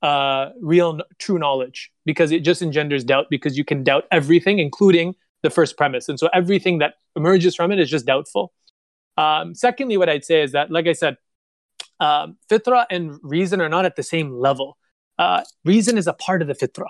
uh, 0.00 0.50
real, 0.60 1.00
true 1.18 1.38
knowledge 1.38 1.92
because 2.04 2.32
it 2.32 2.40
just 2.40 2.62
engenders 2.62 3.04
doubt 3.04 3.26
because 3.30 3.56
you 3.56 3.64
can 3.64 3.84
doubt 3.84 4.04
everything, 4.10 4.58
including 4.58 5.14
the 5.42 5.50
first 5.50 5.76
premise. 5.76 6.08
And 6.08 6.18
so 6.18 6.28
everything 6.32 6.78
that 6.78 6.94
emerges 7.14 7.54
from 7.54 7.70
it 7.70 7.78
is 7.78 7.90
just 7.90 8.06
doubtful. 8.06 8.52
Um, 9.16 9.54
secondly, 9.54 9.96
what 9.96 10.08
I'd 10.08 10.24
say 10.24 10.42
is 10.42 10.52
that, 10.52 10.70
like 10.70 10.86
I 10.86 10.92
said, 10.92 11.18
um, 12.02 12.36
fitra 12.50 12.84
and 12.90 13.18
reason 13.22 13.60
are 13.60 13.68
not 13.68 13.84
at 13.84 13.96
the 13.96 14.02
same 14.02 14.32
level. 14.32 14.76
Uh, 15.18 15.42
reason 15.64 15.96
is 15.96 16.06
a 16.08 16.12
part 16.12 16.42
of 16.42 16.48
the 16.48 16.54
fitra. 16.54 16.88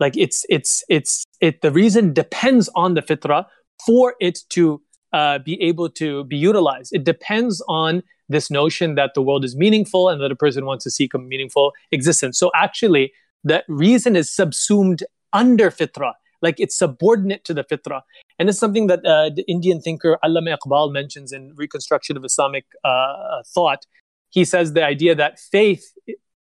Like 0.00 0.16
it's 0.16 0.44
it's 0.48 0.82
it's 0.88 1.24
it 1.40 1.62
the 1.62 1.70
reason 1.70 2.12
depends 2.12 2.68
on 2.74 2.94
the 2.94 3.02
fitra 3.02 3.46
for 3.86 4.14
it 4.20 4.40
to 4.50 4.82
uh, 5.12 5.38
be 5.38 5.60
able 5.62 5.88
to 5.90 6.24
be 6.24 6.36
utilized. 6.36 6.92
It 6.92 7.04
depends 7.04 7.62
on 7.68 8.02
this 8.28 8.50
notion 8.50 8.96
that 8.96 9.12
the 9.14 9.22
world 9.22 9.44
is 9.44 9.54
meaningful 9.54 10.08
and 10.08 10.20
that 10.20 10.32
a 10.32 10.36
person 10.36 10.64
wants 10.64 10.82
to 10.84 10.90
seek 10.90 11.14
a 11.14 11.18
meaningful 11.18 11.72
existence. 11.92 12.38
So 12.38 12.50
actually 12.54 13.12
that 13.44 13.64
reason 13.68 14.16
is 14.16 14.34
subsumed 14.34 15.04
under 15.32 15.70
fitra. 15.70 16.14
Like 16.40 16.58
it's 16.58 16.76
subordinate 16.76 17.44
to 17.44 17.54
the 17.54 17.62
fitra. 17.62 18.00
And 18.40 18.48
it's 18.48 18.58
something 18.58 18.88
that 18.88 19.06
uh, 19.06 19.30
the 19.30 19.44
indian 19.46 19.80
thinker 19.80 20.18
allama 20.24 20.56
iqbal 20.56 20.92
mentions 20.92 21.30
in 21.30 21.52
reconstruction 21.54 22.16
of 22.16 22.24
islamic 22.24 22.64
uh, 22.82 23.42
thought 23.54 23.86
he 24.32 24.44
says 24.44 24.72
the 24.72 24.84
idea 24.84 25.14
that 25.14 25.38
faith 25.38 25.92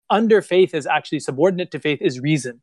under 0.10 0.42
faith 0.42 0.74
is 0.74 0.88
actually 0.88 1.20
subordinate 1.20 1.72
to 1.72 1.80
faith 1.80 2.02
is 2.02 2.20
reason 2.20 2.62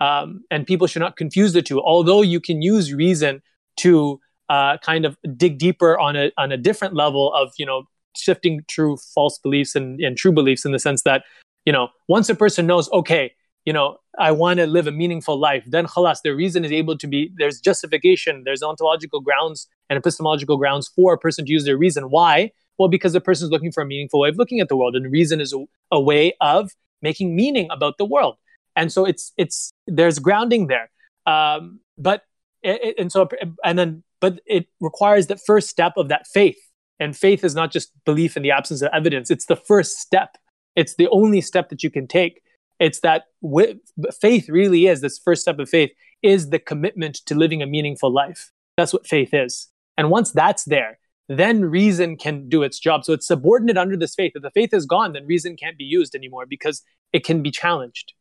um, 0.00 0.44
and 0.50 0.66
people 0.66 0.86
should 0.86 1.00
not 1.00 1.16
confuse 1.16 1.52
the 1.52 1.62
two. 1.62 1.80
Although 1.80 2.22
you 2.22 2.40
can 2.40 2.62
use 2.62 2.92
reason 2.92 3.42
to 3.78 4.20
uh, 4.48 4.76
kind 4.78 5.04
of 5.04 5.16
dig 5.36 5.58
deeper 5.58 5.98
on 5.98 6.16
a 6.16 6.30
on 6.36 6.52
a 6.52 6.56
different 6.56 6.94
level 6.94 7.32
of 7.32 7.52
you 7.58 7.66
know 7.66 7.84
shifting 8.16 8.60
true 8.68 8.96
false 9.14 9.38
beliefs 9.38 9.74
and, 9.74 10.00
and 10.00 10.16
true 10.16 10.32
beliefs 10.32 10.64
in 10.64 10.72
the 10.72 10.78
sense 10.78 11.02
that 11.02 11.24
you 11.64 11.72
know 11.72 11.88
once 12.08 12.28
a 12.28 12.34
person 12.34 12.66
knows 12.66 12.90
okay 12.92 13.32
you 13.64 13.72
know 13.72 13.96
I 14.18 14.30
want 14.30 14.58
to 14.58 14.66
live 14.66 14.86
a 14.86 14.92
meaningful 14.92 15.40
life 15.40 15.64
then 15.66 15.86
khalas 15.86 16.18
their 16.22 16.36
reason 16.36 16.64
is 16.64 16.70
able 16.70 16.96
to 16.98 17.06
be 17.08 17.32
there's 17.38 17.58
justification 17.58 18.42
there's 18.44 18.62
ontological 18.62 19.20
grounds 19.20 19.66
and 19.88 19.96
epistemological 19.96 20.58
grounds 20.58 20.88
for 20.94 21.14
a 21.14 21.18
person 21.18 21.46
to 21.46 21.50
use 21.50 21.64
their 21.64 21.78
reason 21.78 22.04
why 22.10 22.52
well 22.78 22.88
because 22.88 23.12
the 23.12 23.20
person 23.20 23.46
is 23.46 23.50
looking 23.50 23.72
for 23.72 23.82
a 23.82 23.86
meaningful 23.86 24.20
way 24.20 24.28
of 24.28 24.36
looking 24.36 24.60
at 24.60 24.68
the 24.68 24.76
world 24.76 24.96
and 24.96 25.10
reason 25.10 25.40
is 25.40 25.52
a, 25.52 25.64
a 25.90 26.00
way 26.00 26.34
of 26.40 26.70
making 27.02 27.36
meaning 27.36 27.68
about 27.70 27.98
the 27.98 28.04
world. 28.04 28.36
And 28.76 28.92
so 28.92 29.04
it's 29.04 29.32
it's 29.36 29.72
there's 29.86 30.18
grounding 30.18 30.66
there. 30.66 30.90
Um, 31.26 31.80
but 31.96 32.22
it, 32.62 32.96
and 32.98 33.12
so 33.12 33.28
and 33.64 33.78
then 33.78 34.02
but 34.20 34.40
it 34.46 34.66
requires 34.80 35.26
the 35.26 35.36
first 35.36 35.68
step 35.68 35.92
of 35.96 36.08
that 36.08 36.26
faith. 36.26 36.58
And 37.00 37.16
faith 37.16 37.44
is 37.44 37.54
not 37.54 37.72
just 37.72 37.90
belief 38.04 38.36
in 38.36 38.42
the 38.42 38.52
absence 38.52 38.80
of 38.80 38.90
evidence. 38.92 39.30
It's 39.30 39.46
the 39.46 39.56
first 39.56 39.98
step. 39.98 40.36
It's 40.76 40.94
the 40.94 41.08
only 41.08 41.40
step 41.40 41.68
that 41.68 41.82
you 41.82 41.90
can 41.90 42.06
take. 42.06 42.40
It's 42.80 43.00
that 43.00 43.24
with, 43.40 43.78
faith 44.20 44.48
really 44.48 44.86
is 44.86 45.00
this 45.00 45.18
first 45.18 45.42
step 45.42 45.58
of 45.58 45.68
faith 45.68 45.90
is 46.22 46.50
the 46.50 46.58
commitment 46.58 47.16
to 47.26 47.34
living 47.34 47.62
a 47.62 47.66
meaningful 47.66 48.12
life. 48.12 48.50
That's 48.76 48.92
what 48.92 49.06
faith 49.06 49.34
is. 49.34 49.68
And 49.96 50.10
once 50.10 50.30
that's 50.30 50.64
there 50.64 50.98
then 51.28 51.64
reason 51.64 52.16
can 52.16 52.48
do 52.48 52.62
its 52.62 52.78
job. 52.78 53.04
So 53.04 53.12
it's 53.12 53.26
subordinate 53.26 53.78
under 53.78 53.96
this 53.96 54.14
faith. 54.14 54.32
If 54.34 54.42
the 54.42 54.50
faith 54.50 54.74
is 54.74 54.86
gone 54.86 55.12
then 55.12 55.26
reason 55.26 55.56
can't 55.56 55.78
be 55.78 55.84
used 55.84 56.14
anymore 56.14 56.46
because 56.46 56.82
it 57.12 57.24
can 57.24 57.42
be 57.42 57.50
challenged. 57.50 58.12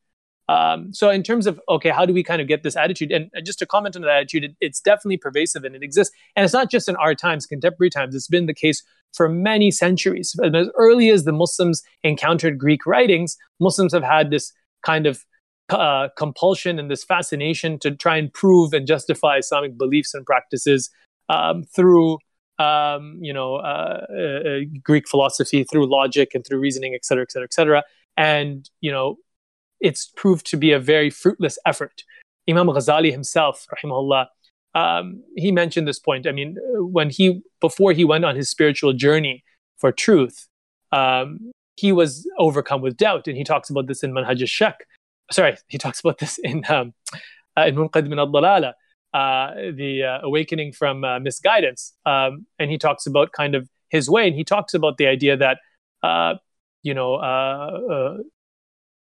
Um, 0.49 0.93
so 0.93 1.09
in 1.09 1.23
terms 1.23 1.47
of 1.47 1.59
okay 1.69 1.89
how 1.89 2.05
do 2.05 2.13
we 2.13 2.23
kind 2.23 2.41
of 2.41 2.47
get 2.47 2.63
this 2.63 2.75
attitude? 2.75 3.11
And 3.11 3.29
just 3.45 3.59
to 3.59 3.65
comment 3.65 3.95
on 3.95 4.01
that 4.01 4.11
attitude 4.11 4.43
it, 4.43 4.55
it's 4.59 4.81
definitely 4.81 5.17
pervasive 5.17 5.63
and 5.63 5.75
it 5.75 5.83
exists. 5.83 6.13
And 6.35 6.43
it's 6.43 6.53
not 6.53 6.69
just 6.69 6.89
in 6.89 6.95
our 6.97 7.15
times 7.15 7.45
contemporary 7.45 7.89
times. 7.89 8.15
It's 8.15 8.27
been 8.27 8.45
the 8.45 8.53
case 8.53 8.83
for 9.13 9.29
many 9.29 9.71
centuries. 9.71 10.35
As 10.43 10.69
early 10.77 11.09
as 11.09 11.23
the 11.23 11.31
muslims 11.31 11.81
encountered 12.03 12.57
greek 12.57 12.85
writings 12.85 13.37
muslims 13.59 13.93
have 13.93 14.03
had 14.03 14.31
this 14.31 14.51
kind 14.85 15.07
of 15.07 15.23
uh, 15.69 16.09
compulsion 16.17 16.77
and 16.77 16.91
this 16.91 17.05
fascination 17.05 17.79
to 17.79 17.91
try 17.91 18.17
and 18.17 18.33
prove 18.33 18.73
and 18.73 18.85
justify 18.85 19.37
islamic 19.37 19.77
beliefs 19.77 20.13
and 20.13 20.25
practices 20.25 20.89
um, 21.29 21.63
through 21.63 22.17
um, 22.59 23.17
you 23.21 23.33
know 23.33 23.55
uh, 23.55 24.05
uh, 24.09 24.59
greek 24.83 25.07
philosophy 25.07 25.63
through 25.63 25.89
logic 25.89 26.35
and 26.35 26.45
through 26.45 26.59
reasoning 26.59 26.93
et 26.93 27.03
cetera 27.03 27.23
et 27.23 27.31
cetera 27.31 27.45
et 27.45 27.53
cetera 27.53 27.83
and 28.17 28.69
you 28.81 28.91
know 28.91 29.17
it's 29.83 30.11
proved 30.15 30.45
to 30.47 30.57
be 30.57 30.71
a 30.71 30.79
very 30.79 31.09
fruitless 31.09 31.59
effort. 31.65 32.03
Imam 32.49 32.67
Ghazali 32.67 33.11
himself, 33.11 33.67
rahimahullah, 33.75 34.27
um, 34.73 35.21
he 35.35 35.51
mentioned 35.51 35.87
this 35.87 35.99
point. 35.99 36.25
I 36.25 36.31
mean, 36.31 36.57
when 36.97 37.09
he 37.09 37.41
before 37.59 37.91
he 37.91 38.05
went 38.05 38.25
on 38.25 38.35
his 38.35 38.49
spiritual 38.49 38.93
journey 38.93 39.43
for 39.77 39.91
truth, 39.91 40.47
um, 40.91 41.51
he 41.75 41.91
was 41.91 42.27
overcome 42.39 42.81
with 42.81 42.97
doubt, 42.97 43.27
and 43.27 43.37
he 43.37 43.43
talks 43.43 43.69
about 43.69 43.87
this 43.87 44.03
in 44.03 44.13
Manhaj 44.13 44.41
al-Shak. 44.41 44.87
Sorry, 45.31 45.57
he 45.67 45.77
talks 45.77 45.99
about 45.99 46.17
this 46.17 46.39
in 46.39 46.63
um, 46.69 46.93
uh, 47.57 47.65
in 47.67 47.75
Munqadh 47.75 48.07
min 48.07 48.19
al-Dalala, 48.19 48.69
uh, 48.69 48.73
the 49.13 50.03
uh, 50.03 50.25
awakening 50.25 50.73
from 50.73 51.03
uh, 51.03 51.19
misguidance, 51.19 51.93
um, 52.05 52.45
and 52.59 52.71
he 52.71 52.77
talks 52.77 53.05
about 53.05 53.31
kind 53.31 53.55
of 53.55 53.69
his 53.89 54.09
way, 54.09 54.27
and 54.27 54.35
he 54.35 54.43
talks 54.43 54.73
about 54.73 54.97
the 54.97 55.07
idea 55.07 55.37
that 55.37 55.59
uh, 56.01 56.35
you 56.81 56.93
know 56.93 57.15
uh, 57.15 58.17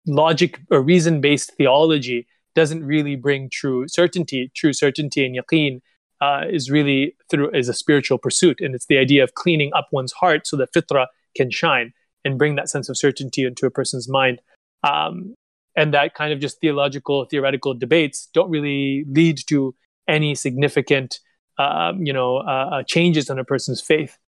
logic 0.07 0.61
or 0.71 0.81
reason-based 0.81 1.53
theology 1.57 2.27
doesn't 2.55 2.85
really 2.85 3.17
bring 3.17 3.51
true 3.51 3.87
certainty. 3.87 4.51
True 4.55 4.73
certainty 4.73 5.25
and 5.27 5.37
yaqeen 5.37 5.81
uh, 6.21 6.45
is 6.51 6.71
really 6.71 7.15
through 7.31 7.51
is 7.51 7.69
a 7.69 7.75
spiritual 7.75 8.19
pursuit, 8.19 8.61
and 8.61 8.75
it's 8.75 8.87
the 8.87 8.99
idea 8.99 9.23
of 9.23 9.35
cleaning 9.35 9.71
up 9.75 9.89
one's 9.93 10.13
heart 10.13 10.47
so 10.47 10.57
that 10.57 10.73
fitra 10.73 11.07
can 11.37 11.51
shine 11.51 11.93
and 12.25 12.39
bring 12.39 12.57
that 12.57 12.69
sense 12.69 12.89
of 12.89 12.97
certainty 12.97 13.45
into 13.45 13.67
a 13.67 13.71
person's 13.71 14.09
mind. 14.09 14.41
Um, 14.83 15.35
and 15.77 15.95
that 15.95 16.15
kind 16.15 16.33
of 16.33 16.41
just 16.41 16.61
theological, 16.61 17.25
theoretical 17.27 17.73
debates 17.75 18.29
don't 18.35 18.51
really 18.51 19.05
lead 19.09 19.39
to 19.49 19.75
any 20.09 20.35
significant, 20.35 21.21
um, 21.59 22.05
you 22.05 22.13
know, 22.13 22.39
uh, 22.39 22.71
uh 22.73 22.83
changes 22.83 23.31
in 23.31 23.39
a 23.39 23.45
person's 23.45 23.81
faith. 23.81 24.19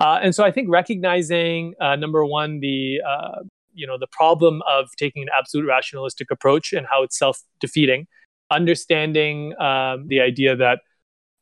Uh, 0.00 0.18
and 0.22 0.34
so 0.34 0.44
I 0.44 0.50
think 0.50 0.68
recognizing 0.70 1.74
uh, 1.80 1.96
number 1.96 2.24
one 2.24 2.60
the 2.60 3.00
uh, 3.06 3.42
you 3.72 3.86
know 3.86 3.98
the 3.98 4.06
problem 4.06 4.62
of 4.68 4.88
taking 4.96 5.22
an 5.22 5.28
absolute 5.36 5.66
rationalistic 5.66 6.30
approach 6.30 6.72
and 6.72 6.86
how 6.86 7.02
it's 7.02 7.18
self-defeating 7.18 8.06
understanding 8.50 9.54
um, 9.60 10.06
the 10.08 10.20
idea 10.20 10.56
that 10.56 10.80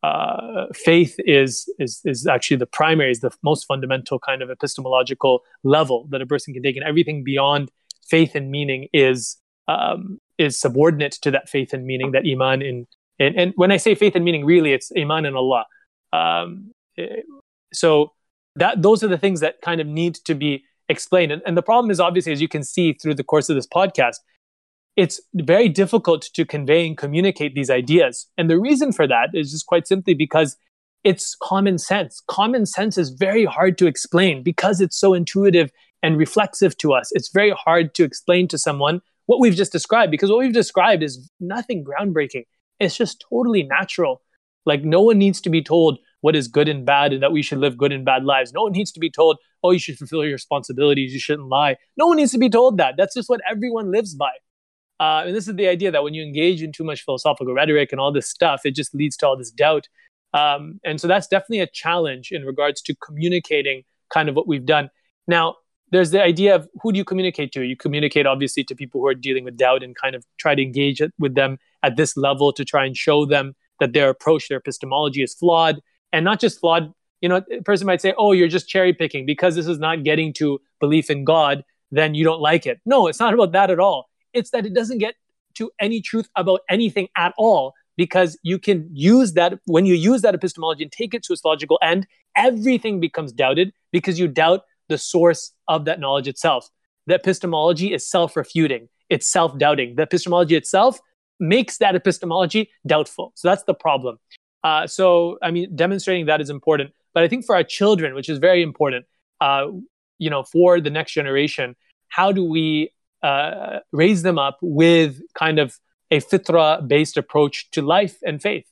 uh, 0.03 0.66
faith 0.74 1.14
is 1.18 1.72
is 1.78 2.01
is 2.05 2.26
actually 2.26 2.57
the 2.57 2.66
primary 2.66 3.11
is 3.11 3.20
the 3.20 3.30
most 3.43 3.64
fundamental 3.64 4.18
kind 4.18 4.43
of 4.43 4.51
epistemological 4.51 5.43
level 5.62 6.07
that 6.11 6.20
a 6.20 6.26
person 6.26 6.53
can 6.53 6.62
take 6.62 6.76
and 6.76 6.84
everything 6.84 7.22
beyond 7.22 7.70
faith 8.09 8.34
and 8.34 8.51
meaning 8.51 8.88
is 8.93 9.36
um, 9.68 10.18
is 10.38 10.59
subordinate 10.59 11.12
to 11.12 11.30
that 11.30 11.49
faith 11.49 11.72
and 11.72 11.86
meaning 11.86 12.11
that 12.12 12.24
iman 12.26 12.62
in 12.62 12.86
and, 13.18 13.36
and 13.36 13.52
when 13.56 13.70
i 13.72 13.76
say 13.76 13.94
faith 13.94 14.14
and 14.14 14.24
meaning 14.24 14.44
really 14.44 14.72
it's 14.72 14.90
iman 14.98 15.24
in 15.24 15.34
allah 15.34 15.64
um, 16.12 16.72
eh, 16.98 17.22
so 17.72 18.12
that 18.56 18.82
those 18.82 19.02
are 19.02 19.08
the 19.08 19.18
things 19.18 19.40
that 19.40 19.60
kind 19.62 19.80
of 19.80 19.86
need 19.86 20.14
to 20.14 20.34
be 20.34 20.64
explained. 20.88 21.32
And, 21.32 21.42
and 21.46 21.56
the 21.56 21.62
problem 21.62 21.90
is 21.90 22.00
obviously, 22.00 22.32
as 22.32 22.40
you 22.40 22.48
can 22.48 22.62
see 22.62 22.92
through 22.92 23.14
the 23.14 23.24
course 23.24 23.48
of 23.48 23.56
this 23.56 23.66
podcast, 23.66 24.16
it's 24.94 25.20
very 25.34 25.68
difficult 25.68 26.28
to 26.34 26.44
convey 26.44 26.86
and 26.86 26.96
communicate 26.96 27.54
these 27.54 27.70
ideas. 27.70 28.26
And 28.36 28.50
the 28.50 28.60
reason 28.60 28.92
for 28.92 29.06
that 29.06 29.30
is 29.32 29.50
just 29.50 29.66
quite 29.66 29.88
simply 29.88 30.14
because 30.14 30.56
it's 31.02 31.34
common 31.42 31.78
sense. 31.78 32.22
Common 32.28 32.66
sense 32.66 32.98
is 32.98 33.10
very 33.10 33.44
hard 33.44 33.78
to 33.78 33.86
explain 33.86 34.42
because 34.42 34.80
it's 34.80 34.96
so 34.96 35.14
intuitive 35.14 35.70
and 36.02 36.18
reflexive 36.18 36.76
to 36.78 36.92
us. 36.92 37.10
It's 37.12 37.30
very 37.32 37.52
hard 37.52 37.94
to 37.94 38.04
explain 38.04 38.48
to 38.48 38.58
someone 38.58 39.00
what 39.26 39.40
we've 39.40 39.54
just 39.54 39.72
described 39.72 40.10
because 40.10 40.30
what 40.30 40.40
we've 40.40 40.52
described 40.52 41.02
is 41.02 41.30
nothing 41.40 41.84
groundbreaking. 41.84 42.44
It's 42.79 42.97
just 42.97 43.25
totally 43.29 43.62
natural. 43.62 44.23
Like 44.64 44.85
no 44.85 45.03
one 45.03 45.18
needs 45.18 45.41
to 45.43 45.51
be 45.51 45.62
told 45.62 45.99
what 46.20 46.37
is 46.37 46.49
good 46.49 46.68
and 46.68 46.87
bad 46.87 47.12
and 47.12 47.23
that 47.23 47.33
we 47.33 47.43
should 47.43 47.59
live 47.59 47.77
good 47.77 47.93
and 47.93 48.05
bad 48.05 48.25
lives. 48.25 48.53
No 48.53 48.62
one 48.62 48.73
needs 48.73 48.93
to 48.93 49.01
be 49.01 49.11
told, 49.11 49.39
oh, 49.62 49.73
you 49.73 49.79
should 49.79 49.99
fulfill 49.99 50.25
your 50.25 50.33
responsibilities, 50.33 51.12
you 51.12 51.18
shouldn't 51.18 51.49
lie. 51.49 51.77
No 51.97 52.07
one 52.07 52.16
needs 52.16 52.33
to 52.33 52.39
be 52.39 52.49
told 52.49 52.79
that. 52.79 52.95
That's 52.97 53.14
just 53.14 53.29
what 53.29 53.41
everyone 53.49 53.91
lives 53.91 54.14
by. 54.14 54.33
Uh, 55.01 55.25
and 55.27 55.35
this 55.35 55.49
is 55.49 55.57
the 55.57 55.66
idea 55.66 55.91
that 55.91 56.05
when 56.05 56.14
you 56.14 56.23
engage 56.23 56.62
in 56.62 56.70
too 56.70 56.85
much 56.85 57.05
philosophical 57.05 57.53
rhetoric 57.53 57.91
and 57.91 58.01
all 58.01 58.12
this 58.12 58.29
stuff, 58.29 58.64
it 58.64 58.77
just 58.77 58.95
leads 58.95 59.16
to 59.16 59.27
all 59.27 59.37
this 59.37 59.51
doubt. 59.51 59.89
Um, 60.33 60.81
and 60.85 61.01
so 61.01 61.09
that's 61.09 61.27
definitely 61.27 61.61
a 61.61 61.66
challenge 61.66 62.31
in 62.31 62.45
regards 62.45 62.81
to 62.83 62.95
communicating 62.95 63.83
kind 64.11 64.29
of 64.29 64.37
what 64.37 64.47
we've 64.47 64.64
done. 64.64 64.91
Now, 65.27 65.57
there's 65.91 66.11
the 66.11 66.23
idea 66.23 66.55
of 66.55 66.68
who 66.81 66.93
do 66.93 66.99
you 66.99 67.05
communicate 67.05 67.53
to? 67.53 67.62
You 67.62 67.77
communicate 67.77 68.27
obviously 68.27 68.64
to 68.64 68.77
people 68.77 69.01
who 69.01 69.07
are 69.09 69.14
dealing 69.14 69.45
with 69.45 69.57
doubt 69.57 69.83
and 69.83 69.95
kind 69.95 70.14
of 70.14 70.25
try 70.39 70.55
to 70.55 70.62
engage 70.62 71.03
with 71.18 71.35
them 71.35 71.59
at 71.83 71.97
this 71.97 72.16
level 72.16 72.53
to 72.53 72.64
try 72.64 72.85
and 72.85 72.97
show 72.97 73.26
them 73.26 73.55
that 73.80 73.93
their 73.93 74.09
approach, 74.11 74.49
their 74.49 74.59
epistemology 74.59 75.22
is 75.22 75.35
flawed 75.35 75.80
and 76.12 76.24
not 76.24 76.41
just 76.41 76.61
flawed. 76.61 76.93
You 77.20 77.28
know, 77.28 77.43
a 77.51 77.62
person 77.62 77.87
might 77.87 78.01
say, 78.01 78.14
"Oh, 78.16 78.33
you're 78.33 78.49
just 78.49 78.68
cherry 78.68 78.93
picking 78.93 79.26
because 79.26 79.55
this 79.55 79.66
is 79.66 79.78
not 79.78 80.03
getting 80.03 80.33
to 80.35 80.61
belief 80.80 81.11
in 81.11 81.24
God." 81.24 81.64
Then 81.91 82.14
you 82.14 82.24
don't 82.24 82.41
like 82.41 82.66
it. 82.66 82.80
No, 82.87 83.07
it's 83.07 83.20
not 83.20 83.35
about 83.35 83.53
that 83.53 83.70
at 83.70 83.78
all. 83.78 84.09
It's 84.33 84.51
that 84.51 84.66
it 84.66 84.74
doesn't 84.74 84.99
get 84.99 85.14
to 85.55 85.70
any 85.78 86.01
truth 86.01 86.28
about 86.37 86.61
anything 86.68 87.09
at 87.16 87.35
all 87.37 87.74
because 87.97 88.39
you 88.43 88.59
can 88.59 88.89
use 88.93 89.35
that 89.35 89.59
when 89.66 89.85
you 89.85 89.95
use 89.95 90.22
that 90.22 90.35
epistemology 90.35 90.85
and 90.85 90.93
take 90.93 91.14
it 91.14 91.22
to 91.24 91.33
its 91.33 91.45
logical 91.45 91.78
end, 91.83 92.07
everything 92.37 93.01
becomes 93.01 93.33
doubted 93.33 93.72
because 93.93 94.18
you 94.18 94.28
doubt 94.28 94.62
the 94.89 94.99
source 94.99 95.53
of 95.68 95.85
that 95.85 96.01
knowledge 96.01 96.28
itself. 96.28 96.68
The 97.07 97.14
epistemology 97.14 97.93
is 97.93 98.09
self 98.09 98.37
refuting, 98.37 98.89
it's 99.11 99.30
self 99.30 99.59
doubting. 99.59 99.97
The 99.97 100.03
epistemology 100.03 100.57
itself 100.57 100.99
makes 101.43 101.78
that 101.78 101.95
epistemology 101.95 102.70
doubtful. 102.86 103.32
So 103.34 103.49
that's 103.49 103.64
the 103.64 103.74
problem. 103.74 104.18
Uh, 104.64 104.86
so, 104.86 105.38
I 105.43 105.51
mean, 105.51 105.74
demonstrating 105.74 106.26
that 106.26 106.40
is 106.40 106.51
important. 106.51 106.93
But 107.14 107.24
I 107.24 107.28
think 107.28 107.45
for 107.45 107.55
our 107.57 107.64
children, 107.64 108.14
which 108.14 108.28
is 108.28 108.38
very 108.38 108.62
important, 108.62 109.07
uh, 109.40 109.66
you 110.18 110.30
know, 110.30 110.45
for 110.45 110.80
the 110.80 110.90
next 110.90 111.12
generation, 111.12 111.74
how 112.09 112.30
do 112.32 112.45
we 112.45 112.93
uh, 113.22 113.80
raise 113.90 114.22
them 114.22 114.38
up 114.38 114.59
with 114.62 115.20
kind 115.34 115.59
of 115.59 115.78
a 116.11 116.20
fitra 116.20 116.86
based 116.86 117.16
approach 117.16 117.70
to 117.72 117.82
life 117.82 118.18
and 118.24 118.40
faith? 118.40 118.66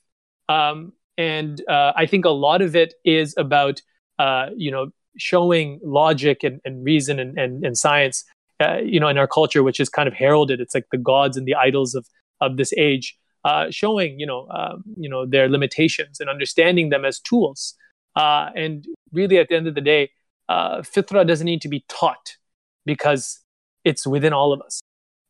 Um, 0.47 0.93
and 1.17 1.61
uh, 1.67 1.91
I 1.95 2.05
think 2.05 2.25
a 2.25 2.29
lot 2.29 2.61
of 2.61 2.75
it 2.75 2.93
is 3.03 3.35
about, 3.37 3.81
uh, 4.17 4.47
you 4.55 4.71
know, 4.71 4.91
showing 5.17 5.79
logic 5.83 6.43
and, 6.43 6.61
and 6.63 6.85
reason 6.85 7.19
and, 7.19 7.37
and, 7.37 7.65
and 7.65 7.77
science, 7.77 8.23
uh, 8.63 8.77
you 8.77 8.99
know, 8.99 9.09
in 9.09 9.17
our 9.17 9.27
culture, 9.27 9.61
which 9.61 9.79
is 9.79 9.89
kind 9.89 10.07
of 10.07 10.13
heralded. 10.13 10.61
It's 10.61 10.73
like 10.73 10.87
the 10.91 10.97
gods 10.97 11.35
and 11.35 11.45
the 11.45 11.55
idols 11.55 11.95
of, 11.95 12.07
of 12.41 12.57
this 12.57 12.73
age 12.73 13.17
uh, 13.43 13.67
showing 13.69 14.19
you 14.19 14.25
know 14.25 14.47
um, 14.49 14.83
you 14.97 15.09
know 15.09 15.25
their 15.25 15.49
limitations 15.49 16.19
and 16.19 16.29
understanding 16.29 16.89
them 16.89 17.05
as 17.05 17.19
tools. 17.19 17.75
Uh, 18.15 18.49
and 18.55 18.85
really, 19.13 19.37
at 19.37 19.47
the 19.47 19.55
end 19.55 19.67
of 19.67 19.75
the 19.75 19.81
day, 19.81 20.09
uh, 20.49 20.79
fitra 20.79 21.25
doesn't 21.25 21.45
need 21.45 21.61
to 21.61 21.69
be 21.69 21.85
taught 21.87 22.37
because 22.85 23.39
it's 23.83 24.05
within 24.05 24.33
all 24.33 24.51
of 24.53 24.61
us. 24.61 24.81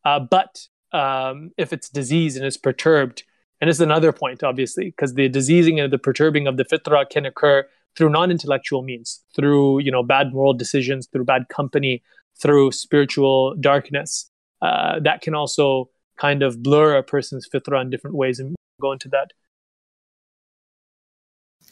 Uh, 0.03 0.20
but 0.20 0.68
um, 0.93 1.51
if 1.57 1.72
it's 1.72 1.89
diseased 1.89 2.38
and 2.38 2.45
it's 2.45 2.57
perturbed, 2.57 3.24
and 3.62 3.70
it's 3.70 3.80
another 3.80 4.12
point, 4.12 4.43
obviously, 4.43 4.86
because 4.86 5.13
the 5.13 5.29
diseasing 5.29 5.79
and 5.79 5.93
the 5.93 6.00
perturbing 6.00 6.47
of 6.47 6.58
the 6.58 6.66
fitra 6.66 7.08
can 7.08 7.25
occur 7.25 7.66
through 7.96 8.09
non-intellectual 8.09 8.82
means, 8.82 9.24
through 9.36 9.79
you 9.79 9.92
know 9.92 10.04
bad 10.04 10.33
moral 10.33 10.54
decisions, 10.54 11.08
through 11.08 11.25
bad 11.25 11.47
company, 11.50 12.01
through 12.42 12.71
spiritual 12.71 13.55
darkness. 13.55 14.29
Uh, 14.62 15.00
that 15.00 15.21
can 15.21 15.33
also 15.33 15.89
kind 16.22 16.43
of 16.43 16.62
blur 16.62 16.96
a 16.96 17.04
person's 17.04 17.50
fitra 17.50 17.82
in 17.82 17.89
different 17.89 18.16
ways 18.16 18.39
and 18.39 18.56
go 18.80 18.92
into 18.92 19.10
that. 19.10 19.32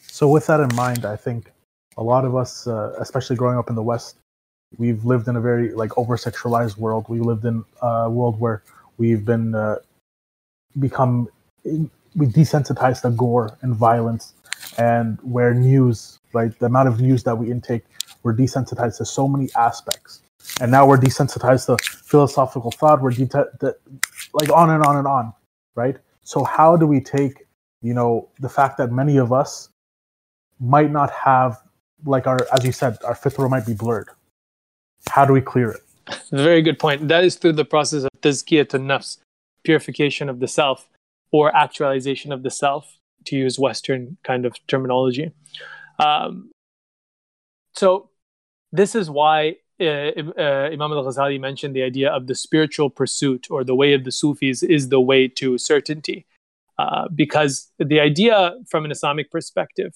So, 0.08 0.28
with 0.28 0.46
that 0.48 0.60
in 0.60 0.74
mind, 0.74 1.04
I 1.04 1.16
think 1.16 1.52
a 1.96 2.02
lot 2.02 2.24
of 2.24 2.34
us, 2.34 2.66
uh, 2.66 2.94
especially 2.98 3.36
growing 3.36 3.58
up 3.58 3.68
in 3.70 3.76
the 3.76 3.82
West, 3.82 4.16
we've 4.76 5.04
lived 5.04 5.28
in 5.28 5.36
a 5.36 5.40
very 5.40 5.72
like 5.72 5.96
over 5.96 6.16
sexualized 6.16 6.76
world. 6.76 7.06
We 7.08 7.20
lived 7.20 7.44
in 7.44 7.64
a 7.80 8.10
world 8.10 8.40
where 8.40 8.62
we've 8.98 9.24
been 9.24 9.54
uh, 9.54 9.76
become 10.78 11.28
we 12.20 12.26
desensitized 12.26 13.02
to 13.02 13.10
gore 13.10 13.56
and 13.62 13.74
violence, 13.74 14.34
and 14.78 15.18
where 15.22 15.54
news, 15.54 16.18
right, 16.32 16.52
the 16.58 16.66
amount 16.66 16.88
of 16.88 17.00
news 17.00 17.22
that 17.22 17.36
we 17.36 17.50
intake, 17.50 17.84
we're 18.24 18.34
desensitized 18.34 18.98
to 18.98 19.04
so 19.04 19.28
many 19.28 19.48
aspects 19.56 20.22
and 20.60 20.70
now 20.70 20.86
we're 20.86 20.96
desensitized 20.96 21.66
to 21.66 21.76
philosophical 21.84 22.70
thought 22.70 23.00
we're 23.00 23.10
de- 23.10 23.26
de- 23.60 23.74
like 24.32 24.50
on 24.50 24.70
and 24.70 24.84
on 24.84 24.96
and 24.96 25.06
on 25.06 25.32
right? 25.74 25.96
So 26.22 26.44
how 26.44 26.76
do 26.76 26.86
we 26.86 27.00
take 27.00 27.46
you 27.82 27.94
know 27.94 28.28
the 28.38 28.48
fact 28.48 28.76
that 28.78 28.92
many 28.92 29.16
of 29.16 29.32
us 29.32 29.68
might 30.58 30.90
not 30.90 31.10
have 31.10 31.62
like 32.04 32.26
our 32.26 32.46
as 32.52 32.64
you 32.64 32.72
said 32.72 32.98
our 33.04 33.14
fitra 33.14 33.48
might 33.48 33.66
be 33.66 33.74
blurred? 33.74 34.08
How 35.08 35.24
do 35.24 35.32
we 35.32 35.40
clear 35.40 35.70
it? 35.70 35.82
Very 36.30 36.62
good 36.62 36.78
point. 36.78 37.08
That 37.08 37.24
is 37.24 37.36
through 37.36 37.54
the 37.54 37.64
process 37.64 38.02
of 38.04 38.10
tazkiyatun 38.20 38.84
nafs 38.92 39.18
purification 39.64 40.28
of 40.28 40.40
the 40.40 40.48
self 40.48 40.88
or 41.32 41.54
actualization 41.54 42.32
of 42.32 42.42
the 42.42 42.50
self 42.50 42.98
to 43.26 43.36
use 43.36 43.58
western 43.58 44.16
kind 44.24 44.46
of 44.46 44.54
terminology. 44.66 45.30
Um, 45.98 46.50
so 47.74 48.08
this 48.72 48.94
is 48.94 49.10
why 49.10 49.56
uh, 49.80 50.40
uh, 50.40 50.68
Imam 50.72 50.92
al 50.92 51.04
Ghazali 51.04 51.40
mentioned 51.40 51.74
the 51.74 51.82
idea 51.82 52.10
of 52.10 52.26
the 52.26 52.34
spiritual 52.34 52.90
pursuit 52.90 53.46
or 53.50 53.64
the 53.64 53.74
way 53.74 53.92
of 53.94 54.04
the 54.04 54.12
Sufis 54.12 54.62
is 54.62 54.88
the 54.88 55.00
way 55.00 55.28
to 55.28 55.58
certainty. 55.58 56.26
Uh, 56.78 57.08
because 57.14 57.70
the 57.78 58.00
idea 58.00 58.54
from 58.68 58.84
an 58.84 58.90
Islamic 58.90 59.30
perspective 59.30 59.94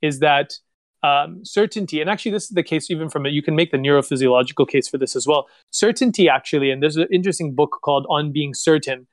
is 0.00 0.20
that 0.20 0.54
um, 1.02 1.44
certainty, 1.44 2.00
and 2.00 2.10
actually 2.10 2.32
this 2.32 2.44
is 2.44 2.50
the 2.50 2.62
case 2.62 2.90
even 2.90 3.08
from 3.08 3.26
it, 3.26 3.32
you 3.32 3.42
can 3.42 3.56
make 3.56 3.72
the 3.72 3.78
neurophysiological 3.78 4.68
case 4.68 4.88
for 4.88 4.98
this 4.98 5.16
as 5.16 5.26
well. 5.26 5.48
Certainty, 5.70 6.28
actually, 6.28 6.70
and 6.70 6.82
there's 6.82 6.96
an 6.96 7.08
interesting 7.10 7.54
book 7.54 7.78
called 7.82 8.06
On 8.08 8.32
Being 8.32 8.54
Certain 8.54 9.06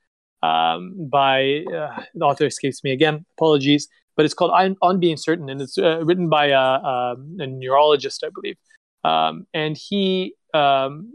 um, 0.44 1.10
by 1.10 1.64
uh, 1.74 2.02
the 2.14 2.26
author 2.26 2.46
escapes 2.46 2.84
me 2.84 2.92
again. 2.92 3.26
Apologies, 3.38 3.88
but 4.16 4.26
it's 4.26 4.34
called 4.34 4.52
On, 4.82 5.00
Being 5.00 5.18
Certain, 5.18 5.50
and 5.50 5.62
it's 5.62 5.78
uh, 5.78 6.04
written 6.04 6.30
by 6.30 6.48
a, 6.48 6.60
a, 6.60 7.16
a, 7.40 7.48
neurologist, 7.48 8.24
I 8.24 8.30
believe, 8.30 8.58
um, 9.04 9.48
and 9.54 9.78
he 9.78 10.34
um, 10.54 11.14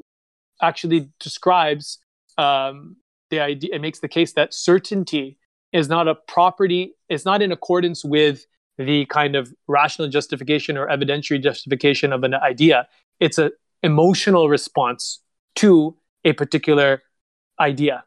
actually 0.60 1.09
describes 1.18 1.98
um, 2.38 2.96
the 3.30 3.40
idea. 3.40 3.70
It 3.74 3.80
makes 3.80 4.00
the 4.00 4.09
case 4.09 4.32
that 4.34 4.54
certainty 4.54 5.38
is 5.72 5.88
not 5.88 6.09
a 6.09 6.14
property. 6.14 6.94
It's 7.09 7.24
not 7.24 7.42
in 7.42 7.52
accordance 7.52 8.04
with 8.04 8.46
the 8.78 9.06
kind 9.06 9.36
of 9.36 9.52
rational 9.68 10.09
justification 10.09 10.76
or 10.76 10.86
evidentiary 10.86 11.42
justification 11.42 12.12
of 12.12 12.24
an 12.24 12.34
idea. 12.34 12.88
It's 13.20 13.38
an 13.38 13.50
emotional 13.82 14.48
response 14.48 15.20
to 15.56 15.96
a 16.24 16.32
particular 16.32 17.02
idea. 17.60 18.04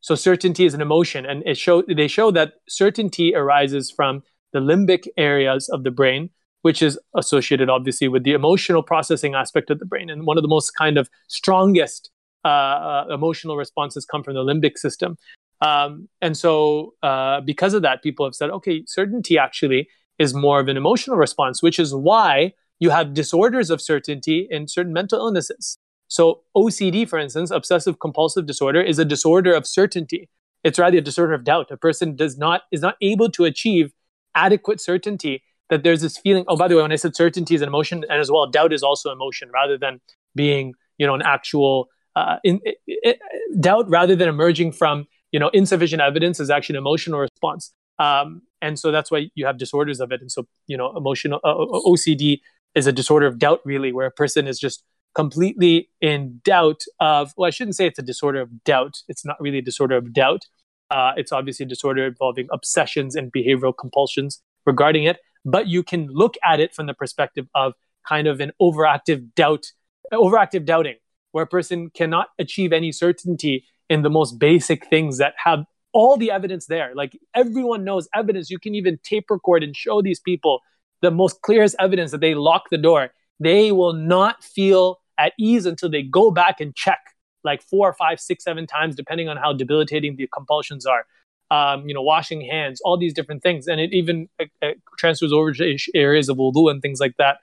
So 0.00 0.14
certainty 0.14 0.66
is 0.66 0.74
an 0.74 0.82
emotion, 0.82 1.24
and 1.24 1.42
it 1.46 1.56
show 1.56 1.82
they 1.82 2.08
show 2.08 2.30
that 2.32 2.54
certainty 2.68 3.34
arises 3.34 3.90
from 3.90 4.22
the 4.52 4.60
limbic 4.60 5.08
areas 5.16 5.68
of 5.70 5.82
the 5.82 5.90
brain, 5.90 6.30
which 6.64 6.80
is 6.80 6.98
associated 7.14 7.68
obviously 7.68 8.08
with 8.08 8.24
the 8.24 8.32
emotional 8.32 8.82
processing 8.82 9.34
aspect 9.34 9.68
of 9.68 9.78
the 9.78 9.84
brain. 9.84 10.08
And 10.08 10.24
one 10.24 10.38
of 10.38 10.42
the 10.42 10.48
most 10.48 10.70
kind 10.70 10.96
of 10.96 11.10
strongest 11.28 12.10
uh, 12.42 12.48
uh 12.48 13.06
emotional 13.10 13.56
responses 13.56 14.06
come 14.06 14.22
from 14.22 14.34
the 14.34 14.40
limbic 14.40 14.78
system. 14.78 15.18
Um, 15.60 16.08
and 16.22 16.36
so, 16.36 16.94
uh, 17.02 17.42
because 17.42 17.74
of 17.74 17.82
that, 17.82 18.02
people 18.02 18.24
have 18.26 18.34
said, 18.34 18.50
okay, 18.50 18.82
certainty 18.86 19.38
actually 19.38 19.88
is 20.18 20.32
more 20.32 20.58
of 20.58 20.68
an 20.68 20.76
emotional 20.78 21.18
response, 21.18 21.62
which 21.62 21.78
is 21.78 21.94
why 21.94 22.54
you 22.80 22.90
have 22.90 23.12
disorders 23.12 23.68
of 23.70 23.82
certainty 23.82 24.48
in 24.50 24.66
certain 24.66 24.92
mental 24.94 25.18
illnesses. 25.18 25.76
So, 26.08 26.40
OCD, 26.56 27.06
for 27.06 27.18
instance, 27.18 27.50
obsessive 27.50 27.98
compulsive 27.98 28.46
disorder, 28.46 28.80
is 28.80 28.98
a 28.98 29.04
disorder 29.04 29.52
of 29.52 29.66
certainty. 29.66 30.30
It's 30.62 30.78
rather 30.78 30.96
a 30.96 31.02
disorder 31.02 31.34
of 31.34 31.44
doubt. 31.44 31.70
A 31.70 31.76
person 31.76 32.16
does 32.16 32.38
not 32.38 32.62
is 32.72 32.80
not 32.80 32.96
able 33.02 33.30
to 33.32 33.44
achieve 33.44 33.92
adequate 34.34 34.80
certainty. 34.80 35.42
That 35.70 35.82
there's 35.82 36.02
this 36.02 36.18
feeling. 36.18 36.44
Oh, 36.46 36.56
by 36.56 36.68
the 36.68 36.76
way, 36.76 36.82
when 36.82 36.92
I 36.92 36.96
said 36.96 37.16
certainty 37.16 37.54
is 37.54 37.62
an 37.62 37.68
emotion, 37.68 38.04
and 38.10 38.20
as 38.20 38.30
well, 38.30 38.46
doubt 38.46 38.72
is 38.72 38.82
also 38.82 39.10
emotion, 39.10 39.50
rather 39.52 39.78
than 39.78 40.00
being, 40.34 40.74
you 40.98 41.06
know, 41.06 41.14
an 41.14 41.22
actual 41.24 41.88
uh, 42.16 42.36
in, 42.44 42.60
it, 42.64 42.76
it, 42.86 43.18
doubt, 43.60 43.88
rather 43.88 44.14
than 44.14 44.28
emerging 44.28 44.72
from 44.72 45.06
you 45.32 45.40
know 45.40 45.48
insufficient 45.48 46.00
evidence 46.00 46.38
is 46.38 46.50
actually 46.50 46.76
an 46.76 46.82
emotional 46.82 47.20
response. 47.20 47.72
Um, 47.98 48.42
and 48.62 48.78
so 48.78 48.90
that's 48.90 49.10
why 49.10 49.30
you 49.34 49.46
have 49.46 49.58
disorders 49.58 50.00
of 50.00 50.12
it. 50.12 50.20
And 50.20 50.30
so 50.30 50.46
you 50.66 50.76
know 50.76 50.96
emotional 50.96 51.40
uh, 51.44 51.54
ocd 51.54 52.40
is 52.74 52.86
a 52.86 52.92
disorder 52.92 53.26
of 53.26 53.38
doubt 53.38 53.60
really 53.64 53.92
where 53.92 54.06
a 54.06 54.10
person 54.10 54.46
is 54.46 54.58
just 54.58 54.82
completely 55.14 55.88
in 56.00 56.40
doubt 56.44 56.82
of 56.98 57.32
well 57.36 57.46
i 57.46 57.50
shouldn't 57.50 57.76
say 57.76 57.86
it's 57.86 57.98
a 57.98 58.02
disorder 58.02 58.40
of 58.40 58.64
doubt. 58.64 58.98
It's 59.08 59.24
not 59.24 59.36
really 59.40 59.58
a 59.58 59.62
disorder 59.62 59.96
of 59.96 60.12
doubt. 60.12 60.42
Uh, 60.90 61.12
it's 61.16 61.32
obviously 61.32 61.64
a 61.64 61.68
disorder 61.68 62.06
involving 62.06 62.46
obsessions 62.52 63.16
and 63.16 63.32
behavioral 63.32 63.72
compulsions 63.76 64.42
regarding 64.66 65.04
it 65.04 65.18
but 65.44 65.66
you 65.68 65.82
can 65.82 66.06
look 66.08 66.34
at 66.44 66.60
it 66.60 66.74
from 66.74 66.86
the 66.86 66.94
perspective 66.94 67.46
of 67.54 67.74
kind 68.06 68.26
of 68.26 68.40
an 68.40 68.52
overactive 68.60 69.34
doubt 69.34 69.66
overactive 70.12 70.64
doubting 70.64 70.96
where 71.32 71.44
a 71.44 71.46
person 71.46 71.90
cannot 71.90 72.28
achieve 72.38 72.72
any 72.72 72.92
certainty 72.92 73.64
in 73.88 74.02
the 74.02 74.10
most 74.10 74.38
basic 74.38 74.86
things 74.86 75.18
that 75.18 75.34
have 75.42 75.64
all 75.92 76.16
the 76.16 76.30
evidence 76.30 76.66
there. 76.66 76.92
Like 76.94 77.18
everyone 77.34 77.84
knows 77.84 78.08
evidence. 78.14 78.50
You 78.50 78.58
can 78.58 78.74
even 78.74 78.98
tape 79.02 79.30
record 79.30 79.62
and 79.62 79.76
show 79.76 80.02
these 80.02 80.20
people 80.20 80.60
the 81.02 81.10
most 81.10 81.40
clearest 81.42 81.76
evidence 81.78 82.10
that 82.10 82.20
they 82.20 82.34
lock 82.34 82.64
the 82.70 82.78
door. 82.78 83.10
They 83.40 83.72
will 83.72 83.92
not 83.92 84.44
feel 84.44 85.00
at 85.18 85.32
ease 85.38 85.66
until 85.66 85.90
they 85.90 86.02
go 86.02 86.30
back 86.30 86.60
and 86.60 86.74
check 86.74 87.00
like 87.44 87.62
four, 87.62 87.92
five, 87.92 88.20
six, 88.20 88.42
seven 88.44 88.66
times, 88.66 88.96
depending 88.96 89.28
on 89.28 89.36
how 89.36 89.52
debilitating 89.52 90.16
the 90.16 90.28
compulsions 90.32 90.86
are. 90.86 91.04
Um, 91.50 91.86
you 91.86 91.94
know, 91.94 92.02
washing 92.02 92.40
hands, 92.40 92.80
all 92.84 92.96
these 92.96 93.14
different 93.14 93.42
things, 93.42 93.68
and 93.68 93.80
it 93.80 93.92
even 93.92 94.28
uh, 94.40 94.46
uh 94.62 94.72
transfers 94.98 95.32
over 95.32 95.52
to 95.52 95.78
areas 95.94 96.28
of 96.28 96.38
wudu 96.38 96.70
and 96.70 96.80
things 96.80 97.00
like 97.00 97.16
that. 97.18 97.36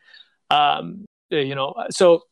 Um, 0.49 1.05
you 1.29 1.55
know, 1.55 1.73
so 1.91 2.23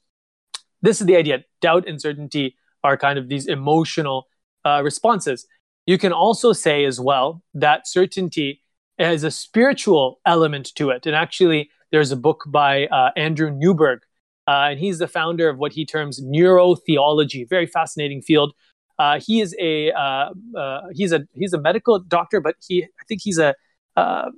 this 0.82 1.00
is 1.00 1.08
the 1.08 1.16
idea: 1.16 1.44
doubt, 1.62 1.86
and 1.86 1.94
uncertainty, 1.94 2.56
are 2.84 2.98
kind 2.98 3.20
of 3.20 3.30
these 3.30 3.48
emotional 3.48 4.28
uh, 4.66 4.82
responses. 4.84 5.46
You 5.86 5.98
can 5.98 6.12
also 6.12 6.54
say 6.54 6.86
as 6.86 7.00
well 7.00 7.42
that 7.54 7.88
certainty 7.88 8.62
has 9.00 9.24
a 9.24 9.32
spiritual 9.32 10.20
element 10.26 10.74
to 10.76 10.90
it. 10.90 11.06
And 11.06 11.16
actually, 11.16 11.70
there's 11.92 12.12
a 12.12 12.18
book 12.18 12.44
by 12.48 12.86
uh, 12.88 13.12
Andrew 13.16 13.50
Newberg, 13.50 14.02
uh, 14.48 14.70
and 14.72 14.80
he's 14.80 15.00
the 15.00 15.08
founder 15.08 15.50
of 15.50 15.58
what 15.58 15.74
he 15.74 15.86
terms 15.86 16.22
neurotheology, 16.22 17.48
very 17.50 17.66
fascinating 17.66 18.22
field. 18.22 18.54
Uh, 19.00 19.20
he 19.26 19.40
is 19.40 19.56
a 19.60 19.92
uh, 19.92 20.32
uh, 20.58 20.82
he's 20.94 21.12
a 21.12 21.26
he's 21.34 21.54
a 21.54 21.60
medical 21.60 22.00
doctor, 22.00 22.42
but 22.42 22.56
he 22.68 22.84
I 22.84 23.04
think 23.08 23.22
he's 23.24 23.40
a 23.40 23.56
uh, 23.96 24.30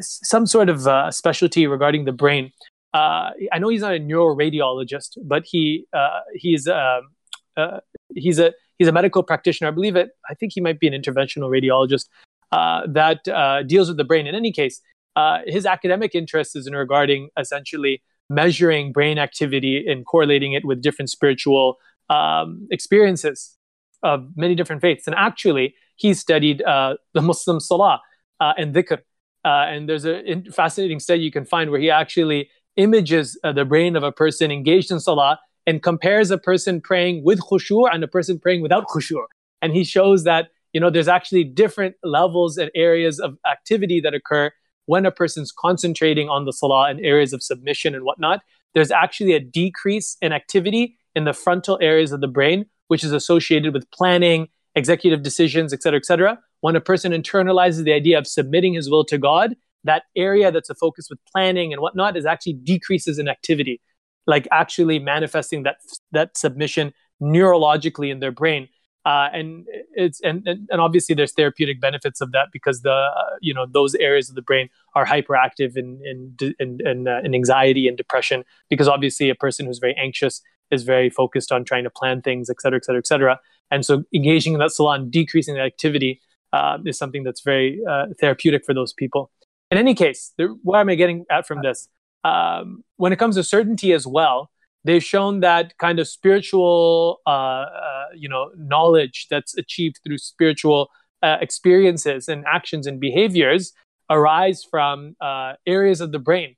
some 0.00 0.46
sort 0.46 0.68
of 0.68 1.14
specialty 1.14 1.66
regarding 1.66 2.04
the 2.04 2.12
brain. 2.12 2.50
I 2.94 3.58
know 3.58 3.68
he's 3.68 3.80
not 3.80 3.94
a 3.94 4.00
neuroradiologist, 4.00 5.16
but 5.24 5.44
he 5.46 5.86
he's 6.34 6.68
um, 6.68 7.08
uh, 7.56 7.78
he's 8.14 8.38
a 8.38 8.52
he's 8.78 8.88
a 8.88 8.92
medical 8.92 9.22
practitioner. 9.22 9.68
I 9.68 9.70
believe 9.70 9.96
it. 9.96 10.10
I 10.28 10.34
think 10.34 10.52
he 10.54 10.60
might 10.60 10.80
be 10.80 10.88
an 10.88 11.00
interventional 11.00 11.50
radiologist 11.50 12.08
uh, 12.50 12.82
that 12.88 13.26
uh, 13.28 13.62
deals 13.62 13.88
with 13.88 13.96
the 13.96 14.04
brain. 14.04 14.26
In 14.26 14.34
any 14.34 14.52
case, 14.52 14.80
uh, 15.16 15.38
his 15.46 15.66
academic 15.66 16.14
interest 16.14 16.56
is 16.56 16.66
in 16.66 16.74
regarding 16.74 17.30
essentially 17.38 18.02
measuring 18.30 18.92
brain 18.92 19.18
activity 19.18 19.84
and 19.86 20.06
correlating 20.06 20.52
it 20.52 20.64
with 20.64 20.80
different 20.80 21.10
spiritual 21.10 21.76
um, 22.08 22.66
experiences 22.70 23.56
of 24.02 24.26
many 24.36 24.54
different 24.54 24.82
faiths. 24.82 25.06
And 25.06 25.16
actually, 25.16 25.74
he 25.96 26.14
studied 26.14 26.62
uh, 26.62 26.96
the 27.14 27.22
Muslim 27.22 27.60
Salah 27.60 28.00
uh, 28.40 28.52
and 28.56 28.74
dhikr. 28.74 28.98
and 29.44 29.88
there's 29.88 30.06
a 30.06 30.42
fascinating 30.52 31.00
study 31.00 31.22
you 31.22 31.30
can 31.30 31.44
find 31.44 31.70
where 31.70 31.80
he 31.80 31.90
actually 31.90 32.50
images 32.76 33.38
the 33.42 33.64
brain 33.64 33.96
of 33.96 34.02
a 34.02 34.12
person 34.12 34.50
engaged 34.50 34.90
in 34.90 35.00
Salah 35.00 35.38
and 35.66 35.82
compares 35.82 36.30
a 36.30 36.38
person 36.38 36.80
praying 36.80 37.22
with 37.24 37.40
khushu' 37.40 37.88
and 37.92 38.02
a 38.02 38.08
person 38.08 38.38
praying 38.38 38.62
without 38.62 38.88
khushu'. 38.88 39.24
And 39.60 39.72
he 39.72 39.84
shows 39.84 40.24
that, 40.24 40.48
you 40.72 40.80
know, 40.80 40.90
there's 40.90 41.08
actually 41.08 41.44
different 41.44 41.96
levels 42.02 42.58
and 42.58 42.70
areas 42.74 43.20
of 43.20 43.36
activity 43.48 44.00
that 44.00 44.14
occur 44.14 44.50
when 44.86 45.06
a 45.06 45.12
person's 45.12 45.52
concentrating 45.52 46.28
on 46.28 46.44
the 46.44 46.52
salah 46.52 46.90
and 46.90 46.98
areas 47.00 47.32
of 47.32 47.42
submission 47.42 47.94
and 47.94 48.04
whatnot. 48.04 48.40
There's 48.74 48.90
actually 48.90 49.34
a 49.34 49.40
decrease 49.40 50.16
in 50.20 50.32
activity 50.32 50.98
in 51.14 51.24
the 51.24 51.32
frontal 51.32 51.78
areas 51.80 52.10
of 52.10 52.20
the 52.20 52.28
brain, 52.28 52.66
which 52.92 53.02
is 53.02 53.12
associated 53.12 53.72
with 53.72 53.90
planning, 53.90 54.48
executive 54.74 55.22
decisions, 55.22 55.72
et 55.72 55.82
cetera, 55.82 55.98
et 55.98 56.04
cetera. 56.04 56.38
When 56.60 56.76
a 56.76 56.80
person 56.80 57.12
internalizes 57.12 57.84
the 57.84 57.94
idea 57.94 58.18
of 58.18 58.26
submitting 58.26 58.74
his 58.74 58.90
will 58.90 59.02
to 59.06 59.16
God, 59.16 59.56
that 59.84 60.02
area 60.14 60.52
that's 60.52 60.68
a 60.68 60.74
focus 60.74 61.06
with 61.08 61.18
planning 61.32 61.72
and 61.72 61.80
whatnot 61.80 62.18
is 62.18 62.26
actually 62.26 62.52
decreases 62.52 63.18
in 63.18 63.28
activity 63.28 63.80
like 64.26 64.46
actually 64.52 64.98
manifesting 64.98 65.62
that 65.62 65.76
that 66.12 66.36
submission 66.36 66.92
neurologically 67.20 68.10
in 68.10 68.20
their 68.20 68.30
brain 68.30 68.68
uh, 69.04 69.28
and 69.32 69.66
it's 69.94 70.20
and, 70.20 70.46
and 70.46 70.80
obviously 70.80 71.14
there's 71.14 71.32
therapeutic 71.32 71.80
benefits 71.80 72.20
of 72.20 72.30
that 72.30 72.48
because 72.52 72.82
the 72.82 72.92
uh, 72.92 73.36
you 73.40 73.52
know 73.52 73.66
those 73.66 73.96
areas 73.96 74.28
of 74.28 74.36
the 74.36 74.42
brain 74.42 74.68
are 74.94 75.04
hyperactive 75.04 75.76
in 75.76 76.00
in 76.04 76.36
in, 76.60 76.78
in, 76.86 77.08
uh, 77.08 77.20
in, 77.24 77.34
anxiety 77.34 77.88
and 77.88 77.96
depression 77.96 78.44
because 78.70 78.86
obviously 78.86 79.28
a 79.28 79.34
person 79.34 79.66
who's 79.66 79.80
very 79.80 79.96
anxious 79.96 80.40
is 80.72 80.82
very 80.82 81.10
focused 81.10 81.52
on 81.52 81.64
trying 81.64 81.84
to 81.84 81.90
plan 81.90 82.22
things 82.22 82.50
et 82.50 82.60
cetera 82.60 82.78
et 82.78 82.84
cetera 82.84 82.98
et 82.98 83.06
cetera. 83.06 83.40
And 83.70 83.84
so 83.86 84.04
engaging 84.14 84.54
in 84.54 84.58
that 84.60 84.72
salah 84.72 84.98
decreasing 84.98 85.54
that 85.54 85.64
activity 85.64 86.20
uh, 86.52 86.78
is 86.84 86.98
something 86.98 87.22
that's 87.22 87.42
very 87.42 87.80
uh, 87.88 88.06
therapeutic 88.20 88.64
for 88.64 88.74
those 88.74 88.92
people. 88.92 89.30
In 89.70 89.78
any 89.78 89.94
case 89.94 90.34
where 90.62 90.80
am 90.80 90.88
i 90.88 90.94
getting 90.94 91.24
at 91.30 91.46
from 91.46 91.62
this? 91.62 91.88
Um, 92.24 92.84
when 92.96 93.12
it 93.12 93.18
comes 93.18 93.36
to 93.36 93.44
certainty 93.44 93.92
as 93.92 94.06
well, 94.06 94.50
they've 94.84 95.02
shown 95.02 95.40
that 95.40 95.76
kind 95.78 95.98
of 95.98 96.06
spiritual, 96.08 97.20
uh, 97.26 97.30
uh, 97.30 98.04
you 98.14 98.28
know, 98.28 98.50
knowledge 98.56 99.26
that's 99.30 99.56
achieved 99.56 100.00
through 100.04 100.18
spiritual 100.18 100.90
uh, 101.22 101.38
experiences 101.40 102.28
and 102.28 102.44
actions 102.46 102.86
and 102.86 103.00
behaviors 103.00 103.72
arise 104.10 104.62
from 104.62 105.16
uh, 105.20 105.54
areas 105.66 106.00
of 106.00 106.12
the 106.12 106.18
brain 106.18 106.56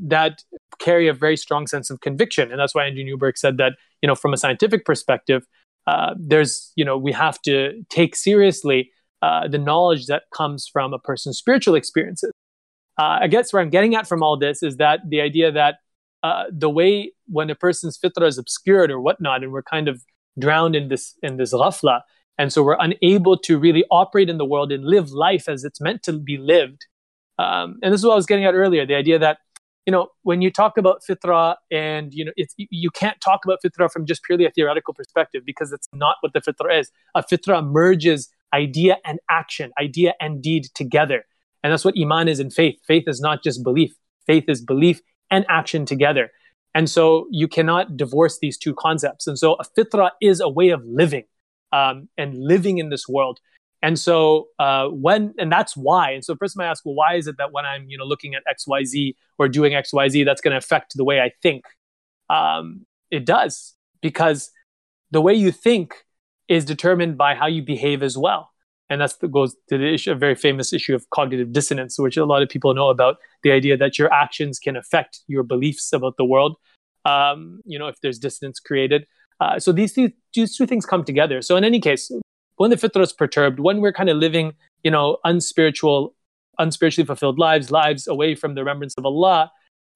that 0.00 0.42
carry 0.78 1.08
a 1.08 1.12
very 1.12 1.36
strong 1.36 1.66
sense 1.66 1.90
of 1.90 2.00
conviction, 2.00 2.50
and 2.50 2.60
that's 2.60 2.74
why 2.74 2.86
Andrew 2.86 3.04
Newberg 3.04 3.36
said 3.38 3.56
that, 3.58 3.72
you 4.02 4.06
know, 4.06 4.14
from 4.14 4.32
a 4.32 4.36
scientific 4.36 4.84
perspective, 4.84 5.46
uh, 5.86 6.14
there's, 6.18 6.72
you 6.76 6.84
know, 6.84 6.96
we 6.96 7.12
have 7.12 7.40
to 7.42 7.82
take 7.90 8.16
seriously 8.16 8.90
the 9.50 9.56
knowledge 9.56 10.04
that 10.04 10.24
comes 10.34 10.68
from 10.70 10.92
a 10.92 10.98
person's 10.98 11.38
spiritual 11.38 11.74
experiences 11.74 12.30
uh, 12.98 13.18
I 13.22 13.26
guess 13.26 13.52
where 13.52 13.60
I'm 13.60 13.70
getting 13.70 13.94
at 13.94 14.06
from 14.06 14.22
all 14.22 14.36
this 14.36 14.62
is 14.62 14.76
that 14.76 15.00
the 15.08 15.20
idea 15.20 15.50
that 15.50 15.76
uh, 16.22 16.44
the 16.50 16.70
way 16.70 17.12
when 17.26 17.50
a 17.50 17.54
person's 17.54 17.98
fitra 17.98 18.26
is 18.26 18.38
obscured 18.38 18.90
or 18.90 19.00
whatnot, 19.00 19.42
and 19.42 19.52
we're 19.52 19.62
kind 19.62 19.88
of 19.88 20.02
drowned 20.38 20.76
in 20.76 20.88
this 20.88 21.14
in 21.22 21.36
this 21.36 21.52
ghafla, 21.52 22.02
and 22.38 22.52
so 22.52 22.62
we're 22.62 22.78
unable 22.78 23.36
to 23.38 23.58
really 23.58 23.84
operate 23.90 24.30
in 24.30 24.38
the 24.38 24.44
world 24.44 24.70
and 24.70 24.84
live 24.84 25.10
life 25.10 25.48
as 25.48 25.64
it's 25.64 25.80
meant 25.80 26.02
to 26.04 26.12
be 26.12 26.36
lived. 26.36 26.86
Um, 27.38 27.78
and 27.82 27.92
this 27.92 28.00
is 28.00 28.06
what 28.06 28.12
I 28.12 28.16
was 28.16 28.26
getting 28.26 28.44
at 28.44 28.54
earlier: 28.54 28.86
the 28.86 28.94
idea 28.94 29.18
that 29.18 29.38
you 29.86 29.90
know, 29.90 30.08
when 30.22 30.40
you 30.40 30.50
talk 30.50 30.78
about 30.78 31.02
fitra 31.08 31.56
and, 31.70 32.14
you 32.14 32.24
know, 32.24 32.32
it's, 32.36 32.54
you 32.56 32.90
can't 32.90 33.20
talk 33.20 33.44
about 33.44 33.58
fitra 33.64 33.90
from 33.90 34.06
just 34.06 34.22
purely 34.22 34.46
a 34.46 34.50
theoretical 34.50 34.94
perspective 34.94 35.42
because 35.44 35.72
it's 35.72 35.88
not 35.92 36.16
what 36.20 36.32
the 36.32 36.40
fitra 36.40 36.80
is. 36.80 36.90
A 37.14 37.22
fitra 37.22 37.64
merges 37.64 38.30
idea 38.54 38.98
and 39.04 39.18
action, 39.30 39.72
idea 39.80 40.14
and 40.20 40.42
deed 40.42 40.66
together. 40.74 41.24
And 41.62 41.72
that's 41.72 41.84
what 41.84 41.94
iman 42.00 42.28
is 42.28 42.40
in 42.40 42.50
faith. 42.50 42.78
Faith 42.86 43.04
is 43.06 43.20
not 43.20 43.42
just 43.42 43.62
belief. 43.62 43.94
Faith 44.26 44.44
is 44.48 44.62
belief 44.62 45.00
and 45.30 45.44
action 45.48 45.84
together. 45.84 46.30
And 46.74 46.88
so 46.88 47.26
you 47.30 47.46
cannot 47.46 47.96
divorce 47.96 48.38
these 48.40 48.58
two 48.58 48.74
concepts. 48.74 49.26
And 49.26 49.38
so 49.38 49.54
a 49.54 49.64
fitra 49.64 50.10
is 50.20 50.40
a 50.40 50.48
way 50.48 50.70
of 50.70 50.82
living 50.84 51.24
um, 51.72 52.08
and 52.16 52.34
living 52.34 52.78
in 52.78 52.88
this 52.88 53.06
world. 53.08 53.40
And 53.84 53.98
so 53.98 54.48
uh, 54.58 54.86
when, 54.88 55.34
and 55.38 55.52
that's 55.52 55.76
why. 55.76 56.12
And 56.12 56.24
so 56.24 56.34
person 56.34 56.60
might 56.60 56.70
ask, 56.70 56.86
well, 56.86 56.94
why 56.94 57.16
is 57.16 57.26
it 57.26 57.36
that 57.36 57.52
when 57.52 57.66
I'm, 57.66 57.84
you 57.90 57.98
know, 57.98 58.06
looking 58.06 58.34
at 58.34 58.42
X, 58.48 58.66
Y, 58.66 58.82
Z 58.84 59.14
or 59.38 59.46
doing 59.46 59.74
X, 59.74 59.92
Y, 59.92 60.08
Z, 60.08 60.24
that's 60.24 60.40
going 60.40 60.52
to 60.52 60.56
affect 60.56 60.96
the 60.96 61.04
way 61.04 61.20
I 61.20 61.32
think? 61.42 61.64
Um, 62.30 62.86
it 63.10 63.26
does 63.26 63.74
because 64.00 64.50
the 65.10 65.20
way 65.20 65.34
you 65.34 65.52
think 65.52 65.92
is 66.48 66.64
determined 66.64 67.18
by 67.18 67.34
how 67.34 67.46
you 67.46 67.62
behave 67.62 68.02
as 68.02 68.16
well. 68.16 68.52
And 68.88 69.02
that 69.02 69.12
goes 69.30 69.54
to 69.68 69.76
the 69.76 69.92
issue, 69.92 70.12
a 70.12 70.14
very 70.14 70.34
famous 70.34 70.72
issue 70.72 70.94
of 70.94 71.10
cognitive 71.10 71.52
dissonance, 71.52 71.98
which 71.98 72.16
a 72.16 72.24
lot 72.24 72.42
of 72.42 72.48
people 72.48 72.72
know 72.72 72.88
about 72.88 73.16
the 73.42 73.52
idea 73.52 73.76
that 73.76 73.98
your 73.98 74.10
actions 74.10 74.58
can 74.58 74.76
affect 74.76 75.20
your 75.26 75.42
beliefs 75.42 75.92
about 75.92 76.16
the 76.16 76.24
world. 76.24 76.56
Um, 77.04 77.60
you 77.66 77.78
know, 77.78 77.88
if 77.88 78.00
there's 78.00 78.18
dissonance 78.18 78.60
created. 78.60 79.06
Uh, 79.40 79.58
so 79.58 79.72
these 79.72 79.92
two, 79.92 80.10
these 80.34 80.56
two 80.56 80.66
things 80.66 80.86
come 80.86 81.04
together. 81.04 81.42
So 81.42 81.56
in 81.56 81.64
any 81.64 81.80
case, 81.80 82.10
when 82.56 82.70
the 82.70 82.76
fitra 82.76 83.02
is 83.02 83.12
perturbed, 83.12 83.60
when 83.60 83.80
we're 83.80 83.92
kind 83.92 84.08
of 84.08 84.16
living, 84.16 84.54
you 84.82 84.90
know, 84.90 85.18
unspiritual, 85.24 86.14
unspiritually 86.58 87.06
fulfilled 87.06 87.38
lives, 87.38 87.70
lives 87.70 88.06
away 88.06 88.34
from 88.34 88.54
the 88.54 88.62
remembrance 88.62 88.94
of 88.96 89.04
Allah, 89.04 89.50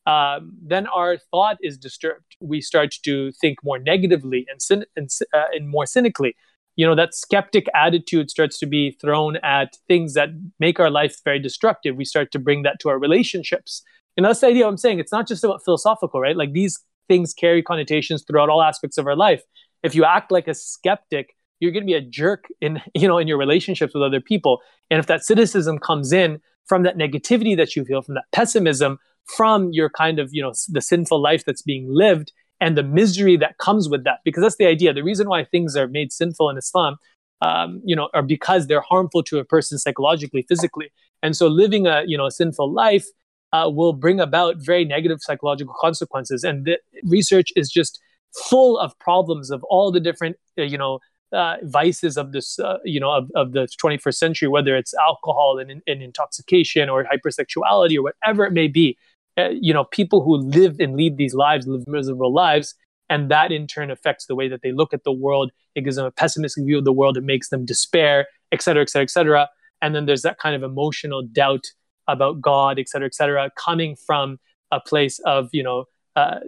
um, 0.06 0.52
then 0.62 0.86
our 0.86 1.18
thought 1.30 1.58
is 1.62 1.76
disturbed. 1.76 2.36
We 2.40 2.60
start 2.60 2.92
to 3.04 3.30
think 3.32 3.58
more 3.62 3.78
negatively 3.78 4.46
and, 4.50 4.58
cyn- 4.58 4.86
and, 4.96 5.10
uh, 5.34 5.44
and 5.52 5.68
more 5.68 5.86
cynically. 5.86 6.34
You 6.76 6.86
know, 6.86 6.94
that 6.94 7.14
skeptic 7.14 7.66
attitude 7.74 8.30
starts 8.30 8.58
to 8.60 8.66
be 8.66 8.92
thrown 9.00 9.36
at 9.38 9.76
things 9.86 10.14
that 10.14 10.30
make 10.58 10.80
our 10.80 10.90
life 10.90 11.16
very 11.24 11.38
destructive. 11.38 11.96
We 11.96 12.04
start 12.04 12.32
to 12.32 12.38
bring 12.38 12.62
that 12.62 12.78
to 12.80 12.88
our 12.88 12.98
relationships. 12.98 13.82
And 14.16 14.24
that's 14.24 14.40
the 14.40 14.46
idea 14.46 14.66
I'm 14.66 14.76
saying. 14.76 14.98
It's 14.98 15.12
not 15.12 15.28
just 15.28 15.44
about 15.44 15.64
philosophical, 15.64 16.20
right? 16.20 16.36
Like 16.36 16.52
these 16.52 16.78
things 17.08 17.34
carry 17.34 17.62
connotations 17.62 18.22
throughout 18.22 18.48
all 18.48 18.62
aspects 18.62 18.96
of 18.96 19.06
our 19.06 19.16
life. 19.16 19.42
If 19.82 19.94
you 19.94 20.04
act 20.04 20.30
like 20.30 20.48
a 20.48 20.54
skeptic, 20.54 21.36
you're 21.60 21.72
going 21.72 21.82
to 21.82 21.86
be 21.86 21.94
a 21.94 22.00
jerk 22.00 22.46
in 22.60 22.80
you 22.94 23.08
know 23.08 23.18
in 23.18 23.28
your 23.28 23.38
relationships 23.38 23.94
with 23.94 24.02
other 24.02 24.20
people. 24.20 24.60
And 24.90 24.98
if 24.98 25.06
that 25.06 25.24
cynicism 25.24 25.78
comes 25.78 26.12
in 26.12 26.40
from 26.66 26.82
that 26.82 26.96
negativity 26.96 27.56
that 27.56 27.74
you 27.76 27.84
feel 27.84 28.02
from 28.02 28.14
that 28.14 28.24
pessimism 28.32 28.98
from 29.24 29.70
your 29.72 29.90
kind 29.90 30.18
of 30.18 30.30
you 30.32 30.42
know 30.42 30.52
the 30.68 30.80
sinful 30.80 31.20
life 31.20 31.44
that's 31.44 31.62
being 31.62 31.86
lived 31.88 32.32
and 32.60 32.76
the 32.76 32.82
misery 32.82 33.36
that 33.36 33.58
comes 33.58 33.88
with 33.88 34.04
that 34.04 34.18
because 34.24 34.42
that's 34.42 34.56
the 34.56 34.66
idea. 34.66 34.92
The 34.92 35.04
reason 35.04 35.28
why 35.28 35.44
things 35.44 35.76
are 35.76 35.86
made 35.86 36.12
sinful 36.12 36.50
in 36.50 36.58
islam 36.58 36.96
um, 37.40 37.80
you 37.84 37.94
know 37.94 38.08
are 38.14 38.22
because 38.22 38.66
they're 38.66 38.80
harmful 38.80 39.22
to 39.24 39.38
a 39.38 39.44
person 39.44 39.78
psychologically 39.78 40.44
physically. 40.48 40.90
And 41.22 41.36
so 41.36 41.46
living 41.48 41.86
a 41.86 42.02
you 42.06 42.16
know 42.16 42.26
a 42.26 42.30
sinful 42.30 42.72
life 42.72 43.06
uh, 43.52 43.70
will 43.72 43.92
bring 43.92 44.20
about 44.20 44.56
very 44.58 44.84
negative 44.84 45.18
psychological 45.20 45.74
consequences. 45.80 46.44
And 46.44 46.64
the 46.64 46.78
research 47.04 47.50
is 47.56 47.70
just 47.70 47.98
full 48.34 48.78
of 48.78 48.98
problems 48.98 49.50
of 49.50 49.64
all 49.64 49.90
the 49.90 50.00
different 50.00 50.36
uh, 50.58 50.62
you 50.62 50.78
know 50.78 50.98
uh, 51.32 51.56
vices 51.62 52.16
of 52.16 52.32
this, 52.32 52.58
uh, 52.58 52.78
you 52.84 53.00
know, 53.00 53.10
of, 53.10 53.30
of 53.34 53.52
the 53.52 53.68
21st 53.82 54.14
century, 54.14 54.48
whether 54.48 54.76
it's 54.76 54.94
alcohol 54.94 55.58
and, 55.58 55.82
and 55.86 56.02
intoxication 56.02 56.88
or 56.88 57.04
hypersexuality 57.04 57.96
or 57.96 58.02
whatever 58.02 58.44
it 58.44 58.52
may 58.52 58.68
be. 58.68 58.96
Uh, 59.36 59.50
you 59.50 59.72
know, 59.72 59.84
people 59.84 60.22
who 60.22 60.36
live 60.36 60.80
and 60.80 60.96
lead 60.96 61.16
these 61.16 61.34
lives 61.34 61.66
live 61.66 61.86
miserable 61.86 62.32
lives, 62.32 62.74
and 63.08 63.30
that 63.30 63.52
in 63.52 63.66
turn 63.66 63.90
affects 63.90 64.26
the 64.26 64.34
way 64.34 64.48
that 64.48 64.62
they 64.62 64.72
look 64.72 64.92
at 64.92 65.04
the 65.04 65.12
world. 65.12 65.52
It 65.74 65.82
gives 65.82 65.96
them 65.96 66.06
a 66.06 66.10
pessimistic 66.10 66.64
view 66.64 66.78
of 66.78 66.84
the 66.84 66.92
world. 66.92 67.16
It 67.16 67.24
makes 67.24 67.48
them 67.48 67.64
despair, 67.64 68.26
et 68.50 68.62
cetera, 68.62 68.82
et 68.82 68.90
cetera, 68.90 69.04
et 69.04 69.10
cetera. 69.10 69.48
And 69.80 69.94
then 69.94 70.06
there's 70.06 70.22
that 70.22 70.38
kind 70.38 70.56
of 70.56 70.62
emotional 70.62 71.22
doubt 71.22 71.66
about 72.08 72.40
God, 72.40 72.78
et 72.78 72.88
cetera, 72.88 73.06
et 73.06 73.14
cetera, 73.14 73.50
coming 73.56 73.94
from 73.94 74.40
a 74.70 74.80
place 74.80 75.18
of 75.20 75.48
you 75.52 75.62
know 75.62 75.84
uh, 76.16 76.40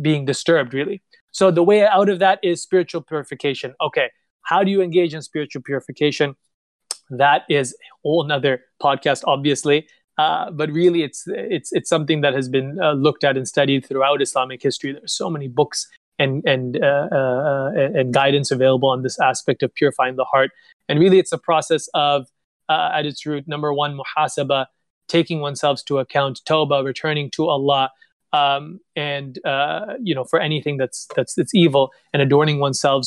being 0.00 0.24
disturbed, 0.24 0.74
really. 0.74 1.02
So 1.30 1.50
the 1.50 1.62
way 1.62 1.86
out 1.86 2.08
of 2.08 2.18
that 2.18 2.40
is 2.42 2.62
spiritual 2.62 3.02
purification. 3.02 3.74
Okay, 3.80 4.10
how 4.42 4.62
do 4.64 4.70
you 4.70 4.82
engage 4.82 5.14
in 5.14 5.22
spiritual 5.22 5.62
purification? 5.62 6.36
That 7.10 7.42
is 7.48 7.72
a 7.72 7.76
whole 8.02 8.24
nother 8.24 8.62
podcast, 8.82 9.22
obviously. 9.26 9.86
Uh, 10.18 10.50
but 10.50 10.70
really, 10.70 11.02
it's 11.02 11.24
it's 11.26 11.72
it's 11.72 11.88
something 11.88 12.20
that 12.20 12.34
has 12.34 12.48
been 12.48 12.78
uh, 12.80 12.92
looked 12.92 13.24
at 13.24 13.36
and 13.36 13.48
studied 13.48 13.86
throughout 13.86 14.20
Islamic 14.20 14.62
history. 14.62 14.92
There's 14.92 15.14
so 15.14 15.30
many 15.30 15.48
books 15.48 15.88
and 16.18 16.42
and 16.46 16.82
uh, 16.82 17.08
uh 17.10 17.70
and 17.74 18.12
guidance 18.12 18.50
available 18.50 18.90
on 18.90 19.02
this 19.02 19.18
aspect 19.18 19.62
of 19.62 19.74
purifying 19.74 20.16
the 20.16 20.24
heart. 20.24 20.50
And 20.88 20.98
really, 20.98 21.18
it's 21.18 21.32
a 21.32 21.38
process 21.38 21.88
of, 21.94 22.26
uh, 22.68 22.90
at 22.92 23.06
its 23.06 23.24
root, 23.24 23.48
number 23.48 23.72
one, 23.72 23.98
muhasaba, 23.98 24.66
taking 25.08 25.40
oneself 25.40 25.82
to 25.86 25.98
account, 25.98 26.40
tawbah, 26.46 26.84
returning 26.84 27.30
to 27.30 27.48
Allah, 27.48 27.90
um, 28.32 28.80
and 28.94 29.38
uh, 29.44 29.94
you 30.02 30.14
know 30.14 30.24
for 30.24 30.40
anything 30.40 30.76
that's 30.76 31.06
that's 31.16 31.34
that's 31.34 31.54
evil, 31.54 31.90
and 32.12 32.20
adorning 32.20 32.58
oneself 32.60 33.06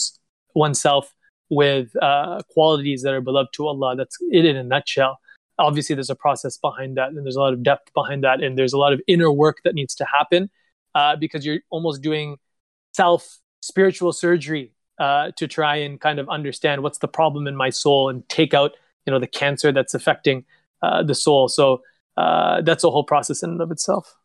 oneself 0.56 1.14
with 1.50 1.96
uh, 2.02 2.42
qualities 2.50 3.02
that 3.04 3.14
are 3.14 3.22
beloved 3.22 3.50
to 3.54 3.68
Allah. 3.68 3.96
That's 3.96 4.18
it 4.32 4.46
in 4.46 4.56
a 4.56 4.64
nutshell. 4.64 5.20
Obviously, 5.58 5.96
there's 5.96 6.10
a 6.10 6.16
process 6.16 6.58
behind 6.58 6.98
that, 6.98 7.10
and 7.10 7.26
there's 7.26 7.36
a 7.36 7.40
lot 7.40 7.54
of 7.54 7.64
depth 7.64 7.94
behind 7.94 8.24
that, 8.24 8.44
and 8.44 8.58
there's 8.58 8.74
a 8.74 8.78
lot 8.78 8.94
of 8.94 9.02
inner 9.08 9.32
work 9.32 9.60
that 9.64 9.74
needs 9.74 9.96
to 9.96 10.06
happen 10.06 10.50
uh, 10.96 11.16
because 11.16 11.46
you're 11.46 11.60
almost 11.70 12.02
doing 12.02 12.38
self 12.94 13.40
spiritual 13.62 14.14
surgery 14.14 14.74
uh, 15.00 15.32
to 15.38 15.48
try 15.48 15.76
and 15.78 16.00
kind 16.00 16.20
of 16.20 16.30
understand 16.30 16.84
what's 16.84 17.00
the 17.00 17.08
problem 17.08 17.48
in 17.48 17.56
my 17.56 17.70
soul 17.70 18.10
and 18.10 18.28
take 18.30 18.54
out, 18.54 18.72
you 19.06 19.12
know, 19.12 19.20
the 19.20 19.28
cancer 19.28 19.72
that's 19.72 19.94
affecting 19.94 20.46
uh, 20.82 21.04
the 21.04 21.16
soul. 21.16 21.48
So 21.48 21.82
uh, 22.18 22.62
that's 22.62 22.84
a 22.84 22.90
whole 22.90 23.04
process 23.04 23.44
in 23.44 23.50
and 23.50 23.62
of 23.62 23.72
itself. 23.72 24.16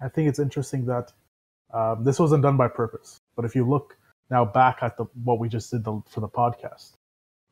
I 0.00 0.08
think 0.08 0.28
it's 0.28 0.38
interesting 0.38 0.86
that 0.86 1.12
um, 1.72 2.04
this 2.04 2.18
wasn't 2.18 2.42
done 2.42 2.56
by 2.56 2.68
purpose, 2.68 3.20
but 3.36 3.44
if 3.44 3.54
you 3.54 3.64
look 3.64 3.96
now 4.30 4.44
back 4.44 4.78
at 4.82 4.96
the 4.96 5.04
what 5.24 5.38
we 5.38 5.48
just 5.48 5.70
did 5.70 5.84
the, 5.84 6.00
for 6.08 6.20
the 6.20 6.28
podcast. 6.28 6.92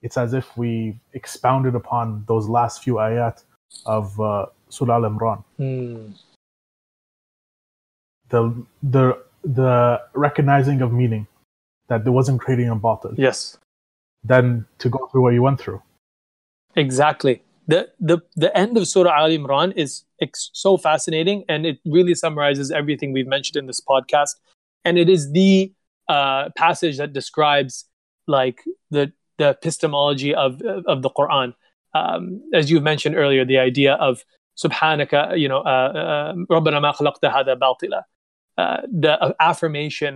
It's 0.02 0.16
as 0.16 0.32
if 0.32 0.56
we 0.56 0.98
expounded 1.12 1.74
upon 1.74 2.24
those 2.26 2.48
last 2.48 2.82
few 2.82 2.94
ayat 2.94 3.44
of 3.84 4.18
uh, 4.20 4.46
Surah 4.68 4.94
Al 4.94 5.02
Imran. 5.02 5.44
Mm. 5.58 6.14
The 8.28 8.64
the 8.82 9.18
the 9.44 10.00
recognizing 10.14 10.80
of 10.80 10.92
meaning 10.92 11.26
that 11.88 12.04
there 12.04 12.12
wasn't 12.12 12.40
creating 12.40 12.68
a 12.68 12.76
batil. 12.76 13.14
Yes. 13.18 13.58
Then 14.22 14.66
to 14.78 14.88
go 14.88 15.08
through 15.10 15.22
what 15.22 15.34
you 15.34 15.42
went 15.42 15.60
through. 15.60 15.82
Exactly. 16.76 17.42
The 17.66 17.90
the 18.00 18.18
the 18.36 18.56
end 18.56 18.76
of 18.76 18.86
Surah 18.88 19.12
Al 19.12 19.28
Imran 19.28 19.76
is 19.76 20.04
ex- 20.20 20.50
so 20.52 20.76
fascinating, 20.76 21.44
and 21.48 21.66
it 21.66 21.78
really 21.84 22.14
summarizes 22.14 22.70
everything 22.70 23.12
we've 23.12 23.26
mentioned 23.26 23.56
in 23.56 23.66
this 23.66 23.80
podcast. 23.80 24.36
And 24.84 24.98
it 24.98 25.08
is 25.08 25.32
the 25.32 25.72
uh, 26.10 26.50
passage 26.56 26.96
that 27.00 27.12
describes 27.12 27.74
like 28.26 28.58
the 28.94 29.04
the 29.38 29.48
epistemology 29.56 30.32
of 30.44 30.50
of 30.92 31.02
the 31.04 31.10
Quran. 31.18 31.54
Um, 32.00 32.22
as 32.60 32.64
you 32.70 32.80
mentioned 32.90 33.14
earlier, 33.22 33.44
the 33.52 33.60
idea 33.70 33.92
of 34.08 34.24
Subhanaka, 34.62 35.38
you 35.42 35.48
know, 35.52 35.60
uh, 35.74 35.90
uh, 36.02 36.32
Rabbana 36.54 36.80
ma 36.82 36.90
khalaqta 36.98 37.28
hada 37.36 37.54
batila, 37.64 38.00
the 39.02 39.12
affirmation 39.38 40.12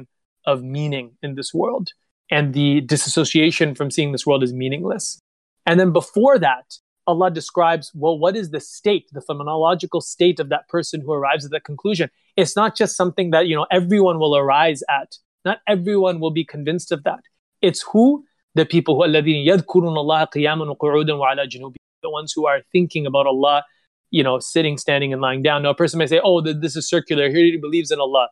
of 0.52 0.56
meaning 0.62 1.06
in 1.22 1.30
this 1.38 1.54
world 1.54 1.86
and 2.30 2.54
the 2.54 2.80
disassociation 2.94 3.74
from 3.78 3.88
seeing 3.90 4.12
this 4.12 4.26
world 4.26 4.42
as 4.42 4.52
meaningless. 4.52 5.18
And 5.66 5.78
then 5.80 5.92
before 5.92 6.36
that, 6.48 6.66
Allah 7.06 7.30
describes, 7.30 7.92
well, 7.94 8.18
what 8.18 8.34
is 8.34 8.50
the 8.50 8.60
state, 8.60 9.06
the 9.12 9.20
phenomenological 9.20 10.02
state 10.02 10.38
of 10.40 10.48
that 10.48 10.68
person 10.68 10.98
who 11.02 11.12
arrives 11.12 11.44
at 11.44 11.50
that 11.52 11.64
conclusion? 11.64 12.10
It's 12.36 12.56
not 12.56 12.70
just 12.80 12.96
something 12.96 13.30
that, 13.30 13.46
you 13.46 13.54
know, 13.54 13.66
everyone 13.70 14.18
will 14.18 14.36
arise 14.36 14.82
at 14.88 15.10
Not 15.45 15.59
everyone 15.67 16.19
will 16.19 16.31
be 16.31 16.45
convinced 16.45 16.91
of 16.91 17.03
that. 17.03 17.19
It's 17.61 17.81
who? 17.91 18.23
The 18.55 18.65
people 18.65 18.95
who 18.95 19.03
الذين 19.07 19.45
يذكرون 19.45 19.97
الله 19.97 20.23
قياما 20.23 20.77
وقعودا 20.77 21.13
وعلى 21.13 21.47
جنوبهم. 21.47 21.75
The 22.01 22.09
ones 22.09 22.33
who 22.35 22.47
are 22.47 22.61
thinking 22.71 23.05
about 23.05 23.27
Allah, 23.27 23.63
you 24.11 24.23
know, 24.23 24.39
sitting, 24.39 24.77
standing, 24.77 25.13
and 25.13 25.21
lying 25.21 25.41
down. 25.41 25.63
Now, 25.63 25.71
a 25.71 25.75
person 25.75 25.99
may 25.99 26.07
say, 26.07 26.19
"Oh, 26.23 26.41
this 26.41 26.75
is 26.75 26.89
circular. 26.89 27.29
Here 27.29 27.43
he 27.43 27.57
believes 27.57 27.91
in 27.91 27.99
Allah." 27.99 28.29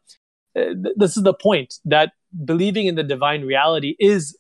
Uh, 0.57 0.73
this 0.95 1.17
is 1.17 1.23
the 1.23 1.33
point 1.33 1.75
that 1.85 2.13
believing 2.45 2.87
in 2.87 2.95
the 2.95 3.03
divine 3.03 3.43
reality 3.43 3.95
is 3.99 4.37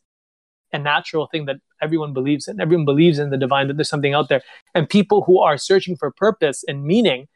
a 0.73 0.79
natural 0.79 1.27
thing 1.27 1.45
that 1.45 1.57
everyone 1.81 2.13
believes 2.13 2.47
in. 2.47 2.59
Everyone 2.59 2.85
believes 2.85 3.19
in 3.19 3.29
the 3.29 3.37
divine, 3.37 3.67
that 3.67 3.77
there's 3.77 3.89
something 3.89 4.13
out 4.13 4.29
there. 4.29 4.41
And 4.73 4.89
people 4.89 5.23
who 5.23 5.39
are 5.41 5.57
searching 5.57 5.95
for 5.95 6.11
purpose 6.11 6.63
and 6.67 6.83
meaning, 6.83 7.27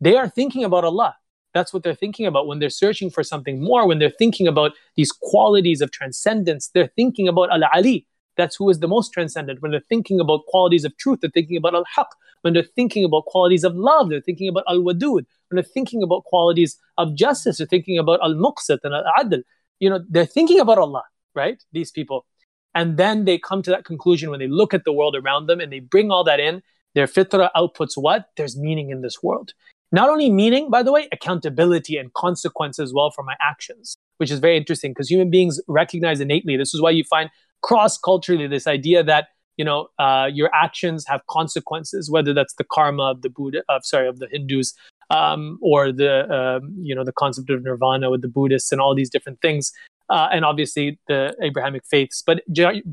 they 0.00 0.16
are 0.16 0.28
thinking 0.28 0.64
about 0.64 0.84
Allah. 0.84 1.16
That's 1.55 1.73
what 1.73 1.83
they're 1.83 1.95
thinking 1.95 2.27
about 2.27 2.47
when 2.47 2.59
they're 2.59 2.69
searching 2.69 3.09
for 3.09 3.23
something 3.23 3.63
more, 3.63 3.87
when 3.87 3.97
they're 3.97 4.09
thinking 4.09 4.45
about 4.45 4.73
these 4.97 5.13
qualities 5.13 5.79
of 5.81 5.89
transcendence. 5.89 6.67
They're 6.67 6.91
thinking 6.97 7.29
about 7.29 7.49
Al 7.49 7.63
Ali. 7.73 8.05
that's 8.35 8.57
who 8.57 8.69
is 8.69 8.79
the 8.79 8.89
most 8.89 9.13
transcendent. 9.13 9.61
When 9.61 9.71
they're 9.71 9.79
thinking 9.79 10.19
about 10.19 10.45
qualities 10.47 10.83
of 10.83 10.95
truth, 10.97 11.19
they're 11.21 11.29
thinking 11.31 11.55
about 11.55 11.73
al-haq. 11.73 12.09
When 12.41 12.53
they're 12.53 12.71
thinking 12.75 13.05
about 13.05 13.25
qualities 13.25 13.63
of 13.63 13.73
love, 13.73 14.09
they're 14.09 14.19
thinking 14.19 14.49
about 14.49 14.65
al-wadud. 14.67 15.25
When 15.47 15.55
they're 15.55 15.63
thinking 15.63 16.03
about 16.03 16.25
qualities 16.25 16.77
of 16.97 17.15
justice, 17.15 17.57
they're 17.57 17.67
thinking 17.67 17.97
about 17.97 18.19
al-muqsit 18.21 18.79
and 18.83 18.93
al-adl. 18.93 19.41
You 19.79 19.89
know, 19.89 20.03
they're 20.09 20.25
thinking 20.25 20.59
about 20.59 20.77
Allah, 20.77 21.03
right? 21.33 21.63
These 21.71 21.91
people. 21.91 22.25
And 22.73 22.97
then 22.97 23.23
they 23.23 23.37
come 23.37 23.61
to 23.61 23.71
that 23.71 23.85
conclusion 23.85 24.29
when 24.29 24.39
they 24.39 24.47
look 24.49 24.73
at 24.73 24.83
the 24.83 24.91
world 24.91 25.15
around 25.15 25.47
them 25.47 25.61
and 25.61 25.71
they 25.71 25.79
bring 25.79 26.11
all 26.11 26.25
that 26.25 26.41
in. 26.41 26.61
Their 26.95 27.07
fitrah 27.07 27.49
outputs 27.55 27.93
what? 27.95 28.25
There's 28.35 28.57
meaning 28.57 28.89
in 28.89 29.01
this 29.01 29.23
world. 29.23 29.53
Not 29.91 30.09
only 30.09 30.29
meaning, 30.29 30.69
by 30.69 30.83
the 30.83 30.91
way, 30.91 31.07
accountability 31.11 31.97
and 31.97 32.13
consequence 32.13 32.79
as 32.79 32.93
well 32.93 33.11
for 33.11 33.23
my 33.23 33.35
actions, 33.41 33.95
which 34.17 34.31
is 34.31 34.39
very 34.39 34.57
interesting 34.57 34.91
because 34.91 35.09
human 35.09 35.29
beings 35.29 35.61
recognize 35.67 36.19
innately. 36.19 36.57
This 36.57 36.73
is 36.73 36.81
why 36.81 36.91
you 36.91 37.03
find 37.03 37.29
cross 37.61 37.97
culturally 37.97 38.47
this 38.47 38.67
idea 38.67 39.03
that 39.03 39.29
you 39.57 39.65
know 39.65 39.87
uh, 39.99 40.29
your 40.31 40.49
actions 40.53 41.05
have 41.07 41.21
consequences, 41.29 42.09
whether 42.09 42.33
that's 42.33 42.55
the 42.55 42.63
karma 42.63 43.11
of 43.11 43.21
the 43.21 43.29
Buddha, 43.29 43.63
uh, 43.69 43.79
sorry, 43.81 44.07
of 44.07 44.19
the 44.19 44.27
Hindus, 44.31 44.73
um, 45.09 45.57
or 45.61 45.91
the 45.91 46.29
um, 46.33 46.75
you 46.79 46.95
know 46.95 47.03
the 47.03 47.13
concept 47.13 47.49
of 47.49 47.63
nirvana 47.63 48.09
with 48.09 48.21
the 48.21 48.27
Buddhists 48.27 48.71
and 48.71 48.81
all 48.81 48.95
these 48.95 49.09
different 49.09 49.41
things. 49.41 49.71
Uh, 50.07 50.27
and 50.31 50.45
obviously 50.45 50.99
the 51.07 51.35
Abrahamic 51.41 51.83
faiths. 51.89 52.21
But 52.23 52.43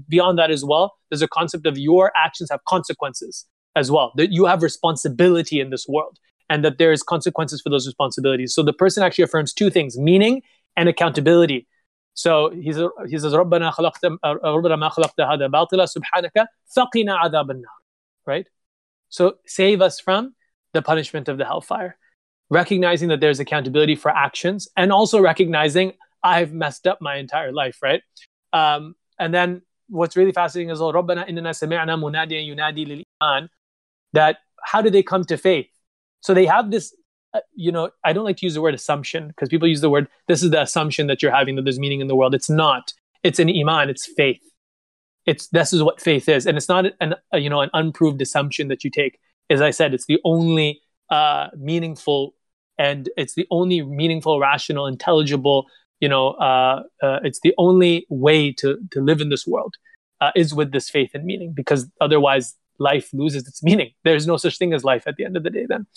beyond 0.08 0.38
that 0.38 0.50
as 0.50 0.64
well, 0.64 0.94
there's 1.10 1.20
a 1.20 1.28
concept 1.28 1.66
of 1.66 1.76
your 1.76 2.10
actions 2.16 2.48
have 2.50 2.64
consequences 2.66 3.44
as 3.76 3.90
well. 3.90 4.12
That 4.16 4.32
you 4.32 4.46
have 4.46 4.62
responsibility 4.62 5.60
in 5.60 5.68
this 5.68 5.86
world, 5.86 6.18
and 6.51 6.63
that 6.63 6.77
there 6.77 6.91
is 6.91 7.03
consequences 7.03 7.61
for 7.61 7.69
those 7.69 7.85
responsibilities. 7.85 8.53
So 8.53 8.63
the 8.63 8.73
person 8.73 9.03
actually 9.03 9.25
affirms 9.25 9.53
two 9.53 9.69
things: 9.69 9.97
meaning 9.97 10.41
and 10.75 10.87
accountability. 10.89 11.67
So 12.13 12.49
he 12.49 12.73
says, 12.73 12.89
he 13.07 13.17
says 13.19 13.33
ربنا 13.33 13.71
خلقت 13.71 14.05
ربنا 14.25 14.75
ما 14.75 14.89
خلقت 14.89 15.21
هذا 15.21 15.47
باطلا 15.47 15.85
سبحانك 15.85 16.47
فقنا 16.75 17.17
عذاب 17.17 17.51
النار. 17.51 17.77
Right? 18.25 18.47
So 19.09 19.37
save 19.45 19.81
us 19.81 19.99
from 19.99 20.35
the 20.73 20.81
punishment 20.81 21.29
of 21.29 21.37
the 21.37 21.45
hellfire. 21.45 21.97
Recognizing 22.49 23.09
that 23.09 23.19
there's 23.19 23.39
accountability 23.39 23.95
for 23.95 24.09
actions 24.09 24.67
and 24.75 24.91
also 24.91 25.19
recognizing 25.21 25.93
I've 26.23 26.53
messed 26.53 26.87
up 26.87 27.01
my 27.01 27.17
entire 27.17 27.51
life, 27.51 27.77
right? 27.83 28.01
Um, 28.53 28.95
and 29.19 29.33
then 29.33 29.61
what's 29.89 30.15
really 30.17 30.31
fascinating 30.31 30.69
is 30.71 30.79
well, 30.79 30.93
ربنا 30.93 31.29
إننا 31.29 31.51
سمعنا 31.51 31.95
مناديا 31.95 32.39
ينادي 32.39 32.85
للإيمان 32.85 33.49
that 34.13 34.37
how 34.63 34.81
do 34.81 34.89
they 34.89 35.03
come 35.03 35.23
to 35.25 35.37
faith? 35.37 35.67
So 36.22 36.34
they 36.34 36.46
have 36.46 36.70
this 36.70 36.94
uh, 37.34 37.40
you 37.54 37.72
know, 37.72 37.90
I 38.04 38.12
don't 38.12 38.24
like 38.24 38.36
to 38.38 38.46
use 38.46 38.54
the 38.54 38.60
word 38.60 38.74
assumption 38.74 39.28
because 39.28 39.48
people 39.48 39.66
use 39.66 39.80
the 39.80 39.88
word, 39.88 40.08
this 40.28 40.42
is 40.42 40.50
the 40.50 40.60
assumption 40.60 41.06
that 41.06 41.22
you're 41.22 41.32
having 41.32 41.56
that 41.56 41.62
there's 41.62 41.78
meaning 41.78 42.00
in 42.00 42.06
the 42.06 42.16
world. 42.16 42.34
It's 42.34 42.50
not. 42.50 42.92
It's 43.22 43.38
an 43.38 43.48
iman, 43.48 43.88
it's 43.88 44.06
faith. 44.06 44.42
It's 45.24 45.48
this 45.48 45.72
is 45.72 45.82
what 45.82 46.00
faith 46.00 46.28
is. 46.28 46.46
And 46.46 46.58
it's 46.58 46.68
not 46.68 46.84
an, 47.00 47.14
a, 47.32 47.38
you 47.38 47.48
know, 47.48 47.60
an 47.60 47.70
unproved 47.72 48.20
assumption 48.20 48.68
that 48.68 48.84
you 48.84 48.90
take. 48.90 49.18
As 49.48 49.60
I 49.60 49.70
said, 49.70 49.94
it's 49.94 50.06
the 50.06 50.20
only 50.24 50.82
uh, 51.10 51.48
meaningful 51.56 52.34
and 52.78 53.08
it's 53.16 53.34
the 53.34 53.46
only 53.50 53.82
meaningful, 53.82 54.40
rational, 54.40 54.86
intelligible, 54.86 55.66
you 56.00 56.08
know, 56.08 56.30
uh, 56.32 56.82
uh, 57.02 57.20
it's 57.22 57.40
the 57.40 57.54
only 57.58 58.06
way 58.10 58.52
to, 58.54 58.78
to 58.90 59.00
live 59.00 59.20
in 59.20 59.28
this 59.28 59.46
world 59.46 59.76
uh, 60.20 60.32
is 60.34 60.52
with 60.52 60.72
this 60.72 60.90
faith 60.90 61.12
and 61.14 61.24
meaning 61.24 61.52
because 61.54 61.88
otherwise 62.00 62.56
life 62.81 63.09
loses 63.13 63.47
its 63.47 63.63
meaning. 63.63 63.91
There's 64.03 64.27
no 64.27 64.37
such 64.37 64.57
thing 64.57 64.73
as 64.73 64.83
life 64.83 65.03
at 65.07 65.15
the 65.17 65.25
end 65.25 65.37
of 65.37 65.43
the 65.43 65.49
day 65.49 65.65
then. 65.67 65.87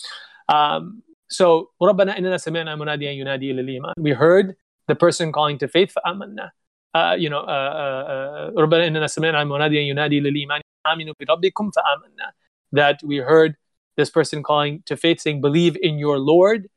Um, 0.49 1.03
so, 1.29 1.69
رَبَّنَا 1.81 2.17
إِنَّنَا 2.17 2.35
سَمِعْنَا 2.35 2.75
مُنَادِيًا 2.75 3.15
يُنَادِي 3.17 3.53
لِلْإِيمَانِ 3.53 3.93
We 3.97 4.11
heard 4.11 4.55
the 4.87 4.95
person 4.95 5.31
calling 5.31 5.57
to 5.59 5.67
faith, 5.67 5.93
فَآمَنَّا 5.93 6.49
uh, 6.93 7.15
you 7.17 7.29
know, 7.29 7.41
رَبَّنَا 7.43 8.87
إِنَّنَا 8.89 9.07
سَمِعْنَا 9.07 9.45
مُنَادِيًا 9.45 9.93
يُنَادِي 9.93 10.21
لِلْإِيمَانِ 10.21 10.59
آمِنُوا 10.85 11.13
بِرَبِّكُمْ 11.21 11.71
فَآمَنَّا 11.71 12.31
That 12.73 12.99
we 13.03 13.17
heard 13.17 13.55
this 13.95 14.09
person 14.09 14.43
calling 14.43 14.83
to 14.87 14.97
faith 14.97 15.21
saying, 15.21 15.41
believe 15.41 15.77
in 15.81 15.97
your 15.97 16.19
Lord, 16.19 16.67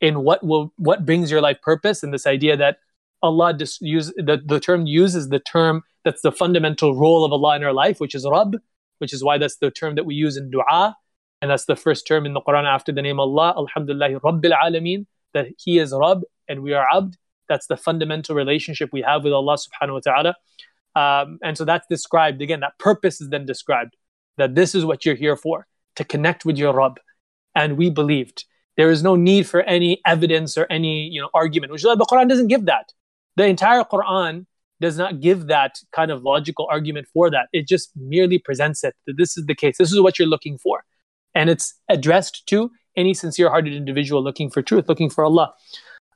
in 0.00 0.22
what 0.22 0.44
will 0.44 0.72
what 0.76 1.04
brings 1.04 1.30
your 1.30 1.40
life 1.40 1.60
purpose, 1.62 2.02
and 2.02 2.12
this 2.12 2.26
idea 2.26 2.56
that 2.56 2.78
Allah 3.22 3.52
dis- 3.52 3.80
use 3.80 4.12
the, 4.16 4.40
the 4.44 4.60
term 4.60 4.86
uses 4.86 5.28
the 5.28 5.40
term 5.40 5.82
that's 6.04 6.22
the 6.22 6.30
fundamental 6.30 6.94
role 6.94 7.24
of 7.24 7.32
Allah 7.32 7.56
in 7.56 7.64
our 7.64 7.72
life, 7.72 7.98
which 7.98 8.14
is 8.14 8.24
Rabb, 8.24 8.56
which 9.03 9.11
is 9.11 9.21
why 9.27 9.37
that's 9.37 9.57
the 9.57 9.69
term 9.69 9.95
that 9.95 10.05
we 10.05 10.15
use 10.15 10.37
in 10.37 10.49
dua 10.49 10.95
and 11.43 11.51
that's 11.51 11.65
the 11.65 11.75
first 11.75 12.07
term 12.07 12.25
in 12.25 12.31
the 12.31 12.39
Quran 12.39 12.63
after 12.63 12.93
the 12.93 13.01
name 13.01 13.19
Allah, 13.19 13.53
Alhamdulillah 13.57 14.21
Rabbil 14.21 14.53
Alameen, 14.57 15.05
that 15.33 15.47
He 15.57 15.77
is 15.77 15.93
Rabb 15.93 16.21
and 16.47 16.63
we 16.63 16.71
are 16.71 16.87
Abd. 16.89 17.17
That's 17.49 17.67
the 17.67 17.75
fundamental 17.75 18.33
relationship 18.33 18.91
we 18.93 19.01
have 19.01 19.25
with 19.25 19.33
Allah 19.33 19.57
subhanahu 19.57 19.95
wa 19.95 19.99
ta'ala. 19.99 20.35
Um, 20.95 21.39
and 21.43 21.57
so 21.57 21.65
that's 21.65 21.85
described, 21.87 22.41
again, 22.41 22.61
that 22.61 22.79
purpose 22.79 23.19
is 23.19 23.27
then 23.27 23.45
described, 23.45 23.97
that 24.37 24.55
this 24.55 24.73
is 24.73 24.85
what 24.85 25.05
you're 25.05 25.15
here 25.15 25.35
for, 25.35 25.67
to 25.97 26.05
connect 26.05 26.45
with 26.45 26.57
your 26.57 26.73
Rabb. 26.73 26.97
And 27.53 27.75
we 27.75 27.89
believed. 27.89 28.45
There 28.77 28.89
is 28.89 29.03
no 29.03 29.17
need 29.17 29.45
for 29.45 29.63
any 29.63 29.99
evidence 30.05 30.57
or 30.57 30.65
any 30.69 31.09
you 31.09 31.19
know 31.19 31.29
argument, 31.33 31.73
which 31.73 31.83
the 31.83 32.07
Quran 32.09 32.29
doesn't 32.29 32.47
give 32.47 32.67
that. 32.67 32.93
The 33.35 33.47
entire 33.47 33.83
Quran 33.83 34.45
does 34.87 34.97
not 34.97 35.19
give 35.27 35.47
that 35.47 35.73
kind 35.99 36.11
of 36.11 36.23
logical 36.23 36.67
argument 36.69 37.07
for 37.13 37.31
that. 37.35 37.45
It 37.51 37.67
just 37.67 37.91
merely 37.95 38.37
presents 38.37 38.83
it 38.83 38.93
that 39.07 39.17
this 39.17 39.37
is 39.37 39.45
the 39.47 39.55
case. 39.55 39.75
This 39.77 39.91
is 39.91 39.99
what 39.99 40.19
you're 40.19 40.33
looking 40.35 40.57
for 40.57 40.83
and 41.35 41.49
it's 41.49 41.73
addressed 41.89 42.45
to 42.47 42.71
any 42.95 43.13
sincere-hearted 43.13 43.73
individual 43.73 44.23
looking 44.23 44.49
for 44.49 44.61
truth, 44.61 44.87
looking 44.87 45.09
for 45.09 45.23
Allah. 45.23 45.53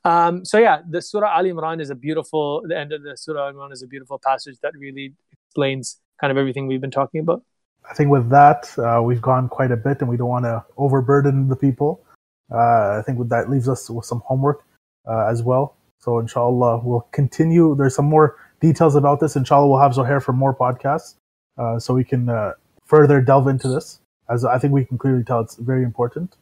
Um, 0.04 0.44
so 0.44 0.58
yeah, 0.58 0.82
the 0.88 1.02
Surah 1.02 1.36
Al 1.36 1.44
Imran 1.44 1.80
is 1.80 1.90
a 1.90 1.94
beautiful. 1.94 2.62
The 2.66 2.78
end 2.78 2.92
of 2.92 3.02
the 3.02 3.16
Surah 3.16 3.48
Al 3.48 3.52
Imran 3.52 3.72
is 3.72 3.82
a 3.82 3.86
beautiful 3.86 4.20
passage 4.24 4.56
that 4.62 4.72
really 4.78 5.14
explains 5.48 6.00
kind 6.20 6.30
of 6.30 6.36
everything 6.38 6.66
we've 6.66 6.80
been 6.80 6.90
talking 6.90 7.20
about. 7.20 7.42
I 7.90 7.94
think 7.94 8.10
with 8.10 8.30
that, 8.30 8.72
uh, 8.78 9.02
we've 9.02 9.20
gone 9.20 9.48
quite 9.48 9.72
a 9.72 9.76
bit, 9.76 10.00
and 10.00 10.08
we 10.08 10.16
don't 10.16 10.28
want 10.28 10.44
to 10.44 10.64
overburden 10.76 11.48
the 11.48 11.56
people. 11.56 12.04
Uh, 12.50 12.98
I 12.98 13.02
think 13.04 13.18
with 13.18 13.28
that 13.30 13.50
leaves 13.50 13.68
us 13.68 13.90
with 13.90 14.04
some 14.04 14.22
homework 14.24 14.64
uh, 15.06 15.26
as 15.26 15.42
well. 15.42 15.76
So 15.98 16.18
inshallah, 16.18 16.82
we'll 16.84 17.08
continue. 17.12 17.74
There's 17.76 17.96
some 17.96 18.06
more 18.06 18.36
details 18.60 18.94
about 18.94 19.20
this. 19.20 19.36
Inshallah, 19.36 19.68
we'll 19.68 19.80
have 19.80 19.92
Zohair 19.92 20.22
for 20.22 20.32
more 20.32 20.54
podcasts, 20.54 21.14
uh, 21.56 21.78
so 21.78 21.94
we 21.94 22.04
can 22.04 22.28
uh, 22.28 22.52
further 22.84 23.20
delve 23.20 23.48
into 23.48 23.68
this 23.68 24.00
as 24.28 24.44
I 24.44 24.58
think 24.58 24.72
we 24.72 24.84
can 24.84 24.98
clearly 24.98 25.24
tell 25.24 25.40
it's 25.40 25.56
very 25.56 25.82
important. 25.82 26.36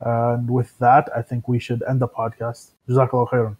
And 0.00 0.50
with 0.50 0.78
that, 0.78 1.08
I 1.14 1.22
think 1.22 1.48
we 1.48 1.58
should 1.58 1.82
end 1.88 2.00
the 2.00 2.08
podcast. 2.08 2.70
Jazakallah 2.88 3.28
khairan. 3.28 3.56